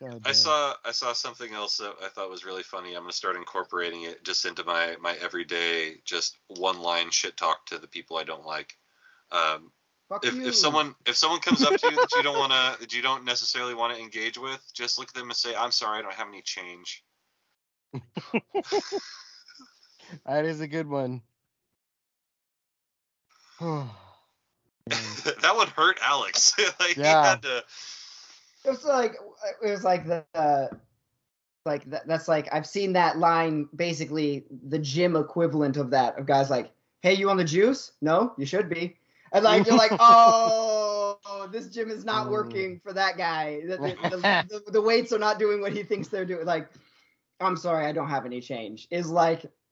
God 0.00 0.22
I 0.24 0.32
saw 0.32 0.74
I 0.84 0.90
saw 0.90 1.12
something 1.12 1.52
else 1.54 1.78
that 1.78 1.94
I 2.02 2.08
thought 2.08 2.30
was 2.30 2.44
really 2.44 2.62
funny. 2.62 2.94
I'm 2.94 3.02
gonna 3.02 3.12
start 3.12 3.36
incorporating 3.36 4.02
it 4.02 4.24
just 4.24 4.44
into 4.44 4.64
my 4.64 4.96
my 5.00 5.16
everyday 5.20 5.96
just 6.04 6.38
one 6.48 6.80
line 6.80 7.10
shit 7.10 7.36
talk 7.36 7.66
to 7.66 7.78
the 7.78 7.86
people 7.86 8.16
I 8.16 8.24
don't 8.24 8.44
like. 8.44 8.76
Um, 9.32 9.72
if, 10.22 10.34
if 10.46 10.54
someone 10.54 10.94
if 11.06 11.16
someone 11.16 11.40
comes 11.40 11.64
up 11.64 11.76
to 11.76 11.90
you 11.90 11.96
that 11.96 12.14
you 12.16 12.22
don't 12.22 12.38
wanna 12.38 12.76
that 12.80 12.94
you 12.94 13.02
don't 13.02 13.24
necessarily 13.24 13.74
want 13.74 13.94
to 13.94 14.00
engage 14.00 14.38
with, 14.38 14.60
just 14.74 14.98
look 14.98 15.08
at 15.08 15.14
them 15.14 15.30
and 15.30 15.36
say, 15.36 15.54
"I'm 15.54 15.72
sorry, 15.72 15.98
I 15.98 16.02
don't 16.02 16.14
have 16.14 16.28
any 16.28 16.42
change." 16.42 17.04
That 20.26 20.44
is 20.44 20.60
a 20.60 20.68
good 20.68 20.88
one. 20.88 21.22
Man. 23.64 23.88
that 25.42 25.54
would 25.56 25.68
hurt 25.70 25.98
Alex. 26.02 26.52
like 26.80 26.96
Yeah. 26.96 27.22
he 27.22 27.28
had 27.28 27.42
to. 27.42 27.64
It 28.64 28.70
was 28.70 28.84
like 28.84 29.16
it 29.62 29.70
was 29.70 29.84
like 29.84 30.06
the 30.06 30.24
uh, 30.34 30.68
like 31.66 31.84
that, 31.90 32.06
that's 32.06 32.28
like 32.28 32.48
I've 32.52 32.66
seen 32.66 32.92
that 32.94 33.18
line 33.18 33.68
basically 33.74 34.44
the 34.68 34.78
gym 34.78 35.16
equivalent 35.16 35.76
of 35.76 35.90
that 35.90 36.18
of 36.18 36.26
guys 36.26 36.50
like, 36.50 36.72
hey, 37.02 37.14
you 37.14 37.30
on 37.30 37.36
the 37.36 37.44
juice? 37.44 37.92
No, 38.00 38.32
you 38.38 38.46
should 38.46 38.68
be. 38.68 38.96
And 39.32 39.44
like 39.44 39.66
you're 39.66 39.76
like, 39.76 39.92
oh, 39.98 41.48
this 41.50 41.68
gym 41.68 41.90
is 41.90 42.04
not 42.04 42.26
Mm. 42.26 42.30
working 42.30 42.80
for 42.84 42.92
that 42.92 43.16
guy. 43.18 43.60
The, 43.66 43.76
the, 43.76 44.08
the, 44.10 44.16
the, 44.64 44.72
the 44.72 44.82
weights 44.82 45.12
are 45.12 45.18
not 45.18 45.38
doing 45.38 45.60
what 45.60 45.72
he 45.72 45.82
thinks 45.82 46.08
they're 46.08 46.24
doing. 46.24 46.46
Like, 46.46 46.68
I'm 47.40 47.56
sorry, 47.56 47.86
I 47.86 47.92
don't 47.92 48.08
have 48.08 48.26
any 48.26 48.40
change. 48.40 48.86
Is 48.90 49.10
like, 49.10 49.42
like 49.42 49.42
wh- 49.42 49.63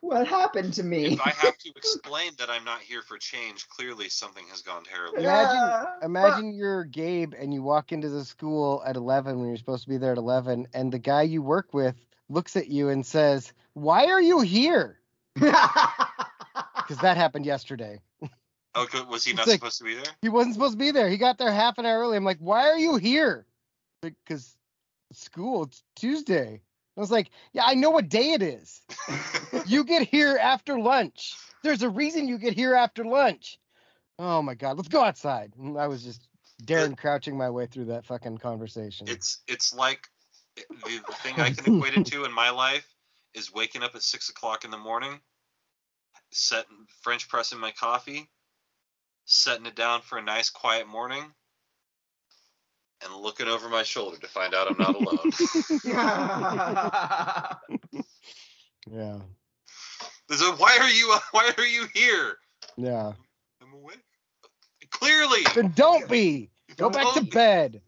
what 0.00 0.26
happened 0.26 0.74
to 0.74 0.82
me? 0.82 1.06
If 1.14 1.20
I 1.20 1.30
have 1.30 1.56
to 1.58 1.70
explain 1.76 2.32
that 2.38 2.50
I'm 2.50 2.64
not 2.64 2.80
here 2.80 3.00
for 3.02 3.16
change, 3.18 3.68
clearly 3.68 4.08
something 4.08 4.44
has 4.50 4.60
gone 4.62 4.84
terribly. 4.84 5.20
Imagine- 5.24 5.56
Yeah, 5.56 5.84
but- 6.00 6.04
Imagine 6.06 6.54
you're 6.54 6.84
Gabe 6.84 7.32
and 7.38 7.52
you 7.54 7.62
walk 7.62 7.90
into 7.92 8.08
the 8.10 8.24
school 8.24 8.82
at 8.86 8.96
11 8.96 9.38
when 9.38 9.48
you're 9.48 9.56
supposed 9.56 9.84
to 9.84 9.88
be 9.88 9.96
there 9.96 10.12
at 10.12 10.18
11, 10.18 10.68
and 10.74 10.92
the 10.92 10.98
guy 10.98 11.22
you 11.22 11.42
work 11.42 11.72
with 11.72 11.96
looks 12.28 12.56
at 12.56 12.68
you 12.68 12.88
and 12.90 13.04
says, 13.04 13.52
"Why 13.74 14.06
are 14.06 14.20
you 14.22 14.40
here?" 14.40 14.98
Because 16.76 16.98
that 17.02 17.16
happened 17.16 17.46
yesterday. 17.46 18.00
Oh, 18.74 18.86
good. 18.90 19.06
was 19.08 19.24
he 19.24 19.32
not 19.34 19.46
like- 19.46 19.58
supposed 19.60 19.78
to 19.78 19.84
be 19.84 19.94
there? 19.94 20.04
He 20.20 20.28
wasn't 20.28 20.54
supposed 20.54 20.72
to 20.72 20.78
be 20.78 20.90
there. 20.90 21.08
He 21.08 21.16
got 21.16 21.38
there 21.38 21.50
half 21.52 21.78
an 21.78 21.86
hour 21.86 22.00
early. 22.00 22.16
I'm 22.16 22.24
like, 22.24 22.38
"Why 22.38 22.68
are 22.68 22.78
you 22.78 22.96
here?" 22.96 23.46
Because 24.02 24.56
school. 25.12 25.64
It's 25.64 25.82
Tuesday. 25.94 26.60
I 26.96 27.00
was 27.00 27.10
like, 27.10 27.30
"Yeah, 27.52 27.64
I 27.64 27.74
know 27.74 27.90
what 27.90 28.08
day 28.08 28.32
it 28.32 28.42
is. 28.42 28.80
You 29.66 29.84
get 29.84 30.08
here 30.08 30.38
after 30.40 30.78
lunch. 30.78 31.36
There's 31.62 31.82
a 31.82 31.88
reason 31.88 32.26
you 32.26 32.38
get 32.38 32.54
here 32.54 32.74
after 32.74 33.04
lunch." 33.04 33.58
Oh 34.18 34.42
my 34.42 34.54
god, 34.54 34.76
let's 34.76 34.88
go 34.88 35.02
outside. 35.02 35.52
And 35.58 35.78
I 35.78 35.88
was 35.88 36.02
just 36.02 36.26
daring 36.64 36.94
crouching 36.94 37.36
my 37.36 37.50
way 37.50 37.66
through 37.66 37.86
that 37.86 38.04
fucking 38.06 38.38
conversation. 38.38 39.08
it's 39.08 39.40
it's 39.46 39.74
like 39.74 40.08
the, 40.56 40.64
the 41.06 41.12
thing 41.14 41.40
I 41.40 41.50
can 41.50 41.74
equate 41.76 41.96
it 41.96 42.06
to 42.06 42.24
in 42.24 42.32
my 42.32 42.50
life 42.50 42.86
is 43.34 43.52
waking 43.52 43.82
up 43.82 43.94
at 43.94 44.02
six 44.02 44.28
o'clock 44.28 44.64
in 44.64 44.70
the 44.70 44.78
morning, 44.78 45.20
setting 46.30 46.86
French 47.00 47.28
pressing 47.28 47.58
my 47.58 47.72
coffee, 47.72 48.28
setting 49.24 49.66
it 49.66 49.74
down 49.74 50.02
for 50.02 50.18
a 50.18 50.22
nice 50.22 50.50
quiet 50.50 50.86
morning, 50.86 51.32
and 53.04 53.14
looking 53.16 53.48
over 53.48 53.68
my 53.68 53.82
shoulder 53.82 54.16
to 54.18 54.26
find 54.26 54.54
out 54.54 54.68
I'm 54.70 54.76
not 54.78 54.94
alone. 54.94 55.30
yeah. 58.90 59.18
There's 60.28 60.42
a, 60.42 60.52
why 60.52 60.78
are 60.80 60.90
you 60.90 61.14
why 61.32 61.52
are 61.58 61.66
you 61.66 61.86
here? 61.94 62.36
Yeah. 62.76 63.12
I'm 63.62 63.72
awake. 63.74 63.98
Clearly, 64.90 65.42
Then 65.54 65.72
don't 65.74 66.08
be. 66.08 66.50
Go 66.76 66.90
back 66.90 67.06
to 67.08 67.14
Don't 67.14 67.24
be. 67.24 67.30
bed. 67.30 67.82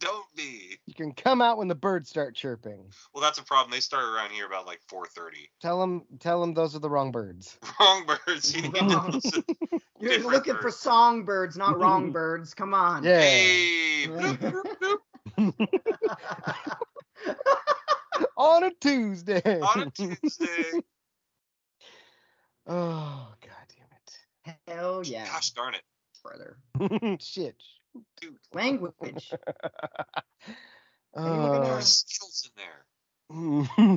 Don't 0.00 0.26
be. 0.36 0.78
You 0.86 0.94
can 0.94 1.12
come 1.12 1.40
out 1.40 1.58
when 1.58 1.68
the 1.68 1.74
birds 1.74 2.08
start 2.08 2.34
chirping. 2.34 2.90
Well, 3.14 3.22
that's 3.22 3.38
a 3.38 3.44
problem. 3.44 3.70
They 3.70 3.80
start 3.80 4.04
around 4.04 4.30
here 4.30 4.46
about 4.46 4.66
like 4.66 4.80
4:30. 4.90 5.48
Tell 5.60 5.80
them, 5.80 6.04
tell 6.18 6.40
them 6.40 6.54
those 6.54 6.74
are 6.76 6.78
the 6.80 6.90
wrong 6.90 7.12
birds. 7.12 7.58
Wrong 7.80 8.06
birds. 8.06 8.54
You 8.54 8.62
need 8.62 8.74
to 8.74 8.84
Wrong. 8.84 9.10
listen. 9.12 9.44
You're 10.00 10.10
Different 10.12 10.32
looking 10.32 10.56
for 10.56 10.70
songbirds, 10.70 11.56
not 11.56 11.78
wrong 11.78 12.10
birds. 12.12 12.54
Come 12.54 12.72
on. 12.74 13.04
Yeah. 13.04 13.20
Hey, 13.20 14.04
bloop, 14.08 14.38
bloop, 14.38 14.98
bloop. 15.38 15.68
On 18.36 18.64
a 18.64 18.70
Tuesday. 18.80 19.60
on 19.60 19.82
a 19.82 19.90
Tuesday. 19.90 20.80
oh 22.66 23.28
god 23.40 23.66
damn 23.68 24.54
it. 24.56 24.58
Hell 24.66 25.02
yeah. 25.04 25.26
Gosh 25.26 25.50
darn 25.50 25.74
it, 25.74 25.82
Brother. 26.22 26.56
Shit. 27.20 27.56
Dude. 28.20 28.36
Language. 28.54 29.32
Uh, 31.16 31.24
Anyone 31.26 31.62
There 31.62 31.72
are 31.72 31.80
skills 31.82 32.48
in 32.56 32.62
there. 32.62 32.84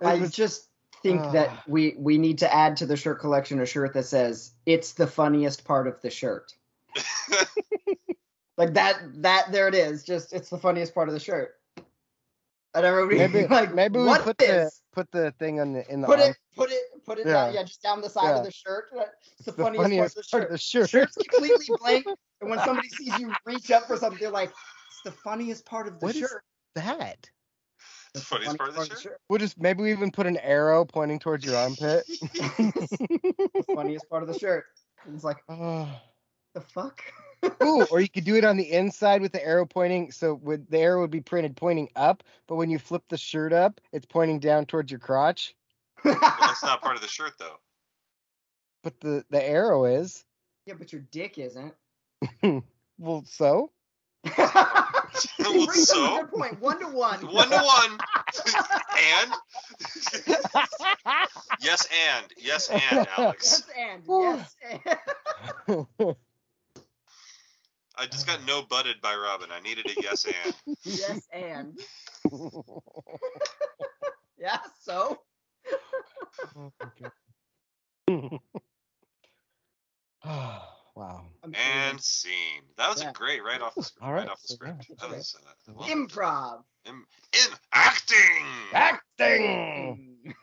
I 0.02 0.16
was- 0.16 0.32
just 0.32 0.70
think 1.04 1.20
Ah. 1.22 1.32
that 1.34 1.68
we 1.68 1.96
we 1.98 2.18
need 2.18 2.38
to 2.40 2.54
add 2.54 2.78
to 2.78 2.86
the 2.86 2.96
shirt 2.96 3.20
collection 3.20 3.60
a 3.60 3.66
shirt 3.66 3.94
that 3.94 4.06
says 4.06 4.54
it's 4.66 4.94
the 4.94 5.06
funniest 5.06 5.66
part 5.66 5.88
of 5.88 6.02
the 6.02 6.10
shirt. 6.10 6.54
Like 8.58 8.76
that 8.76 9.02
that 9.22 9.52
there 9.52 9.68
it 9.68 9.76
is. 9.76 10.04
Just 10.04 10.32
it's 10.32 10.50
the 10.50 10.58
funniest 10.58 10.94
part 10.96 11.10
of 11.10 11.14
the 11.14 11.20
shirt. 11.20 11.56
And 12.76 12.86
everybody 12.86 13.18
maybe 13.20 13.48
like 13.48 13.74
maybe 13.74 14.00
we 14.00 14.06
what 14.06 14.22
put 14.22 14.38
the 14.38 14.70
put 14.92 15.10
the 15.12 15.32
thing 15.40 15.62
on 15.62 15.72
the 15.74 15.90
in 15.90 16.02
the 16.02 16.08
put 16.08 16.20
arm. 16.20 16.32
it 16.32 16.38
put 16.58 16.70
it 16.72 16.82
put 17.06 17.20
it 17.20 17.26
Yeah. 17.26 17.34
down 17.46 17.54
yeah 17.54 17.64
just 17.64 17.82
down 17.82 18.02
the 18.02 18.10
side 18.10 18.26
Yeah. 18.32 18.38
of 18.40 18.46
the 18.46 18.52
shirt. 18.52 18.86
It's 19.38 19.46
the, 19.46 19.52
the 19.54 19.64
funniest, 19.64 19.82
funniest 19.84 20.32
part 20.32 20.44
of 20.44 20.50
the 20.50 20.58
shirt. 20.58 20.90
the 20.90 20.90
shirt. 20.90 20.90
Shirt's 20.90 21.16
completely 21.16 21.66
blank, 21.80 22.06
and 22.42 22.50
when 22.50 22.60
somebody 22.60 22.90
sees 22.90 23.18
you 23.18 23.34
reach 23.46 23.72
up 23.72 23.86
for 23.88 23.96
something, 23.96 24.20
they're 24.20 24.30
like, 24.30 24.50
"It's 24.90 25.02
the 25.06 25.12
funniest 25.12 25.66
part 25.66 25.88
of 25.88 26.00
the 26.00 26.06
What 26.06 26.16
is 26.16 26.22
shirt." 26.22 26.44
that? 26.76 27.18
the 28.14 28.20
It's 28.20 28.28
funniest 28.28 28.58
part 28.58 28.70
of 28.72 28.76
the 28.76 28.96
shirt. 29.00 29.20
We'll 29.30 29.40
just 29.40 29.58
maybe 29.58 29.82
we 29.84 29.92
even 29.94 30.12
put 30.12 30.28
an 30.28 30.36
arrow 30.38 30.84
pointing 30.84 31.20
towards 31.20 31.46
your 31.46 31.56
armpit. 31.56 32.04
the 32.08 33.66
funniest 33.74 34.10
part 34.10 34.22
of 34.22 34.28
the 34.28 34.38
shirt. 34.38 34.66
And 35.06 35.16
it's 35.16 35.24
like, 35.24 35.38
oh. 35.48 35.88
the 36.54 36.62
fuck? 36.62 37.02
Ooh, 37.64 37.86
or 37.92 38.00
you 38.00 38.10
could 38.10 38.24
do 38.26 38.36
it 38.36 38.46
on 38.46 38.58
the 38.58 38.72
inside 38.72 39.22
with 39.22 39.32
the 39.32 39.44
arrow 39.46 39.66
pointing. 39.66 40.12
So 40.12 40.36
would 40.36 40.70
the 40.70 40.80
arrow 40.80 41.02
would 41.02 41.12
be 41.12 41.22
printed 41.22 41.56
pointing 41.56 41.90
up, 41.96 42.24
but 42.48 42.56
when 42.56 42.70
you 42.70 42.80
flip 42.80 43.04
the 43.10 43.18
shirt 43.18 43.54
up, 43.54 43.82
it's 43.92 44.06
pointing 44.06 44.40
down 44.40 44.66
towards 44.66 44.92
your 44.92 45.00
crotch. 45.00 45.56
Well, 46.04 46.18
that's 46.22 46.64
not 46.64 46.82
part 46.82 46.96
of 46.96 47.02
the 47.02 47.08
shirt 47.08 47.34
though. 47.40 47.58
But 48.84 49.00
the 49.02 49.26
the 49.30 49.44
arrow 49.44 49.86
is. 49.86 50.24
yeah, 50.66 50.76
but 50.78 50.92
your 50.92 51.02
dick 51.12 51.38
isn't. 51.38 51.74
Well, 52.98 53.26
so 53.28 53.72
He 54.24 54.32
well, 54.38 55.66
brings 55.66 55.92
up 55.92 55.98
a 55.98 56.00
so 56.00 56.18
good 56.22 56.32
point. 56.32 56.62
One 56.62 56.80
to 56.80 56.88
one. 56.88 57.20
one 57.34 57.50
to 57.50 57.58
one, 57.58 58.00
and 58.98 59.34
yes, 61.62 61.88
and 62.08 62.26
yes, 62.38 62.70
and 62.70 63.08
Alex. 63.18 63.64
Yes, 63.68 63.72
and 63.78 64.04
yes, 64.08 64.56
and. 65.68 66.16
I 67.98 68.06
just 68.08 68.28
got 68.28 68.46
no 68.46 68.62
butted 68.62 69.02
by 69.02 69.16
Robin. 69.16 69.50
I 69.52 69.60
needed 69.62 69.86
a 69.88 70.02
yes 70.02 70.26
and. 70.26 70.78
yes, 70.84 71.28
and. 71.32 71.80
Yeah. 74.38 74.58
So. 74.82 75.18
Oh 80.24 80.62
wow. 80.96 81.26
I'm 81.44 81.54
And 81.56 82.02
scene. 82.02 82.64
That 82.78 82.90
was 82.90 83.02
Yeah. 83.02 83.10
a 83.10 83.14
great 83.14 83.44
right 83.44 83.62
off 83.62 83.76
the 83.76 83.84
script. 83.84 84.04
All 84.04 84.14
right. 84.14 84.22
right, 84.22 84.30
off 84.30 84.42
the 84.42 84.48
so 84.50 84.58
yeah, 84.62 84.74
script. 84.74 84.92
okay. 84.92 85.10
That 85.12 85.18
was, 85.18 85.36
uh, 85.36 85.50
I 85.68 85.72
love 85.72 85.88
kidding. 85.88 86.04
it. 86.04 86.10
improv. 86.10 86.64
In, 86.86 86.94
in 86.94 87.56
acting. 87.74 88.46
Acting. 88.74 90.24
Mm. 90.26 90.34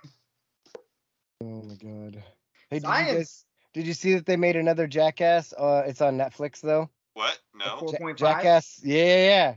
Oh 1.43 1.63
my 1.63 1.75
god. 1.75 2.23
Hey, 2.71 2.79
did 2.79 2.83
you 2.85 2.89
guys 2.89 3.45
did 3.75 3.87
you 3.87 3.95
see 3.95 4.15
that 4.15 4.27
they 4.27 4.37
made 4.37 4.57
another 4.57 4.87
Jackass? 4.87 5.53
Uh, 5.53 5.83
it's 5.87 6.01
on 6.01 6.17
Netflix 6.17 6.61
though. 6.61 6.89
What? 7.15 7.39
No. 7.55 7.79
Four- 7.79 7.93
4.5? 8.15 8.17
Jackass. 8.17 8.81
Yeah, 8.83 9.05
yeah, 9.05 9.25
yeah. 9.27 9.55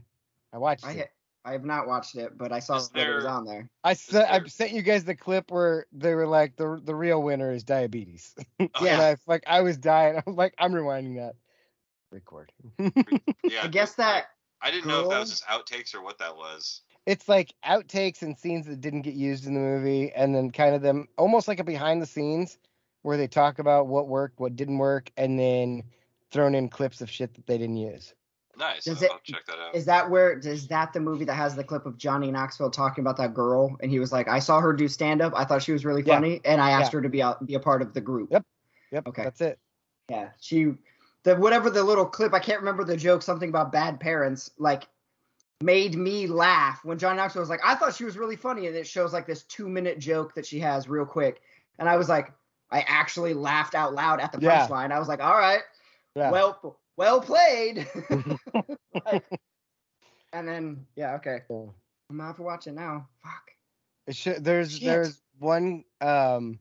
I 0.53 0.57
watched 0.57 0.86
I 0.86 0.91
it. 0.91 0.98
ha- 0.98 1.49
I 1.49 1.52
have 1.52 1.64
not 1.65 1.88
watched 1.88 2.15
it, 2.15 2.38
but 2.38 2.52
I 2.52 2.60
saw 2.60 2.77
Is 2.77 2.90
that 2.90 3.07
it 3.07 3.14
was 3.15 3.26
on 3.26 3.45
there. 3.45 3.69
I 3.84 3.94
sent 3.94 4.27
I 4.32 4.44
sent 4.48 4.72
you 4.72 4.82
guys 4.82 5.03
the 5.03 5.15
clip 5.15 5.52
where 5.52 5.86
they 5.91 6.15
were 6.15 6.26
like 6.26 6.56
the 6.56 6.82
the 6.84 6.95
real 6.95 7.22
winner 7.22 7.52
is 7.52 7.64
diabetes. 7.64 8.34
Oh, 8.60 8.68
Yeah. 8.82 8.99
I 8.99 9.15
like 9.27 9.44
I 9.45 9.61
was 9.61 9.77
dying. 9.77 10.22
I'm 10.27 10.36
like 10.36 10.56
I'm 10.57 10.73
rewinding 10.73 11.18
that. 11.18 11.36
Record. 12.11 12.52
Yeah. 13.44 13.61
I 13.64 13.68
guess 13.68 13.94
that 13.95 14.26
I 14.61 14.72
didn't 14.72 14.88
know 14.88 15.03
if 15.03 15.10
that 15.10 15.19
was 15.19 15.30
just 15.30 15.45
outtakes 15.45 15.94
or 15.94 16.02
what 16.02 16.18
that 16.18 16.36
was. 16.36 16.82
it's 17.06 17.30
like 17.30 17.53
outtakes 17.64 18.23
and 18.23 18.36
scenes 18.38 18.65
that 18.65 18.82
didn't 18.82 19.03
get 19.03 19.14
used 19.14 19.45
in 19.45 19.53
the 19.53 19.60
movie, 19.60 20.11
and 20.14 20.34
then 20.34 20.49
kind 20.49 20.73
of 20.73 20.82
them 20.82 21.07
almost 21.18 21.48
like 21.48 21.60
a 21.60 21.64
behind 21.64 22.02
the 22.02 22.07
scenes 22.07 22.57
where 23.03 23.18
they 23.18 23.27
talk 23.27 23.60
about 23.60 23.86
what 23.86 24.07
worked, 24.07 24.40
what 24.40 24.56
didn't 24.56 24.80
work, 24.80 25.11
and 25.15 25.38
then 25.38 25.84
thrown 26.36 26.53
in 26.53 26.70
clips 26.70 27.02
of 27.02 27.10
shit 27.10 27.34
that 27.34 27.48
they 27.48 27.57
didn't 27.57 27.78
use. 27.78 28.14
Nice. 28.57 28.84
Does 28.86 29.02
I'll 29.03 29.16
it- 29.18 29.24
check 29.24 29.45
that 29.48 29.57
out. 29.60 29.76
is 29.76 29.86
that 29.86 30.10
where 30.10 30.38
is 30.38 30.68
that 30.68 30.94
the 30.94 30.99
movie 30.99 31.26
that 31.26 31.34
has 31.34 31.56
the 31.56 31.64
clip 31.64 31.86
of 31.86 31.98
Johnny 31.98 32.32
Knoxville 32.32 32.70
talking 32.70 33.02
about 33.03 33.18
that 33.18 33.34
girl, 33.34 33.76
and 33.82 33.90
he 33.91 33.99
was 33.99 34.12
like, 34.14 34.28
"I 34.30 34.40
saw 34.40 34.60
her 34.62 34.72
do 34.74 34.88
stand 34.88 35.22
up. 35.22 35.34
I 35.36 35.44
thought 35.45 35.62
she 35.64 35.72
was 35.74 35.84
really 35.84 36.03
funny, 36.03 36.28
Yeah. 36.36 36.36
funny, 36.38 36.41
and 36.45 36.62
I 36.62 36.72
asked 36.72 36.94
Yeah. 36.94 36.98
her 36.98 37.02
to 37.03 37.10
be 37.10 37.20
a, 37.22 37.38
be 37.45 37.56
a 37.56 37.60
part 37.60 37.82
of 37.82 37.94
the 37.94 38.02
group." 38.02 38.30
Yep. 38.32 38.44
Yep. 38.91 39.07
Okay. 39.07 39.24
That's 39.24 39.41
it. 39.41 39.60
Yeah, 40.10 40.30
she 40.40 40.74
the 41.24 41.36
whatever 41.36 41.70
the 41.70 41.84
little 41.84 42.06
clip 42.06 42.34
I 42.34 42.40
can't 42.40 42.60
remember 42.60 42.84
the 42.84 42.95
joke 42.95 43.24
something 43.24 43.49
about 43.49 43.72
bad 43.72 43.99
parents 43.99 44.52
like 44.60 44.88
made 45.62 45.95
me 45.95 46.28
laugh 46.28 46.80
when 46.84 46.98
Johnny 46.99 47.18
Knoxville 47.18 47.41
was 47.41 47.49
like 47.49 47.62
I 47.64 47.76
thought 47.76 47.95
she 47.95 48.03
was 48.06 48.18
really 48.18 48.36
funny 48.36 48.68
and 48.68 48.76
it 48.76 48.86
shows 48.86 49.12
like 49.14 49.26
this 49.26 49.44
2 49.44 49.68
minute 49.68 49.98
joke 49.99 50.36
that 50.36 50.45
she 50.45 50.60
has 50.60 50.88
real 50.88 51.06
quick 51.06 51.41
and 51.80 51.90
I 51.90 51.95
was 51.98 52.07
like 52.10 52.32
I 52.72 52.82
actually 52.88 53.34
laughed 53.34 53.74
out 53.74 53.94
loud 53.94 54.20
at 54.20 54.32
the 54.32 54.40
Yeah. 54.40 54.68
punchline. 54.68 54.91
I 54.91 54.99
was 54.99 55.07
like 55.07 55.20
all 55.22 55.38
right. 55.38 55.62
Yeah. 56.16 56.32
Well 56.32 56.78
well 56.98 57.22
played. 57.22 57.88
Like, 59.06 59.26
and 60.34 60.48
then 60.48 60.86
yeah, 60.96 61.16
okay. 61.16 61.42
Yeah. 61.50 61.66
I'm 62.10 62.18
gonna 62.18 62.28
have 62.28 62.38
to 62.38 62.44
watch 62.44 62.66
it 62.68 62.72
now. 62.74 63.08
Fuck. 63.22 63.52
It 64.08 64.16
should, 64.16 64.44
there's 64.44 64.78
Shit. 64.78 64.86
there's 64.86 65.22
one 65.40 65.84
um 66.02 66.60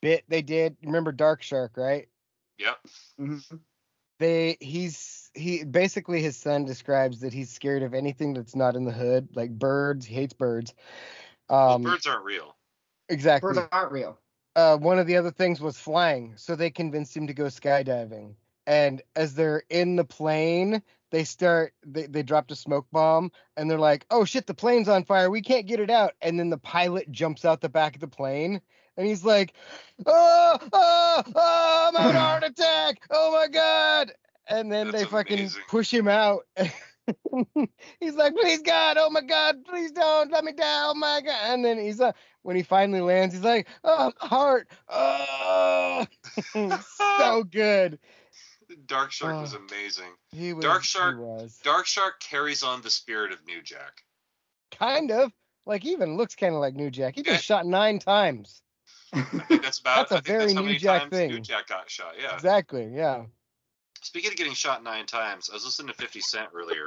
bit 0.00 0.24
they 0.28 0.42
did. 0.42 0.76
Remember 0.84 1.10
Dark 1.12 1.42
Shark, 1.42 1.72
right? 1.76 2.08
Yep. 2.58 2.78
Mhm. 3.20 3.60
They 4.18 4.56
he's 4.60 5.30
he 5.34 5.64
basically 5.64 6.22
his 6.22 6.36
son 6.36 6.64
describes 6.64 7.20
that 7.20 7.32
he's 7.32 7.50
scared 7.50 7.82
of 7.82 7.92
anything 7.92 8.34
that's 8.34 8.54
not 8.54 8.76
in 8.76 8.84
the 8.84 8.92
hood, 8.92 9.28
like 9.34 9.50
birds. 9.50 10.06
He 10.06 10.14
hates 10.14 10.32
birds. 10.34 10.74
Well, 11.50 11.74
Um, 11.74 11.82
birds 11.82 12.06
aren't 12.06 12.24
real. 12.24 12.56
exactly. 13.08 13.54
Birds 13.54 13.68
aren't 13.72 13.92
real. 13.92 14.16
uh, 14.54 14.76
one 14.76 14.98
of 15.00 15.06
the 15.08 15.16
other 15.16 15.32
things 15.32 15.60
was 15.60 15.76
flying, 15.76 16.34
so 16.36 16.54
they 16.54 16.70
convinced 16.70 17.16
him 17.16 17.26
to 17.26 17.34
go 17.34 17.44
skydiving. 17.46 18.34
And 18.66 19.02
as 19.16 19.34
they're 19.34 19.62
in 19.70 19.96
the 19.96 20.04
plane, 20.04 20.82
they 21.10 21.24
start 21.24 21.74
they, 21.86 22.06
they 22.06 22.22
dropped 22.22 22.52
a 22.52 22.56
smoke 22.56 22.86
bomb 22.92 23.32
and 23.56 23.70
they're 23.70 23.78
like, 23.78 24.06
"Oh 24.10 24.24
shit, 24.24 24.46
the 24.46 24.54
plane's 24.54 24.88
on 24.88 25.04
fire. 25.04 25.30
We 25.30 25.42
can't 25.42 25.66
get 25.66 25.80
it 25.80 25.90
out." 25.90 26.14
And 26.22 26.38
then 26.38 26.50
the 26.50 26.58
pilot 26.58 27.10
jumps 27.10 27.44
out 27.44 27.60
the 27.60 27.68
back 27.68 27.94
of 27.94 28.00
the 28.00 28.08
plane 28.08 28.60
and 28.96 29.06
he's 29.06 29.24
like, 29.24 29.54
"Oh, 30.06 30.58
oh, 30.72 31.22
oh 31.34 31.88
I'm 31.88 32.00
having 32.00 32.16
a 32.16 32.20
heart 32.20 32.44
attack. 32.46 33.02
Oh 33.10 33.32
my 33.32 33.48
god." 33.48 34.12
And 34.48 34.70
then 34.70 34.90
That's 34.90 35.04
they 35.04 35.10
fucking 35.10 35.38
amazing. 35.38 35.62
push 35.68 35.92
him 35.92 36.08
out. 36.08 36.46
he's 38.00 38.14
like, 38.14 38.34
"Please 38.34 38.62
God, 38.62 38.96
oh 38.98 39.10
my 39.10 39.22
god, 39.22 39.64
please 39.64 39.92
don't 39.92 40.30
let 40.30 40.44
me 40.44 40.52
down. 40.52 40.90
Oh 40.90 40.94
my 40.94 41.20
god." 41.24 41.52
And 41.52 41.64
then 41.64 41.78
he's 41.78 42.00
uh, 42.00 42.12
when 42.42 42.56
he 42.56 42.62
finally 42.62 43.00
lands, 43.00 43.34
he's 43.34 43.44
like, 43.44 43.68
"Oh, 43.84 44.12
heart, 44.18 44.68
oh, 44.88 46.06
so 47.18 47.44
good." 47.44 47.98
Dark 48.86 49.12
Shark 49.12 49.40
was 49.40 49.54
Oh. 49.54 49.58
amazing. 49.58 50.12
He 50.30 50.52
was. 50.52 50.62
Dark 50.64 50.82
he 50.82 50.86
Shark- 50.86 51.18
was 51.18 51.58
Dark 51.62 51.86
Shark 51.86 52.20
carries 52.20 52.62
on 52.62 52.82
the 52.82 52.90
spirit 52.90 53.32
of 53.32 53.44
New 53.46 53.62
Jack. 53.62 54.02
kind 54.70 55.10
of 55.10 55.32
like 55.66 55.84
even 55.84 56.16
looks 56.16 56.34
kind 56.34 56.54
of 56.54 56.60
like 56.60 56.74
New 56.74 56.90
Jack. 56.90 57.14
He 57.16 57.22
Yeah. 57.24 57.34
just 57.34 57.44
shot 57.44 57.66
nine 57.66 57.98
times. 57.98 58.62
I 59.12 59.22
think 59.22 59.62
that's 59.62 59.78
about. 59.78 60.08
That's 60.08 60.12
a 60.12 60.14
I 60.14 60.16
think 60.18 60.26
very 60.26 60.38
that's 60.40 60.52
how 60.54 60.60
New 60.60 60.66
many 60.66 60.78
Jack 60.78 61.00
times 61.02 61.10
thing. 61.12 61.30
New 61.30 61.40
Jack 61.40 61.68
got 61.68 61.90
shot. 61.90 62.14
Yeah. 62.20 62.34
Exactly. 62.34 62.86
Yeah. 62.86 63.24
Speaking 64.00 64.30
of 64.30 64.36
getting 64.36 64.54
shot 64.54 64.82
nine 64.82 65.06
times, 65.06 65.48
I 65.50 65.54
was 65.54 65.64
listening 65.64 65.88
to 65.88 65.94
50 65.94 66.20
Cent 66.20 66.48
earlier, 66.54 66.86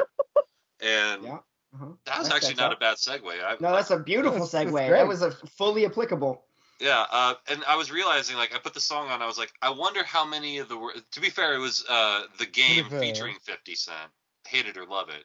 and 0.81 1.23
Yeah. 1.23 1.37
Uh-huh. 1.73 1.85
that 2.05 2.19
was 2.19 2.27
That 2.29 2.35
actually 2.37 2.55
not 2.55 2.71
out. 2.71 2.73
a 2.73 2.77
bad 2.77 2.97
segue. 2.97 3.43
I, 3.43 3.55
No, 3.59 3.73
that's 3.73 3.91
a 3.91 3.99
beautiful 3.99 4.31
That's- 4.45 4.51
that's 4.51 4.65
segue. 4.71 4.87
great. 4.87 4.89
That 4.97 5.07
was 5.07 5.21
a 5.21 5.31
fully 5.31 5.85
applicable. 5.85 6.44
Yeah, 6.80 7.06
uh, 7.10 7.35
and 7.49 7.64
I 7.65 7.77
was 7.77 7.91
realizing, 7.91 8.35
like, 8.35 8.53
I 8.53 8.60
put 8.60 8.73
the 8.73 8.81
song 8.81 9.07
on. 9.10 9.22
I 9.22 9.26
was 9.26 9.38
like, 9.38 9.53
I 9.61 9.69
wonder 9.69 10.03
how 10.03 10.26
many 10.26 10.57
of 10.57 10.68
the 10.68 10.77
words. 10.77 11.02
To 11.14 11.22
be 11.22 11.30
fair, 11.30 11.56
it 11.56 11.60
was 11.60 11.85
uh, 11.89 12.23
the 12.38 12.45
game 12.45 12.85
Bit 12.85 12.85
of 12.85 12.93
a- 12.93 12.99
featuring 12.99 13.35
50 13.43 13.76
Cent, 13.76 14.11
hate 14.47 14.65
it 14.65 14.77
or 14.77 14.85
love 14.85 15.10
it. 15.10 15.23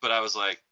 But 0.00 0.12
I 0.12 0.20
was 0.20 0.36
like, 0.36 0.62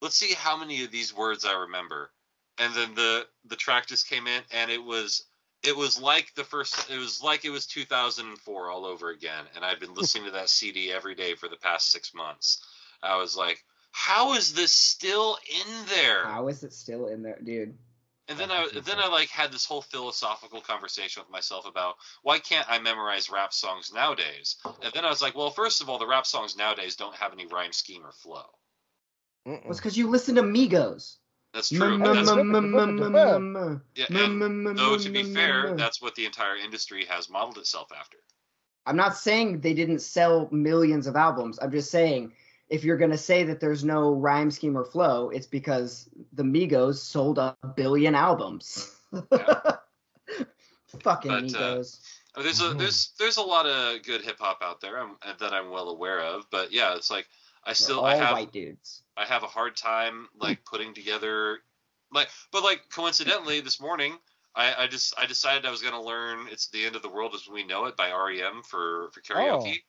let's 0.00 0.16
see 0.16 0.32
how 0.34 0.56
many 0.56 0.82
of 0.84 0.90
these 0.90 1.14
words 1.14 1.44
I 1.44 1.52
remember. 1.52 2.10
And 2.58 2.74
then 2.74 2.94
the 2.94 3.26
the 3.46 3.56
track 3.56 3.86
just 3.86 4.08
came 4.08 4.26
in, 4.26 4.42
and 4.50 4.70
it 4.70 4.82
was 4.82 5.24
it 5.62 5.76
was 5.76 6.00
like 6.00 6.34
the 6.34 6.44
first. 6.44 6.90
It 6.90 6.98
was 6.98 7.22
like 7.22 7.44
it 7.44 7.50
was 7.50 7.66
2004 7.66 8.70
all 8.70 8.86
over 8.86 9.10
again. 9.10 9.44
And 9.54 9.64
I'd 9.64 9.80
been 9.80 9.94
listening 9.96 10.24
to 10.24 10.30
that 10.32 10.48
CD 10.48 10.92
every 10.92 11.14
day 11.14 11.34
for 11.34 11.48
the 11.48 11.56
past 11.56 11.90
six 11.90 12.14
months. 12.14 12.62
I 13.02 13.16
was 13.16 13.36
like, 13.36 13.62
how 13.92 14.34
is 14.34 14.52
this 14.54 14.72
still 14.72 15.38
in 15.48 15.86
there? 15.86 16.24
How 16.24 16.48
is 16.48 16.62
it 16.64 16.72
still 16.72 17.06
in 17.06 17.22
there, 17.22 17.38
dude? 17.42 17.76
And 18.30 18.38
then 18.38 18.50
I 18.52 18.68
then 18.72 18.98
I 18.98 19.08
like 19.08 19.28
had 19.28 19.50
this 19.50 19.66
whole 19.66 19.82
philosophical 19.82 20.60
conversation 20.60 21.20
with 21.20 21.32
myself 21.32 21.66
about 21.66 21.96
why 22.22 22.38
can't 22.38 22.66
I 22.70 22.78
memorize 22.78 23.28
rap 23.28 23.52
songs 23.52 23.92
nowadays? 23.92 24.56
And 24.82 24.92
then 24.94 25.04
I 25.04 25.08
was 25.08 25.20
like, 25.20 25.34
well, 25.34 25.50
first 25.50 25.82
of 25.82 25.90
all, 25.90 25.98
the 25.98 26.06
rap 26.06 26.26
songs 26.26 26.56
nowadays 26.56 26.94
don't 26.94 27.16
have 27.16 27.32
any 27.32 27.46
rhyme 27.46 27.72
scheme 27.72 28.06
or 28.06 28.12
flow. 28.12 28.46
Well, 29.44 29.60
it's 29.66 29.80
because 29.80 29.98
you 29.98 30.08
listen 30.08 30.36
to 30.36 30.42
Migos. 30.42 31.16
That's 31.52 31.70
true. 31.70 31.98
But 31.98 32.14
that's, 32.14 32.28
yeah, 33.96 34.06
and 34.10 34.78
though 34.78 34.96
to 34.96 35.10
be 35.10 35.24
fair, 35.24 35.74
that's 35.74 36.00
what 36.00 36.14
the 36.14 36.24
entire 36.24 36.56
industry 36.56 37.04
has 37.06 37.28
modeled 37.28 37.58
itself 37.58 37.88
after. 37.98 38.18
I'm 38.86 38.96
not 38.96 39.16
saying 39.16 39.60
they 39.60 39.74
didn't 39.74 40.02
sell 40.02 40.48
millions 40.52 41.08
of 41.08 41.16
albums. 41.16 41.58
I'm 41.60 41.72
just 41.72 41.90
saying 41.90 42.32
if 42.70 42.84
you're 42.84 42.96
gonna 42.96 43.18
say 43.18 43.42
that 43.44 43.60
there's 43.60 43.84
no 43.84 44.14
rhyme 44.14 44.50
scheme 44.50 44.78
or 44.78 44.84
flow, 44.84 45.30
it's 45.30 45.46
because 45.46 46.08
the 46.32 46.44
Migos 46.44 46.96
sold 46.96 47.38
a 47.38 47.56
billion 47.76 48.14
albums. 48.14 48.96
Fucking 49.10 49.28
But, 51.30 51.34
uh, 51.34 51.42
Migos. 51.42 52.00
Mean, 52.36 52.44
there's 52.44 52.60
a 52.60 52.64
Mhm. 52.64 52.78
there's 52.78 53.12
there's 53.18 53.36
a 53.38 53.42
lot 53.42 53.66
of 53.66 54.02
good 54.04 54.22
hip 54.22 54.38
hop 54.38 54.62
out 54.62 54.80
there 54.80 54.98
I'm, 54.98 55.16
that 55.40 55.52
I'm 55.52 55.70
well 55.70 55.88
aware 55.88 56.20
of, 56.20 56.48
but 56.50 56.70
yeah, 56.70 56.94
it's 56.94 57.10
like 57.10 57.28
I 57.64 57.72
still 57.72 58.04
I 58.04 58.14
have 58.14 58.32
white 58.32 58.52
dudes. 58.52 59.02
I 59.16 59.24
have 59.24 59.42
a 59.42 59.48
hard 59.48 59.76
time 59.76 60.28
like 60.36 60.64
putting 60.64 60.94
together 60.94 61.58
like 62.12 62.28
but 62.52 62.62
like 62.62 62.88
coincidentally 62.90 63.60
this 63.60 63.80
morning 63.80 64.16
I, 64.54 64.84
I 64.84 64.86
just 64.86 65.14
I 65.18 65.26
decided 65.26 65.66
I 65.66 65.70
was 65.70 65.82
gonna 65.82 66.00
learn 66.00 66.46
it's 66.50 66.68
the 66.68 66.84
end 66.84 66.96
of 66.96 67.02
the 67.02 67.08
world 67.08 67.34
as 67.34 67.48
we 67.48 67.64
know 67.64 67.86
it 67.86 67.96
by 67.96 68.12
REM 68.12 68.62
for 68.62 69.10
for 69.12 69.20
karaoke. 69.20 69.82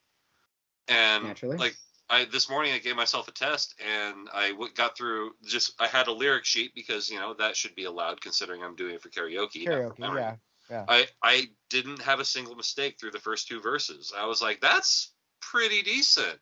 And 0.87 1.23
Naturally. 1.23 1.57
like 1.57 1.75
I 2.11 2.25
this 2.25 2.49
morning 2.49 2.73
I 2.73 2.77
gave 2.79 2.95
myself 2.95 3.27
a 3.27 3.31
test 3.31 3.73
and 3.79 4.27
I 4.33 4.49
w- 4.51 4.71
got 4.75 4.97
through 4.97 5.31
just 5.45 5.73
I 5.79 5.87
had 5.87 6.07
a 6.07 6.11
lyric 6.11 6.45
sheet 6.45 6.73
because 6.75 7.09
you 7.09 7.17
know 7.19 7.33
that 7.35 7.55
should 7.55 7.73
be 7.73 7.85
allowed 7.85 8.19
considering 8.21 8.61
I'm 8.61 8.75
doing 8.75 8.95
it 8.95 9.01
for 9.01 9.09
karaoke. 9.09 9.65
not 9.65 9.73
for 9.73 9.93
Karaoke. 9.95 9.99
memory. 9.99 10.21
Yeah. 10.69 10.85
I 10.87 11.07
I 11.23 11.47
didn't 11.69 12.01
have 12.01 12.19
a 12.19 12.25
single 12.25 12.55
mistake 12.55 12.99
through 12.99 13.11
the 13.11 13.19
first 13.19 13.47
two 13.47 13.61
verses. 13.61 14.11
I 14.17 14.25
was 14.25 14.41
like 14.41 14.59
that's 14.61 15.13
pretty 15.41 15.81
decent. 15.83 16.37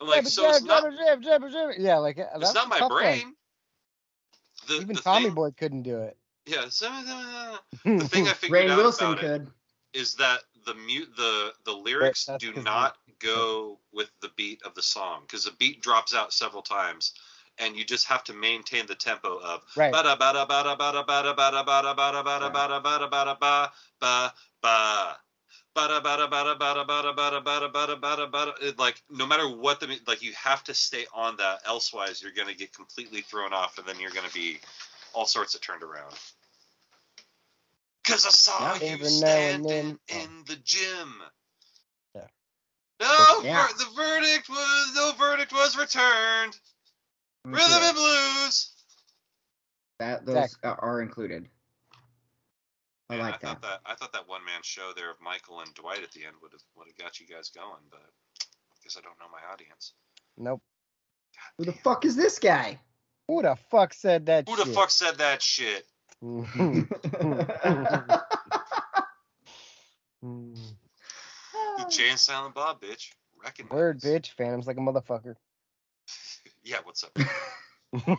I'm 0.00 0.06
like 0.06 0.26
so 0.26 0.48
it's 0.48 0.62
not 0.62 0.84
Yeah, 1.78 1.98
like 1.98 2.18
uh, 2.18 2.26
it's 2.36 2.52
that's 2.52 2.54
not 2.54 2.68
my 2.68 2.78
brain. 2.88 3.34
The, 4.68 4.74
Even 4.74 4.94
the 4.96 5.02
Tommy 5.02 5.26
thing, 5.26 5.34
Boy 5.34 5.50
couldn't 5.50 5.82
do 5.82 5.98
it. 6.02 6.16
yeah. 6.46 6.68
so- 6.68 6.88
The 7.84 8.08
thing 8.08 8.28
I 8.28 8.32
figured 8.34 8.64
Ray 8.66 8.70
out 8.70 8.76
Wilson 8.76 9.06
about 9.12 9.18
it 9.18 9.26
could. 9.26 9.50
is 9.94 10.14
that 10.16 10.40
the 10.64 10.74
mute 10.74 11.08
the 11.16 11.52
the 11.64 11.72
lyrics 11.72 12.28
do 12.38 12.52
not 12.54 12.96
go 13.18 13.78
with 13.92 14.10
the 14.20 14.30
beat 14.36 14.62
of 14.62 14.74
the 14.74 14.82
song 14.82 15.22
because 15.22 15.44
the 15.44 15.52
beat 15.58 15.82
drops 15.82 16.14
out 16.14 16.32
several 16.32 16.62
times 16.62 17.12
and 17.58 17.76
you 17.76 17.84
just 17.84 18.06
have 18.06 18.22
to 18.24 18.32
maintain 18.32 18.86
the 18.86 18.94
tempo 18.94 19.38
of 19.38 19.62
Right. 19.76 19.92
bada 19.92 20.16
bada 20.16 20.46
bada 20.46 20.76
bada 20.76 21.04
bada 21.04 21.34
bada 21.34 21.64
bada 21.64 21.94
bada 21.94 22.82
bada 22.82 23.10
bada 23.10 23.40
ba 23.40 23.72
ba 24.00 24.32
ba 24.62 25.16
bada 25.76 26.00
bada 26.02 26.28
bada 26.28 26.56
bada 26.58 26.86
bada 26.86 27.14
bada 27.14 27.42
bada 27.42 27.72
bada 27.72 28.00
bada 28.00 28.30
bada 28.30 28.62
It, 28.62 28.78
like 28.78 29.02
no 29.10 29.26
matter 29.26 29.48
what 29.48 29.80
the 29.80 29.98
like 30.06 30.22
you 30.22 30.32
have 30.34 30.62
to 30.64 30.74
stay 30.74 31.06
on 31.14 31.36
that 31.36 31.62
elsewise 31.66 32.22
you're 32.22 32.32
gonna 32.32 32.54
get 32.54 32.72
completely 32.72 33.22
thrown 33.22 33.52
off 33.52 33.78
and 33.78 33.86
then 33.86 33.98
you're 33.98 34.10
gonna 34.12 34.28
be 34.34 34.58
all 35.12 35.26
sorts 35.26 35.54
of 35.54 35.60
turned 35.60 35.82
around. 35.82 36.14
Cause 38.08 38.26
I 38.26 38.30
saw 38.30 38.74
Yeah. 38.74 38.80
you 38.80 38.86
Every 38.94 38.98
now 38.98 39.04
and 39.06 39.12
standing 39.14 39.98
then- 40.08 40.20
in 40.22 40.44
the 40.44 40.56
gym. 40.56 41.22
Yeah. 42.14 42.26
No, 43.00 43.40
Yeah. 43.42 43.66
ver- 43.68 43.74
the 43.74 43.90
verdict 43.90 44.48
was 44.48 44.94
no 44.94 45.12
verdict 45.12 45.52
was 45.52 45.76
returned. 45.76 46.54
Mm-hmm. 47.46 47.54
Rhythm 47.54 47.82
and 47.82 47.94
blues. 47.96 48.72
That 49.98 50.24
those 50.26 50.36
Exactly. 50.36 50.70
are- 50.70 50.80
are 50.80 51.02
included. 51.02 51.50
I 53.10 53.16
Yeah, 53.16 53.22
like 53.22 53.34
I 53.34 53.38
that. 53.38 53.40
thought 53.40 53.62
that 53.62 53.80
I 53.84 53.94
thought 53.94 54.12
that 54.12 54.26
one 54.28 54.44
man 54.44 54.62
show 54.62 54.92
there 54.92 55.10
of 55.10 55.20
Michael 55.20 55.60
and 55.60 55.72
Dwight 55.74 56.02
at 56.02 56.12
the 56.12 56.24
end 56.24 56.36
would 56.42 56.52
have 56.52 56.62
would 56.76 56.86
have 56.88 56.96
got 56.96 57.20
you 57.20 57.26
guys 57.26 57.50
going, 57.50 57.82
but 57.90 58.00
I 58.02 58.76
guess 58.82 58.96
I 58.96 59.00
don't 59.00 59.18
know 59.18 59.28
my 59.28 59.42
audience. 59.52 59.92
Nope. 60.36 60.62
Who 61.56 61.64
the 61.64 61.72
fuck 61.72 62.04
is 62.04 62.16
this 62.16 62.38
guy? 62.38 62.80
Who 63.26 63.42
the 63.42 63.56
fuck 63.70 63.92
said 63.94 64.26
that 64.26 64.48
Who 64.48 64.56
shit? 64.56 64.66
the 64.66 64.72
fuck 64.72 64.90
said 64.90 65.18
that 65.18 65.42
shit? 65.42 65.86
Jay 66.22 66.28
and 72.10 72.18
Silent 72.18 72.54
Bob, 72.54 72.80
bitch. 72.80 73.12
Recognize. 73.42 73.72
Word, 73.72 74.00
bitch. 74.00 74.28
Phantom's 74.36 74.66
like 74.66 74.76
a 74.76 74.80
motherfucker. 74.80 75.34
Yeah, 76.64 76.78
what's 76.84 77.04
up? 77.04 77.16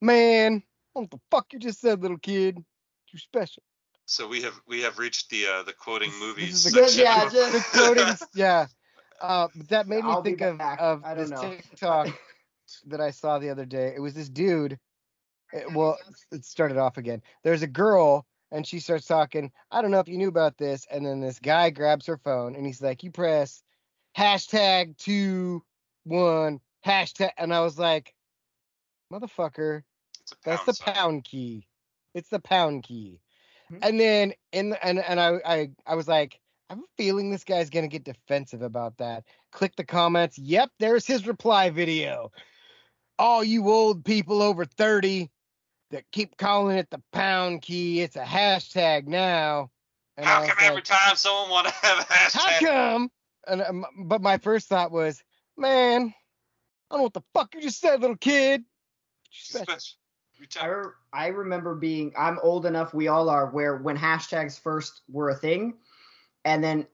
Man, 0.00 0.62
what 0.94 1.10
the 1.10 1.18
fuck 1.30 1.52
you 1.52 1.58
just 1.58 1.80
said, 1.80 2.00
little 2.00 2.16
kid? 2.16 2.56
You 3.12 3.18
special. 3.18 3.62
So 4.06 4.26
we 4.26 4.40
have 4.42 4.58
we 4.66 4.80
have 4.80 4.98
reached 4.98 5.28
the 5.28 5.44
uh, 5.46 5.62
the 5.64 5.74
quoting 5.74 6.10
movies 6.18 6.64
this 6.64 6.72
the- 6.72 6.88
section. 6.88 7.02
Yeah, 7.02 7.28
just- 7.28 7.52
The 7.52 7.78
quoting, 7.78 8.06
yeah. 8.34 8.66
Uh, 9.20 9.48
but 9.54 9.68
that 9.68 9.88
made 9.88 10.04
me 10.04 10.10
I'll 10.10 10.22
think 10.22 10.40
of, 10.40 10.58
of 10.60 11.02
this 11.16 11.28
know. 11.28 11.42
TikTok 11.42 12.08
that 12.86 13.00
I 13.02 13.10
saw 13.10 13.38
the 13.38 13.50
other 13.50 13.66
day. 13.66 13.92
It 13.94 14.00
was 14.00 14.14
this 14.14 14.30
dude. 14.30 14.78
It- 15.56 15.72
well, 15.72 15.98
it 16.32 16.44
started 16.44 16.76
off 16.78 16.96
again. 16.98 17.22
There's 17.42 17.62
a 17.62 17.66
girl, 17.66 18.26
and 18.52 18.66
she 18.66 18.78
starts 18.80 19.06
talking. 19.06 19.50
I 19.70 19.82
don't 19.82 19.90
know 19.90 20.00
if 20.00 20.08
you 20.08 20.18
knew 20.18 20.28
about 20.28 20.56
this. 20.58 20.86
And 20.90 21.04
then 21.04 21.20
this 21.20 21.38
guy 21.38 21.70
grabs 21.70 22.06
her 22.06 22.16
phone, 22.18 22.54
and 22.54 22.64
he's 22.66 22.82
like, 22.82 23.02
"You 23.02 23.10
press 23.10 23.62
hashtag 24.16 24.96
two 24.98 25.62
one 26.04 26.60
hashtag," 26.84 27.30
and 27.38 27.52
I 27.52 27.60
was 27.60 27.78
like, 27.78 28.14
"Motherfucker, 29.12 29.82
that's 30.44 30.64
the 30.64 30.74
sign. 30.74 30.94
pound 30.94 31.24
key. 31.24 31.66
It's 32.14 32.28
the 32.28 32.40
pound 32.40 32.84
key." 32.84 33.20
Mhm. 33.70 33.78
And 33.82 34.00
then 34.00 34.32
in 34.52 34.70
the, 34.70 34.84
and 34.84 34.98
and 35.00 35.20
I 35.20 35.40
I 35.44 35.70
I 35.86 35.94
was 35.94 36.06
like, 36.08 36.40
I 36.70 36.74
have 36.74 36.82
a 36.82 36.86
feeling 36.96 37.30
this 37.30 37.44
guy's 37.44 37.70
gonna 37.70 37.88
get 37.88 38.04
defensive 38.04 38.62
about 38.62 38.96
that. 38.98 39.24
Click 39.52 39.74
the 39.76 39.84
comments. 39.84 40.38
Yep, 40.38 40.70
there's 40.78 41.06
his 41.06 41.26
reply 41.26 41.70
video. 41.70 42.30
All 43.18 43.42
you 43.42 43.68
old 43.70 44.04
people 44.04 44.42
over 44.42 44.64
30 44.64 45.30
that 45.90 46.04
keep 46.12 46.36
calling 46.36 46.78
it 46.78 46.90
the 46.90 47.02
pound 47.12 47.62
key, 47.62 48.00
it's 48.00 48.16
a 48.16 48.24
hashtag 48.24 49.06
now. 49.06 49.70
And 50.16 50.26
How 50.26 50.40
was 50.40 50.50
come 50.50 50.58
every 50.62 50.82
time 50.82 51.16
someone 51.16 51.50
want 51.50 51.68
to 51.68 51.74
have 51.74 51.98
a 52.00 52.02
hashtag? 52.02 52.40
How 52.40 52.58
come? 52.60 53.10
And 53.46 53.62
um, 53.62 53.86
but 54.04 54.22
my 54.22 54.38
first 54.38 54.68
thought 54.68 54.90
was, 54.90 55.22
man, 55.56 56.12
I 56.90 56.94
don't 56.94 57.00
know 57.00 57.02
what 57.04 57.14
the 57.14 57.22
fuck 57.34 57.54
you 57.54 57.60
just 57.60 57.80
said, 57.80 58.00
little 58.00 58.16
kid. 58.16 58.60
You 58.60 59.38
special. 59.60 59.64
Special. 59.66 59.98
I, 60.60 60.66
re- 60.66 60.84
I 61.12 61.26
remember 61.28 61.74
being 61.74 62.12
I'm 62.16 62.38
old 62.42 62.66
enough 62.66 62.92
we 62.92 63.08
all 63.08 63.30
are 63.30 63.50
where 63.50 63.76
when 63.76 63.96
hashtags 63.96 64.60
first 64.60 65.00
were 65.08 65.30
a 65.30 65.34
thing 65.34 65.74
and 66.44 66.62
then 66.62 66.86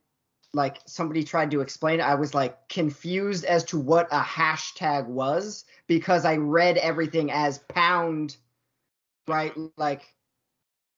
like 0.54 0.78
somebody 0.86 1.24
tried 1.24 1.50
to 1.50 1.60
explain 1.60 1.98
it 1.98 2.04
I 2.04 2.14
was 2.14 2.34
like 2.34 2.68
confused 2.68 3.44
as 3.44 3.64
to 3.64 3.80
what 3.80 4.06
a 4.12 4.20
hashtag 4.20 5.06
was 5.06 5.64
because 5.88 6.24
I 6.24 6.36
read 6.36 6.76
everything 6.78 7.32
as 7.32 7.58
pound 7.58 8.36
right 9.28 9.52
like 9.76 10.02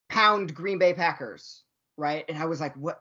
pound 0.09 0.55
Green 0.55 0.79
Bay 0.79 0.95
Packers 0.95 1.63
right 1.97 2.25
and 2.29 2.39
I 2.39 2.47
was 2.47 2.61
like 2.61 2.75
what 2.77 3.01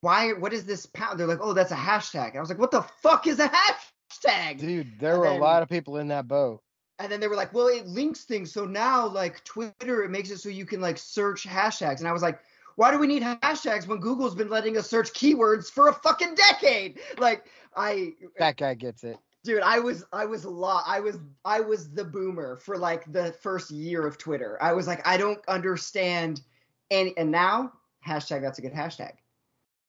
why 0.00 0.32
what 0.32 0.52
is 0.52 0.64
this 0.64 0.86
pound 0.86 1.18
they're 1.18 1.26
like 1.26 1.38
oh 1.40 1.52
that's 1.52 1.70
a 1.72 1.76
hashtag 1.76 2.28
and 2.30 2.38
I 2.38 2.40
was 2.40 2.48
like 2.48 2.58
what 2.58 2.70
the 2.70 2.82
fuck 3.02 3.26
is 3.26 3.38
a 3.38 3.48
hashtag 3.48 4.58
Dude, 4.58 4.98
there 4.98 5.12
And 5.12 5.20
were 5.20 5.26
then- 5.28 5.40
a 5.40 5.42
lot 5.42 5.62
of 5.62 5.68
people 5.68 5.96
in 5.98 6.08
that 6.08 6.28
boat. 6.28 6.60
and 6.98 7.10
then 7.10 7.18
they 7.18 7.28
were 7.28 7.34
like, 7.34 7.52
well, 7.54 7.66
it 7.68 7.86
links 7.86 8.24
things. 8.24 8.52
So 8.52 8.64
now, 8.66 9.08
like 9.08 9.42
Twitter, 9.44 10.04
it 10.04 10.10
makes 10.10 10.30
it 10.30 10.38
so 10.38 10.50
you 10.50 10.66
can 10.66 10.80
like 10.82 10.98
search 10.98 11.44
hashtags. 11.48 11.98
And 12.00 12.06
I 12.06 12.12
was 12.12 12.20
like, 12.22 12.38
why 12.76 12.90
do 12.90 12.98
we 12.98 13.06
need 13.06 13.22
hashtags 13.22 13.86
when 13.88 13.98
Google's 14.00 14.34
been 14.34 14.50
letting 14.50 14.76
us 14.76 14.88
search 14.88 15.12
keywords 15.14 15.70
for 15.70 15.88
a 15.88 15.92
fucking 15.94 16.34
decade? 16.34 17.00
Like, 17.18 17.46
I, 17.74 18.12
That 18.38 18.56
guy 18.58 18.74
gets 18.74 19.02
it. 19.02 19.16
Dude, 19.44 19.62
I 19.62 19.78
was, 19.78 20.04
I 20.12 20.24
was 20.24 20.44
law, 20.44 20.82
I 20.86 21.00
was, 21.00 21.18
I 21.44 21.60
was 21.60 21.90
the 21.92 22.04
boomer 22.04 22.56
for 22.56 22.78
like 22.78 23.10
the 23.12 23.32
first 23.40 23.70
year 23.70 24.06
of 24.06 24.18
Twitter. 24.18 24.58
I 24.62 24.72
was 24.72 24.86
like, 24.86 25.06
I 25.06 25.16
don't 25.16 25.40
understand. 25.48 26.42
And 26.90 27.12
and 27.16 27.30
now 27.30 27.72
hashtag 28.06 28.42
that's 28.42 28.58
a 28.58 28.62
good 28.62 28.74
hashtag. 28.74 29.12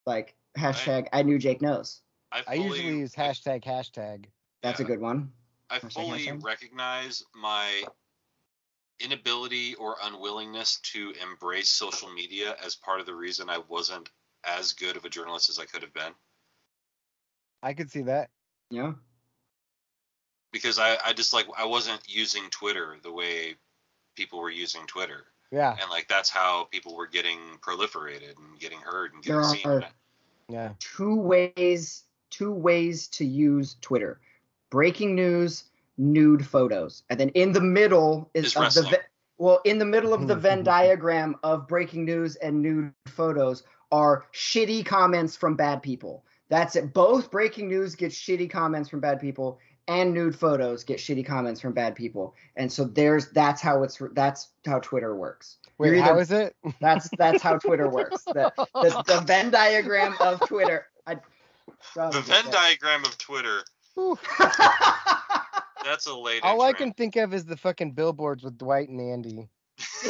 Like 0.05 0.35
hashtag 0.57 1.07
I 1.13 1.23
knew 1.23 1.37
Jake 1.37 1.61
knows. 1.61 2.01
I, 2.31 2.43
I 2.47 2.53
usually 2.55 2.97
use 2.97 3.13
hashtag 3.13 3.63
hashtag. 3.63 4.25
That's 4.61 4.79
yeah, 4.79 4.85
a 4.85 4.87
good 4.87 5.01
one. 5.01 5.31
I 5.69 5.79
hashtag, 5.79 5.93
fully 5.93 6.25
hashtag. 6.27 6.43
recognize 6.43 7.23
my 7.35 7.83
inability 8.99 9.75
or 9.75 9.97
unwillingness 10.03 10.79
to 10.93 11.13
embrace 11.21 11.69
social 11.69 12.09
media 12.11 12.55
as 12.63 12.75
part 12.75 12.99
of 12.99 13.05
the 13.05 13.13
reason 13.13 13.49
I 13.49 13.59
wasn't 13.67 14.09
as 14.45 14.73
good 14.73 14.95
of 14.95 15.05
a 15.05 15.09
journalist 15.09 15.49
as 15.49 15.59
I 15.59 15.65
could 15.65 15.81
have 15.81 15.93
been. 15.93 16.13
I 17.61 17.73
could 17.73 17.91
see 17.91 18.03
that. 18.03 18.29
Yeah. 18.69 18.93
Because 20.53 20.79
I, 20.79 20.95
I 21.05 21.11
just 21.11 21.33
like 21.33 21.47
I 21.57 21.65
wasn't 21.65 21.99
using 22.07 22.43
Twitter 22.51 22.95
the 23.03 23.11
way 23.11 23.55
people 24.15 24.39
were 24.39 24.49
using 24.51 24.85
Twitter. 24.87 25.25
Yeah, 25.51 25.75
And 25.79 25.89
like 25.91 26.07
that's 26.07 26.29
how 26.31 26.67
people 26.71 26.95
were 26.95 27.05
getting 27.07 27.37
proliferated 27.61 28.37
and 28.37 28.57
getting 28.59 28.79
heard 28.79 29.13
and 29.13 29.21
getting 29.21 29.41
There 29.41 29.49
seen. 29.49 29.67
are- 29.67 29.83
yeah. 30.49 30.69
two 30.79 31.15
ways 31.15 32.03
two 32.31 32.51
ways 32.51 33.07
to 33.09 33.25
use 33.25 33.75
Twitter. 33.81 34.19
Breaking 34.71 35.13
news, 35.13 35.65
nude 35.99 36.45
photos. 36.47 37.03
And 37.11 37.19
then 37.19 37.29
in 37.29 37.51
the 37.51 37.61
middle 37.61 38.29
is, 38.33 38.45
Is 38.45 38.51
of 38.55 38.55
the 38.55 38.61
wrestling. 38.61 38.89
Ve- 38.91 38.97
well, 39.37 39.59
in 39.65 39.77
the 39.77 39.85
middle 39.85 40.13
of 40.13 40.27
the 40.27 40.35
Venn 40.35 40.63
diagram 40.75 41.35
of 41.43 41.67
breaking 41.67 42.05
news 42.05 42.35
and 42.37 42.61
nude 42.61 42.91
photos 43.07 43.61
are 43.91 44.25
shitty 44.33 44.83
comments 44.85 45.35
from 45.35 45.55
bad 45.55 45.83
people. 45.83 46.25
That's 46.49 46.75
it. 46.75 46.93
Both 46.93 47.29
breaking 47.29 47.67
news 47.67 47.95
get 47.95 48.11
shitty 48.11 48.49
comments 48.49 48.89
from 48.89 48.99
bad 48.99 49.19
people 49.19 49.59
and 49.87 50.13
nude 50.13 50.37
photos 50.37 50.83
get 50.83 50.97
shitty 50.99 51.25
comments 51.25 51.59
from 51.61 51.73
bad 51.73 51.95
people. 51.95 52.35
And 52.55 52.71
so 52.71 52.85
there's 52.85 53.29
that's 53.29 53.61
how 53.61 53.83
it's 53.83 54.01
that's 54.13 54.49
how 54.65 54.79
Twitter 54.79 55.15
works. 55.15 55.57
Wait, 55.77 55.93
You're 55.93 56.03
either- 56.03 56.19
is 56.19 56.31
it? 56.31 56.55
That's 56.79 57.09
that's 57.17 57.41
how 57.41 57.57
Twitter 57.59 57.89
works. 57.89 58.23
The, 58.23 58.51
the, 58.55 59.03
the 59.07 59.21
Venn 59.21 59.51
diagram 59.51 60.15
of 60.19 60.39
Twitter. 60.47 60.87
I, 61.05 61.17
oh, 61.97 62.11
The 62.11 62.21
Venn 62.21 62.49
diagram 62.51 63.03
of 63.03 63.17
Twitter, 63.17 63.63
that's 65.83 66.07
a 66.07 66.15
late 66.15 66.41
All 66.43 66.61
I 66.61 66.73
can 66.73 66.93
think 66.93 67.15
of 67.15 67.33
is 67.33 67.45
the 67.45 67.57
fucking 67.57 67.91
billboards 67.91 68.43
with 68.43 68.57
Dwight 68.57 68.89
and 68.89 68.99
Andy. 68.99 69.49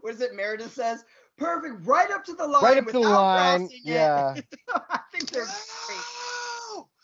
what 0.00 0.14
is 0.14 0.20
it? 0.20 0.34
Meredith 0.34 0.72
says 0.72 1.04
perfect, 1.38 1.86
right 1.86 2.10
up 2.10 2.24
to 2.24 2.34
the 2.34 2.46
line. 2.46 2.62
Right 2.62 2.78
up 2.78 2.86
to 2.86 2.92
the 2.92 3.00
without 3.00 3.12
line. 3.12 3.68
Yeah. 3.82 4.34
I 4.74 5.00
think 5.12 5.30
they're 5.30 5.44
great. 5.44 6.23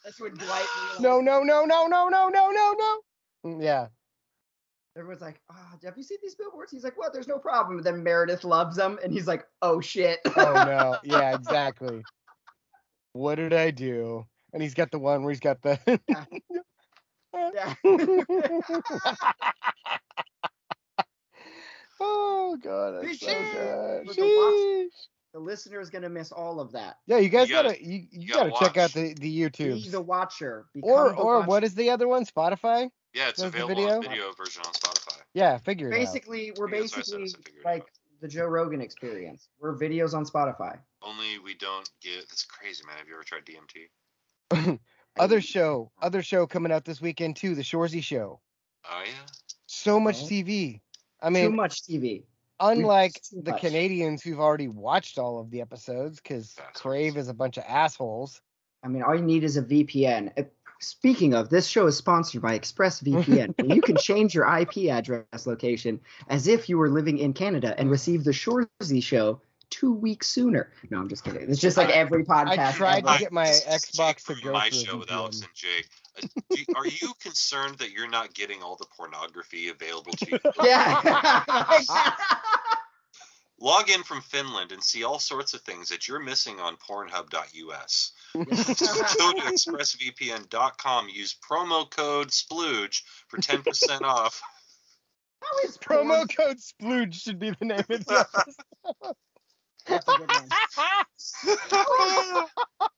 That's 0.05 0.21
when 0.21 0.35
Dwight. 0.35 0.67
Realized. 0.83 1.01
No, 1.01 1.21
no, 1.21 1.43
no, 1.43 1.65
no, 1.65 1.87
no, 1.87 2.09
no, 2.09 2.29
no, 2.29 2.51
no, 2.51 2.75
no. 2.79 3.01
Mm, 3.47 3.63
Yeah. 3.63 3.87
Everyone's 4.97 5.23
like, 5.23 5.41
oh, 5.51 5.79
have 5.85 5.97
you 5.97 6.03
seen 6.03 6.19
these 6.21 6.35
billboards? 6.35 6.73
He's 6.73 6.83
like, 6.83 6.99
what? 6.99 7.13
There's 7.13 7.29
no 7.29 7.39
problem. 7.39 7.77
But 7.77 7.85
then 7.85 8.03
Meredith 8.03 8.43
loves 8.43 8.77
them, 8.77 8.99
and 9.03 9.13
he's 9.13 9.27
like, 9.27 9.45
oh 9.63 9.81
shit. 9.81 10.19
Oh 10.37 10.53
no. 10.53 10.99
Yeah, 11.05 11.33
exactly. 11.35 12.03
What 13.13 13.37
did 13.37 13.53
I 13.53 13.71
do? 13.71 14.27
And 14.53 14.61
he's 14.63 14.75
got 14.75 14.91
the 14.91 14.99
one 14.99 15.23
where 15.23 15.31
he's 15.31 15.39
got 15.41 15.63
the. 15.63 15.79
yeah. 17.33 17.75
oh 22.01 22.59
god, 22.61 23.03
that's 23.03 23.21
so 23.21 23.27
Sheesh. 23.27 24.17
good. 24.17 24.91
But 25.33 25.39
the 25.39 25.45
watch- 25.45 25.51
Sheesh. 25.51 25.65
the 25.65 25.71
listener 25.71 25.81
is 25.81 25.91
gonna 25.91 26.09
miss 26.09 26.33
all 26.33 26.61
of 26.61 26.73
that. 26.73 26.99
Yeah, 27.07 27.19
you 27.19 27.29
guys 27.29 27.49
You 27.49 27.55
gotta- 27.57 27.69
gotta, 27.71 27.85
you, 27.85 27.99
you, 27.99 28.07
you 28.13 28.33
gotta, 28.33 28.51
gotta 28.51 28.65
check 28.65 28.77
out 28.77 28.83
watch. 28.83 28.93
the 28.95 29.15
the 29.15 29.21
Be 29.21 29.37
YouTube. 29.37 29.91
the 29.91 30.01
watcher. 30.01 30.67
Become 30.75 30.91
Or 30.91 31.09
the 31.11 31.15
or 31.17 31.35
watcher. 31.37 31.49
what 31.49 31.65
is 31.65 31.75
the 31.75 31.91
other 31.91 32.09
one? 32.09 32.25
Spotify? 32.27 32.91
yeah, 33.15 33.29
it's 33.29 33.41
There's 33.41 33.53
the 33.53 33.63
available 33.65 33.91
on 33.91 34.03
video? 34.03 34.11
video 34.11 34.33
version 34.33 34.63
on 34.67 34.73
Spotify. 34.73 35.19
Yeah, 35.35 35.59
figure 35.59 35.89
it 35.89 35.93
out. 35.95 35.99
basically 35.99 36.53
we're 36.57 36.69
Yeah, 36.73 36.81
that's 36.81 36.93
why 36.97 37.01
I 37.01 37.03
said 37.03 37.19
basically 37.19 37.23
it's 37.25 37.35
a 37.35 37.39
figure 37.39 37.61
it 37.61 37.65
like 37.65 37.83
out. 37.83 37.89
the 38.21 38.29
Joe 38.29 38.47
Rogan 38.47 38.81
experience. 38.81 39.49
We're 39.61 39.77
videos 39.77 40.15
on 40.15 40.25
Spotify. 40.25 40.79
Only 41.03 41.39
we 41.39 41.55
don't 41.55 41.89
get. 42.03 42.29
That's 42.29 42.45
crazy, 42.45 42.85
man. 42.87 42.97
Have 42.99 43.09
you 43.09 43.15
ever 43.15 43.25
tried 43.25 43.45
DMT? 43.47 44.79
other 45.19 45.41
show, 45.41 45.91
other 46.03 46.23
show 46.23 46.47
coming 46.47 46.73
out 46.73 46.85
this 46.85 47.01
weekend 47.01 47.37
too, 47.37 47.55
the 47.55 47.63
Shoresy 47.63 48.03
Show. 48.03 48.41
Oh 48.91 49.03
yeah. 49.05 49.13
So 49.67 49.99
much. 50.01 50.25
TV. 50.25 50.81
I 51.23 51.29
Too 51.29 51.35
mean, 51.35 51.57
much 51.57 51.83
TV. 51.83 52.25
Unlike 52.61 53.21
the 53.33 53.53
much. 53.53 53.61
Canadians 53.61 54.23
who've 54.23 54.41
already 54.41 54.69
watched 54.69 55.19
all 55.19 55.41
of 55.41 55.51
the 55.51 55.61
episodes, 55.61 56.21
because 56.21 56.55
Crave 56.75 57.17
is 57.17 57.29
a 57.29 57.35
bunch 57.35 57.57
of 57.57 57.65
assholes. 57.67 58.41
I 58.83 58.89
mean, 58.89 59.03
all 59.03 59.15
you 59.15 59.23
need 59.23 59.45
is 59.45 59.57
a 59.57 59.63
VPN. 59.63 60.33
Uh, 60.39 60.45
Speaking 60.83 61.35
of, 61.35 61.51
this 61.51 61.67
show 61.67 61.87
is 61.87 61.97
sponsored 61.99 62.41
by 62.41 62.59
ExpressVPN. 62.59 63.55
you 63.75 63.83
can 63.83 63.99
change 63.99 64.35
your 64.35 64.47
IP 64.47 64.91
address 64.91 65.47
location 65.47 66.01
as 66.29 66.47
if 66.47 66.71
you 66.71 66.79
were 66.79 66.89
living 66.89 67.19
in 67.19 67.35
Canada 67.35 67.75
and 67.77 67.91
receive 67.91 68.25
the 68.25 68.31
Shoresy 68.31 69.03
show 69.03 69.43
two 69.69 69.93
weeks 69.93 70.29
sooner. 70.29 70.73
No, 70.89 70.99
I'm 70.99 71.09
just 71.09 71.23
kidding. 71.23 71.49
It's 71.51 71.61
just 71.61 71.77
like 71.77 71.91
every 71.91 72.25
podcast. 72.25 72.59
I 72.59 72.73
tried 72.73 73.05
to 73.07 73.19
get 73.19 73.31
my 73.31 73.47
This 73.47 73.67
Xbox 73.67 74.17
to 74.17 74.35
from 74.35 74.41
go 74.43 74.53
my 74.53 74.71
through 74.71 74.79
a 74.79 74.85
show 74.85 74.97
with 74.97 75.11
Alex 75.11 75.41
and 75.41 75.49
Jake. 75.55 75.87
Uh, 76.23 76.79
Are 76.79 76.87
you 76.87 77.13
concerned 77.21 77.77
that 77.79 77.91
you're 77.91 78.09
not 78.09 78.35
getting 78.35 78.63
all 78.63 78.77
the 78.77 78.87
pornography 78.97 79.69
available 79.69 80.13
to 80.13 80.31
you? 80.31 80.39
Yeah. 80.65 81.45
Log 83.61 83.91
in 83.91 84.03
from 84.03 84.23
Finland 84.23 84.73
and 84.73 84.83
see 84.83 85.05
all 85.05 85.19
sorts 85.19 85.53
of 85.53 85.61
things 85.63 85.89
that 85.91 86.09
you're 86.09 86.19
missing 86.19 86.59
on 86.61 86.77
Pornhub.us. 86.77 88.13
Go 88.35 88.45
to 88.45 89.43
expressvpn.com. 89.43 91.09
Use 91.11 91.37
promo 91.49 91.91
code 91.91 92.33
SPLOOGE 92.33 93.05
for 93.29 93.37
10% 93.39 94.01
off. 94.03 94.41
How 95.43 95.69
is 95.69 95.79
Promo 95.79 96.17
porn- 96.17 96.29
code 96.29 96.59
Splooge 96.59 97.15
should 97.15 97.39
be 97.39 97.51
the 97.59 97.65
name 97.65 97.79
of 97.79 97.87
the 98.05 98.27
episode. 98.35 99.15
That's 99.87 100.07
a 100.09 100.19
good 100.19 100.31
one. 100.31 100.49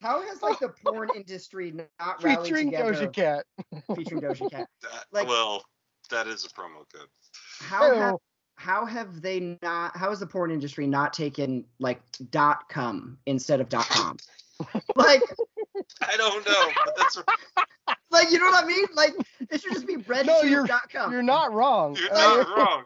How 0.01 0.21
has 0.21 0.41
like 0.41 0.59
the 0.59 0.69
porn 0.85 1.09
industry 1.15 1.71
not 1.99 2.21
rallied 2.21 2.43
Featuring 2.45 2.71
together? 2.71 2.93
Doja 2.93 3.13
Cat. 3.13 3.45
Featuring 3.95 4.21
Doja 4.21 4.51
Cat. 4.51 4.67
That- 4.81 5.05
Like- 5.11 5.27
well, 5.27 5.63
that 6.09 6.27
is 6.27 6.45
a 6.45 6.49
promo 6.49 6.83
code. 6.93 7.07
How 7.59 7.95
have 7.95 8.11
Ew. 8.13 8.19
How 8.63 8.85
have 8.85 9.21
they 9.21 9.57
not? 9.61 9.95
How 9.97 10.09
has 10.09 10.21
the 10.21 10.25
porn 10.27 10.49
industry 10.51 10.87
not 10.87 11.11
taken 11.13 11.65
like 11.79 12.01
dot 12.31 12.69
com 12.69 13.17
instead 13.25 13.59
of 13.59 13.67
dot 13.67 13.87
com? 13.89 14.15
like, 14.95 15.21
I 16.01 16.15
don't 16.15 16.45
know, 16.45 16.71
but 16.85 16.93
that's 16.97 17.17
like 18.09 18.31
you 18.31 18.39
know 18.39 18.45
what 18.45 18.63
I 18.63 18.67
mean? 18.67 18.85
Like 18.95 19.13
it 19.51 19.61
should 19.61 19.73
just 19.73 19.85
be 19.87 19.97
red 19.97 20.27
No, 20.27 20.41
you're- 20.43 20.65
dot 20.67 20.89
com. 20.89 21.11
You're 21.11 21.21
not 21.23 21.51
wrong. 21.51 21.97
you're 21.97 22.13
Uh, 22.13 22.37
not 22.43 22.47
wrong. 22.57 22.83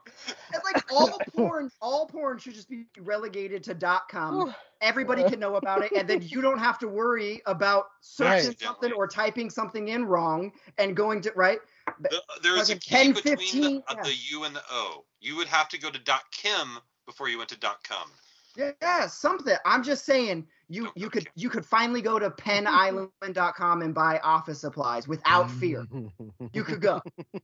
It's 0.54 0.66
like 0.66 0.92
all 0.92 1.20
porn, 1.36 1.70
all 1.80 2.08
porn 2.08 2.40
should 2.40 2.56
just 2.56 2.70
be 2.70 2.86
relegated 3.02 3.64
to 3.66 3.76
dot 3.76 4.10
com. 4.10 4.56
Everybody 4.82 5.24
can 5.30 5.40
know 5.40 5.56
about 5.56 5.84
it, 5.84 5.92
and 5.92 6.08
then 6.08 6.22
you 6.24 6.42
don't 6.42 6.60
have 6.60 6.80
to 6.80 6.88
worry 6.88 7.42
about 7.46 7.86
searching 8.02 8.48
Right. 8.50 8.60
something 8.62 8.92
or 8.94 9.08
typing 9.08 9.50
something 9.52 9.90
in 9.90 10.06
wrong 10.06 10.52
and 10.80 10.96
going 10.96 11.22
to 11.22 11.32
right. 11.36 11.60
The- 12.00 12.22
There's 12.44 12.70
a 12.70 12.74
Fucking 12.74 12.80
key 12.80 12.96
10, 12.96 13.14
between 13.14 13.38
15, 13.38 13.62
the, 13.62 13.68
uh, 13.92 13.96
yeah. 13.98 14.04
the 14.04 14.14
U 14.32 14.44
and 14.44 14.56
the 14.56 14.62
O. 14.72 15.06
You 15.20 15.36
would 15.38 15.48
have 15.48 15.70
to 15.70 15.80
go 15.80 15.90
to 15.90 16.00
.kim 16.32 16.80
before 17.06 17.30
you 17.30 17.38
went 17.38 17.50
to 17.50 17.58
.com. 17.60 18.10
Yeah, 18.56 19.08
something. 19.08 19.56
I'm 19.66 19.84
just 19.84 20.04
saying 20.06 20.48
you 20.68 20.92
you 20.96 21.10
could 21.10 21.28
you 21.36 21.50
could 21.50 21.66
finally 21.66 22.02
go 22.02 22.18
to 22.18 22.32
penisland.com 22.32 23.82
and 23.84 23.94
buy 23.94 24.20
office 24.24 24.62
supplies 24.62 25.08
without 25.08 25.50
fear. 25.52 25.86
You 26.54 26.64
could 26.64 26.82
go. 26.82 27.02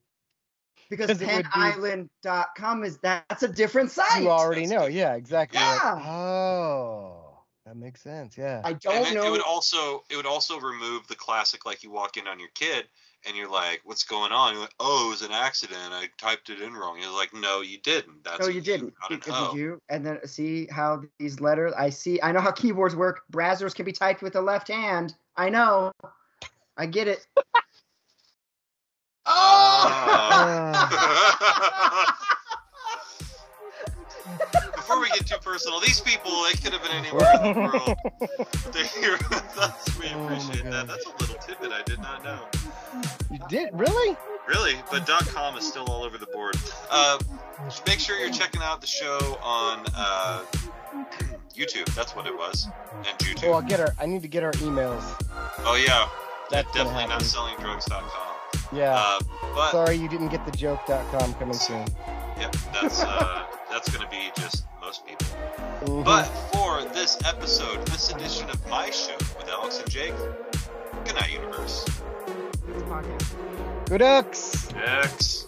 Because 0.89 1.09
it 1.09 1.21
would 1.21 1.47
be- 1.55 2.87
is 2.87 2.97
that's 2.99 3.41
a 3.43 3.47
different 3.47 3.89
site. 3.89 4.21
you 4.21 4.29
already 4.29 4.67
know. 4.67 4.85
Yeah, 4.85 5.15
exactly. 5.15 5.57
Like, 5.59 5.79
Yeah. 5.81 6.05
oh, 6.05 7.39
that 7.65 7.77
makes 7.77 8.01
sense. 8.01 8.37
Yeah. 8.37 8.61
I 8.63 8.73
don't 8.73 9.03
then 9.03 9.13
know. 9.15 9.23
it 9.25 9.31
would 9.31 9.41
also 9.41 10.03
it 10.09 10.17
would 10.17 10.25
also 10.25 10.59
remove 10.59 11.07
the 11.07 11.15
classic 11.15 11.65
like 11.65 11.83
you 11.83 11.89
walk 11.89 12.17
in 12.17 12.27
on 12.27 12.39
your 12.39 12.49
kid 12.53 12.87
and 13.25 13.35
you're 13.35 13.49
like, 13.49 13.81
"What's 13.83 14.03
going 14.03 14.31
on?" 14.31 14.53
You're 14.53 14.61
like, 14.61 14.75
"Oh, 14.79 15.07
it 15.07 15.09
was 15.09 15.21
an 15.21 15.31
accident. 15.31 15.93
I 15.93 16.09
typed 16.17 16.49
it 16.49 16.61
in 16.61 16.73
wrong." 16.73 16.99
You're 16.99 17.11
like, 17.11 17.33
"No, 17.33 17.61
you 17.61 17.79
didn't. 17.79 18.23
That's 18.23 18.39
no, 18.39 18.47
you 18.47 18.61
didn't. 18.61 18.93
not 19.01 19.11
an 19.11 19.19
Did, 19.19 19.33
O." 19.33 19.55
you? 19.55 19.81
And 19.89 20.05
then 20.05 20.25
see 20.27 20.67
how 20.67 21.03
these 21.19 21.39
letters. 21.39 21.73
I 21.77 21.89
see. 21.89 22.21
I 22.21 22.31
know 22.31 22.41
how 22.41 22.51
keyboards 22.51 22.95
work. 22.95 23.21
Browsers 23.31 23.75
can 23.75 23.85
be 23.85 23.91
typed 23.91 24.21
with 24.21 24.33
the 24.33 24.41
left 24.41 24.67
hand. 24.67 25.15
I 25.37 25.49
know. 25.49 25.91
I 26.77 26.85
get 26.85 27.07
it. 27.07 27.25
Ah. 29.25 30.89
get 35.13 35.27
too 35.27 35.37
personal, 35.41 35.79
these 35.79 36.01
people, 36.01 36.31
they 36.43 36.53
could 36.53 36.73
have 36.73 36.81
been 36.83 36.91
anywhere 37.03 37.27
in 37.35 37.53
the 37.53 37.59
world. 37.61 37.97
They're 38.73 38.85
here 38.85 39.17
with 39.29 39.57
us. 39.57 39.99
We 39.99 40.07
Oh 40.09 40.23
appreciate 40.23 40.63
that. 40.71 40.87
That's 40.87 41.05
a 41.05 41.11
little 41.19 41.35
tidbit 41.35 41.71
I 41.71 41.81
did 41.83 41.99
not 41.99 42.23
know. 42.23 42.39
You 43.31 43.39
did 43.49 43.69
really? 43.73 44.15
Really, 44.47 44.75
but 44.91 45.07
.com 45.27 45.57
is 45.57 45.65
still 45.67 45.85
all 45.85 46.03
over 46.03 46.17
the 46.17 46.25
board. 46.27 46.55
Uh, 46.89 47.17
make 47.87 47.99
sure 47.99 48.17
you're 48.19 48.29
checking 48.31 48.61
out 48.61 48.81
the 48.81 48.87
show 48.87 49.17
on 49.41 49.85
uh, 49.95 50.43
YouTube. 51.55 51.85
That's 51.95 52.13
what 52.15 52.27
it 52.27 52.35
was, 52.35 52.67
and 52.97 53.17
YouTube. 53.19 53.49
Oh, 53.49 53.53
I'll 53.53 53.61
get 53.61 53.79
our. 53.79 53.93
I 54.01 54.05
need 54.05 54.21
to 54.21 54.27
get 54.27 54.43
our 54.43 54.51
emails. 54.53 55.03
Oh 55.59 55.75
yeah, 55.75 56.09
That's 56.49 56.69
definitely 56.73 57.07
not 57.07 57.21
selling 57.21 57.55
Yeah. 58.73 58.95
Uh, 58.95 59.19
but 59.55 59.71
Sorry 59.71 59.95
you 59.95 60.09
didn't 60.09 60.29
get 60.29 60.45
the 60.45 60.51
joke.com 60.51 61.33
coming 61.35 61.53
soon. 61.53 61.85
yep, 62.37 62.53
that's 62.73 63.01
uh, 63.03 63.45
that's 63.73 63.89
gonna 63.89 64.09
be 64.09 64.31
just 64.39 64.65
most 64.79 65.03
people. 65.07 65.25
Mhm. 65.81 66.05
But 66.05 66.25
for 66.53 66.83
this 66.93 67.17
episode, 67.25 67.83
this 67.87 68.11
edition 68.11 68.47
of 68.51 68.67
my 68.67 68.91
show 68.91 69.17
with 69.35 69.49
Alex 69.49 69.79
and 69.79 69.89
Jake, 69.89 70.13
good 71.05 71.15
night, 71.15 71.31
universe. 71.31 71.83
Good 73.87 73.97
Ducks. 73.97 74.67
X. 74.75 75.47